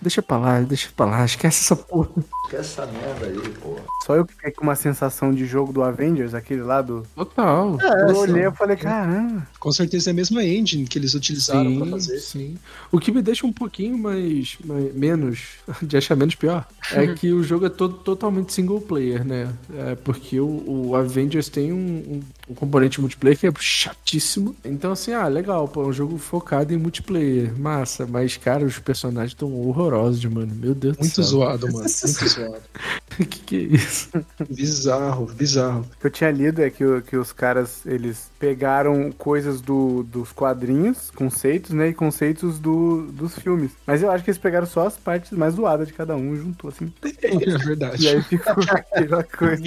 deixa 0.03 0.21
pra 0.21 0.37
lá, 0.37 0.61
deixa 0.61 0.89
pra 0.97 1.07
lá. 1.07 1.25
Esquece 1.25 1.62
essa 1.64 1.77
porra. 1.77 2.11
Esquece 2.47 2.81
essa 2.81 2.87
merda 2.87 3.27
aí, 3.27 3.49
porra. 3.61 3.83
Só 4.05 4.14
eu 4.17 4.25
que 4.27 4.35
fiquei 4.35 4.51
com 4.53 4.62
uma 4.64 4.77
sensação 4.77 5.33
de 5.33 5.47
jogo 5.47 5.73
do 5.73 5.83
Avengers, 5.83 6.35
aquele 6.35 6.62
lá 6.62 6.83
do. 6.83 7.03
Total. 7.14 7.79
eu 8.09 8.17
olhei 8.17 8.47
e 8.47 8.53
falei, 8.53 8.77
caramba. 8.77 9.47
Com 9.59 9.73
certeza 9.73 10.11
é 10.11 10.12
a 10.12 10.14
mesma 10.14 10.45
engine 10.45 10.87
que 10.87 10.99
eles 10.99 11.14
utilizaram 11.14 11.75
pra 11.77 11.85
Sim, 11.87 11.91
fazer. 11.91 12.19
sim. 12.21 12.55
O 12.93 12.99
que 13.01 13.11
me 13.12 13.23
deixa 13.23 13.47
um 13.47 13.53
pouquinho 13.53 13.97
mais, 13.99 14.56
mais- 14.65 14.95
menos, 14.95 15.41
de 15.83 15.97
achar 15.97 16.17
menos 16.17 16.35
pior, 16.35 16.67
é 16.93 17.07
que 17.15 17.33
o 17.33 17.43
jogo 17.43 17.67
é 17.67 17.69
todo, 17.69 17.95
totalmente 17.99 18.53
single 18.53 18.81
player, 18.81 19.25
né? 19.25 19.53
É 19.77 19.95
porque 19.97 20.39
o, 20.41 20.63
o 20.89 20.97
Avengers 20.97 21.49
tem 21.49 21.73
um, 21.73 21.77
um- 21.77 22.21
um 22.49 22.55
componente 22.55 23.01
multiplayer 23.01 23.38
que 23.38 23.47
é 23.47 23.53
chatíssimo. 23.59 24.57
Então, 24.64 24.92
assim, 24.92 25.12
ah, 25.12 25.26
legal, 25.28 25.66
pô, 25.68 25.82
é 25.82 25.86
um 25.86 25.92
jogo 25.92 26.16
focado 26.18 26.72
em 26.72 26.76
multiplayer, 26.76 27.59
massa. 27.59 28.07
Mas, 28.07 28.36
cara, 28.36 28.64
os 28.64 28.78
personagens 28.78 29.32
estão 29.32 29.53
horrorosos, 29.53 30.24
mano. 30.26 30.55
Meu 30.55 30.74
Deus 30.74 30.97
Muito 30.99 31.20
do 31.20 31.24
céu. 31.24 31.24
zoado, 31.24 31.66
mano. 31.72 31.88
Muito 32.05 32.28
zoado. 32.28 32.62
que 33.18 33.26
que 33.26 33.57
é 33.57 33.61
isso? 33.76 34.11
Bizarro, 34.49 35.26
bizarro. 35.26 35.80
O 35.97 36.01
que 36.01 36.07
eu 36.07 36.11
tinha 36.11 36.30
lido 36.30 36.62
é 36.62 36.70
que, 36.70 36.84
o- 36.84 37.03
que 37.03 37.16
os 37.16 37.32
caras, 37.32 37.84
eles 37.86 38.30
pegaram 38.38 39.11
coisas 39.12 39.61
do, 39.61 40.03
dos 40.05 40.32
quadrinhos, 40.32 41.11
conceitos, 41.11 41.70
né, 41.72 41.88
e 41.88 41.94
conceitos 41.94 42.59
do, 42.59 43.07
dos 43.12 43.34
filmes. 43.38 43.72
Mas 43.86 44.03
eu 44.03 44.11
acho 44.11 44.22
que 44.24 44.30
eles 44.30 44.38
pegaram 44.38 44.66
só 44.66 44.86
as 44.86 44.97
partes 44.97 45.32
mais 45.32 45.55
zoadas 45.55 45.88
de 45.88 45.94
cada 45.94 46.14
um 46.16 46.34
e 46.34 46.36
juntou, 46.38 46.70
assim. 46.70 46.92
É 47.03 47.59
verdade. 47.59 48.05
E 48.05 48.09
aí 48.09 48.22
ficou 48.22 48.55
aquela 48.70 49.24
coisa. 49.24 49.62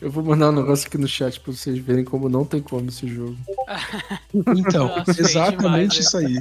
Eu 0.00 0.10
vou 0.10 0.24
mandar 0.24 0.48
um 0.50 0.52
negócio 0.52 0.86
aqui 0.86 0.96
no 0.96 1.06
chat 1.08 1.38
pra 1.40 1.52
vocês 1.52 1.78
verem 1.78 2.04
como 2.04 2.28
não 2.28 2.44
tem 2.44 2.60
como 2.60 2.88
esse 2.88 3.06
jogo. 3.06 3.36
Então, 4.34 4.86
Nossa, 4.88 5.20
exatamente 5.20 5.58
demais, 5.58 5.88
né? 5.94 6.00
isso 6.00 6.16
aí. 6.16 6.40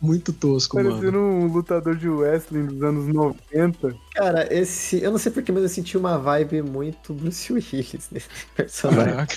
Muito 0.00 0.32
tosco, 0.32 0.76
mano. 0.76 0.90
Parecendo 0.90 1.18
um 1.18 1.46
lutador 1.48 1.96
de 1.96 2.08
wrestling 2.08 2.66
dos 2.66 2.82
anos 2.84 3.12
90. 3.12 3.96
Cara, 4.14 4.46
esse. 4.54 5.02
Eu 5.02 5.10
não 5.10 5.18
sei 5.18 5.32
porquê, 5.32 5.50
mas 5.50 5.64
eu 5.64 5.68
senti 5.68 5.96
uma 5.98 6.16
vibe 6.16 6.62
muito 6.62 7.12
Bruce 7.12 7.52
Willis 7.52 8.08
nesse 8.12 8.28
personagem. 8.54 9.12
Caraca. 9.12 9.34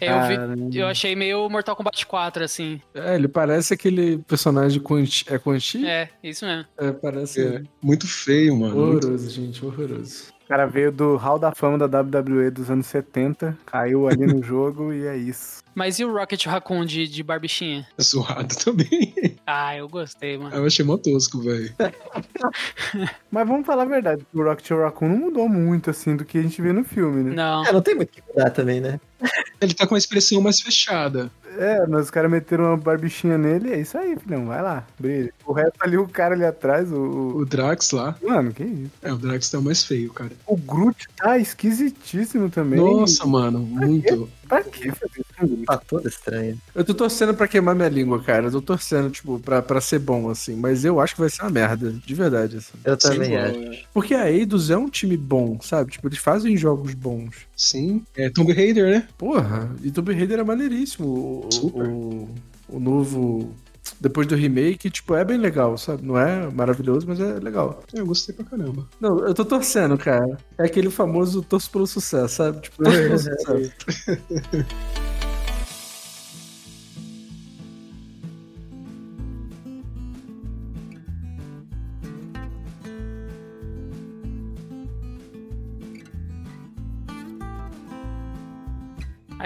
Eu, 0.00 0.68
vi- 0.68 0.78
eu 0.78 0.86
achei 0.88 1.14
meio 1.14 1.48
Mortal 1.48 1.76
Kombat 1.76 2.04
4, 2.06 2.42
assim. 2.42 2.80
É, 2.92 3.14
ele 3.14 3.28
parece 3.28 3.72
aquele 3.72 4.18
personagem 4.18 4.80
Quan 4.82 5.06
Chi- 5.06 5.24
É 5.28 5.38
Quan 5.38 5.60
Chi? 5.60 5.86
É, 5.86 6.08
isso 6.24 6.44
mesmo. 6.44 6.66
É, 6.76 6.90
parece. 6.90 7.40
É, 7.46 7.62
muito 7.80 8.08
feio, 8.08 8.56
mano. 8.56 8.74
Muito- 8.74 9.06
Horroroso, 9.06 9.30
gente, 9.30 9.64
horroroso. 9.64 10.24
O 10.50 10.52
cara 10.52 10.66
veio 10.66 10.90
do 10.90 11.14
Hall 11.14 11.38
da 11.38 11.54
Fama 11.54 11.78
da 11.78 12.00
WWE 12.00 12.50
dos 12.50 12.68
anos 12.68 12.86
70, 12.86 13.56
caiu 13.64 14.08
ali 14.08 14.26
no 14.26 14.42
jogo 14.42 14.92
e 14.92 15.06
é 15.06 15.16
isso. 15.16 15.62
Mas 15.76 16.00
e 16.00 16.04
o 16.04 16.12
Rocket 16.12 16.44
Raccoon 16.44 16.84
de, 16.84 17.06
de 17.06 17.22
barbichinha? 17.22 17.86
Zoado 18.02 18.56
também. 18.56 19.36
Ah, 19.46 19.76
eu 19.76 19.88
gostei, 19.88 20.36
mano. 20.36 20.52
Eu 20.52 20.66
achei 20.66 20.84
mó 20.84 20.96
tosco, 20.96 21.40
velho. 21.40 21.72
Mas 23.30 23.46
vamos 23.46 23.64
falar 23.64 23.84
a 23.84 23.86
verdade, 23.86 24.26
o 24.34 24.42
Rocket 24.42 24.68
Raccoon 24.70 25.10
não 25.10 25.18
mudou 25.18 25.48
muito, 25.48 25.88
assim, 25.88 26.16
do 26.16 26.24
que 26.24 26.38
a 26.38 26.42
gente 26.42 26.60
vê 26.60 26.72
no 26.72 26.82
filme, 26.82 27.22
né? 27.22 27.32
Não. 27.36 27.64
É, 27.64 27.70
não 27.70 27.80
tem 27.80 27.94
muito 27.94 28.08
o 28.08 28.12
que 28.12 28.22
mudar 28.28 28.50
também, 28.50 28.80
né? 28.80 28.98
Ele 29.60 29.72
tá 29.72 29.86
com 29.86 29.94
uma 29.94 29.98
expressão 29.98 30.40
mais 30.40 30.60
fechada. 30.60 31.30
É, 31.58 31.86
mas 31.86 32.04
os 32.04 32.10
caras 32.10 32.30
meteram 32.30 32.66
uma 32.66 32.76
barbichinha 32.76 33.36
nele, 33.36 33.72
é 33.72 33.80
isso 33.80 33.96
aí, 33.98 34.16
filhão, 34.16 34.46
vai 34.46 34.62
lá, 34.62 34.86
brilha. 34.98 35.32
O 35.44 35.52
resto 35.52 35.76
ali, 35.80 35.96
o 35.96 36.08
cara 36.08 36.34
ali 36.34 36.44
atrás, 36.44 36.90
o... 36.92 37.36
O 37.36 37.44
Drax 37.44 37.90
lá. 37.90 38.16
Mano, 38.22 38.52
que 38.52 38.62
isso. 38.62 38.90
É, 39.02 39.12
o 39.12 39.16
Drax 39.16 39.50
tá 39.50 39.58
o 39.58 39.62
mais 39.62 39.84
feio, 39.84 40.12
cara. 40.12 40.30
O 40.46 40.56
Groot 40.56 41.08
tá 41.16 41.38
esquisitíssimo 41.38 42.50
também. 42.50 42.78
Nossa, 42.78 43.26
mano, 43.26 43.58
muito. 43.58 44.28
Pra 44.48 44.64
que 44.64 44.90
fazer 44.90 45.20
isso? 45.20 45.64
Tá 45.64 45.78
toda 45.78 46.08
estranha. 46.08 46.56
Eu 46.74 46.84
tô 46.84 46.92
torcendo 46.92 47.32
pra 47.32 47.46
queimar 47.46 47.74
minha 47.74 47.88
língua, 47.88 48.20
cara. 48.20 48.46
Eu 48.46 48.50
tô 48.50 48.60
torcendo, 48.60 49.08
tipo, 49.08 49.38
pra, 49.38 49.62
pra 49.62 49.80
ser 49.80 50.00
bom, 50.00 50.28
assim. 50.28 50.56
Mas 50.56 50.84
eu 50.84 51.00
acho 51.00 51.14
que 51.14 51.20
vai 51.20 51.30
ser 51.30 51.42
uma 51.42 51.50
merda, 51.50 51.92
de 51.92 52.14
verdade, 52.14 52.56
assim. 52.56 52.72
Eu 52.84 52.96
também 52.96 53.34
igual, 53.34 53.70
acho. 53.70 53.84
Porque 53.94 54.12
a 54.12 54.30
Eidos 54.30 54.68
é 54.68 54.76
um 54.76 54.88
time 54.88 55.16
bom, 55.16 55.58
sabe? 55.60 55.92
Tipo, 55.92 56.08
eles 56.08 56.18
fazem 56.18 56.56
jogos 56.56 56.94
bons. 56.94 57.36
Sim. 57.56 58.02
É 58.16 58.28
Tomb 58.28 58.52
Raider, 58.52 58.86
né? 58.86 59.06
Porra, 59.16 59.70
e 59.82 59.90
Tomb 59.90 60.12
Raider 60.12 60.40
é 60.40 60.44
maneiríssimo. 60.44 61.39
O, 61.62 61.66
o, 61.66 62.28
o 62.68 62.80
novo 62.80 63.54
depois 64.00 64.26
do 64.26 64.34
remake, 64.34 64.90
tipo, 64.90 65.14
é 65.14 65.24
bem 65.24 65.36
legal, 65.36 65.76
sabe? 65.76 66.04
Não 66.04 66.18
é 66.18 66.50
maravilhoso, 66.50 67.06
mas 67.06 67.20
é 67.20 67.34
legal. 67.34 67.82
Eu 67.92 68.06
gostei 68.06 68.34
pra 68.34 68.44
caramba. 68.44 68.88
Não, 69.00 69.26
eu 69.26 69.34
tô 69.34 69.44
torcendo, 69.44 69.96
cara. 69.98 70.38
É 70.56 70.64
aquele 70.64 70.90
famoso 70.90 71.42
torço 71.42 71.70
pelo 71.70 71.86
sucesso, 71.86 72.36
sabe? 72.36 72.60
Tipo, 72.60 72.82
torço 72.82 72.98
pelo 72.98 73.18
sucesso. 73.18 73.72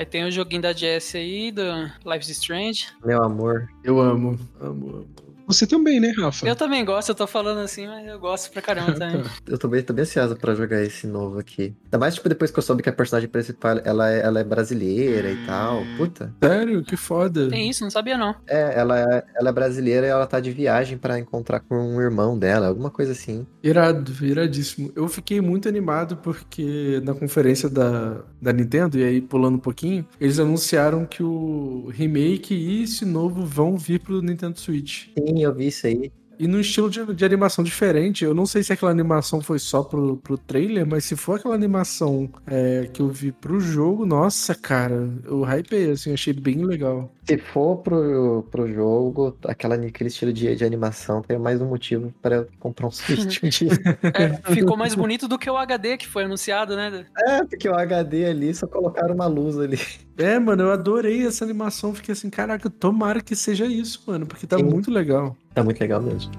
Aí 0.04 0.10
tem 0.10 0.22
o 0.26 0.30
joguinho 0.30 0.60
da 0.60 0.74
Jess 0.74 1.14
aí, 1.14 1.50
do 1.50 1.62
Life 2.04 2.20
is 2.20 2.28
Strange. 2.28 2.88
Meu 3.02 3.22
amor. 3.22 3.70
Eu 3.82 3.98
amo, 3.98 4.38
amo, 4.60 4.88
amo. 4.96 5.33
Você 5.46 5.66
também, 5.66 6.00
né, 6.00 6.12
Rafa? 6.16 6.46
Eu 6.46 6.56
também 6.56 6.84
gosto, 6.84 7.10
eu 7.10 7.14
tô 7.14 7.26
falando 7.26 7.58
assim, 7.60 7.86
mas 7.86 8.06
eu 8.06 8.18
gosto 8.18 8.50
pra 8.50 8.62
caramba 8.62 8.92
também. 8.98 9.22
Eu 9.46 9.58
tô 9.58 9.68
bem, 9.68 9.82
tô 9.82 9.92
bem 9.92 10.02
ansiosa 10.02 10.34
pra 10.36 10.54
jogar 10.54 10.82
esse 10.82 11.06
novo 11.06 11.38
aqui. 11.38 11.74
Ainda 11.84 11.98
mais, 11.98 12.14
tipo, 12.14 12.28
depois 12.28 12.50
que 12.50 12.58
eu 12.58 12.62
soube 12.62 12.82
que 12.82 12.88
a 12.88 12.92
personagem 12.92 13.28
principal, 13.28 13.78
ela 13.84 14.10
é, 14.10 14.20
ela 14.20 14.40
é 14.40 14.44
brasileira 14.44 15.30
e 15.30 15.46
tal. 15.46 15.82
Puta. 15.96 16.32
Sério? 16.42 16.82
Que 16.82 16.96
foda. 16.96 17.48
Tem 17.48 17.68
isso, 17.68 17.82
não 17.82 17.90
sabia 17.90 18.16
não. 18.16 18.34
É, 18.46 18.78
ela 18.78 18.98
é, 18.98 19.24
ela 19.36 19.50
é 19.50 19.52
brasileira 19.52 20.06
e 20.06 20.10
ela 20.10 20.26
tá 20.26 20.40
de 20.40 20.50
viagem 20.50 20.96
pra 20.98 21.18
encontrar 21.18 21.60
com 21.60 21.76
um 21.76 22.00
irmão 22.00 22.38
dela, 22.38 22.68
alguma 22.68 22.90
coisa 22.90 23.12
assim. 23.12 23.46
Irado, 23.62 24.12
iradíssimo. 24.24 24.92
Eu 24.94 25.08
fiquei 25.08 25.40
muito 25.40 25.68
animado 25.68 26.16
porque 26.18 27.00
na 27.04 27.14
conferência 27.14 27.68
da, 27.68 28.22
da 28.40 28.52
Nintendo, 28.52 28.98
e 28.98 29.04
aí 29.04 29.20
pulando 29.20 29.56
um 29.56 29.60
pouquinho, 29.60 30.06
eles 30.20 30.38
anunciaram 30.38 31.04
que 31.04 31.22
o 31.22 31.88
remake 31.92 32.54
e 32.54 32.82
esse 32.82 33.04
novo 33.04 33.44
vão 33.44 33.76
vir 33.76 34.00
pro 34.00 34.22
Nintendo 34.22 34.58
Switch. 34.58 35.06
Sim, 35.18 35.33
eu 35.42 35.54
vi 35.54 35.68
isso 35.68 35.86
aí. 35.86 36.12
E 36.38 36.46
num 36.46 36.60
estilo 36.60 36.90
de, 36.90 37.14
de 37.14 37.24
animação 37.24 37.64
diferente. 37.64 38.24
Eu 38.24 38.34
não 38.34 38.46
sei 38.46 38.62
se 38.62 38.72
aquela 38.72 38.90
animação 38.90 39.40
foi 39.40 39.58
só 39.58 39.82
pro, 39.82 40.16
pro 40.18 40.38
trailer, 40.38 40.86
mas 40.86 41.04
se 41.04 41.16
for 41.16 41.38
aquela 41.38 41.54
animação 41.54 42.28
é, 42.46 42.88
que 42.92 43.00
eu 43.00 43.08
vi 43.08 43.32
pro 43.32 43.60
jogo, 43.60 44.04
nossa, 44.06 44.54
cara, 44.54 45.08
eu 45.24 45.44
hypei, 45.44 45.90
assim, 45.90 46.12
achei 46.12 46.32
bem 46.32 46.64
legal. 46.64 47.12
Se 47.26 47.38
for 47.38 47.78
pro, 47.78 48.46
pro 48.50 48.70
jogo, 48.70 49.36
aquela, 49.46 49.76
aquele 49.76 50.08
estilo 50.08 50.32
de, 50.32 50.54
de 50.54 50.64
animação, 50.64 51.22
tem 51.22 51.38
mais 51.38 51.60
um 51.60 51.66
motivo 51.66 52.12
para 52.20 52.36
eu 52.36 52.48
comprar 52.58 52.86
um 52.86 52.90
Switch 52.92 53.42
um 53.42 53.48
dia. 53.48 53.70
É, 54.14 54.52
ficou 54.52 54.76
mais 54.76 54.94
bonito 54.94 55.26
do 55.26 55.38
que 55.38 55.48
o 55.48 55.56
HD 55.56 55.96
que 55.96 56.06
foi 56.06 56.24
anunciado, 56.24 56.76
né? 56.76 57.06
É, 57.26 57.44
porque 57.44 57.68
o 57.68 57.74
HD 57.74 58.26
ali 58.26 58.54
só 58.54 58.66
colocaram 58.66 59.14
uma 59.14 59.26
luz 59.26 59.58
ali. 59.58 59.78
É, 60.16 60.38
mano, 60.38 60.64
eu 60.64 60.70
adorei 60.70 61.26
essa 61.26 61.44
animação. 61.44 61.94
Fiquei 61.94 62.12
assim, 62.12 62.30
caraca, 62.30 62.70
tomara 62.70 63.20
que 63.20 63.34
seja 63.34 63.66
isso, 63.66 64.02
mano, 64.06 64.26
porque 64.26 64.46
tá 64.46 64.56
Sim. 64.56 64.64
muito 64.64 64.90
legal. 64.90 65.36
Tá 65.54 65.62
muito 65.62 65.80
legal 65.80 66.02
mesmo. 66.02 66.30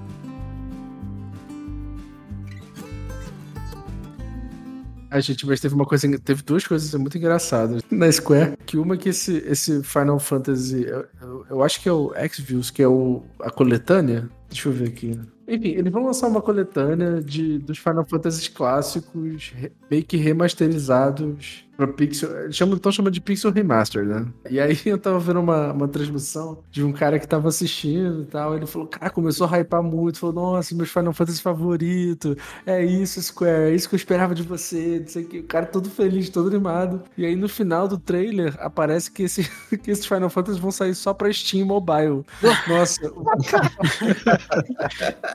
A 5.08 5.20
gente, 5.20 5.46
mas 5.46 5.60
teve 5.60 5.74
uma 5.74 5.86
coisa, 5.86 6.18
teve 6.18 6.42
duas 6.42 6.66
coisas 6.66 6.92
muito 7.00 7.16
engraçadas 7.16 7.80
na 7.90 8.10
Square, 8.10 8.56
que 8.66 8.76
uma 8.76 8.96
que 8.96 9.08
esse, 9.08 9.36
esse 9.46 9.82
Final 9.82 10.18
Fantasy, 10.18 10.84
eu, 10.84 11.06
eu- 11.22 11.46
eu 11.50 11.62
acho 11.62 11.80
que 11.80 11.88
é 11.88 11.92
o 11.92 12.12
X-Views, 12.14 12.70
que 12.70 12.82
é 12.82 12.88
o, 12.88 13.22
a 13.40 13.50
coletânea, 13.50 14.28
deixa 14.50 14.68
eu 14.68 14.72
ver 14.72 14.88
aqui. 14.88 15.18
Enfim, 15.48 15.68
eles 15.68 15.92
vão 15.92 16.04
lançar 16.04 16.26
uma 16.26 16.42
coletânea 16.42 17.22
de, 17.22 17.56
dos 17.60 17.78
Final 17.78 18.04
Fantasy 18.04 18.50
clássicos, 18.50 19.52
meio 19.88 20.04
que 20.04 20.16
remasterizados 20.16 21.64
pra 21.76 21.86
Pixel. 21.86 22.44
Eles 22.44 22.56
chamam, 22.56 22.76
estão 22.76 22.90
chamando 22.90 23.12
de 23.12 23.20
Pixel 23.20 23.50
Remaster, 23.50 24.04
né? 24.04 24.26
E 24.50 24.58
aí 24.58 24.78
eu 24.86 24.98
tava 24.98 25.18
vendo 25.18 25.40
uma, 25.40 25.72
uma 25.72 25.88
transmissão 25.88 26.62
de 26.70 26.82
um 26.82 26.92
cara 26.92 27.18
que 27.18 27.28
tava 27.28 27.48
assistindo 27.48 28.22
e 28.22 28.26
tal. 28.26 28.56
Ele 28.56 28.66
falou, 28.66 28.88
cara, 28.88 29.10
começou 29.10 29.46
a 29.46 29.58
hypar 29.58 29.82
muito. 29.82 30.18
Falou, 30.18 30.34
nossa, 30.34 30.74
meus 30.74 30.90
Final 30.90 31.12
Fantasy 31.12 31.42
favorito. 31.42 32.36
É 32.64 32.84
isso, 32.84 33.20
Square, 33.22 33.70
é 33.70 33.74
isso 33.74 33.88
que 33.88 33.94
eu 33.94 33.98
esperava 33.98 34.34
de 34.34 34.42
você. 34.42 35.00
Não 35.00 35.08
sei 35.08 35.24
o 35.24 35.28
que. 35.28 35.38
O 35.40 35.44
cara 35.44 35.66
todo 35.66 35.90
feliz, 35.90 36.30
todo 36.30 36.48
animado. 36.48 37.02
E 37.16 37.24
aí 37.24 37.36
no 37.36 37.48
final 37.48 37.86
do 37.86 37.98
trailer 37.98 38.56
aparece 38.58 39.10
que, 39.10 39.24
esse, 39.24 39.48
que 39.82 39.90
esses 39.90 40.06
Final 40.06 40.30
Fantasy 40.30 40.58
vão 40.60 40.70
sair 40.70 40.94
só 40.94 41.12
pra 41.12 41.32
Steam 41.32 41.66
Mobile. 41.66 42.24
Nossa, 42.68 43.00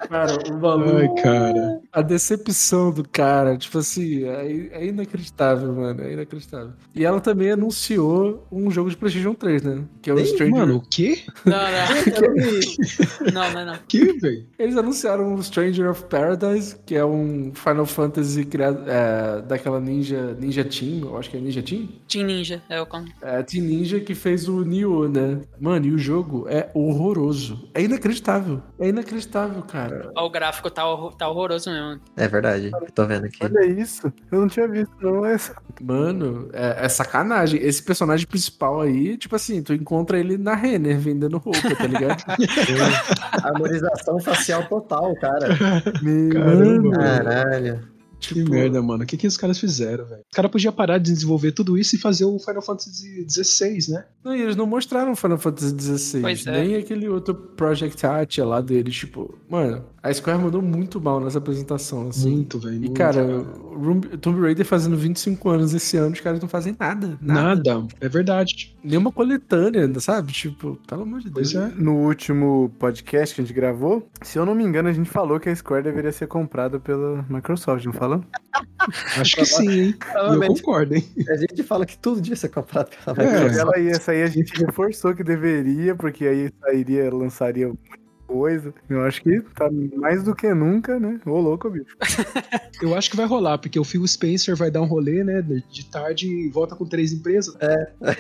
cara, 0.10 0.38
o 0.50 0.60
maluco. 0.60 0.98
Ai, 0.98 1.08
cara. 1.22 1.82
A 1.92 2.02
decepção 2.02 2.92
do 2.92 3.08
cara, 3.08 3.58
tipo 3.58 3.78
assim, 3.78 4.24
é, 4.24 4.52
é 4.72 4.86
inacreditável, 4.88 5.74
mano. 5.74 6.02
É 6.02 6.14
inacreditável. 6.14 6.31
E 6.96 7.06
ela 7.06 7.20
também 7.20 7.52
anunciou 7.52 8.48
um 8.52 8.70
jogo 8.72 8.90
de 8.90 8.98
PlayStation 8.98 9.34
3, 9.34 9.64
né? 9.64 9.84
Que 10.02 10.10
é 10.10 10.14
o 10.14 10.20
Ih, 10.20 10.26
Stranger. 10.26 10.52
Mano, 10.56 10.76
o 10.78 10.82
quê? 10.82 11.22
Não, 11.46 11.54
não. 11.54 13.32
Não, 13.34 13.54
não, 13.54 13.66
não. 13.66 13.80
Que, 13.88 14.14
velho? 14.14 14.46
Eles 14.58 14.76
anunciaram 14.78 15.34
o 15.36 15.44
Stranger 15.44 15.90
of 15.90 16.04
Paradise, 16.06 16.76
que 16.86 16.96
é 16.96 17.06
um 17.06 17.52
Final 17.54 17.86
Fantasy 17.86 18.46
criado 18.46 18.84
é, 18.88 19.42
daquela 19.42 19.80
Ninja, 19.80 20.36
Ninja 20.40 20.64
Team, 20.64 21.02
eu 21.04 21.18
acho 21.18 21.30
que 21.30 21.38
é 21.38 21.40
Ninja 21.40 21.62
Team? 21.62 21.88
Team 22.08 22.26
Ninja, 22.26 22.62
é 22.70 22.82
o 22.82 22.86
con- 22.86 23.06
É, 23.22 23.42
Team 23.44 23.66
Ninja 23.66 24.00
que 24.00 24.14
fez 24.16 24.48
o 24.48 24.64
Nioh, 24.64 25.08
né? 25.10 25.42
Mano, 25.60 25.86
e 25.88 25.92
o 25.92 25.98
jogo 25.98 26.46
é 26.50 26.70
horroroso. 26.74 27.70
É 27.74 27.82
inacreditável. 27.82 28.62
É 28.80 28.90
inacreditável, 28.90 29.62
cara. 29.64 30.12
Ó, 30.16 30.26
O 30.26 30.30
gráfico 30.30 30.70
tá, 30.70 30.88
horror- 30.88 31.14
tá 31.16 31.30
horroroso 31.30 31.70
mesmo. 31.70 32.00
É 32.16 32.28
verdade, 32.28 32.72
eu 32.74 32.92
tô 32.92 33.06
vendo 33.06 33.26
aqui. 33.26 33.38
Olha 33.44 33.66
isso. 33.66 34.12
Eu 34.32 34.42
não 34.42 34.48
tinha 34.48 34.68
visto, 34.68 34.92
não. 35.02 35.26
Essa. 35.26 35.56
Mano, 35.82 36.21
é, 36.54 36.86
é 36.86 36.90
sacanagem. 36.90 37.62
Esse 37.62 37.82
personagem 37.84 38.26
principal 38.28 38.82
aí, 38.82 39.18
tipo 39.18 39.36
assim, 39.36 39.62
tu 39.62 39.74
encontra 39.74 40.20
ele 40.20 40.38
na 40.38 40.56
Renner 40.56 41.00
vendendo 41.00 41.38
roupa, 41.38 41.76
tá 41.76 41.88
ligado? 41.88 42.24
Harmonização 43.44 44.20
facial 44.20 44.68
total, 44.68 45.16
cara. 45.16 45.56
Caramba. 46.34 46.92
Caralho. 46.98 47.92
Que 48.22 48.36
Tipo, 48.36 48.52
merda, 48.52 48.82
mano. 48.84 49.04
O 49.04 49.08
que, 49.08 49.18
que 49.18 49.26
os 49.26 49.36
caras 49.36 49.60
fizeram, 49.60 50.06
velho? 50.06 50.22
Os 50.22 50.36
caras 50.36 50.52
podiam 50.52 50.72
parar 50.72 51.00
de 51.00 51.12
desenvolver 51.12 51.54
tudo 51.54 51.76
isso 51.76 51.96
e 51.96 52.00
fazer 52.00 52.24
o 52.24 52.38
Final 52.38 52.62
Fantasy 52.62 53.26
XVI, 53.28 53.92
né? 53.92 54.06
Não, 54.24 54.36
e 54.36 54.42
eles 54.44 54.56
não 54.56 54.68
mostraram 54.68 55.16
Final 55.16 55.40
Fantasy 55.40 55.76
XVI, 55.76 56.22
Pois 56.22 56.46
é. 56.46 56.52
nem 56.52 56.76
aquele 56.76 57.10
outro 57.10 57.34
Project 57.34 58.06
Art 58.06 58.38
lá 58.38 58.62
deles, 58.62 58.94
tipo, 58.96 59.36
mano, 59.50 59.84
a 60.04 60.12
Square 60.12 60.40
mandou 60.40 60.62
muito 60.64 61.00
mal 61.00 61.20
nessa 61.20 61.38
apresentação, 61.38 62.08
assim. 62.10 62.32
Muito, 62.32 62.60
velho. 62.60 62.76
E, 62.76 62.80
muito. 62.80 62.94
cara, 62.94 63.24
Tomb 64.20 64.42
Raider 64.42 64.66
fazendo 64.66 64.98
25 64.98 65.50
anos 65.50 65.74
esse 65.76 65.96
ano, 65.96 66.14
os 66.14 66.20
caras 66.20 66.40
não 66.40 66.50
fazem 66.50 66.76
nada. 66.80 67.20
Nada. 67.22 67.74
Nada. 67.76 67.88
É 68.00 68.10
verdade. 68.10 68.76
Nenhuma 68.84 69.12
coletânea, 69.12 69.88
sabe? 70.00 70.32
Tipo, 70.32 70.80
pelo 70.88 71.04
amor 71.04 71.20
de 71.20 71.30
Deus. 71.30 71.54
Pois 71.54 71.64
é. 71.64 71.74
No 71.76 71.98
último 71.98 72.72
podcast 72.80 73.36
que 73.36 73.42
a 73.42 73.44
gente 73.44 73.54
gravou, 73.54 74.10
se 74.24 74.40
eu 74.40 74.46
não 74.46 74.56
me 74.56 74.64
engano, 74.64 74.90
a 74.90 74.94
gente 74.94 75.10
falou 75.10 75.40
que 75.40 75.50
a 75.50 75.56
Square 75.56 75.84
deveria 75.84 76.12
ser 76.12 76.28
comprada 76.28 76.80
pela 76.80 77.24
Microsoft, 77.30 77.86
não 77.86 77.94
falou? 77.94 78.24
Acho 79.20 79.36
que 79.36 79.46
sim, 79.46 79.70
hein? 79.70 79.96
Eu 80.16 80.40
concordo, 80.48 80.96
hein? 80.96 81.06
A 81.30 81.36
gente 81.38 81.62
fala 81.62 81.86
que 81.86 81.98
tudo 81.98 82.20
devia 82.20 82.36
ser 82.36 82.50
comprado 82.50 82.90
pela 83.06 83.22
É. 83.22 83.26
Microsoft. 83.34 83.60
Ela 83.60 83.80
ia, 83.80 83.92
essa 83.92 84.12
aí 84.14 84.24
a 84.24 84.28
gente 84.28 84.60
reforçou 84.66 85.14
que 85.14 85.24
deveria, 85.24 85.96
porque 85.96 86.26
aí 86.26 86.50
sairia, 86.60 87.14
lançaria 87.14 87.72
coisa. 88.32 88.74
Eu 88.90 89.02
acho 89.04 89.22
que 89.22 89.42
tá 89.56 89.70
mais 89.98 90.24
do 90.24 90.34
que 90.36 90.54
nunca, 90.54 91.00
né? 91.00 91.20
Ô, 91.26 91.40
louco, 91.40 91.70
bicho. 91.70 91.96
Eu 92.82 92.96
acho 92.96 93.12
que 93.12 93.18
vai 93.18 93.26
rolar, 93.28 93.58
porque 93.60 93.80
o 93.80 93.84
Phil 93.84 94.06
Spencer 94.08 94.56
vai 94.56 94.72
dar 94.72 94.82
um 94.82 94.86
rolê, 94.86 95.24
né? 95.24 95.42
De 95.42 95.62
de 95.72 95.86
tarde 95.86 96.28
e 96.28 96.50
volta 96.50 96.76
com 96.76 96.86
três 96.86 97.14
empresas. 97.14 97.56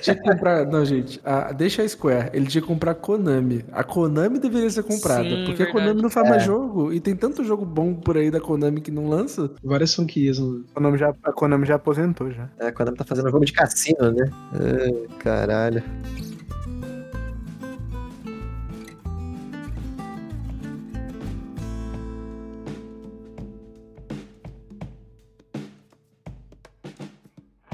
Tinha 0.01 0.15
que 0.15 0.21
comprar. 0.21 0.65
Não, 0.69 0.85
gente, 0.85 1.19
a- 1.23 1.51
deixa 1.51 1.81
a 1.81 1.87
Square. 1.87 2.29
Ele 2.33 2.45
tinha 2.45 2.61
que 2.61 2.67
comprar 2.67 2.91
a 2.91 2.95
Konami. 2.95 3.65
A 3.71 3.83
Konami 3.83 4.37
deveria 4.39 4.69
ser 4.69 4.83
comprada. 4.83 5.23
Sim, 5.23 5.45
porque 5.45 5.63
a 5.63 5.65
verdade. 5.65 5.71
Konami 5.87 6.01
não 6.01 6.09
faz 6.09 6.29
mais 6.29 6.43
jogo. 6.43 6.93
E 6.93 6.99
tem 6.99 7.15
tanto 7.15 7.43
jogo 7.43 7.65
bom 7.65 7.93
por 7.95 8.17
aí 8.17 8.29
da 8.29 8.39
Konami 8.39 8.81
que 8.81 8.91
não 8.91 9.07
lança. 9.09 9.49
Várias 9.63 9.93
franquias. 9.95 10.37
né? 10.39 10.61
A 10.71 10.73
Konami 10.75 10.97
já, 10.97 11.13
a 11.23 11.31
Konami 11.31 11.65
já 11.65 11.75
aposentou 11.75 12.31
já. 12.31 12.49
É, 12.59 12.71
quando 12.71 12.89
ela 12.89 12.97
tá 12.97 13.03
fazendo 13.03 13.29
jogo 13.31 13.45
de 13.45 13.53
cassino, 13.53 14.11
né? 14.11 14.29
Ai, 14.53 15.07
caralho. 15.19 15.83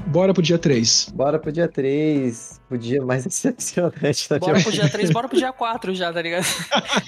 Bora 0.08 0.32
pro 0.32 0.42
dia 0.42 0.58
3. 0.58 1.10
Bora 1.14 1.38
pro 1.38 1.52
dia 1.52 1.68
3, 1.68 2.57
o 2.70 2.76
dia 2.76 3.02
mais 3.04 3.24
decepcionante 3.26 4.28
da 4.28 4.38
Bora 4.38 4.54
dia 4.54 4.62
pro 4.62 4.72
dia 4.72 4.88
3, 4.88 5.10
bora 5.10 5.28
pro 5.28 5.38
dia 5.38 5.52
4 5.52 5.94
já, 5.94 6.12
tá 6.12 6.22
ligado? 6.22 6.46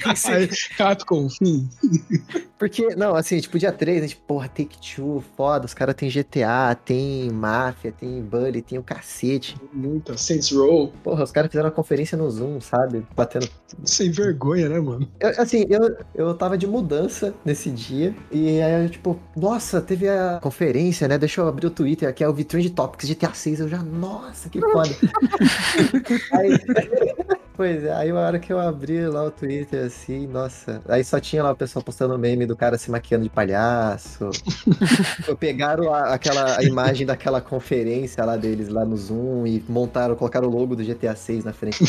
Capcom, 0.76 1.28
fim. 1.28 1.68
Porque, 2.58 2.94
não, 2.94 3.14
assim, 3.14 3.40
tipo, 3.40 3.58
dia 3.58 3.72
3, 3.72 3.98
a 3.98 4.06
gente, 4.06 4.16
porra, 4.16 4.46
Take 4.46 4.76
Two, 4.78 5.24
foda, 5.34 5.64
os 5.64 5.72
caras 5.72 5.94
tem 5.94 6.10
GTA, 6.10 6.74
tem 6.84 7.30
Máfia, 7.30 7.90
tem 7.90 8.20
Bully, 8.20 8.60
tem 8.60 8.78
o 8.78 8.82
cacete. 8.82 9.56
Muita. 9.72 10.16
Saints 10.18 10.52
Row. 10.52 10.92
Porra, 11.02 11.24
os 11.24 11.32
caras 11.32 11.50
fizeram 11.50 11.70
uma 11.70 11.74
conferência 11.74 12.18
no 12.18 12.30
Zoom, 12.30 12.60
sabe? 12.60 13.02
Batendo. 13.16 13.48
Sem 13.82 14.10
vergonha, 14.10 14.68
né, 14.68 14.78
mano? 14.78 15.08
Eu, 15.18 15.30
assim, 15.40 15.64
eu, 15.70 15.96
eu 16.14 16.34
tava 16.34 16.58
de 16.58 16.66
mudança 16.66 17.32
nesse 17.46 17.70
dia, 17.70 18.14
e 18.30 18.60
aí 18.60 18.84
eu, 18.84 18.90
tipo, 18.90 19.18
nossa, 19.34 19.80
teve 19.80 20.06
a 20.06 20.38
conferência, 20.42 21.08
né? 21.08 21.16
Deixa 21.16 21.40
eu 21.40 21.48
abrir 21.48 21.66
o 21.66 21.70
Twitter 21.70 22.10
aqui, 22.10 22.22
é 22.22 22.28
o 22.28 22.44
Trend 22.44 22.68
Topics 22.70 23.08
GTA 23.08 23.32
6, 23.32 23.60
eu 23.60 23.68
já, 23.68 23.78
nossa, 23.82 24.50
que 24.50 24.60
foda. 24.60 24.90
aí, 26.32 27.39
Pois 27.60 27.84
é, 27.84 27.92
aí 27.92 28.08
a 28.08 28.14
hora 28.14 28.38
que 28.38 28.50
eu 28.50 28.58
abri 28.58 29.06
lá 29.06 29.22
o 29.22 29.30
Twitter, 29.30 29.84
assim, 29.84 30.26
nossa. 30.26 30.80
Aí 30.88 31.04
só 31.04 31.20
tinha 31.20 31.42
lá 31.42 31.50
o 31.50 31.54
pessoal 31.54 31.84
postando 31.84 32.18
meme 32.18 32.46
do 32.46 32.56
cara 32.56 32.78
se 32.78 32.90
maquiando 32.90 33.24
de 33.24 33.28
palhaço. 33.28 34.30
Pegaram 35.38 35.92
a, 35.92 36.14
aquela 36.14 36.56
a 36.56 36.64
imagem 36.64 37.06
daquela 37.06 37.38
conferência 37.38 38.24
lá 38.24 38.38
deles 38.38 38.70
lá 38.70 38.82
no 38.82 38.96
Zoom 38.96 39.46
e 39.46 39.62
montaram, 39.68 40.16
colocaram 40.16 40.48
o 40.48 40.50
logo 40.50 40.74
do 40.74 40.82
GTA 40.82 41.14
6 41.14 41.44
na 41.44 41.52
frente. 41.52 41.84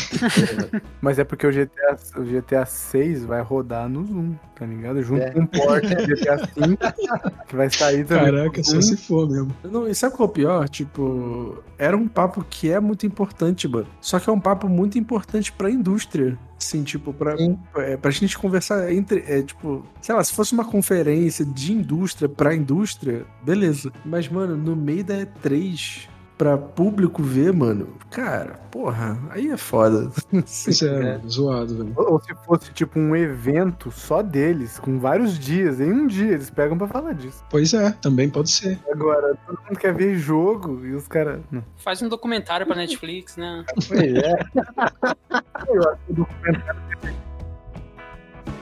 Mas 1.00 1.18
é 1.18 1.24
porque 1.24 1.46
o 1.46 1.50
GTA, 1.50 1.96
o 2.18 2.22
GTA 2.22 2.66
6 2.66 3.24
vai 3.24 3.40
rodar 3.40 3.88
no 3.88 4.04
Zoom, 4.04 4.34
tá 4.54 4.66
ligado? 4.66 5.02
Junto 5.02 5.22
É. 5.22 5.30
com 5.30 5.40
o 5.40 5.48
port 5.48 5.84
do 5.84 6.06
GTA 6.06 6.36
5, 6.36 7.46
que 7.48 7.56
vai 7.56 7.70
sair 7.70 8.04
também. 8.04 8.26
Caraca, 8.26 8.62
só 8.62 8.78
se 8.78 8.94
for 8.94 9.26
mesmo. 9.26 9.56
Não, 9.64 9.88
e 9.88 9.94
sabe 9.94 10.14
qual 10.16 10.28
é 10.28 10.30
o 10.30 10.34
pior? 10.34 10.68
Tipo, 10.68 11.62
era 11.78 11.96
um 11.96 12.06
papo 12.06 12.44
que 12.48 12.70
é 12.70 12.78
muito 12.78 13.06
importante, 13.06 13.66
mano. 13.66 13.86
Só 14.00 14.20
que 14.20 14.28
é 14.28 14.32
um 14.32 14.38
papo 14.38 14.68
muito 14.68 14.98
importante 14.98 15.50
pra 15.62 15.70
indústria. 15.70 16.36
Assim, 16.58 16.82
tipo, 16.82 17.12
pra, 17.12 17.36
é, 17.76 17.96
pra 17.96 18.10
gente 18.10 18.36
conversar 18.36 18.92
entre. 18.92 19.20
É, 19.26 19.42
tipo, 19.42 19.84
sei 20.00 20.14
lá, 20.14 20.22
se 20.22 20.32
fosse 20.32 20.52
uma 20.52 20.64
conferência 20.64 21.44
de 21.44 21.72
indústria 21.72 22.28
pra 22.28 22.54
indústria, 22.54 23.24
beleza. 23.44 23.92
Mas, 24.04 24.28
mano, 24.28 24.56
no 24.56 24.74
meio 24.74 25.04
da 25.04 25.14
E3, 25.18 26.08
pra 26.42 26.58
público 26.58 27.22
ver, 27.22 27.52
mano, 27.52 27.96
cara, 28.10 28.54
porra, 28.68 29.16
aí 29.30 29.48
é 29.48 29.56
foda. 29.56 30.10
Isso 30.44 30.84
é, 30.84 31.20
zoado, 31.28 31.76
velho. 31.76 31.92
Ou 31.94 32.14
ou 32.14 32.20
se 32.20 32.34
fosse 32.44 32.72
tipo 32.72 32.98
um 32.98 33.14
evento 33.14 33.92
só 33.92 34.22
deles, 34.22 34.76
com 34.76 34.98
vários 34.98 35.38
dias, 35.38 35.80
em 35.80 35.92
um 35.92 36.04
dia 36.08 36.32
eles 36.32 36.50
pegam 36.50 36.76
pra 36.76 36.88
falar 36.88 37.12
disso. 37.12 37.44
Pois 37.48 37.72
é, 37.72 37.92
também 38.02 38.28
pode 38.28 38.50
ser. 38.50 38.76
Agora, 38.90 39.36
todo 39.46 39.56
mundo 39.68 39.78
quer 39.78 39.94
ver 39.94 40.16
jogo 40.16 40.84
e 40.84 40.92
os 40.96 41.06
caras. 41.06 41.40
Faz 41.76 42.02
um 42.02 42.08
documentário 42.08 42.66
pra 42.66 42.74
Netflix, 42.74 43.36
né? 43.36 43.64
Pois 43.86 44.00
é. 44.02 44.38
Eu 45.72 45.90
acho 45.90 46.00
que 46.06 46.12
o 46.12 46.14
documentário 46.16 46.82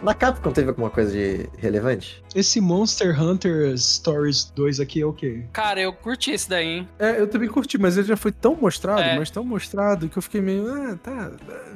Na 0.03 0.15
Capcom 0.15 0.51
teve 0.51 0.69
alguma 0.71 0.89
coisa 0.89 1.13
de 1.13 1.49
relevante? 1.59 2.23
Esse 2.35 2.61
Monster 2.61 3.21
Hunter 3.23 3.77
Stories 3.77 4.51
2 4.57 4.81
aqui 4.81 5.03
é 5.03 5.07
o 5.07 5.13
quê? 5.13 5.43
Cara, 5.53 5.81
eu 5.81 5.93
curti 5.93 6.31
esse 6.31 6.49
daí, 6.49 6.67
hein? 6.67 6.89
É, 6.99 7.21
eu 7.21 7.27
também 7.29 7.49
curti, 7.49 7.77
mas 7.79 7.99
ele 7.99 8.07
já 8.09 8.17
foi 8.17 8.33
tão 8.33 8.55
mostrado, 8.57 9.03
É. 9.03 9.19
mas 9.19 9.31
tão 9.31 9.45
mostrado, 9.45 10.09
que 10.09 10.17
eu 10.17 10.23
fiquei 10.23 10.41
meio. 10.41 10.67
Ah, 10.73 10.97
tá. 11.03 11.31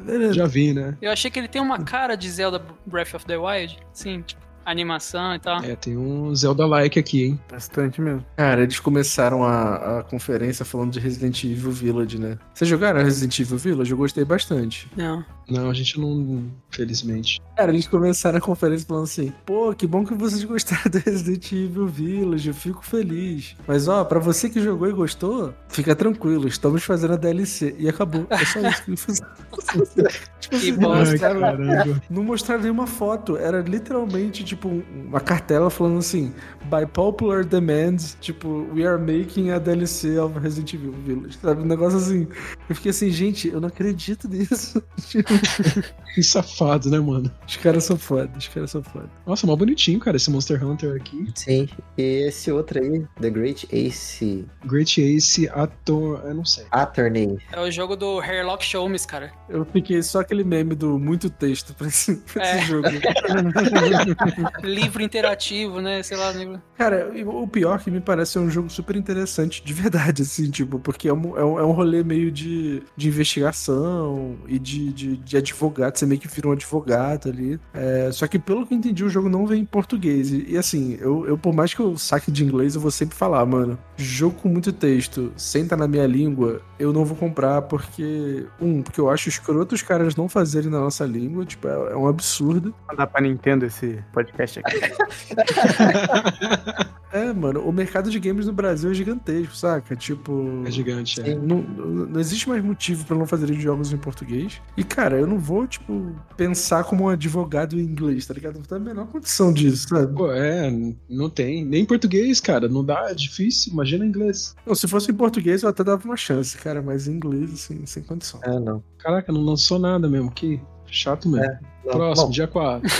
Beleza. 0.04 0.32
Já 0.34 0.46
vi, 0.46 0.72
né? 0.72 0.96
Eu 1.02 1.10
achei 1.12 1.30
que 1.30 1.38
ele 1.38 1.48
tem 1.48 1.60
uma 1.60 1.78
cara 1.84 2.14
de 2.16 2.30
Zelda 2.30 2.62
Breath 2.86 3.14
of 3.14 3.26
the 3.26 3.36
Wild. 3.36 3.78
Sim, 3.92 4.22
tipo, 4.22 4.40
animação 4.64 5.34
e 5.34 5.38
tal. 5.38 5.62
É, 5.62 5.76
tem 5.76 5.94
um 5.96 6.34
Zelda-like 6.34 6.98
aqui, 6.98 7.24
hein? 7.24 7.40
bastante 7.50 8.00
mesmo. 8.00 8.24
Cara, 8.38 8.62
eles 8.62 8.80
começaram 8.80 9.44
a, 9.44 9.98
a 9.98 10.02
conferência 10.02 10.64
falando 10.64 10.92
de 10.92 10.98
Resident 11.00 11.44
Evil 11.44 11.70
Village, 11.70 12.18
né? 12.18 12.38
Vocês 12.54 12.70
jogaram 12.70 13.02
Resident 13.02 13.38
Evil 13.38 13.58
Village? 13.58 13.90
Eu 13.90 13.98
gostei 13.98 14.24
bastante. 14.24 14.90
Não. 14.96 15.22
Não, 15.48 15.68
a 15.70 15.74
gente 15.74 15.98
não. 16.00 16.44
Felizmente. 16.70 17.40
Cara, 17.56 17.70
eles 17.70 17.86
começaram 17.86 18.38
a 18.38 18.40
conferência 18.40 18.86
falando 18.86 19.04
assim: 19.04 19.32
pô, 19.46 19.72
que 19.74 19.86
bom 19.86 20.04
que 20.04 20.14
vocês 20.14 20.42
gostaram 20.42 20.90
do 20.90 20.98
Resident 20.98 21.52
Evil 21.52 21.86
Village, 21.86 22.48
eu 22.48 22.54
fico 22.54 22.84
feliz. 22.84 23.54
Mas 23.66 23.86
ó, 23.86 24.04
pra 24.04 24.18
você 24.18 24.48
que 24.50 24.60
jogou 24.60 24.88
e 24.88 24.92
gostou, 24.92 25.54
fica 25.68 25.94
tranquilo, 25.94 26.48
estamos 26.48 26.82
fazendo 26.82 27.14
a 27.14 27.16
DLC. 27.16 27.76
E 27.78 27.88
acabou. 27.88 28.26
É 28.30 28.44
só 28.44 28.60
isso 28.68 28.82
que 28.84 28.90
eles 28.90 29.04
fizeram. 29.04 29.30
tipo 30.40 30.50
Que 30.50 30.56
assim, 30.56 30.72
não 30.72 30.78
bosta. 30.80 31.10
mostraram, 31.12 32.00
não 32.10 32.24
mostraram 32.24 32.62
nenhuma 32.62 32.86
foto. 32.86 33.36
Era 33.36 33.60
literalmente, 33.60 34.42
tipo, 34.44 34.68
um- 34.68 34.82
uma 35.08 35.20
cartela 35.20 35.70
falando 35.70 35.98
assim: 35.98 36.32
by 36.64 36.86
popular 36.92 37.44
demand, 37.44 37.96
tipo, 38.20 38.66
we 38.74 38.84
are 38.84 38.98
making 39.00 39.50
a 39.50 39.58
DLC 39.58 40.18
of 40.18 40.38
Resident 40.38 40.74
Evil 40.74 40.92
Village. 41.04 41.38
Sabe? 41.40 41.62
Um 41.62 41.66
negócio 41.66 41.98
assim. 41.98 42.26
Eu 42.68 42.74
fiquei 42.74 42.90
assim, 42.90 43.10
gente, 43.10 43.48
eu 43.48 43.60
não 43.60 43.68
acredito 43.68 44.26
nisso. 44.28 44.82
Tipo, 45.06 45.33
Que 46.14 46.22
safado, 46.22 46.88
né, 46.90 47.00
mano? 47.00 47.28
os 47.44 47.56
caras 47.56 47.82
são 47.82 47.96
foda, 47.98 48.30
os 48.38 48.46
caras 48.46 48.70
são 48.70 48.80
foda. 48.84 49.10
Nossa, 49.26 49.48
mó 49.48 49.56
bonitinho, 49.56 49.98
cara, 49.98 50.16
esse 50.16 50.30
Monster 50.30 50.64
Hunter 50.64 50.94
aqui. 50.94 51.26
Sim. 51.34 51.68
E 51.98 52.28
esse 52.28 52.52
outro 52.52 52.80
aí, 52.80 53.04
The 53.20 53.30
Great 53.30 53.66
Ace 53.72 54.44
Great 54.64 55.02
Ace 55.02 55.48
Ator. 55.48 56.20
Eu 56.24 56.34
não 56.34 56.44
sei. 56.44 56.66
Attorney. 56.70 57.36
É 57.50 57.58
o 57.60 57.68
jogo 57.68 57.96
do 57.96 58.20
Hairlock 58.20 58.64
Shows, 58.64 59.04
cara. 59.04 59.32
Eu 59.48 59.64
fiquei 59.64 60.00
só 60.04 60.20
aquele 60.20 60.44
meme 60.44 60.76
do 60.76 61.00
muito 61.00 61.28
texto 61.28 61.74
pra 61.74 61.88
esse, 61.88 62.14
pra 62.32 62.44
esse 62.44 62.58
É. 62.58 62.62
jogo. 62.66 62.86
Livro 64.62 65.02
interativo, 65.02 65.80
né? 65.80 66.00
Sei 66.04 66.16
lá, 66.16 66.30
livro. 66.30 66.62
Cara, 66.78 67.10
o 67.26 67.48
pior 67.48 67.80
que 67.82 67.90
me 67.90 68.00
parece 68.00 68.32
ser 68.32 68.38
um 68.38 68.50
jogo 68.50 68.70
super 68.70 68.94
interessante, 68.94 69.64
de 69.64 69.72
verdade, 69.72 70.22
assim, 70.22 70.48
tipo, 70.48 70.78
porque 70.78 71.08
é 71.08 71.12
um, 71.12 71.36
é 71.36 71.44
um, 71.44 71.58
é 71.58 71.64
um 71.64 71.72
rolê 71.72 72.04
meio 72.04 72.30
de, 72.30 72.82
de 72.96 73.08
investigação 73.08 74.36
e 74.46 74.60
de, 74.60 74.92
de, 74.92 75.16
de 75.24 75.36
advogado, 75.36 75.96
você 75.96 76.06
meio 76.06 76.20
que 76.20 76.28
vira 76.28 76.48
um 76.48 76.52
advogado 76.52 77.28
ali. 77.28 77.58
É, 77.72 78.10
só 78.12 78.26
que 78.26 78.38
pelo 78.38 78.66
que 78.66 78.74
eu 78.74 78.78
entendi, 78.78 79.04
o 79.04 79.08
jogo 79.08 79.28
não 79.28 79.46
vem 79.46 79.62
em 79.62 79.64
português. 79.64 80.30
E, 80.32 80.46
e, 80.50 80.58
assim, 80.58 80.96
eu, 81.00 81.26
eu, 81.26 81.38
por 81.38 81.54
mais 81.54 81.72
que 81.74 81.80
eu 81.80 81.96
saque 81.96 82.30
de 82.30 82.44
inglês, 82.44 82.74
eu 82.74 82.80
vou 82.80 82.90
sempre 82.90 83.16
falar, 83.16 83.44
mano, 83.46 83.78
jogo 83.96 84.36
com 84.36 84.48
muito 84.48 84.72
texto, 84.72 85.32
senta 85.36 85.76
na 85.76 85.86
minha 85.88 86.06
língua, 86.06 86.60
eu 86.78 86.92
não 86.92 87.04
vou 87.04 87.16
comprar 87.16 87.62
porque, 87.62 88.46
um, 88.60 88.82
porque 88.82 89.00
eu 89.00 89.10
acho 89.10 89.28
escroto 89.28 89.74
os 89.74 89.82
caras 89.82 90.16
não 90.16 90.28
fazerem 90.28 90.70
na 90.70 90.80
nossa 90.80 91.04
língua, 91.04 91.44
tipo, 91.44 91.66
é, 91.68 91.92
é 91.92 91.96
um 91.96 92.06
absurdo. 92.06 92.74
Mandar 92.88 93.06
pra 93.06 93.20
Nintendo 93.20 93.64
esse 93.64 94.02
podcast 94.12 94.60
aqui. 94.60 94.80
É, 97.12 97.32
mano, 97.32 97.60
o 97.60 97.72
mercado 97.72 98.10
de 98.10 98.18
games 98.18 98.46
no 98.46 98.52
Brasil 98.52 98.90
é 98.90 98.94
gigantesco, 98.94 99.54
saca? 99.54 99.94
Tipo. 99.94 100.62
É 100.66 100.70
gigante, 100.72 101.20
é. 101.20 101.32
Não, 101.36 101.58
não- 101.62 102.06
não 102.06 102.20
existe 102.20 102.48
mais 102.48 102.60
motivo 102.62 103.04
pra 103.04 103.16
não 103.16 103.24
fazerem 103.24 103.60
jogos 103.60 103.92
em 103.92 103.96
português. 103.96 104.60
E, 104.76 104.82
cara, 104.82 105.13
eu 105.18 105.26
não 105.26 105.38
vou, 105.38 105.66
tipo, 105.66 106.14
pensar 106.36 106.84
como 106.84 107.04
um 107.04 107.08
advogado 107.08 107.78
em 107.78 107.82
inglês, 107.82 108.26
tá 108.26 108.34
ligado? 108.34 108.56
Não 108.56 108.62
tem 108.62 108.78
a 108.78 108.80
menor 108.80 109.06
condição 109.06 109.52
disso, 109.52 109.88
sabe? 109.88 110.14
Pô, 110.14 110.32
é, 110.32 110.70
não 111.08 111.30
tem. 111.30 111.64
Nem 111.64 111.84
português, 111.84 112.40
cara. 112.40 112.68
Não 112.68 112.84
dá, 112.84 113.10
é 113.10 113.14
difícil. 113.14 113.72
Imagina 113.72 114.04
inglês. 114.04 114.54
Não, 114.66 114.74
se 114.74 114.88
fosse 114.88 115.10
em 115.10 115.14
português 115.14 115.62
eu 115.62 115.68
até 115.68 115.84
dava 115.84 116.04
uma 116.04 116.16
chance, 116.16 116.56
cara, 116.58 116.82
mas 116.82 117.08
em 117.08 117.12
inglês, 117.12 117.52
assim, 117.52 117.86
sem 117.86 118.02
condição. 118.02 118.40
Ah, 118.44 118.60
não. 118.60 118.82
Caraca, 118.98 119.32
não 119.32 119.42
lançou 119.42 119.78
nada 119.78 120.08
mesmo. 120.08 120.30
Que 120.30 120.60
chato 120.86 121.28
mesmo. 121.28 121.58
Não, 121.84 121.92
Próximo, 121.92 122.28
bom, 122.28 122.32
dia 122.32 122.46
4. 122.46 122.88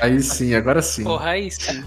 Aí 0.00 0.20
sim, 0.20 0.54
agora 0.54 0.82
sim. 0.82 1.04
Porra, 1.04 1.30
aí 1.30 1.50
sim. 1.50 1.82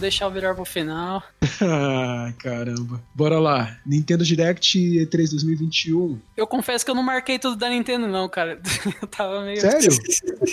Vamos 0.00 0.12
deixar 0.12 0.24
eu 0.24 0.30
virar 0.30 0.54
pro 0.54 0.64
final. 0.64 1.22
ah, 1.60 2.32
caramba. 2.38 3.02
Bora 3.14 3.38
lá. 3.38 3.76
Nintendo 3.84 4.24
Direct 4.24 4.78
E3 4.78 5.30
2021. 5.30 6.18
Eu 6.34 6.46
confesso 6.46 6.86
que 6.86 6.90
eu 6.90 6.94
não 6.94 7.02
marquei 7.02 7.38
tudo 7.38 7.54
da 7.54 7.68
Nintendo, 7.68 8.08
não, 8.08 8.26
cara. 8.26 8.58
Eu 9.02 9.08
tava 9.08 9.42
meio. 9.42 9.60
Sério? 9.60 9.90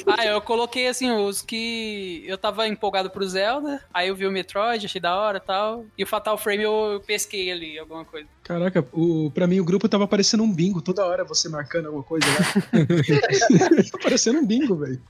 Ah, 0.05 0.25
eu 0.25 0.41
coloquei 0.41 0.87
assim, 0.87 1.11
os 1.11 1.41
que 1.41 2.23
eu 2.25 2.37
tava 2.37 2.67
empolgado 2.67 3.09
pro 3.09 3.27
Zelda, 3.27 3.81
aí 3.93 4.07
eu 4.07 4.15
vi 4.15 4.25
o 4.25 4.31
Metroid, 4.31 4.85
achei 4.85 4.99
da 4.99 5.15
hora 5.15 5.37
e 5.37 5.41
tal. 5.41 5.85
E 5.97 6.03
o 6.03 6.07
Fatal 6.07 6.37
Frame 6.37 6.63
eu 6.63 7.01
pesquei 7.05 7.51
ali, 7.51 7.77
alguma 7.77 8.03
coisa. 8.03 8.27
Caraca, 8.47 8.87
o, 8.93 9.29
pra 9.31 9.45
mim 9.45 9.59
o 9.59 9.65
grupo 9.65 9.89
tava 9.89 10.07
parecendo 10.07 10.41
um 10.41 10.53
bingo. 10.53 10.81
Toda 10.81 11.05
hora 11.05 11.25
você 11.25 11.49
marcando 11.49 11.87
alguma 11.87 12.03
coisa 12.03 12.25
lá. 12.25 12.37
tá 13.91 13.97
parecendo 14.01 14.39
um 14.39 14.45
bingo, 14.45 14.77
velho. 14.77 15.01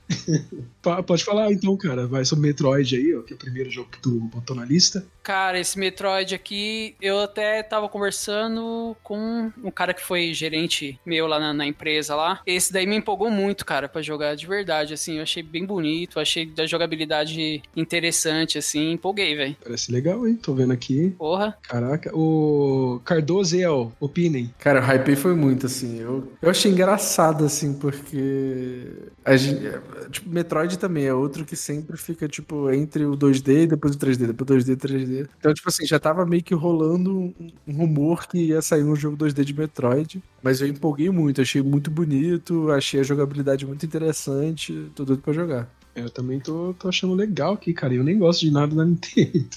Pode 1.06 1.22
falar 1.22 1.52
então, 1.52 1.76
cara. 1.76 2.08
Vai 2.08 2.24
sobre 2.24 2.48
Metroid 2.48 2.96
aí, 2.96 3.14
ó, 3.14 3.22
que 3.22 3.32
é 3.32 3.36
o 3.36 3.38
primeiro 3.38 3.70
jogo 3.70 3.90
que 3.92 4.00
tu 4.00 4.10
botou 4.10 4.56
na 4.56 4.64
lista. 4.64 5.06
Cara, 5.22 5.60
esse 5.60 5.78
Metroid 5.78 6.34
aqui, 6.34 6.96
eu 7.00 7.20
até 7.20 7.62
tava 7.62 7.88
conversando 7.88 8.96
com 9.04 9.52
um 9.62 9.70
cara 9.70 9.94
que 9.94 10.02
foi 10.02 10.34
gerente 10.34 10.98
meu 11.06 11.28
lá 11.28 11.38
na, 11.38 11.54
na 11.54 11.66
empresa 11.66 12.16
lá. 12.16 12.40
Esse 12.44 12.72
daí 12.72 12.86
me 12.86 12.96
empolgou 12.96 13.30
muito, 13.30 13.64
cara, 13.64 13.88
pra 13.88 14.02
jogar 14.02 14.34
de 14.34 14.48
verdade, 14.48 14.94
assim. 14.94 15.18
Eu 15.18 15.22
achei 15.22 15.44
bem 15.44 15.64
bonito, 15.64 16.18
achei 16.18 16.44
da 16.44 16.66
jogabilidade 16.66 17.62
interessante, 17.76 18.58
assim. 18.58 18.90
Empolguei, 18.92 19.36
velho. 19.36 19.56
Parece 19.62 19.92
legal, 19.92 20.26
hein? 20.26 20.34
Tô 20.34 20.54
vendo 20.54 20.72
aqui. 20.72 21.14
Porra. 21.16 21.56
Caraca, 21.62 22.10
o 22.16 23.00
Cardoso 23.04 23.27
El, 23.52 23.92
opinem. 24.00 24.52
Cara, 24.58 24.80
o 24.80 24.82
hype 24.82 25.16
foi 25.16 25.34
muito, 25.34 25.66
assim. 25.66 25.98
Eu, 26.00 26.32
eu 26.40 26.50
achei 26.50 26.70
engraçado, 26.70 27.44
assim, 27.44 27.74
porque. 27.74 28.86
A 29.24 29.36
gente, 29.36 29.66
é, 29.66 29.80
tipo, 30.10 30.30
Metroid 30.30 30.78
também 30.78 31.06
é 31.06 31.14
outro 31.14 31.44
que 31.44 31.56
sempre 31.56 31.96
fica, 31.96 32.28
tipo, 32.28 32.70
entre 32.70 33.04
o 33.04 33.16
2D 33.16 33.64
e 33.64 33.66
depois 33.66 33.94
o 33.94 33.98
3D, 33.98 34.26
depois 34.26 34.50
o 34.50 34.54
2D 34.54 34.72
e 34.72 34.76
3D. 34.76 35.28
Então, 35.38 35.52
tipo 35.52 35.68
assim, 35.68 35.86
já 35.86 35.98
tava 35.98 36.24
meio 36.24 36.42
que 36.42 36.54
rolando 36.54 37.18
um, 37.18 37.34
um 37.66 37.76
rumor 37.76 38.26
que 38.26 38.38
ia 38.38 38.62
sair 38.62 38.82
um 38.82 38.96
jogo 38.96 39.16
2D 39.16 39.44
de 39.44 39.54
Metroid. 39.54 40.22
Mas 40.42 40.60
eu 40.60 40.68
empolguei 40.68 41.10
muito, 41.10 41.40
achei 41.40 41.62
muito 41.62 41.90
bonito, 41.90 42.70
achei 42.70 43.00
a 43.00 43.04
jogabilidade 43.04 43.66
muito 43.66 43.84
interessante, 43.84 44.90
tô 44.94 45.04
doido 45.04 45.22
pra 45.22 45.32
jogar. 45.32 45.78
Eu 45.94 46.08
também 46.08 46.38
tô, 46.38 46.74
tô 46.74 46.88
achando 46.88 47.14
legal 47.14 47.54
aqui, 47.54 47.72
cara. 47.72 47.92
Eu 47.92 48.04
nem 48.04 48.18
gosto 48.18 48.40
de 48.40 48.50
nada 48.50 48.74
da 48.74 48.84
Nintendo. 48.84 49.48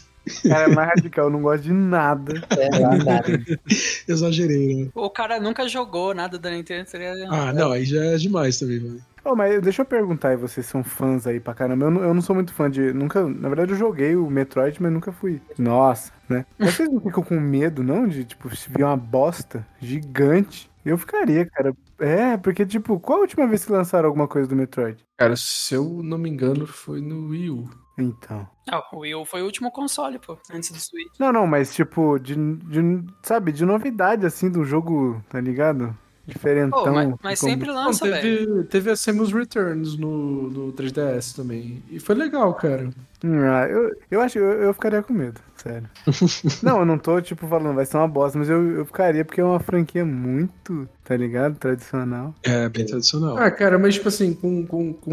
Cara, 0.47 0.71
é 0.71 0.75
mais 0.75 0.89
radical, 0.89 1.25
eu 1.25 1.31
não 1.31 1.41
gosto 1.41 1.63
de 1.63 1.73
nada. 1.73 2.33
É, 2.57 2.79
nada. 3.03 3.23
Exagerei, 4.07 4.75
né? 4.85 4.89
O 4.93 5.09
cara 5.09 5.39
nunca 5.39 5.67
jogou 5.67 6.13
nada 6.13 6.37
da 6.37 6.49
Nintendo. 6.51 6.89
seria- 6.89 7.13
Ah, 7.29 7.51
não, 7.53 7.71
aí 7.71 7.85
já 7.85 8.03
é 8.03 8.17
demais 8.17 8.59
também, 8.59 8.79
mano. 8.79 8.99
Ô, 9.23 9.35
mas 9.35 9.61
deixa 9.61 9.83
eu 9.83 9.85
perguntar 9.85 10.29
aí, 10.29 10.35
vocês 10.35 10.65
são 10.65 10.83
fãs 10.83 11.27
aí 11.27 11.39
pra 11.39 11.53
caramba. 11.53 11.85
Eu 11.85 11.91
não, 11.91 12.03
eu 12.03 12.13
não 12.13 12.21
sou 12.21 12.35
muito 12.35 12.51
fã 12.53 12.69
de. 12.69 12.91
Nunca. 12.91 13.23
Na 13.27 13.49
verdade, 13.49 13.71
eu 13.71 13.77
joguei 13.77 14.15
o 14.15 14.27
Metroid, 14.29 14.81
mas 14.81 14.91
nunca 14.91 15.11
fui. 15.11 15.39
Nossa, 15.59 16.11
né? 16.27 16.43
Mas 16.57 16.73
vocês 16.75 16.89
não 16.91 16.99
ficam 16.99 17.21
com 17.23 17.39
medo, 17.39 17.83
não? 17.83 18.07
De, 18.07 18.25
tipo, 18.25 18.53
se 18.55 18.67
vir 18.69 18.83
uma 18.83 18.97
bosta 18.97 19.65
gigante. 19.79 20.69
Eu 20.83 20.97
ficaria, 20.97 21.45
cara. 21.45 21.75
É, 21.99 22.35
porque, 22.37 22.65
tipo, 22.65 22.99
qual 22.99 23.19
a 23.19 23.21
última 23.21 23.45
vez 23.45 23.63
que 23.63 23.71
lançaram 23.71 24.07
alguma 24.07 24.27
coisa 24.27 24.49
do 24.49 24.55
Metroid? 24.55 24.97
Cara, 25.15 25.35
se 25.37 25.75
eu 25.75 26.01
não 26.03 26.17
me 26.17 26.27
engano, 26.27 26.65
foi 26.65 26.99
no 26.99 27.27
Wii 27.27 27.49
U. 27.51 27.69
Então. 27.97 28.47
Ah, 28.69 28.81
o 28.93 28.99
Wii 28.99 29.15
U 29.15 29.25
foi 29.25 29.41
o 29.41 29.45
último 29.45 29.71
console, 29.71 30.17
pô, 30.19 30.37
antes 30.53 30.71
do 30.71 30.79
Switch. 30.79 31.11
Não, 31.19 31.31
não, 31.31 31.45
mas 31.45 31.73
tipo, 31.75 32.17
de, 32.19 32.35
de- 32.35 33.03
sabe, 33.23 33.51
de 33.51 33.65
novidade 33.65 34.25
assim 34.25 34.49
do 34.49 34.63
jogo, 34.63 35.21
tá 35.29 35.39
ligado? 35.41 35.95
Diferentão. 36.25 36.83
Pô, 36.83 36.91
mas, 36.91 37.13
mas 37.21 37.39
como- 37.39 37.51
sempre 37.51 37.67
Não, 37.67 37.73
lança, 37.73 38.05
velho. 38.07 38.21
teve, 38.21 38.63
teve 38.65 38.91
a 38.91 38.95
Samus 38.95 39.33
Returns 39.33 39.97
no, 39.97 40.49
no 40.49 40.71
3DS 40.73 41.35
também. 41.35 41.83
E 41.89 41.99
foi 41.99 42.15
legal, 42.15 42.53
cara. 42.53 42.89
Hum, 43.23 43.41
ah, 43.43 43.67
eu, 43.67 43.91
eu 44.09 44.21
acho 44.21 44.33
que 44.33 44.39
eu, 44.39 44.51
eu 44.51 44.73
ficaria 44.73 45.01
com 45.01 45.13
medo, 45.13 45.41
sério. 45.57 45.89
não, 46.63 46.79
eu 46.79 46.85
não 46.85 46.97
tô, 46.97 47.19
tipo, 47.21 47.47
falando, 47.47 47.75
vai 47.75 47.85
ser 47.85 47.97
uma 47.97 48.07
bosta, 48.07 48.37
mas 48.37 48.49
eu, 48.49 48.71
eu 48.77 48.85
ficaria 48.85 49.25
porque 49.25 49.41
é 49.41 49.43
uma 49.43 49.59
franquia 49.59 50.05
muito, 50.05 50.87
tá 51.03 51.17
ligado? 51.17 51.57
Tradicional. 51.57 52.33
É, 52.43 52.69
bem 52.69 52.85
tradicional. 52.85 53.37
Ah, 53.37 53.49
cara, 53.51 53.77
mas 53.79 53.95
tipo 53.95 54.07
assim, 54.07 54.33
com, 54.33 54.65
com, 54.65 54.93
com 54.93 55.11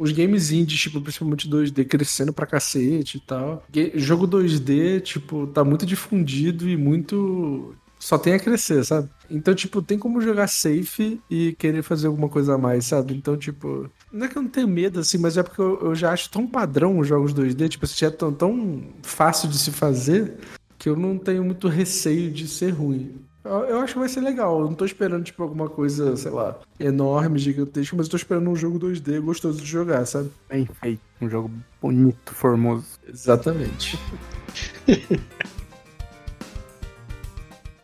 os 0.00 0.12
games 0.12 0.50
indies, 0.50 0.80
tipo, 0.80 0.98
principalmente 0.98 1.48
2D, 1.48 1.86
crescendo 1.86 2.32
pra 2.32 2.46
cacete 2.46 3.18
e 3.18 3.20
tal. 3.20 3.62
Jogo 3.94 4.26
2D, 4.26 5.02
tipo, 5.02 5.46
tá 5.48 5.62
muito 5.62 5.84
difundido 5.84 6.66
e 6.66 6.74
muito. 6.74 7.74
Só 7.98 8.16
tem 8.16 8.32
a 8.32 8.38
crescer, 8.38 8.82
sabe? 8.82 9.10
Então, 9.30 9.54
tipo, 9.54 9.82
tem 9.82 9.98
como 9.98 10.22
jogar 10.22 10.48
safe 10.48 11.20
e 11.28 11.52
querer 11.52 11.82
fazer 11.82 12.06
alguma 12.06 12.30
coisa 12.30 12.54
a 12.54 12.58
mais, 12.58 12.86
sabe? 12.86 13.14
Então, 13.14 13.36
tipo. 13.36 13.90
Não 14.10 14.24
é 14.24 14.28
que 14.28 14.38
eu 14.38 14.42
não 14.42 14.48
tenho 14.48 14.66
medo, 14.66 15.00
assim, 15.00 15.18
mas 15.18 15.36
é 15.36 15.42
porque 15.42 15.60
eu, 15.60 15.78
eu 15.82 15.94
já 15.94 16.10
acho 16.10 16.30
tão 16.30 16.46
padrão 16.46 16.98
os 16.98 17.06
jogos 17.06 17.34
2D, 17.34 17.68
tipo, 17.68 17.84
assim, 17.84 18.06
é 18.06 18.10
tão, 18.10 18.32
tão 18.32 18.82
fácil 19.02 19.50
de 19.50 19.58
se 19.58 19.70
fazer 19.70 20.32
que 20.78 20.88
eu 20.88 20.96
não 20.96 21.18
tenho 21.18 21.44
muito 21.44 21.68
receio 21.68 22.30
de 22.32 22.48
ser 22.48 22.70
ruim. 22.70 23.20
Eu, 23.44 23.64
eu 23.64 23.78
acho 23.80 23.94
que 23.94 23.98
vai 23.98 24.08
ser 24.08 24.20
legal. 24.20 24.60
Eu 24.60 24.66
não 24.66 24.74
tô 24.74 24.84
esperando, 24.84 25.24
tipo, 25.24 25.42
alguma 25.42 25.68
coisa, 25.68 26.16
sei 26.16 26.30
lá, 26.30 26.58
enorme, 26.78 27.38
gigantesca, 27.38 27.96
mas 27.96 28.06
eu 28.06 28.10
tô 28.10 28.16
esperando 28.16 28.50
um 28.50 28.56
jogo 28.56 28.78
2D 28.78 29.20
gostoso 29.20 29.60
de 29.60 29.66
jogar, 29.66 30.04
sabe? 30.06 30.30
Bem 30.48 30.66
feito. 30.80 31.00
Um 31.20 31.28
jogo 31.28 31.50
bonito, 31.80 32.34
formoso. 32.34 32.98
Exatamente. 33.08 33.98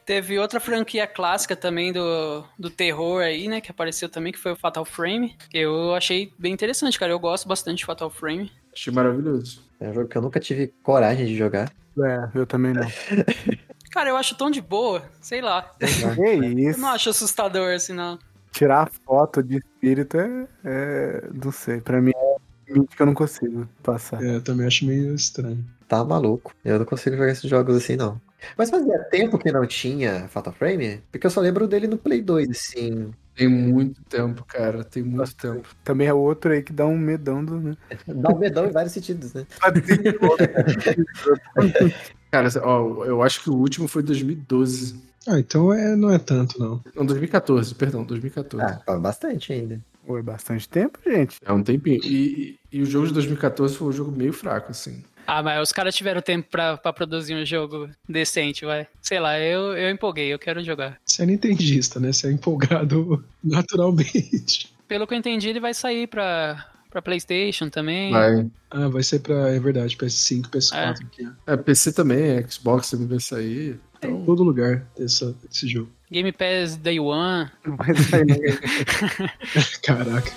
Teve 0.04 0.38
outra 0.38 0.60
franquia 0.60 1.04
clássica 1.04 1.56
também 1.56 1.92
do, 1.92 2.44
do 2.56 2.70
terror 2.70 3.22
aí, 3.22 3.48
né? 3.48 3.60
Que 3.60 3.72
apareceu 3.72 4.08
também, 4.08 4.32
que 4.32 4.38
foi 4.38 4.52
o 4.52 4.56
Fatal 4.56 4.84
Frame. 4.84 5.36
Eu 5.52 5.94
achei 5.94 6.32
bem 6.38 6.52
interessante, 6.52 6.96
cara. 6.96 7.10
Eu 7.10 7.18
gosto 7.18 7.48
bastante 7.48 7.78
de 7.78 7.86
Fatal 7.86 8.08
Frame. 8.08 8.52
Achei 8.72 8.92
maravilhoso. 8.92 9.60
É 9.80 9.88
um 9.88 9.94
jogo 9.94 10.08
que 10.08 10.16
eu 10.16 10.22
nunca 10.22 10.38
tive 10.38 10.72
coragem 10.80 11.26
de 11.26 11.36
jogar. 11.36 11.72
É, 11.98 12.38
eu 12.38 12.46
também 12.46 12.72
não. 12.72 12.86
Cara, 13.96 14.10
eu 14.10 14.16
acho 14.18 14.34
tão 14.34 14.50
de 14.50 14.60
boa, 14.60 15.02
sei 15.22 15.40
lá. 15.40 15.74
que 15.80 16.20
Eu 16.20 16.42
isso? 16.42 16.78
não 16.78 16.90
acho 16.90 17.08
assustador, 17.08 17.72
assim, 17.74 17.94
não. 17.94 18.18
Tirar 18.52 18.90
foto 19.06 19.42
de 19.42 19.56
espírito 19.56 20.18
é, 20.18 20.46
é. 20.62 21.28
Não 21.32 21.50
sei, 21.50 21.80
pra 21.80 21.98
mim 22.02 22.12
é 22.14 22.74
limite 22.74 22.94
que 22.94 23.00
eu 23.00 23.06
não 23.06 23.14
consigo 23.14 23.66
passar. 23.82 24.22
É, 24.22 24.36
eu 24.36 24.42
também 24.42 24.66
acho 24.66 24.84
meio 24.84 25.14
estranho. 25.14 25.64
Tá 25.88 26.04
maluco. 26.04 26.52
Eu 26.62 26.78
não 26.78 26.84
consigo 26.84 27.16
jogar 27.16 27.32
esses 27.32 27.48
jogos 27.48 27.74
assim, 27.74 27.96
não. 27.96 28.20
Mas 28.56 28.70
fazia 28.70 28.98
tempo 29.04 29.38
que 29.38 29.52
não 29.52 29.66
tinha 29.66 30.28
Fatal 30.28 30.52
Frame? 30.52 31.02
Porque 31.10 31.26
eu 31.26 31.30
só 31.30 31.40
lembro 31.40 31.66
dele 31.66 31.86
no 31.86 31.98
Play 31.98 32.22
2, 32.22 32.50
assim. 32.50 33.12
Tem 33.34 33.48
muito 33.48 34.02
tempo, 34.04 34.44
cara. 34.44 34.82
Tem 34.82 35.02
muito 35.02 35.34
tempo. 35.36 35.68
Também 35.84 36.08
é 36.08 36.14
outro 36.14 36.52
aí 36.52 36.62
que 36.62 36.72
dá 36.72 36.86
um 36.86 36.96
medão 36.96 37.44
do. 37.44 37.60
Né? 37.60 37.76
Dá 38.08 38.30
um 38.30 38.38
medão 38.38 38.66
em 38.66 38.70
vários 38.70 38.92
sentidos, 38.92 39.34
né? 39.34 39.46
Cara, 42.30 42.48
ó, 42.62 43.04
eu 43.04 43.22
acho 43.22 43.42
que 43.42 43.50
o 43.50 43.54
último 43.54 43.86
foi 43.86 44.02
2012. 44.02 45.04
Ah, 45.28 45.38
então 45.38 45.72
é, 45.72 45.96
não 45.96 46.10
é 46.10 46.18
tanto, 46.18 46.58
não. 46.58 46.82
Não, 46.94 47.04
2014, 47.04 47.74
perdão, 47.74 48.04
2014. 48.04 48.64
Ah, 48.64 48.80
faz 48.84 49.00
bastante 49.00 49.52
ainda. 49.52 49.80
Foi 50.06 50.22
bastante 50.22 50.68
tempo, 50.68 50.98
gente. 51.04 51.38
É 51.44 51.52
um 51.52 51.62
tempinho. 51.62 52.00
E, 52.04 52.58
e, 52.72 52.78
e 52.78 52.82
o 52.82 52.86
jogo 52.86 53.08
de 53.08 53.12
2014 53.12 53.76
foi 53.76 53.88
um 53.88 53.92
jogo 53.92 54.12
meio 54.12 54.32
fraco, 54.32 54.70
assim. 54.70 55.02
Ah, 55.26 55.42
mas 55.42 55.60
os 55.60 55.72
caras 55.72 55.94
tiveram 55.94 56.22
tempo 56.22 56.48
pra, 56.50 56.76
pra 56.76 56.92
produzir 56.92 57.34
um 57.34 57.44
jogo 57.44 57.90
decente, 58.08 58.64
vai. 58.64 58.86
Sei 59.02 59.18
lá, 59.18 59.38
eu, 59.38 59.76
eu 59.76 59.90
empolguei, 59.90 60.32
eu 60.32 60.38
quero 60.38 60.62
jogar. 60.62 60.98
Você 61.04 61.22
é 61.22 61.26
nintendista, 61.26 61.98
né? 61.98 62.12
Você 62.12 62.28
é 62.28 62.32
empolgado 62.32 63.24
naturalmente. 63.42 64.74
Pelo 64.86 65.06
que 65.06 65.14
eu 65.14 65.18
entendi, 65.18 65.48
ele 65.48 65.60
vai 65.60 65.74
sair 65.74 66.06
pra, 66.06 66.64
pra 66.90 67.02
PlayStation 67.02 67.68
também. 67.68 68.12
Vai. 68.12 68.46
Ah, 68.70 68.88
vai 68.88 69.02
ser 69.02 69.18
pra, 69.18 69.50
é 69.50 69.58
verdade, 69.58 69.96
PS5, 69.96 70.48
PS4 70.50 71.04
aqui. 71.04 71.28
É, 71.46 71.56
PC 71.56 71.92
também, 71.92 72.48
Xbox 72.48 72.90
também 72.90 73.08
vai 73.08 73.20
sair. 73.20 73.80
Então, 73.98 74.24
todo 74.24 74.44
lugar 74.44 74.86
tem 74.94 75.06
essa, 75.06 75.34
esse 75.50 75.66
jogo. 75.66 75.90
Game 76.10 76.30
Pass 76.30 76.76
Day 76.76 77.00
One. 77.00 77.50
Não 77.64 77.76
vai 77.76 77.94
sair. 77.96 78.60
Caraca. 79.82 80.32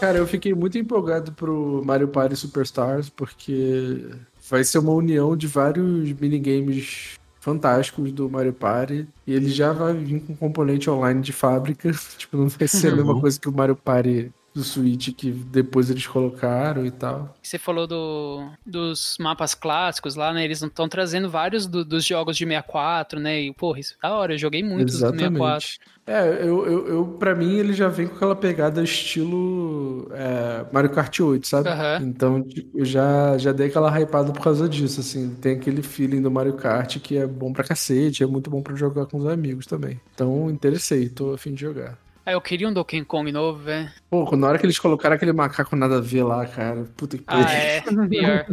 Cara, 0.00 0.18
eu 0.18 0.26
fiquei 0.26 0.54
muito 0.54 0.78
empolgado 0.78 1.32
pro 1.32 1.82
Mario 1.84 2.06
Party 2.06 2.36
Superstars, 2.36 3.08
porque 3.08 4.08
vai 4.48 4.62
ser 4.62 4.78
uma 4.78 4.92
união 4.92 5.36
de 5.36 5.48
vários 5.48 6.12
minigames 6.12 7.18
fantásticos 7.40 8.12
do 8.12 8.30
Mario 8.30 8.52
Party. 8.52 9.08
E 9.26 9.34
ele 9.34 9.48
já 9.48 9.72
vai 9.72 9.94
vir 9.94 10.20
com 10.20 10.36
componente 10.36 10.88
online 10.88 11.20
de 11.20 11.32
fábrica. 11.32 11.90
Tipo, 12.16 12.36
não 12.36 12.48
vai 12.48 12.68
ser 12.68 12.92
a 12.92 12.96
mesma 12.96 13.20
coisa 13.20 13.40
que 13.40 13.48
o 13.48 13.52
Mario 13.52 13.74
Party 13.74 14.30
do 14.54 14.64
Switch 14.64 15.14
que 15.14 15.30
depois 15.30 15.88
eles 15.90 16.06
colocaram 16.06 16.84
e 16.84 16.90
tal. 16.90 17.34
Você 17.42 17.58
falou 17.58 17.86
do, 17.86 18.50
dos 18.66 19.16
mapas 19.20 19.54
clássicos 19.54 20.16
lá, 20.16 20.32
né? 20.32 20.44
Eles 20.44 20.60
estão 20.62 20.88
trazendo 20.88 21.30
vários 21.30 21.66
do- 21.66 21.84
dos 21.84 22.04
jogos 22.04 22.36
de 22.36 22.44
64, 22.44 23.20
né? 23.20 23.40
E, 23.40 23.52
porra, 23.54 23.78
isso 23.80 23.94
é 24.02 24.08
da 24.08 24.14
hora. 24.14 24.34
Eu 24.34 24.38
joguei 24.38 24.62
muito 24.62 24.86
do 24.86 24.92
64. 24.92 25.18
Exatamente. 25.18 25.78
É, 26.06 26.42
eu, 26.42 26.66
eu, 26.66 26.88
eu, 26.88 27.06
pra 27.18 27.34
mim 27.34 27.56
ele 27.56 27.74
já 27.74 27.86
vem 27.88 28.06
com 28.08 28.16
aquela 28.16 28.34
pegada 28.34 28.82
estilo 28.82 30.08
é, 30.12 30.64
Mario 30.72 30.90
Kart 30.90 31.20
8, 31.20 31.46
sabe? 31.46 31.68
Aham. 31.68 31.98
Então 32.02 32.42
tipo, 32.42 32.78
eu 32.78 32.84
já, 32.84 33.36
já 33.38 33.52
dei 33.52 33.66
aquela 33.68 33.90
hypada 34.00 34.32
por 34.32 34.42
causa 34.42 34.68
disso, 34.68 35.00
assim. 35.00 35.34
Tem 35.34 35.56
aquele 35.56 35.82
feeling 35.82 36.22
do 36.22 36.30
Mario 36.30 36.54
Kart 36.54 36.98
que 36.98 37.16
é 37.18 37.26
bom 37.26 37.52
pra 37.52 37.62
cacete, 37.64 38.22
é 38.22 38.26
muito 38.26 38.48
bom 38.50 38.62
pra 38.62 38.74
jogar 38.74 39.06
com 39.06 39.18
os 39.18 39.26
amigos 39.26 39.66
também. 39.66 40.00
Então 40.14 40.48
interessei, 40.50 41.08
tô 41.08 41.34
a 41.34 41.38
fim 41.38 41.52
de 41.54 41.60
jogar. 41.60 41.98
Ah, 42.28 42.32
eu 42.32 42.42
queria 42.42 42.68
um 42.68 42.72
Donkey 42.74 43.02
Kong 43.06 43.32
novo, 43.32 43.58
velho. 43.58 43.90
Pô, 44.10 44.36
na 44.36 44.48
hora 44.48 44.58
que 44.58 44.66
eles 44.66 44.78
colocaram 44.78 45.16
aquele 45.16 45.32
macaco 45.32 45.74
nada 45.74 45.96
a 45.96 46.00
ver 46.02 46.24
lá, 46.24 46.44
cara, 46.44 46.84
puta 46.94 47.16
que 47.16 47.24
Ah, 47.26 47.50
é. 47.50 47.80
Pior. 48.06 48.44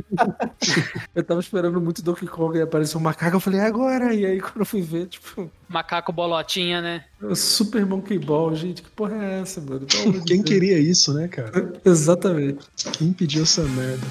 Eu 1.13 1.21
tava 1.21 1.41
esperando 1.41 1.81
muito 1.81 2.01
Donkey 2.01 2.25
Kong 2.25 2.57
e 2.57 2.61
apareceu 2.61 3.01
um 3.01 3.03
macaco, 3.03 3.35
eu 3.35 3.39
falei, 3.41 3.59
"É 3.59 3.65
agora! 3.65 4.13
E 4.13 4.25
aí 4.25 4.39
quando 4.39 4.59
eu 4.61 4.65
fui 4.65 4.81
ver, 4.81 5.07
tipo, 5.07 5.51
Macaco 5.67 6.13
bolotinha, 6.13 6.81
né? 6.81 7.03
Super 7.35 7.85
Monkey 7.85 8.17
Ball, 8.17 8.55
gente, 8.55 8.81
que 8.81 8.89
porra 8.91 9.13
é 9.21 9.41
essa, 9.41 9.59
mano? 9.59 9.85
Quem 10.25 10.41
queria 10.41 10.79
isso, 10.79 11.13
né, 11.13 11.27
cara? 11.27 11.51
Exatamente. 11.83 12.65
Quem 12.93 13.11
pediu 13.11 13.43
essa 13.43 13.61
merda? 13.63 14.07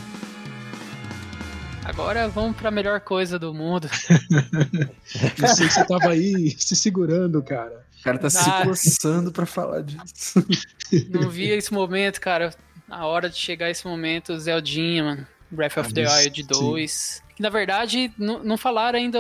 Agora 1.87 2.29
vamos 2.29 2.55
pra 2.55 2.71
melhor 2.71 3.01
coisa 3.01 3.39
do 3.39 3.55
mundo. 3.55 3.89
Eu 5.41 5.49
sei 5.49 5.69
que 5.69 5.73
você 5.73 5.87
tava 5.87 6.11
aí 6.11 6.55
se 6.59 6.77
segurando, 6.77 7.43
cara. 7.43 7.83
O 8.05 8.09
cara 8.13 8.19
tá 8.19 8.29
se 8.29 8.51
coçando 8.65 9.33
pra 9.33 9.47
falar 9.47 9.81
disso. 9.83 10.45
Não 11.11 11.31
vi 11.31 11.49
esse 11.49 11.73
momento, 11.73 12.21
cara. 12.21 12.55
A 12.91 13.07
hora 13.07 13.31
de 13.31 13.37
chegar 13.37 13.71
esse 13.71 13.87
momento, 13.87 14.39
Zeldinha, 14.39 15.03
mano. 15.03 15.27
Breath 15.51 15.79
of 15.79 15.89
Ah, 15.91 15.95
the 15.95 16.07
Wild 16.07 16.43
2. 16.43 17.23
Que, 17.37 17.43
na 17.43 17.49
verdade, 17.49 18.13
não 18.19 18.43
não 18.45 18.57
falaram 18.59 18.99
ainda 18.99 19.19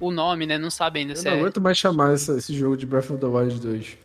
o- 0.00 0.10
nome, 0.10 0.44
né? 0.46 0.58
Não 0.58 0.70
sabem 0.70 1.02
ainda 1.02 1.12
Eu 1.12 1.16
se 1.16 1.24
não 1.24 1.32
é. 1.32 1.38
aguento 1.38 1.60
mais 1.60 1.78
chamar 1.78 2.14
essa- 2.14 2.36
esse 2.36 2.52
jogo 2.54 2.76
de 2.76 2.84
Breath 2.84 3.10
of 3.10 3.18
the 3.20 3.26
Wild 3.26 3.60
2. 3.60 3.98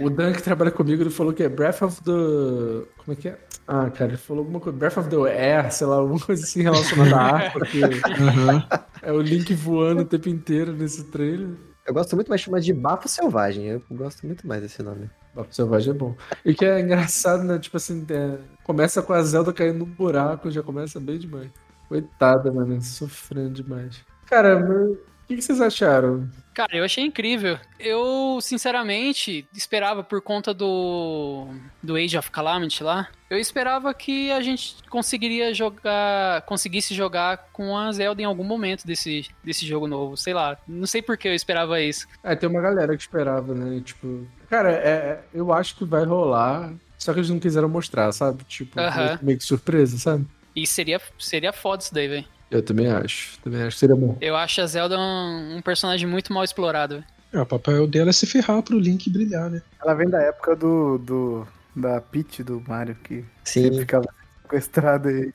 O, 0.00 0.06
o 0.06 0.10
Dan 0.10 0.32
que 0.32 0.42
trabalha 0.42 0.70
comigo, 0.70 1.02
ele 1.02 1.10
falou 1.10 1.32
que 1.32 1.42
é 1.42 1.48
Breath 1.48 1.82
of 1.82 2.02
the... 2.02 2.86
Como 2.98 3.12
é 3.12 3.14
que 3.16 3.28
é? 3.28 3.38
Ah, 3.66 3.90
cara, 3.90 4.10
ele 4.12 4.16
falou 4.16 4.42
alguma 4.42 4.60
coisa... 4.60 4.78
Breath 4.78 4.96
of 4.98 5.08
the 5.10 5.16
Air, 5.16 5.72
sei 5.72 5.86
lá, 5.86 5.96
alguma 5.96 6.20
coisa 6.20 6.44
assim 6.44 6.62
relacionada 6.62 7.16
a 7.16 7.20
ar, 7.34 7.52
porque 7.52 7.80
Aham. 8.20 8.66
é 9.02 9.12
o 9.12 9.20
Link 9.20 9.52
voando 9.54 10.02
o 10.02 10.04
tempo 10.06 10.28
inteiro 10.28 10.72
nesse 10.72 11.04
trailer. 11.04 11.48
Eu 11.86 11.92
gosto 11.92 12.16
muito 12.16 12.28
mais 12.28 12.40
de 12.40 12.46
chamar 12.46 12.60
de 12.60 12.72
Bafo 12.72 13.08
Selvagem. 13.08 13.66
Eu 13.66 13.82
gosto 13.90 14.26
muito 14.26 14.46
mais 14.46 14.62
desse 14.62 14.82
nome. 14.82 15.10
Papo 15.34 15.54
Selvagem 15.54 15.90
é 15.90 15.96
bom. 15.96 16.16
E 16.44 16.54
que 16.54 16.64
é 16.64 16.80
engraçado, 16.80 17.42
né? 17.42 17.58
Tipo 17.58 17.76
assim, 17.76 18.06
é, 18.08 18.38
começa 18.62 19.02
com 19.02 19.12
a 19.12 19.22
Zelda 19.22 19.52
caindo 19.52 19.80
num 19.80 19.84
buraco, 19.84 20.50
já 20.50 20.62
começa 20.62 20.98
bem 20.98 21.18
demais. 21.18 21.50
Coitada, 21.88 22.50
mano, 22.50 22.80
sofrendo 22.80 23.50
demais. 23.50 24.02
Cara, 24.26 24.58
o 24.58 24.96
que, 25.26 25.36
que 25.36 25.42
vocês 25.42 25.60
acharam? 25.60 26.28
Cara, 26.54 26.76
eu 26.76 26.84
achei 26.84 27.04
incrível. 27.04 27.58
Eu, 27.80 28.38
sinceramente, 28.40 29.46
esperava 29.52 30.04
por 30.04 30.22
conta 30.22 30.54
do 30.54 31.48
do 31.82 31.96
Age 31.96 32.16
of 32.16 32.30
Calamity 32.30 32.82
lá, 32.82 33.08
eu 33.28 33.36
esperava 33.36 33.92
que 33.92 34.30
a 34.30 34.40
gente 34.40 34.76
conseguiria 34.88 35.52
jogar, 35.52 36.42
conseguisse 36.42 36.94
jogar 36.94 37.48
com 37.52 37.76
a 37.76 37.90
Zelda 37.92 38.22
em 38.22 38.24
algum 38.24 38.44
momento 38.44 38.86
desse, 38.86 39.26
desse 39.42 39.66
jogo 39.66 39.88
novo, 39.88 40.16
sei 40.16 40.32
lá. 40.32 40.56
Não 40.66 40.86
sei 40.86 41.02
por 41.02 41.18
que 41.18 41.26
eu 41.26 41.34
esperava 41.34 41.80
isso. 41.80 42.06
É, 42.22 42.36
tem 42.36 42.48
uma 42.48 42.60
galera 42.60 42.96
que 42.96 43.02
esperava, 43.02 43.52
né? 43.52 43.82
Tipo, 43.84 44.26
cara, 44.48 44.70
é, 44.70 45.20
eu 45.34 45.52
acho 45.52 45.76
que 45.76 45.84
vai 45.84 46.04
rolar, 46.04 46.72
só 46.96 47.12
que 47.12 47.18
eles 47.18 47.30
não 47.30 47.40
quiseram 47.40 47.68
mostrar, 47.68 48.12
sabe? 48.12 48.44
Tipo, 48.44 48.78
Aham. 48.78 49.18
meio 49.20 49.38
que 49.38 49.44
surpresa, 49.44 49.98
sabe? 49.98 50.24
E 50.54 50.66
seria, 50.66 51.00
seria 51.18 51.52
foda 51.52 51.82
isso 51.82 51.92
daí, 51.92 52.06
velho. 52.06 52.33
Eu 52.54 52.62
também 52.62 52.86
acho. 52.86 53.38
Também 53.40 53.62
acho 53.62 53.76
que 53.76 53.80
seria 53.80 53.96
bom. 53.96 54.16
Eu 54.20 54.36
acho 54.36 54.60
a 54.60 54.66
Zelda 54.66 54.98
um, 54.98 55.56
um 55.56 55.62
personagem 55.62 56.08
muito 56.08 56.32
mal 56.32 56.44
explorado. 56.44 57.02
É, 57.32 57.40
o 57.40 57.46
papel 57.46 57.86
dela 57.86 58.10
é 58.10 58.12
se 58.12 58.26
ferrar 58.26 58.62
pro 58.62 58.78
Link 58.78 59.10
brilhar, 59.10 59.50
né? 59.50 59.60
Ela 59.82 59.94
vem 59.94 60.08
da 60.08 60.20
época 60.22 60.54
do, 60.54 60.98
do 60.98 61.46
da 61.74 62.00
Peach 62.00 62.44
do 62.44 62.62
Mario, 62.66 62.96
que 63.02 63.24
Sim. 63.42 63.64
sempre 63.64 63.80
ficava 63.80 64.06
sequestrada 64.42 65.10
e 65.10 65.32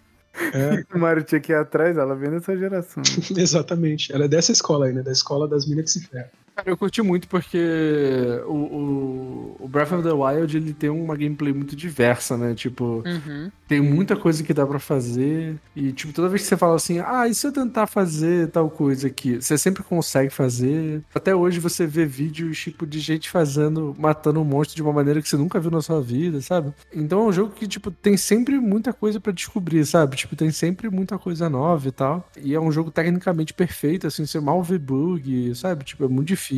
É, 0.54 0.86
o 0.96 1.00
Mario 1.00 1.24
tinha 1.24 1.42
que 1.42 1.52
ir 1.52 1.56
atrás, 1.56 1.98
ela 1.98 2.16
vem 2.16 2.30
dessa 2.30 2.56
geração. 2.58 3.04
exatamente. 3.36 4.14
Ela 4.14 4.26
é 4.26 4.28
dessa 4.28 4.52
escola 4.52 4.86
aí, 4.86 4.94
né? 4.94 5.02
Da 5.02 5.12
escola 5.12 5.48
das 5.48 5.68
minas 5.68 5.86
que 5.86 6.00
se 6.00 6.08
ferram. 6.08 6.30
Cara, 6.60 6.70
eu 6.70 6.78
curti 6.78 7.02
muito 7.02 7.28
porque 7.28 7.58
o, 8.46 8.54
o, 8.54 9.56
o 9.62 9.68
Breath 9.68 9.94
of 9.94 10.04
the 10.04 10.12
Wild 10.12 10.58
ele 10.58 10.74
tem 10.74 10.90
uma 10.90 11.16
gameplay 11.16 11.54
muito 11.54 11.76
diversa, 11.76 12.38
né? 12.38 12.54
Tipo, 12.54 13.02
Uhum. 13.06 13.50
tem 13.68 13.80
muita 13.82 14.16
coisa 14.16 14.44
que 14.44 14.54
dá 14.54 14.66
pra 14.68 14.80
fazer. 14.80 15.56
E, 15.76 15.92
tipo, 15.94 16.12
toda 16.12 16.28
vez 16.28 16.42
que 16.42 16.48
você 16.50 16.58
fala 16.58 16.76
assim, 16.76 17.00
ah, 17.00 17.28
e 17.28 17.34
se 17.34 17.48
eu 17.48 17.52
tentar 17.54 17.88
fazer 17.88 18.50
tal 18.50 18.70
coisa 18.70 19.08
aqui? 19.08 19.42
Você 19.42 19.58
sempre 19.58 19.84
consegue 19.84 20.30
fazer. 20.30 21.02
Até 21.16 21.34
hoje 21.34 21.60
você 21.60 21.88
vê 21.88 22.06
vídeos, 22.06 22.58
tipo, 22.60 22.86
de 22.86 23.00
gente 23.00 23.30
fazendo, 23.30 23.96
matando 23.98 24.42
um 24.42 24.44
monstro 24.44 24.76
de 24.76 24.82
uma 24.82 24.92
maneira 24.92 25.22
que 25.22 25.30
você 25.30 25.38
nunca 25.38 25.60
viu 25.60 25.72
na 25.72 25.82
sua 25.82 26.02
vida, 26.02 26.42
sabe? 26.42 26.74
Então 26.94 27.22
é 27.22 27.26
um 27.30 27.32
jogo 27.32 27.54
que, 27.54 27.68
tipo, 27.68 27.90
tem 27.90 28.18
sempre 28.18 28.60
muita 28.60 28.92
coisa 28.92 29.20
pra 29.20 29.32
descobrir, 29.32 29.86
sabe? 29.86 30.18
Tipo, 30.18 30.36
tem 30.36 30.52
sempre 30.52 30.90
muita 30.90 31.18
coisa 31.18 31.50
nova 31.50 31.88
e 31.88 31.92
tal. 31.92 32.28
E 32.42 32.54
é 32.54 32.60
um 32.60 32.72
jogo 32.72 32.92
tecnicamente 32.92 33.54
perfeito, 33.54 34.08
assim, 34.08 34.26
você 34.26 34.40
mal 34.42 34.62
vê 34.62 34.78
bug, 34.78 35.56
sabe? 35.56 35.86
Tipo, 35.86 36.04
é 36.04 36.08
muito 36.08 36.28
difícil. 36.28 36.49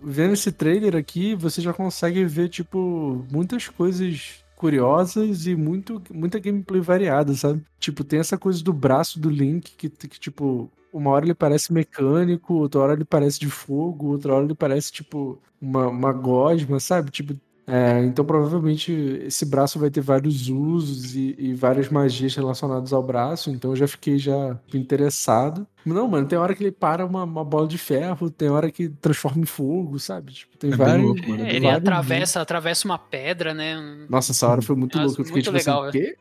Vendo 0.00 0.34
esse 0.34 0.52
trailer 0.52 0.96
aqui, 0.96 1.34
você 1.34 1.60
já 1.60 1.72
consegue 1.72 2.24
ver, 2.24 2.48
tipo, 2.48 3.24
muitas 3.30 3.68
coisas 3.68 4.44
curiosas 4.56 5.46
e 5.46 5.54
muito, 5.54 6.02
muita 6.12 6.38
gameplay 6.38 6.80
variada, 6.80 7.34
sabe? 7.34 7.62
Tipo, 7.78 8.02
tem 8.02 8.18
essa 8.18 8.38
coisa 8.38 8.62
do 8.64 8.72
braço 8.72 9.20
do 9.20 9.28
Link 9.28 9.72
que, 9.76 9.88
que, 9.90 10.18
tipo, 10.18 10.70
uma 10.92 11.10
hora 11.10 11.26
ele 11.26 11.34
parece 11.34 11.72
mecânico, 11.72 12.54
outra 12.54 12.80
hora 12.80 12.92
ele 12.94 13.04
parece 13.04 13.38
de 13.38 13.50
fogo, 13.50 14.08
outra 14.08 14.34
hora 14.34 14.44
ele 14.44 14.54
parece, 14.54 14.90
tipo, 14.90 15.38
uma, 15.60 15.88
uma 15.88 16.12
gosma, 16.12 16.80
sabe? 16.80 17.10
Tipo, 17.10 17.34
é, 17.66 18.04
então 18.04 18.24
provavelmente 18.24 18.92
esse 18.92 19.44
braço 19.46 19.78
vai 19.78 19.90
ter 19.90 20.00
vários 20.00 20.48
usos 20.48 21.14
e, 21.16 21.34
e 21.38 21.54
várias 21.54 21.88
magias 21.88 22.34
relacionadas 22.34 22.92
ao 22.92 23.02
braço, 23.02 23.50
então 23.50 23.72
eu 23.72 23.76
já 23.76 23.88
fiquei 23.88 24.18
já 24.18 24.60
interessado. 24.72 25.66
Não, 25.84 26.08
mano, 26.08 26.26
tem 26.28 26.38
hora 26.38 26.54
que 26.54 26.62
ele 26.64 26.72
para 26.72 27.04
uma, 27.06 27.24
uma 27.24 27.44
bola 27.44 27.66
de 27.68 27.78
ferro, 27.78 28.30
tem 28.30 28.48
hora 28.50 28.70
que 28.72 28.88
transforma 28.88 29.42
em 29.42 29.46
fogo, 29.46 29.98
sabe? 29.98 30.32
Tipo, 30.32 30.56
tem 30.58 30.72
É 30.72 30.76
vários. 30.76 31.06
louco, 31.06 31.28
mano, 31.28 31.44
é 31.44 31.54
Ele 31.54 31.60
vários 31.60 31.78
atravessa, 31.78 32.40
atravessa 32.40 32.86
uma 32.86 32.98
pedra, 32.98 33.54
né? 33.54 33.76
Nossa, 34.08 34.32
essa 34.32 34.48
hora 34.48 34.62
foi 34.62 34.76
muito 34.76 34.98
louco. 34.98 35.20
Eu 35.20 35.24
fiquei 35.24 35.42
muito 35.42 35.44
tipo 35.44 35.56
legal, 35.56 35.84
assim, 35.84 35.90
quê? 35.90 36.16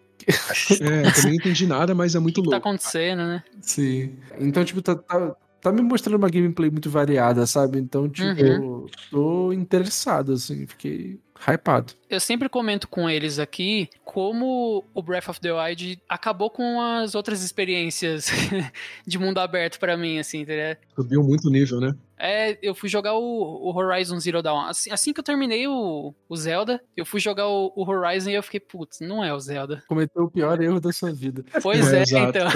É, 0.79 1.05
eu 1.07 1.11
também 1.13 1.31
não 1.33 1.37
entendi 1.37 1.67
nada, 1.67 1.93
mas 1.95 2.15
é 2.15 2.19
muito 2.19 2.39
O 2.39 2.43
que 2.43 2.49
tá 2.49 2.57
louco. 2.57 2.57
acontecendo, 2.57 3.19
né? 3.25 3.43
Sim. 3.61 4.19
Então, 4.39 4.65
tipo, 4.65 4.81
tá, 4.81 4.95
tá, 4.95 5.35
tá 5.61 5.71
me 5.73 5.81
mostrando 5.81 6.17
uma 6.17 6.29
gameplay 6.29 6.69
muito 6.71 6.89
variada, 6.89 7.45
sabe? 7.47 7.79
Então, 7.79 8.09
tipo, 8.09 8.33
Uhum. 8.41 8.89
tô 9.09 9.53
interessado, 9.53 10.33
assim, 10.33 10.67
fiquei 10.67 11.21
hypado. 11.39 11.93
Eu 12.09 12.19
sempre 12.19 12.47
comento 12.47 12.87
com 12.87 13.09
eles 13.09 13.39
aqui 13.39 13.89
como 14.03 14.85
o 14.93 15.01
Breath 15.01 15.29
of 15.29 15.39
the 15.41 15.51
Wild 15.51 16.01
acabou 16.07 16.49
com 16.49 16.81
as 16.81 17.15
outras 17.15 17.43
experiências 17.43 18.27
de 19.05 19.19
mundo 19.19 19.39
aberto 19.39 19.79
pra 19.79 19.97
mim, 19.97 20.19
assim, 20.19 20.43
ligado? 20.43 20.77
Subiu 20.95 21.21
muito 21.23 21.47
o 21.47 21.51
nível, 21.51 21.79
né? 21.79 21.93
É, 22.17 22.57
eu 22.61 22.73
fui 22.73 22.87
jogar 22.87 23.13
o, 23.13 23.19
o 23.21 23.75
Horizon 23.75 24.19
Zero 24.19 24.41
Dawn. 24.41 24.67
Assim, 24.67 24.91
assim 24.91 25.11
que 25.11 25.19
eu 25.19 25.23
terminei 25.23 25.67
o, 25.67 26.13
o 26.29 26.37
Zelda, 26.37 26.81
eu 26.95 27.05
fui 27.05 27.19
jogar 27.19 27.47
o, 27.47 27.73
o 27.75 27.89
Horizon 27.89 28.29
e 28.29 28.35
eu 28.35 28.43
fiquei, 28.43 28.59
putz, 28.59 29.01
não 29.01 29.23
é 29.23 29.33
o 29.33 29.39
Zelda. 29.39 29.83
Cometeu 29.87 30.23
o 30.23 30.31
pior 30.31 30.61
erro 30.61 30.79
da 30.79 30.93
sua 30.93 31.11
vida. 31.11 31.43
Pois 31.61 31.91
é, 31.91 32.03
exato, 32.03 32.37
então. 32.37 32.47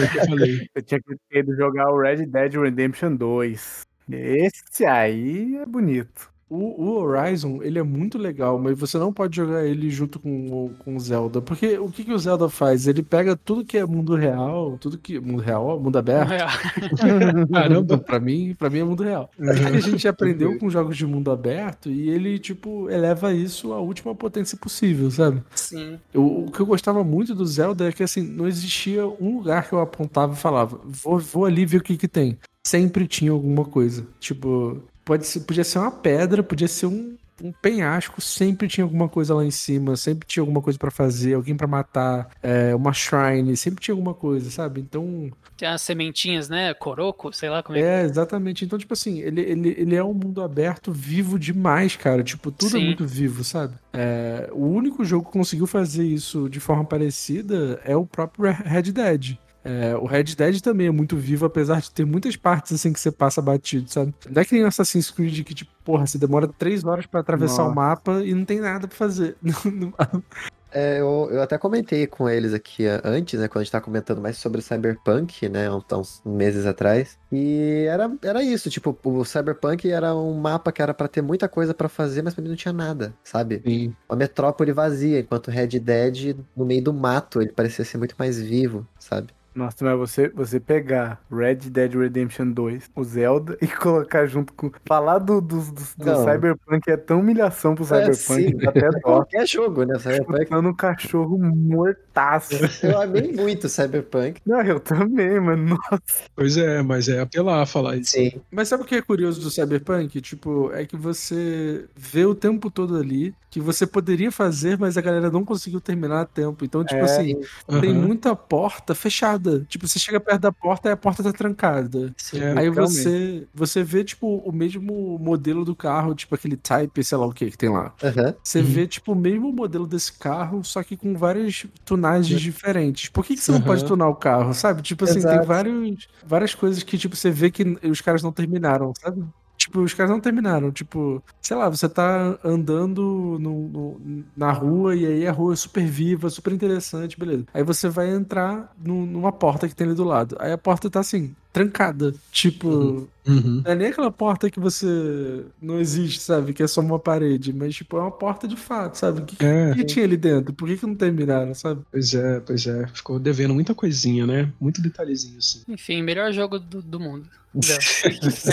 Eu 0.76 0.82
tinha 0.84 1.02
que 1.02 1.38
ido 1.38 1.56
jogar 1.56 1.92
o 1.92 2.00
Red 2.00 2.28
Dead 2.28 2.54
Redemption 2.54 3.16
2. 3.16 3.88
Esse 4.12 4.86
aí 4.86 5.56
é 5.58 5.66
bonito. 5.66 6.29
O, 6.50 6.84
o 6.84 6.98
Horizon, 7.00 7.60
ele 7.62 7.78
é 7.78 7.84
muito 7.84 8.18
legal, 8.18 8.58
mas 8.58 8.78
você 8.78 8.98
não 8.98 9.14
pode 9.14 9.36
jogar 9.36 9.64
ele 9.66 9.90
junto 9.92 10.20
com, 10.20 10.48
o- 10.48 10.72
com 10.80 10.96
o 10.96 11.00
Zelda. 11.00 11.42
Porque 11.42 11.78
o 11.78 11.90
que, 11.92 12.04
que 12.04 12.12
o 12.12 12.18
Zelda 12.18 12.50
faz? 12.50 12.88
Ele 12.88 13.04
pega 13.04 13.36
tudo 13.36 13.64
que 13.64 13.78
é 13.78 13.86
mundo 13.86 14.16
real, 14.16 14.76
tudo 14.80 14.98
que. 14.98 15.20
Mundo 15.20 15.42
real, 15.44 15.80
mundo 15.80 15.98
aberto. 16.00 16.32
Caramba, 17.54 17.98
pra 17.98 18.20
mim, 18.20 18.56
pra 18.58 18.70
mim 18.70 18.80
é 18.80 18.84
mundo 18.84 19.04
real. 19.04 19.30
Que 19.38 19.48
a 19.50 19.80
gente 19.80 20.08
aprendeu 20.08 20.58
com 20.58 20.70
jogos 20.70 20.98
de 20.98 21.06
mundo 21.06 21.32
aberto 21.32 21.90
e 21.90 22.10
ele, 22.10 22.40
tipo, 22.40 22.90
eleva 22.90 23.34
isso 23.34 23.72
à 23.74 23.80
última 23.80 24.16
potência 24.16 24.58
possível, 24.58 25.10
sabe? 25.12 25.42
Sim. 25.56 26.00
Eu- 26.14 26.46
o 26.48 26.52
que 26.52 26.60
eu 26.60 26.66
gostava 26.66 27.04
muito 27.04 27.36
do 27.36 27.46
Zelda 27.46 27.88
é 27.88 27.92
que, 27.92 28.04
assim, 28.04 28.22
não 28.24 28.48
existia 28.48 29.06
um 29.08 29.38
lugar 29.38 29.68
que 29.68 29.74
eu 29.74 29.80
apontava 29.82 30.34
e 30.34 30.38
falava, 30.38 30.80
vou, 30.84 31.20
vou 31.20 31.46
ali 31.46 31.66
ver 31.66 31.78
o 31.78 31.84
que 31.84 31.98
que 31.98 32.08
tem. 32.08 32.38
Sempre 32.66 33.08
tinha 33.08 33.32
alguma 33.32 33.66
coisa. 33.66 34.06
Tipo, 34.20 34.82
pode 35.10 35.26
ser, 35.26 35.40
podia 35.42 35.64
ser 35.64 35.80
uma 35.80 35.90
pedra, 35.90 36.44
podia 36.44 36.68
ser 36.68 36.86
um, 36.86 37.18
um 37.42 37.52
penhasco, 37.52 38.22
sempre 38.22 38.68
tinha 38.68 38.84
alguma 38.84 39.10
coisa 39.10 39.34
lá 39.34 39.44
em 39.44 39.50
cima, 39.50 39.96
sempre 39.96 40.28
tinha 40.28 40.42
alguma 40.44 40.62
coisa 40.62 40.78
pra 40.78 40.92
fazer, 40.92 41.34
alguém 41.34 41.56
pra 41.58 41.66
matar, 41.66 42.30
é, 42.44 42.76
uma 42.76 42.94
shrine, 42.94 43.58
sempre 43.58 43.82
tinha 43.82 43.94
alguma 43.96 44.14
coisa, 44.14 44.52
sabe? 44.52 44.82
Então, 44.82 45.32
Tem 45.58 45.68
as 45.68 45.82
sementinhas, 45.82 46.48
né? 46.48 46.74
Coroco, 46.76 47.34
sei 47.34 47.50
lá 47.50 47.64
como 47.64 47.78
é. 47.78 47.82
que- 47.82 47.88
é, 47.88 48.02
exatamente. 48.04 48.64
Então, 48.66 48.78
tipo 48.78 48.94
assim, 48.94 49.20
ele, 49.20 49.42
ele, 49.42 49.76
ele 49.78 49.96
é 49.96 50.04
um 50.04 50.14
mundo 50.14 50.44
aberto 50.44 50.92
vivo 50.92 51.40
demais, 51.40 51.96
cara. 51.96 52.22
Tipo, 52.24 52.52
tudo 52.52 52.78
é 52.78 52.80
Sim. 52.80 52.86
muito 52.86 53.08
vivo, 53.08 53.44
sabe? 53.44 53.74
É, 53.94 54.48
o 54.52 54.66
único 54.68 55.04
jogo 55.04 55.26
que 55.26 55.32
conseguiu 55.32 55.66
fazer 55.66 56.04
isso 56.06 56.48
de 56.50 56.60
forma 56.60 56.86
parecida 56.86 57.82
é 57.84 57.96
o 57.96 58.06
próprio 58.06 58.52
Red 58.52 58.92
Dead. 58.92 59.38
É, 59.64 59.96
o 59.96 60.06
Red 60.06 60.24
Dead 60.36 60.62
também 60.62 60.88
é 60.88 60.92
muito 60.92 61.18
vivo, 61.18 61.46
apesar 61.46 61.82
de 61.82 61.92
ter 61.92 62.06
muitas 62.06 62.36
partes 62.36 62.74
assim 62.74 62.94
que 62.94 63.00
você 63.00 63.12
passa 63.12 63.42
batido, 63.42 63.90
sabe? 63.90 64.14
Não 64.30 64.42
é 64.42 64.46
que 64.46 64.56
nem 64.56 64.64
Assassin's 64.64 65.12
Creed 65.12 65.44
que, 65.44 65.54
tipo, 65.54 65.72
porra, 65.84 66.08
você 66.08 66.18
demora 66.18 66.48
três 66.48 66.84
horas 66.84 67.06
pra 67.06 67.20
atravessar 67.20 67.64
Nossa. 67.64 67.72
o 67.72 67.76
mapa 67.76 68.24
e 68.24 68.34
não 68.34 68.46
tem 68.46 68.60
nada 68.60 68.88
pra 68.88 68.98
fazer. 68.98 69.36
É, 70.72 71.00
eu, 71.00 71.30
eu 71.32 71.42
até 71.42 71.58
comentei 71.58 72.06
com 72.06 72.30
eles 72.30 72.54
aqui 72.54 72.88
ah, 72.88 73.02
antes, 73.04 73.40
né, 73.40 73.48
quando 73.48 73.62
a 73.62 73.64
gente 73.64 73.72
tava 73.72 73.84
comentando 73.84 74.22
mais 74.22 74.38
sobre 74.38 74.62
Cyberpunk, 74.62 75.50
né, 75.50 75.68
uns, 75.72 76.22
meses 76.24 76.66
atrás. 76.66 77.18
E 77.32 77.86
era, 77.90 78.12
era 78.22 78.44
isso, 78.44 78.70
tipo, 78.70 78.96
o 79.04 79.26
Cyberpunk 79.26 79.90
era 79.90 80.16
um 80.16 80.40
mapa 80.40 80.72
que 80.72 80.82
era 80.82 80.94
pra 80.94 81.08
ter 81.08 81.22
muita 81.22 81.50
coisa 81.50 81.74
pra 81.74 81.90
fazer, 81.90 82.22
mas 82.22 82.34
pra 82.34 82.44
mim 82.44 82.50
não 82.50 82.56
tinha 82.56 82.74
nada, 82.74 83.14
sabe? 83.24 83.62
Sim. 83.66 83.96
Uma 84.08 84.16
metrópole 84.16 84.72
vazia, 84.72 85.20
enquanto 85.20 85.48
o 85.48 85.52
Red 85.52 85.80
Dead, 85.80 86.38
no 86.56 86.66
meio 86.66 86.84
do 86.84 86.94
mato, 86.94 87.42
ele 87.42 87.52
parecia 87.52 87.84
ser 87.84 87.98
muito 87.98 88.16
mais 88.18 88.40
vivo, 88.40 88.88
sabe? 89.00 89.34
Nossa, 89.54 89.84
mas 89.84 89.98
você, 89.98 90.30
você 90.30 90.60
pegar 90.60 91.22
Red 91.32 91.56
Dead 91.56 91.94
Redemption 91.96 92.52
2, 92.52 92.90
o 92.96 93.04
Zelda, 93.04 93.58
e 93.62 93.68
colocar 93.68 94.26
junto 94.26 94.54
com. 94.54 94.72
Falar 94.88 95.20
do, 95.20 95.42
do, 95.42 95.60
do, 95.72 95.84
do. 95.98 96.16
Cyberpunk 96.16 96.90
é 96.90 96.98
tão 96.98 97.20
humilhação 97.20 97.76
pro 97.76 97.84
É, 97.90 98.12
Cyberpunk 98.14 98.14
sim. 98.14 98.58
até 98.66 98.90
dó. 99.02 99.02
Qualquer 99.02 99.48
jogo, 99.48 99.84
né? 99.84 99.98
Cyberpunk. 100.00 100.50
Chutando 100.50 100.70
um 100.70 100.76
cachorro 100.76 101.38
mortaço. 101.38 102.54
Eu 102.84 103.02
amei 103.02 103.32
muito 103.34 103.68
Cyberpunk. 103.70 104.42
Não, 104.46 104.62
eu 104.62 104.80
também, 104.80 105.40
mano. 105.40 105.76
Nossa. 105.76 106.30
Pois 106.36 106.58
é, 106.58 106.82
mas 106.82 107.08
é 107.10 107.20
apelar 107.22 107.66
falar 107.66 107.98
isso. 107.98 108.12
Sim. 108.12 108.42
Mas 108.52 108.68
sabe 108.70 108.84
o 108.84 108.86
que 108.86 108.96
é 108.96 109.02
curioso 109.02 109.42
do 109.42 109.52
Cyberpunk? 109.52 110.22
Tipo, 110.22 110.72
é 110.74 110.86
que 110.86 110.96
você 110.98 111.88
vê 111.96 112.26
o 112.26 112.34
tempo 112.36 112.72
todo 112.72 112.96
ali 112.98 113.36
que 113.50 113.60
você 113.60 113.86
poderia 113.88 114.32
fazer, 114.32 114.78
mas 114.78 114.98
a 114.98 115.02
galera 115.02 115.30
não 115.32 115.44
conseguiu 115.44 115.82
terminar 115.82 116.22
a 116.22 116.26
tempo. 116.26 116.64
Então, 116.66 116.84
tipo 116.86 117.04
É, 117.04 117.04
assim, 117.04 117.36
tem 117.80 117.94
muita 117.94 118.36
porta 118.36 118.96
fechada. 118.96 119.49
Tipo, 119.68 119.88
você 119.88 119.98
chega 120.00 120.20
perto 120.20 120.42
da 120.42 120.52
porta 120.52 120.90
e 120.90 120.92
a 120.92 120.98
porta 120.98 121.24
tá 121.24 121.32
trancada. 121.34 122.14
Sim. 122.18 122.40
É, 122.42 122.60
Aí 122.60 122.70
você, 122.70 123.48
você 123.54 123.84
vê, 123.84 124.04
tipo, 124.04 124.38
o 124.38 124.52
mesmo 124.52 125.18
modelo 125.20 125.64
do 125.66 125.76
carro, 125.76 126.14
tipo 126.16 126.36
aquele 126.36 126.56
Type, 126.58 127.04
sei 127.04 127.18
lá 127.18 127.26
o 127.26 127.34
que 127.34 127.50
que 127.52 127.58
tem 127.58 127.70
lá. 127.70 127.94
Aham. 128.04 128.36
Você 128.44 128.60
Uhum. 128.60 128.66
vê, 128.66 128.88
tipo, 128.88 129.12
o 129.14 129.16
mesmo 129.16 129.52
modelo 129.52 129.88
desse 129.88 130.14
carro, 130.14 130.64
só 130.64 130.84
que 130.84 130.96
com 130.98 131.16
várias 131.16 131.66
tunagens 131.86 132.40
diferentes. 132.42 133.10
Por 133.10 133.26
que, 133.26 133.36
que 133.36 133.42
você 133.42 133.52
não 133.52 133.62
pode 133.62 133.86
tunar 133.86 134.08
o 134.08 134.16
carro, 134.16 134.54
sabe? 134.54 134.82
Tipo 134.82 135.06
assim, 135.06 135.20
tem 135.22 135.30
Exato. 135.32 135.48
vários, 135.48 136.08
várias 136.26 136.54
coisas 136.56 136.84
que, 136.84 136.98
tipo, 136.98 137.16
você 137.16 137.32
vê 137.32 137.50
que 137.52 137.64
os 137.84 138.02
caras 138.02 138.22
não 138.24 138.32
terminaram, 138.32 138.94
sabe? 139.02 139.24
Tipo, 139.70 139.82
os 139.82 139.94
caras 139.94 140.12
não 140.12 140.20
terminaram. 140.20 140.72
Tipo, 140.72 141.24
sei 141.42 141.56
lá, 141.56 141.70
você 141.70 141.88
tá 141.88 142.38
andando 142.44 143.38
no- 143.40 143.68
no- 143.70 144.24
na 144.36 144.52
rua 144.52 144.96
e 144.96 145.06
aí 145.06 145.28
a 145.28 145.32
rua 145.32 145.54
é 145.54 145.56
super 145.56 145.86
viva, 145.86 146.30
super 146.30 146.52
interessante, 146.54 147.20
beleza. 147.20 147.46
Aí 147.54 147.64
você 147.64 147.88
vai 147.88 148.10
entrar 148.10 148.74
no- 148.84 149.06
numa 149.06 149.32
porta 149.32 149.68
que 149.68 149.76
tem 149.76 149.86
ali 149.88 149.96
do 149.96 150.04
lado. 150.04 150.36
Aí 150.40 150.52
a 150.52 150.58
porta 150.58 150.90
tá 150.90 151.00
assim, 151.00 151.36
trancada. 151.52 152.14
Tipo, 152.32 153.08
Uhum. 153.28 153.62
não 153.64 153.72
é 153.72 153.76
nem 153.76 153.88
aquela 153.90 154.10
porta 154.12 154.50
que 154.50 154.60
você 154.60 155.44
não 155.62 155.80
existe, 155.80 156.20
sabe? 156.22 156.52
Que 156.54 156.64
é 156.64 156.68
só 156.68 156.82
uma 156.82 156.98
parede, 156.98 157.54
mas 157.54 157.76
tipo, 157.76 157.98
é 157.98 158.02
uma 158.02 158.12
porta 158.12 158.48
de 158.48 158.56
fato, 158.56 158.96
sabe? 158.98 159.22
O 159.22 159.26
que, 159.26 159.36
É. 159.44 159.74
que 159.76 159.84
tinha 159.84 160.06
ali 160.06 160.18
dentro? 160.18 160.54
Por 160.54 160.68
que, 160.68 160.78
que 160.78 160.86
não 160.86 160.96
terminaram, 160.96 161.54
sabe? 161.54 161.82
Pois 161.92 162.14
é, 162.14 162.40
pois 162.40 162.66
é. 162.66 162.88
Ficou 162.94 163.20
devendo 163.20 163.54
muita 163.54 163.76
coisinha, 163.76 164.26
né? 164.26 164.52
Muito 164.60 164.82
detalhezinho, 164.82 165.38
assim. 165.38 165.62
Enfim, 165.68 166.02
melhor 166.02 166.32
jogo 166.32 166.58
do, 166.60 166.82
do 166.82 167.00
mundo. 167.00 167.28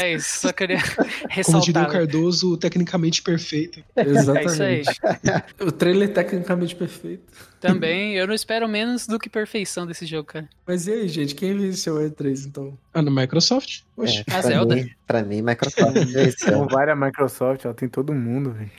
é 0.00 0.14
isso, 0.14 0.40
só 0.40 0.52
queria 0.52 0.78
Como 1.44 1.60
diria 1.60 1.82
o 1.82 1.84
ressaltar. 1.84 1.90
Cardoso, 1.90 2.56
tecnicamente 2.56 3.22
perfeito. 3.22 3.82
Exatamente. 3.94 4.88
É 5.24 5.42
o 5.64 5.70
trailer 5.70 6.12
tecnicamente 6.12 6.74
perfeito. 6.74 7.22
Também, 7.60 8.14
eu 8.14 8.26
não 8.26 8.34
espero 8.34 8.68
menos 8.68 9.06
do 9.06 9.18
que 9.18 9.28
perfeição 9.28 9.86
desse 9.86 10.06
jogo, 10.06 10.24
cara. 10.24 10.48
Mas 10.66 10.86
e 10.86 10.92
aí, 10.92 11.08
gente? 11.08 11.34
Quem 11.34 11.56
venceu 11.56 11.96
o 11.96 11.98
E3, 11.98 12.46
então? 12.46 12.78
Ah, 12.92 13.02
na 13.02 13.10
Microsoft? 13.10 13.82
Oxe. 13.96 14.20
A 14.20 14.24
pra 14.24 14.42
Zelda? 14.42 14.74
Mim, 14.76 14.90
pra 15.06 15.22
mim, 15.22 15.42
Microsoft 15.42 15.94
venceu. 16.12 16.52
Não 16.52 16.66
vale 16.66 16.90
a 16.90 16.96
Microsoft, 16.96 17.64
ela 17.64 17.74
tem 17.74 17.88
todo 17.88 18.12
mundo, 18.12 18.52
velho. 18.52 18.70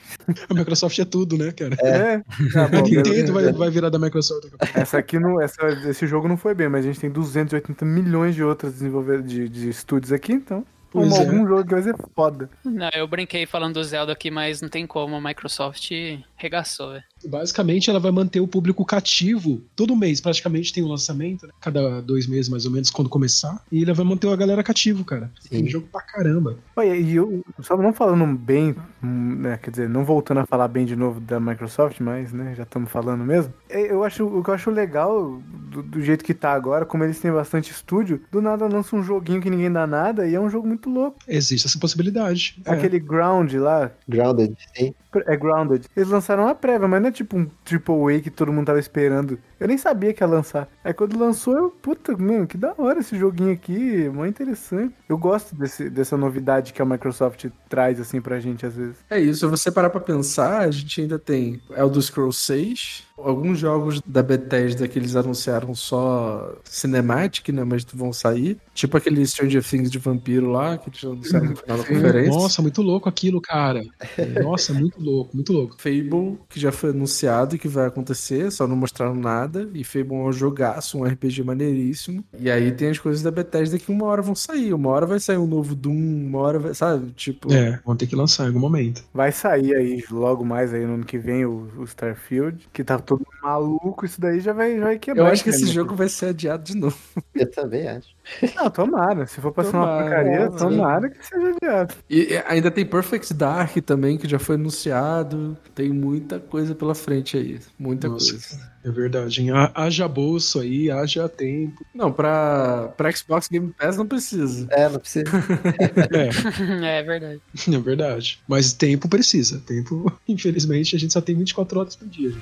A 0.49 0.53
Microsoft 0.53 0.97
é 0.99 1.05
tudo, 1.05 1.37
né, 1.37 1.51
cara? 1.51 1.75
É. 1.81 2.23
Ah, 2.55 2.65
A 2.65 2.67
bom, 2.67 2.83
Nintendo 2.83 3.33
vai, 3.33 3.51
vai 3.51 3.69
virar 3.69 3.89
da 3.89 3.99
Microsoft 3.99 4.47
a. 4.59 4.79
Essa 4.79 4.97
aqui 4.99 5.19
não, 5.19 5.41
essa, 5.41 5.67
esse 5.89 6.05
jogo 6.05 6.27
não 6.27 6.37
foi 6.37 6.53
bem, 6.53 6.69
mas 6.69 6.85
a 6.85 6.87
gente 6.87 6.99
tem 6.99 7.09
280 7.09 7.83
milhões 7.85 8.35
de 8.35 8.43
outros 8.43 8.73
desenvolvedores 8.73 9.29
de, 9.29 9.49
de 9.49 9.69
estúdios 9.69 10.11
aqui, 10.11 10.33
então. 10.33 10.65
Pois 10.89 11.13
é. 11.13 11.19
algum 11.19 11.45
jogo 11.47 11.63
que 11.63 11.73
vai 11.73 11.81
ser 11.83 11.95
foda. 12.15 12.49
Não, 12.63 12.89
eu 12.93 13.07
brinquei 13.07 13.45
falando 13.45 13.75
do 13.75 13.83
Zelda 13.83 14.13
aqui, 14.13 14.31
mas 14.31 14.61
não 14.61 14.69
tem 14.69 14.87
como. 14.87 15.15
A 15.15 15.21
Microsoft 15.21 15.91
regaçou, 16.37 16.91
velho. 16.91 17.03
Basicamente, 17.25 17.89
ela 17.89 17.99
vai 17.99 18.11
manter 18.11 18.39
o 18.39 18.47
público 18.47 18.85
cativo. 18.85 19.61
Todo 19.75 19.95
mês, 19.95 20.21
praticamente, 20.21 20.71
tem 20.71 20.83
um 20.83 20.87
lançamento, 20.87 21.47
né? 21.47 21.53
Cada 21.59 22.01
dois 22.01 22.27
meses, 22.27 22.47
mais 22.47 22.65
ou 22.65 22.71
menos, 22.71 22.89
quando 22.89 23.09
começar. 23.09 23.61
E 23.71 23.83
ela 23.83 23.93
vai 23.93 24.05
manter 24.05 24.29
a 24.29 24.35
galera 24.35 24.63
cativo, 24.63 25.03
cara. 25.03 25.31
Tem 25.49 25.67
jogo 25.67 25.87
pra 25.91 26.01
caramba. 26.01 26.57
Olha, 26.75 26.95
e 26.95 27.15
eu, 27.15 27.43
só 27.61 27.75
não 27.75 27.91
falando 27.91 28.25
bem, 28.37 28.75
né, 29.01 29.57
quer 29.57 29.71
dizer, 29.71 29.89
não 29.89 30.05
voltando 30.05 30.41
a 30.41 30.45
falar 30.45 30.67
bem 30.67 30.85
de 30.85 30.95
novo 30.95 31.19
da 31.19 31.39
Microsoft, 31.39 31.99
mas, 31.99 32.31
né, 32.31 32.53
já 32.55 32.63
estamos 32.63 32.91
falando 32.91 33.23
mesmo. 33.23 33.53
É, 33.69 33.91
Eu 33.91 34.03
acho, 34.03 34.25
o 34.25 34.43
que 34.43 34.49
eu 34.49 34.53
acho 34.53 34.69
legal 34.69 35.41
do, 35.71 35.81
do 35.81 36.01
jeito 36.01 36.23
que 36.23 36.33
tá 36.33 36.51
agora, 36.51 36.85
como 36.85 37.03
eles 37.03 37.19
têm 37.19 37.31
bastante 37.31 37.71
estúdio, 37.71 38.21
do 38.31 38.41
nada 38.41 38.67
lança 38.67 38.95
um 38.95 39.03
joguinho 39.03 39.41
que 39.41 39.49
ninguém 39.49 39.71
dá 39.71 39.87
nada 39.87 40.27
e 40.27 40.35
é 40.35 40.39
um 40.39 40.49
jogo 40.49 40.67
muito 40.67 40.89
louco. 40.89 41.17
Existe 41.27 41.65
essa 41.67 41.79
possibilidade. 41.79 42.61
É. 42.65 42.71
Aquele 42.71 42.99
Ground 42.99 43.53
lá, 43.53 43.91
Grounded, 44.07 44.55
sim. 44.75 44.93
É 45.25 45.35
Grounded. 45.35 45.85
Eles 45.95 46.09
lançaram 46.09 46.43
uma 46.43 46.55
prévia, 46.55 46.87
mas 46.87 47.01
não 47.01 47.09
é 47.09 47.11
tipo 47.11 47.37
um 47.37 47.47
Triple 47.63 48.15
A 48.15 48.21
que 48.21 48.29
todo 48.29 48.51
mundo 48.51 48.67
tava 48.67 48.79
esperando. 48.79 49.39
Eu 49.59 49.67
nem 49.67 49.77
sabia 49.77 50.13
que 50.13 50.23
ia 50.23 50.27
lançar. 50.27 50.67
Aí 50.83 50.93
quando 50.93 51.17
lançou, 51.17 51.55
eu, 51.57 51.69
puta, 51.69 52.15
meu, 52.15 52.45
que 52.45 52.57
da 52.57 52.73
hora 52.77 52.99
esse 52.99 53.17
joguinho 53.17 53.53
aqui, 53.53 54.09
mó 54.09 54.25
interessante. 54.25 54.93
Eu 55.07 55.17
gosto 55.17 55.55
desse, 55.55 55.89
dessa 55.89 56.17
novidade 56.17 56.73
que 56.73 56.81
a 56.81 56.85
Microsoft 56.85 57.47
traz, 57.67 57.99
assim, 57.99 58.21
pra 58.21 58.39
gente 58.39 58.65
às 58.65 58.75
vezes. 58.75 58.97
É 59.09 59.19
isso, 59.19 59.39
se 59.39 59.45
você 59.45 59.71
parar 59.71 59.89
pra 59.89 60.01
pensar, 60.01 60.59
a 60.59 60.71
gente 60.71 61.01
ainda 61.01 61.19
tem 61.19 61.61
Elder 61.75 62.01
Scrolls 62.01 62.39
6, 62.39 63.03
alguns 63.17 63.59
jogos 63.59 64.01
da 64.05 64.21
Bethesda 64.21 64.87
que 64.87 64.99
eles 64.99 65.15
anunciaram 65.15 65.73
só 65.73 66.55
cinematic, 66.63 67.49
né, 67.49 67.63
mas 67.63 67.85
vão 67.93 68.13
sair, 68.13 68.57
tipo 68.73 68.95
aquele 68.97 69.25
Stranger 69.25 69.63
Things 69.63 69.89
de 69.89 69.97
vampiro 69.97 70.49
lá, 70.51 70.77
que 70.77 70.89
eles 70.89 71.03
anunciaram 71.03 71.47
no 71.47 71.55
final 71.57 71.77
da 71.77 71.83
conferência. 71.83 72.31
Nossa, 72.31 72.61
muito 72.61 72.81
louco 72.81 73.09
aquilo, 73.09 73.41
cara. 73.41 73.81
Nossa, 74.43 74.73
muito 74.73 75.01
louco, 75.01 75.35
muito 75.35 75.53
louco. 75.53 75.75
Fable, 75.77 76.37
que 76.49 76.59
já 76.59 76.71
foi 76.71 76.91
anunciado 76.91 77.55
e 77.55 77.59
que 77.59 77.67
vai 77.67 77.87
acontecer, 77.87 78.51
só 78.51 78.67
não 78.67 78.75
mostraram 78.75 79.15
nada. 79.15 79.69
E 79.73 79.83
Fable 79.83 80.15
é 80.15 80.27
um 80.27 80.31
jogaço, 80.31 80.97
um 80.97 81.03
RPG 81.03 81.43
maneiríssimo. 81.43 82.23
E 82.39 82.49
aí 82.49 82.71
tem 82.71 82.89
as 82.89 82.99
coisas 82.99 83.21
da 83.21 83.31
Bethesda 83.31 83.79
que 83.79 83.91
uma 83.91 84.05
hora 84.05 84.21
vão 84.21 84.35
sair. 84.35 84.73
Uma 84.73 84.89
hora 84.89 85.05
vai 85.05 85.19
sair 85.19 85.37
um 85.37 85.47
novo 85.47 85.75
Doom, 85.75 86.27
uma 86.27 86.39
hora 86.39 86.59
vai, 86.59 86.73
sabe? 86.73 87.11
Tipo. 87.11 87.51
É, 87.51 87.56
vão 87.85 87.95
ter 87.95 88.07
que 88.07 88.15
lançar 88.15 88.43
em 88.43 88.47
algum 88.47 88.59
momento. 88.59 89.03
Vai 89.13 89.31
sair 89.31 89.75
aí 89.75 90.03
logo 90.11 90.43
mais 90.45 90.73
aí 90.73 90.85
no 90.85 90.95
ano 90.95 91.05
que 91.05 91.17
vem 91.17 91.45
o, 91.45 91.69
o 91.77 91.83
Starfield, 91.83 92.67
que 92.73 92.83
tá 92.83 92.97
todo 92.99 93.25
maluco, 93.41 94.05
isso 94.05 94.19
daí 94.19 94.39
já 94.39 94.53
vai, 94.53 94.77
já 94.77 94.83
vai 94.83 94.95
Eu 94.95 94.99
quebrar. 94.99 95.31
acho 95.31 95.43
que 95.43 95.49
esse 95.49 95.61
cara. 95.61 95.73
jogo 95.73 95.95
vai 95.95 96.09
ser 96.09 96.27
adiado 96.27 96.63
de 96.63 96.75
novo. 96.75 96.97
Eu 97.33 97.49
também 97.51 97.87
acho. 97.87 98.07
Não, 98.55 98.69
tomara. 98.69 99.25
Se 99.25 99.39
for 99.39 99.51
pra 99.53 99.63
ser 99.63 99.75
uma 99.75 99.85
Tomara, 99.85 100.03
porcaria, 100.03 100.31
é, 100.39 100.49
tomara 100.49 101.09
que 101.09 101.25
seja 101.25 101.49
adiado. 101.55 101.93
E 102.09 102.43
ainda 102.45 102.69
tem 102.69 102.85
Perfect 102.85 103.33
Dark 103.33 103.77
também, 103.85 104.17
que 104.17 104.27
já 104.27 104.37
foi 104.37 104.55
anunciado. 104.55 105.57
Tem 105.73 105.89
muita 105.89 106.37
coisa 106.39 106.75
pela 106.75 106.93
frente 106.93 107.37
aí. 107.37 107.59
Muita 107.79 108.09
Nossa, 108.09 108.31
coisa. 108.31 108.77
É 108.83 108.91
verdade, 108.91 109.41
hein? 109.41 109.51
Ha- 109.51 109.71
Haja 109.73 110.07
bolso 110.07 110.59
aí, 110.59 110.89
haja 110.91 111.27
tempo. 111.29 111.85
Não, 111.93 112.11
pra, 112.11 112.89
pra 112.97 113.11
Xbox 113.11 113.47
Game 113.47 113.73
Pass 113.77 113.95
não 113.97 114.05
precisa. 114.05 114.67
É, 114.71 114.89
não 114.89 114.99
precisa. 114.99 115.29
É, 116.83 116.99
é 116.99 117.03
verdade. 117.03 117.41
é 117.71 117.79
verdade. 117.79 118.39
Mas 118.47 118.73
tempo 118.73 119.07
precisa. 119.07 119.59
Tempo, 119.59 120.11
infelizmente, 120.27 120.95
a 120.95 120.99
gente 120.99 121.13
só 121.13 121.21
tem 121.21 121.35
24 121.35 121.79
horas 121.79 121.95
por 121.95 122.07
dia. 122.07 122.29
gente. 122.29 122.41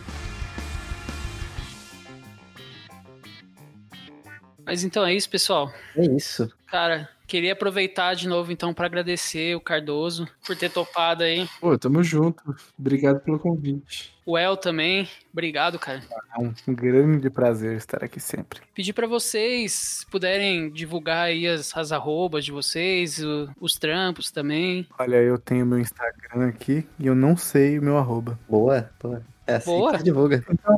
Mas 4.65 4.84
então 4.84 5.06
é 5.06 5.14
isso, 5.14 5.30
pessoal. 5.30 5.72
É 5.95 6.06
isso. 6.06 6.52
Cara, 6.68 7.07
queria 7.27 7.53
aproveitar 7.53 8.14
de 8.15 8.27
novo 8.27 8.52
então 8.52 8.73
pra 8.73 8.85
agradecer 8.85 9.56
o 9.56 9.60
Cardoso 9.61 10.27
por 10.45 10.56
ter 10.56 10.69
topado 10.72 11.23
aí. 11.23 11.47
Pô, 11.60 11.77
tamo 11.77 12.03
junto. 12.03 12.43
Obrigado 12.77 13.19
pelo 13.22 13.39
convite. 13.39 14.14
O 14.26 14.38
El 14.38 14.57
também. 14.57 15.07
Obrigado, 15.31 15.77
cara. 15.77 16.02
É 16.35 16.39
um, 16.41 16.52
grande 16.73 17.30
prazer 17.30 17.77
estar 17.77 18.03
aqui 18.03 18.19
sempre. 18.19 18.60
Pedir 18.73 18.91
pra 18.93 19.06
vocês 19.06 19.72
se 19.72 20.06
puderem 20.07 20.72
divulgar 20.72 21.26
aí 21.27 21.47
as, 21.47 21.76
as 21.77 21.91
arrobas 21.91 22.43
de 22.43 22.52
vocês, 22.52 23.23
o- 23.23 23.49
os 23.60 23.73
trampos 23.76 24.31
também. 24.31 24.88
Olha, 24.97 25.18
eu 25.18 25.38
tenho 25.38 25.65
meu 25.65 25.77
Instagram 25.80 26.47
aqui 26.47 26.88
e 26.97 27.06
eu 27.06 27.14
não 27.14 27.38
sei 27.38 27.77
o 27.77 27.84
meu 27.84 27.97
arroba. 27.97 28.39
Boa, 28.49 28.89
boa. 29.02 29.22
É 29.47 29.57
assim 29.57 29.69
Boa. 29.69 29.95
que 29.95 30.03
divulga. 30.03 30.43
Ó. 30.65 30.76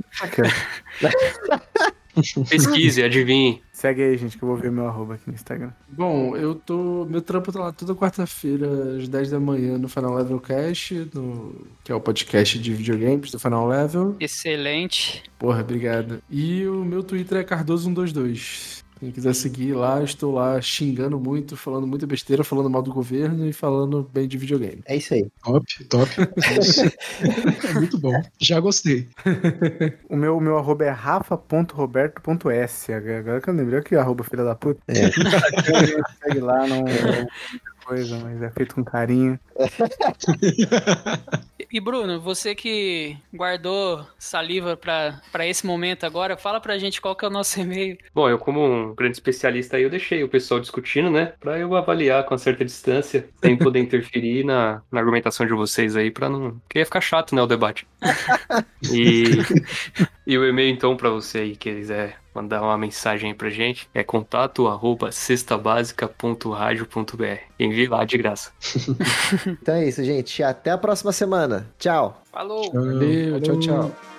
Pesquise, 2.50 3.04
adivinhe. 3.04 3.62
Segue 3.78 4.02
aí, 4.02 4.18
gente, 4.18 4.36
que 4.40 4.44
eu 4.44 4.48
vou 4.48 4.58
ver 4.58 4.72
meu 4.72 4.88
arroba 4.88 5.14
aqui 5.14 5.26
no 5.28 5.36
Instagram. 5.36 5.70
Bom, 5.88 6.36
eu 6.36 6.56
tô. 6.56 7.06
Meu 7.06 7.22
trampo 7.22 7.52
tá 7.52 7.60
lá 7.60 7.72
toda 7.72 7.94
quarta-feira, 7.94 8.98
às 8.98 9.08
10 9.08 9.30
da 9.30 9.40
manhã, 9.40 9.78
no 9.78 9.88
Final 9.88 10.16
Level 10.16 10.40
Cast, 10.40 11.08
no, 11.14 11.68
que 11.84 11.92
é 11.92 11.96
o 11.96 12.02
podcast 12.02 12.58
de 12.58 12.74
videogames 12.74 13.30
do 13.30 13.38
Final 13.38 13.68
Level. 13.68 14.16
Excelente. 14.20 15.22
Porra, 15.38 15.62
obrigado. 15.62 16.24
E 16.28 16.66
o 16.66 16.84
meu 16.84 17.04
Twitter 17.04 17.38
é 17.38 17.44
Cardoso122. 17.44 18.77
Quem 19.00 19.12
quiser 19.12 19.36
seguir 19.36 19.74
lá, 19.74 20.04
estou 20.04 20.34
lá 20.34 20.60
xingando 20.60 21.20
muito, 21.20 21.56
falando 21.56 21.86
muita 21.86 22.08
besteira, 22.08 22.44
falando 22.44 22.70
mal 22.70 22.82
do 22.82 22.92
governo 22.92 23.48
e 23.48 23.54
falando 23.54 24.10
bem 24.12 24.28
de 24.28 24.38
videogame. 24.38 24.82
É 24.86 24.96
isso 24.96 25.14
aí. 25.14 25.30
Top, 25.44 25.84
top. 25.86 26.10
É 27.70 27.74
muito 27.76 28.00
bom. 28.00 28.20
Já 28.40 28.60
gostei. 28.60 29.08
O 30.10 30.16
meu, 30.16 30.40
meu 30.40 30.58
arroba 30.58 30.86
é 30.86 30.90
rafa.roberto.s. 30.90 32.94
Agora 32.94 33.42
que 33.42 33.50
eu 33.50 33.54
lembrei 33.54 33.82
que 33.82 33.96
arroba 33.96 34.24
filha 34.24 34.44
da 34.44 34.56
puta. 34.56 34.82
É. 34.88 35.12
Segue 36.24 36.40
lá, 36.40 36.66
não 36.66 36.88
é 36.88 37.28
muita 37.52 37.72
coisa, 37.86 38.18
mas 38.20 38.42
é 38.42 38.50
feito 38.50 38.76
com 38.76 38.84
carinho. 38.84 39.40
E 41.70 41.82
Bruno, 41.82 42.20
você 42.20 42.56
que 42.56 43.18
guardou 43.34 44.06
saliva 44.18 44.78
pra 44.78 45.22
pra 45.32 45.46
esse 45.46 45.66
momento 45.66 46.06
agora, 46.06 46.38
fala 46.38 46.62
pra 46.62 46.78
gente 46.78 47.02
qual 47.02 47.16
que 47.16 47.26
é 47.26 47.28
o 47.28 47.32
nosso 47.32 47.60
e-mail. 47.60 47.98
Bom, 48.14 48.30
eu 48.30 48.40
como 48.40 48.64
um 48.64 48.96
grande 48.96 49.18
especialista 49.18 49.76
aí, 49.76 49.84
eu 49.84 49.90
deixei 49.90 50.24
o 50.24 50.30
pessoal 50.30 50.62
discutindo, 50.62 51.10
né? 51.10 51.34
Pra 51.40 51.60
eu 51.60 51.76
avaliar 51.76 52.24
com 52.24 52.38
certa 52.38 52.64
distância, 52.64 53.28
sem 53.42 53.58
poder 53.58 53.80
interferir 53.80 54.46
na, 54.46 54.82
na 54.92 55.00
argumentação 55.00 55.46
de 55.46 55.54
vocês 55.54 55.96
aí, 55.96 56.10
pra 56.10 56.30
não... 56.30 56.58
Porque 56.60 56.80
ia 56.80 56.86
ficar 56.86 57.02
chato, 57.02 57.36
né, 57.36 57.42
o 57.42 57.48
debate. 57.48 57.86
E, 58.90 59.26
e 60.26 60.38
o 60.38 60.46
e-mail, 60.46 60.74
então, 60.74 60.96
pra 60.96 61.10
você 61.10 61.40
aí 61.40 61.56
que 61.58 61.74
quiser 61.74 62.18
mandar 62.34 62.62
uma 62.62 62.78
mensagem 62.78 63.32
aí 63.32 63.36
pra 63.36 63.50
gente, 63.50 63.90
é 63.94 64.02
contato 64.04 64.68
arroba 64.68 65.12
cestabásica.radio.br. 65.12 67.40
Envie 67.60 67.88
lá 67.88 68.06
de 68.06 68.18
graça. 68.18 68.54
Então 69.50 69.76
é 69.76 69.88
isso, 69.88 70.04
gente. 70.04 70.44
Até 70.44 70.72
a 70.72 70.78
próxima 70.78 71.12
semana. 71.12 71.68
Tchau. 71.80 72.22
Falou! 72.32 72.72
Valeu, 72.72 73.40
tchau, 73.42 73.60
tchau. 73.60 74.17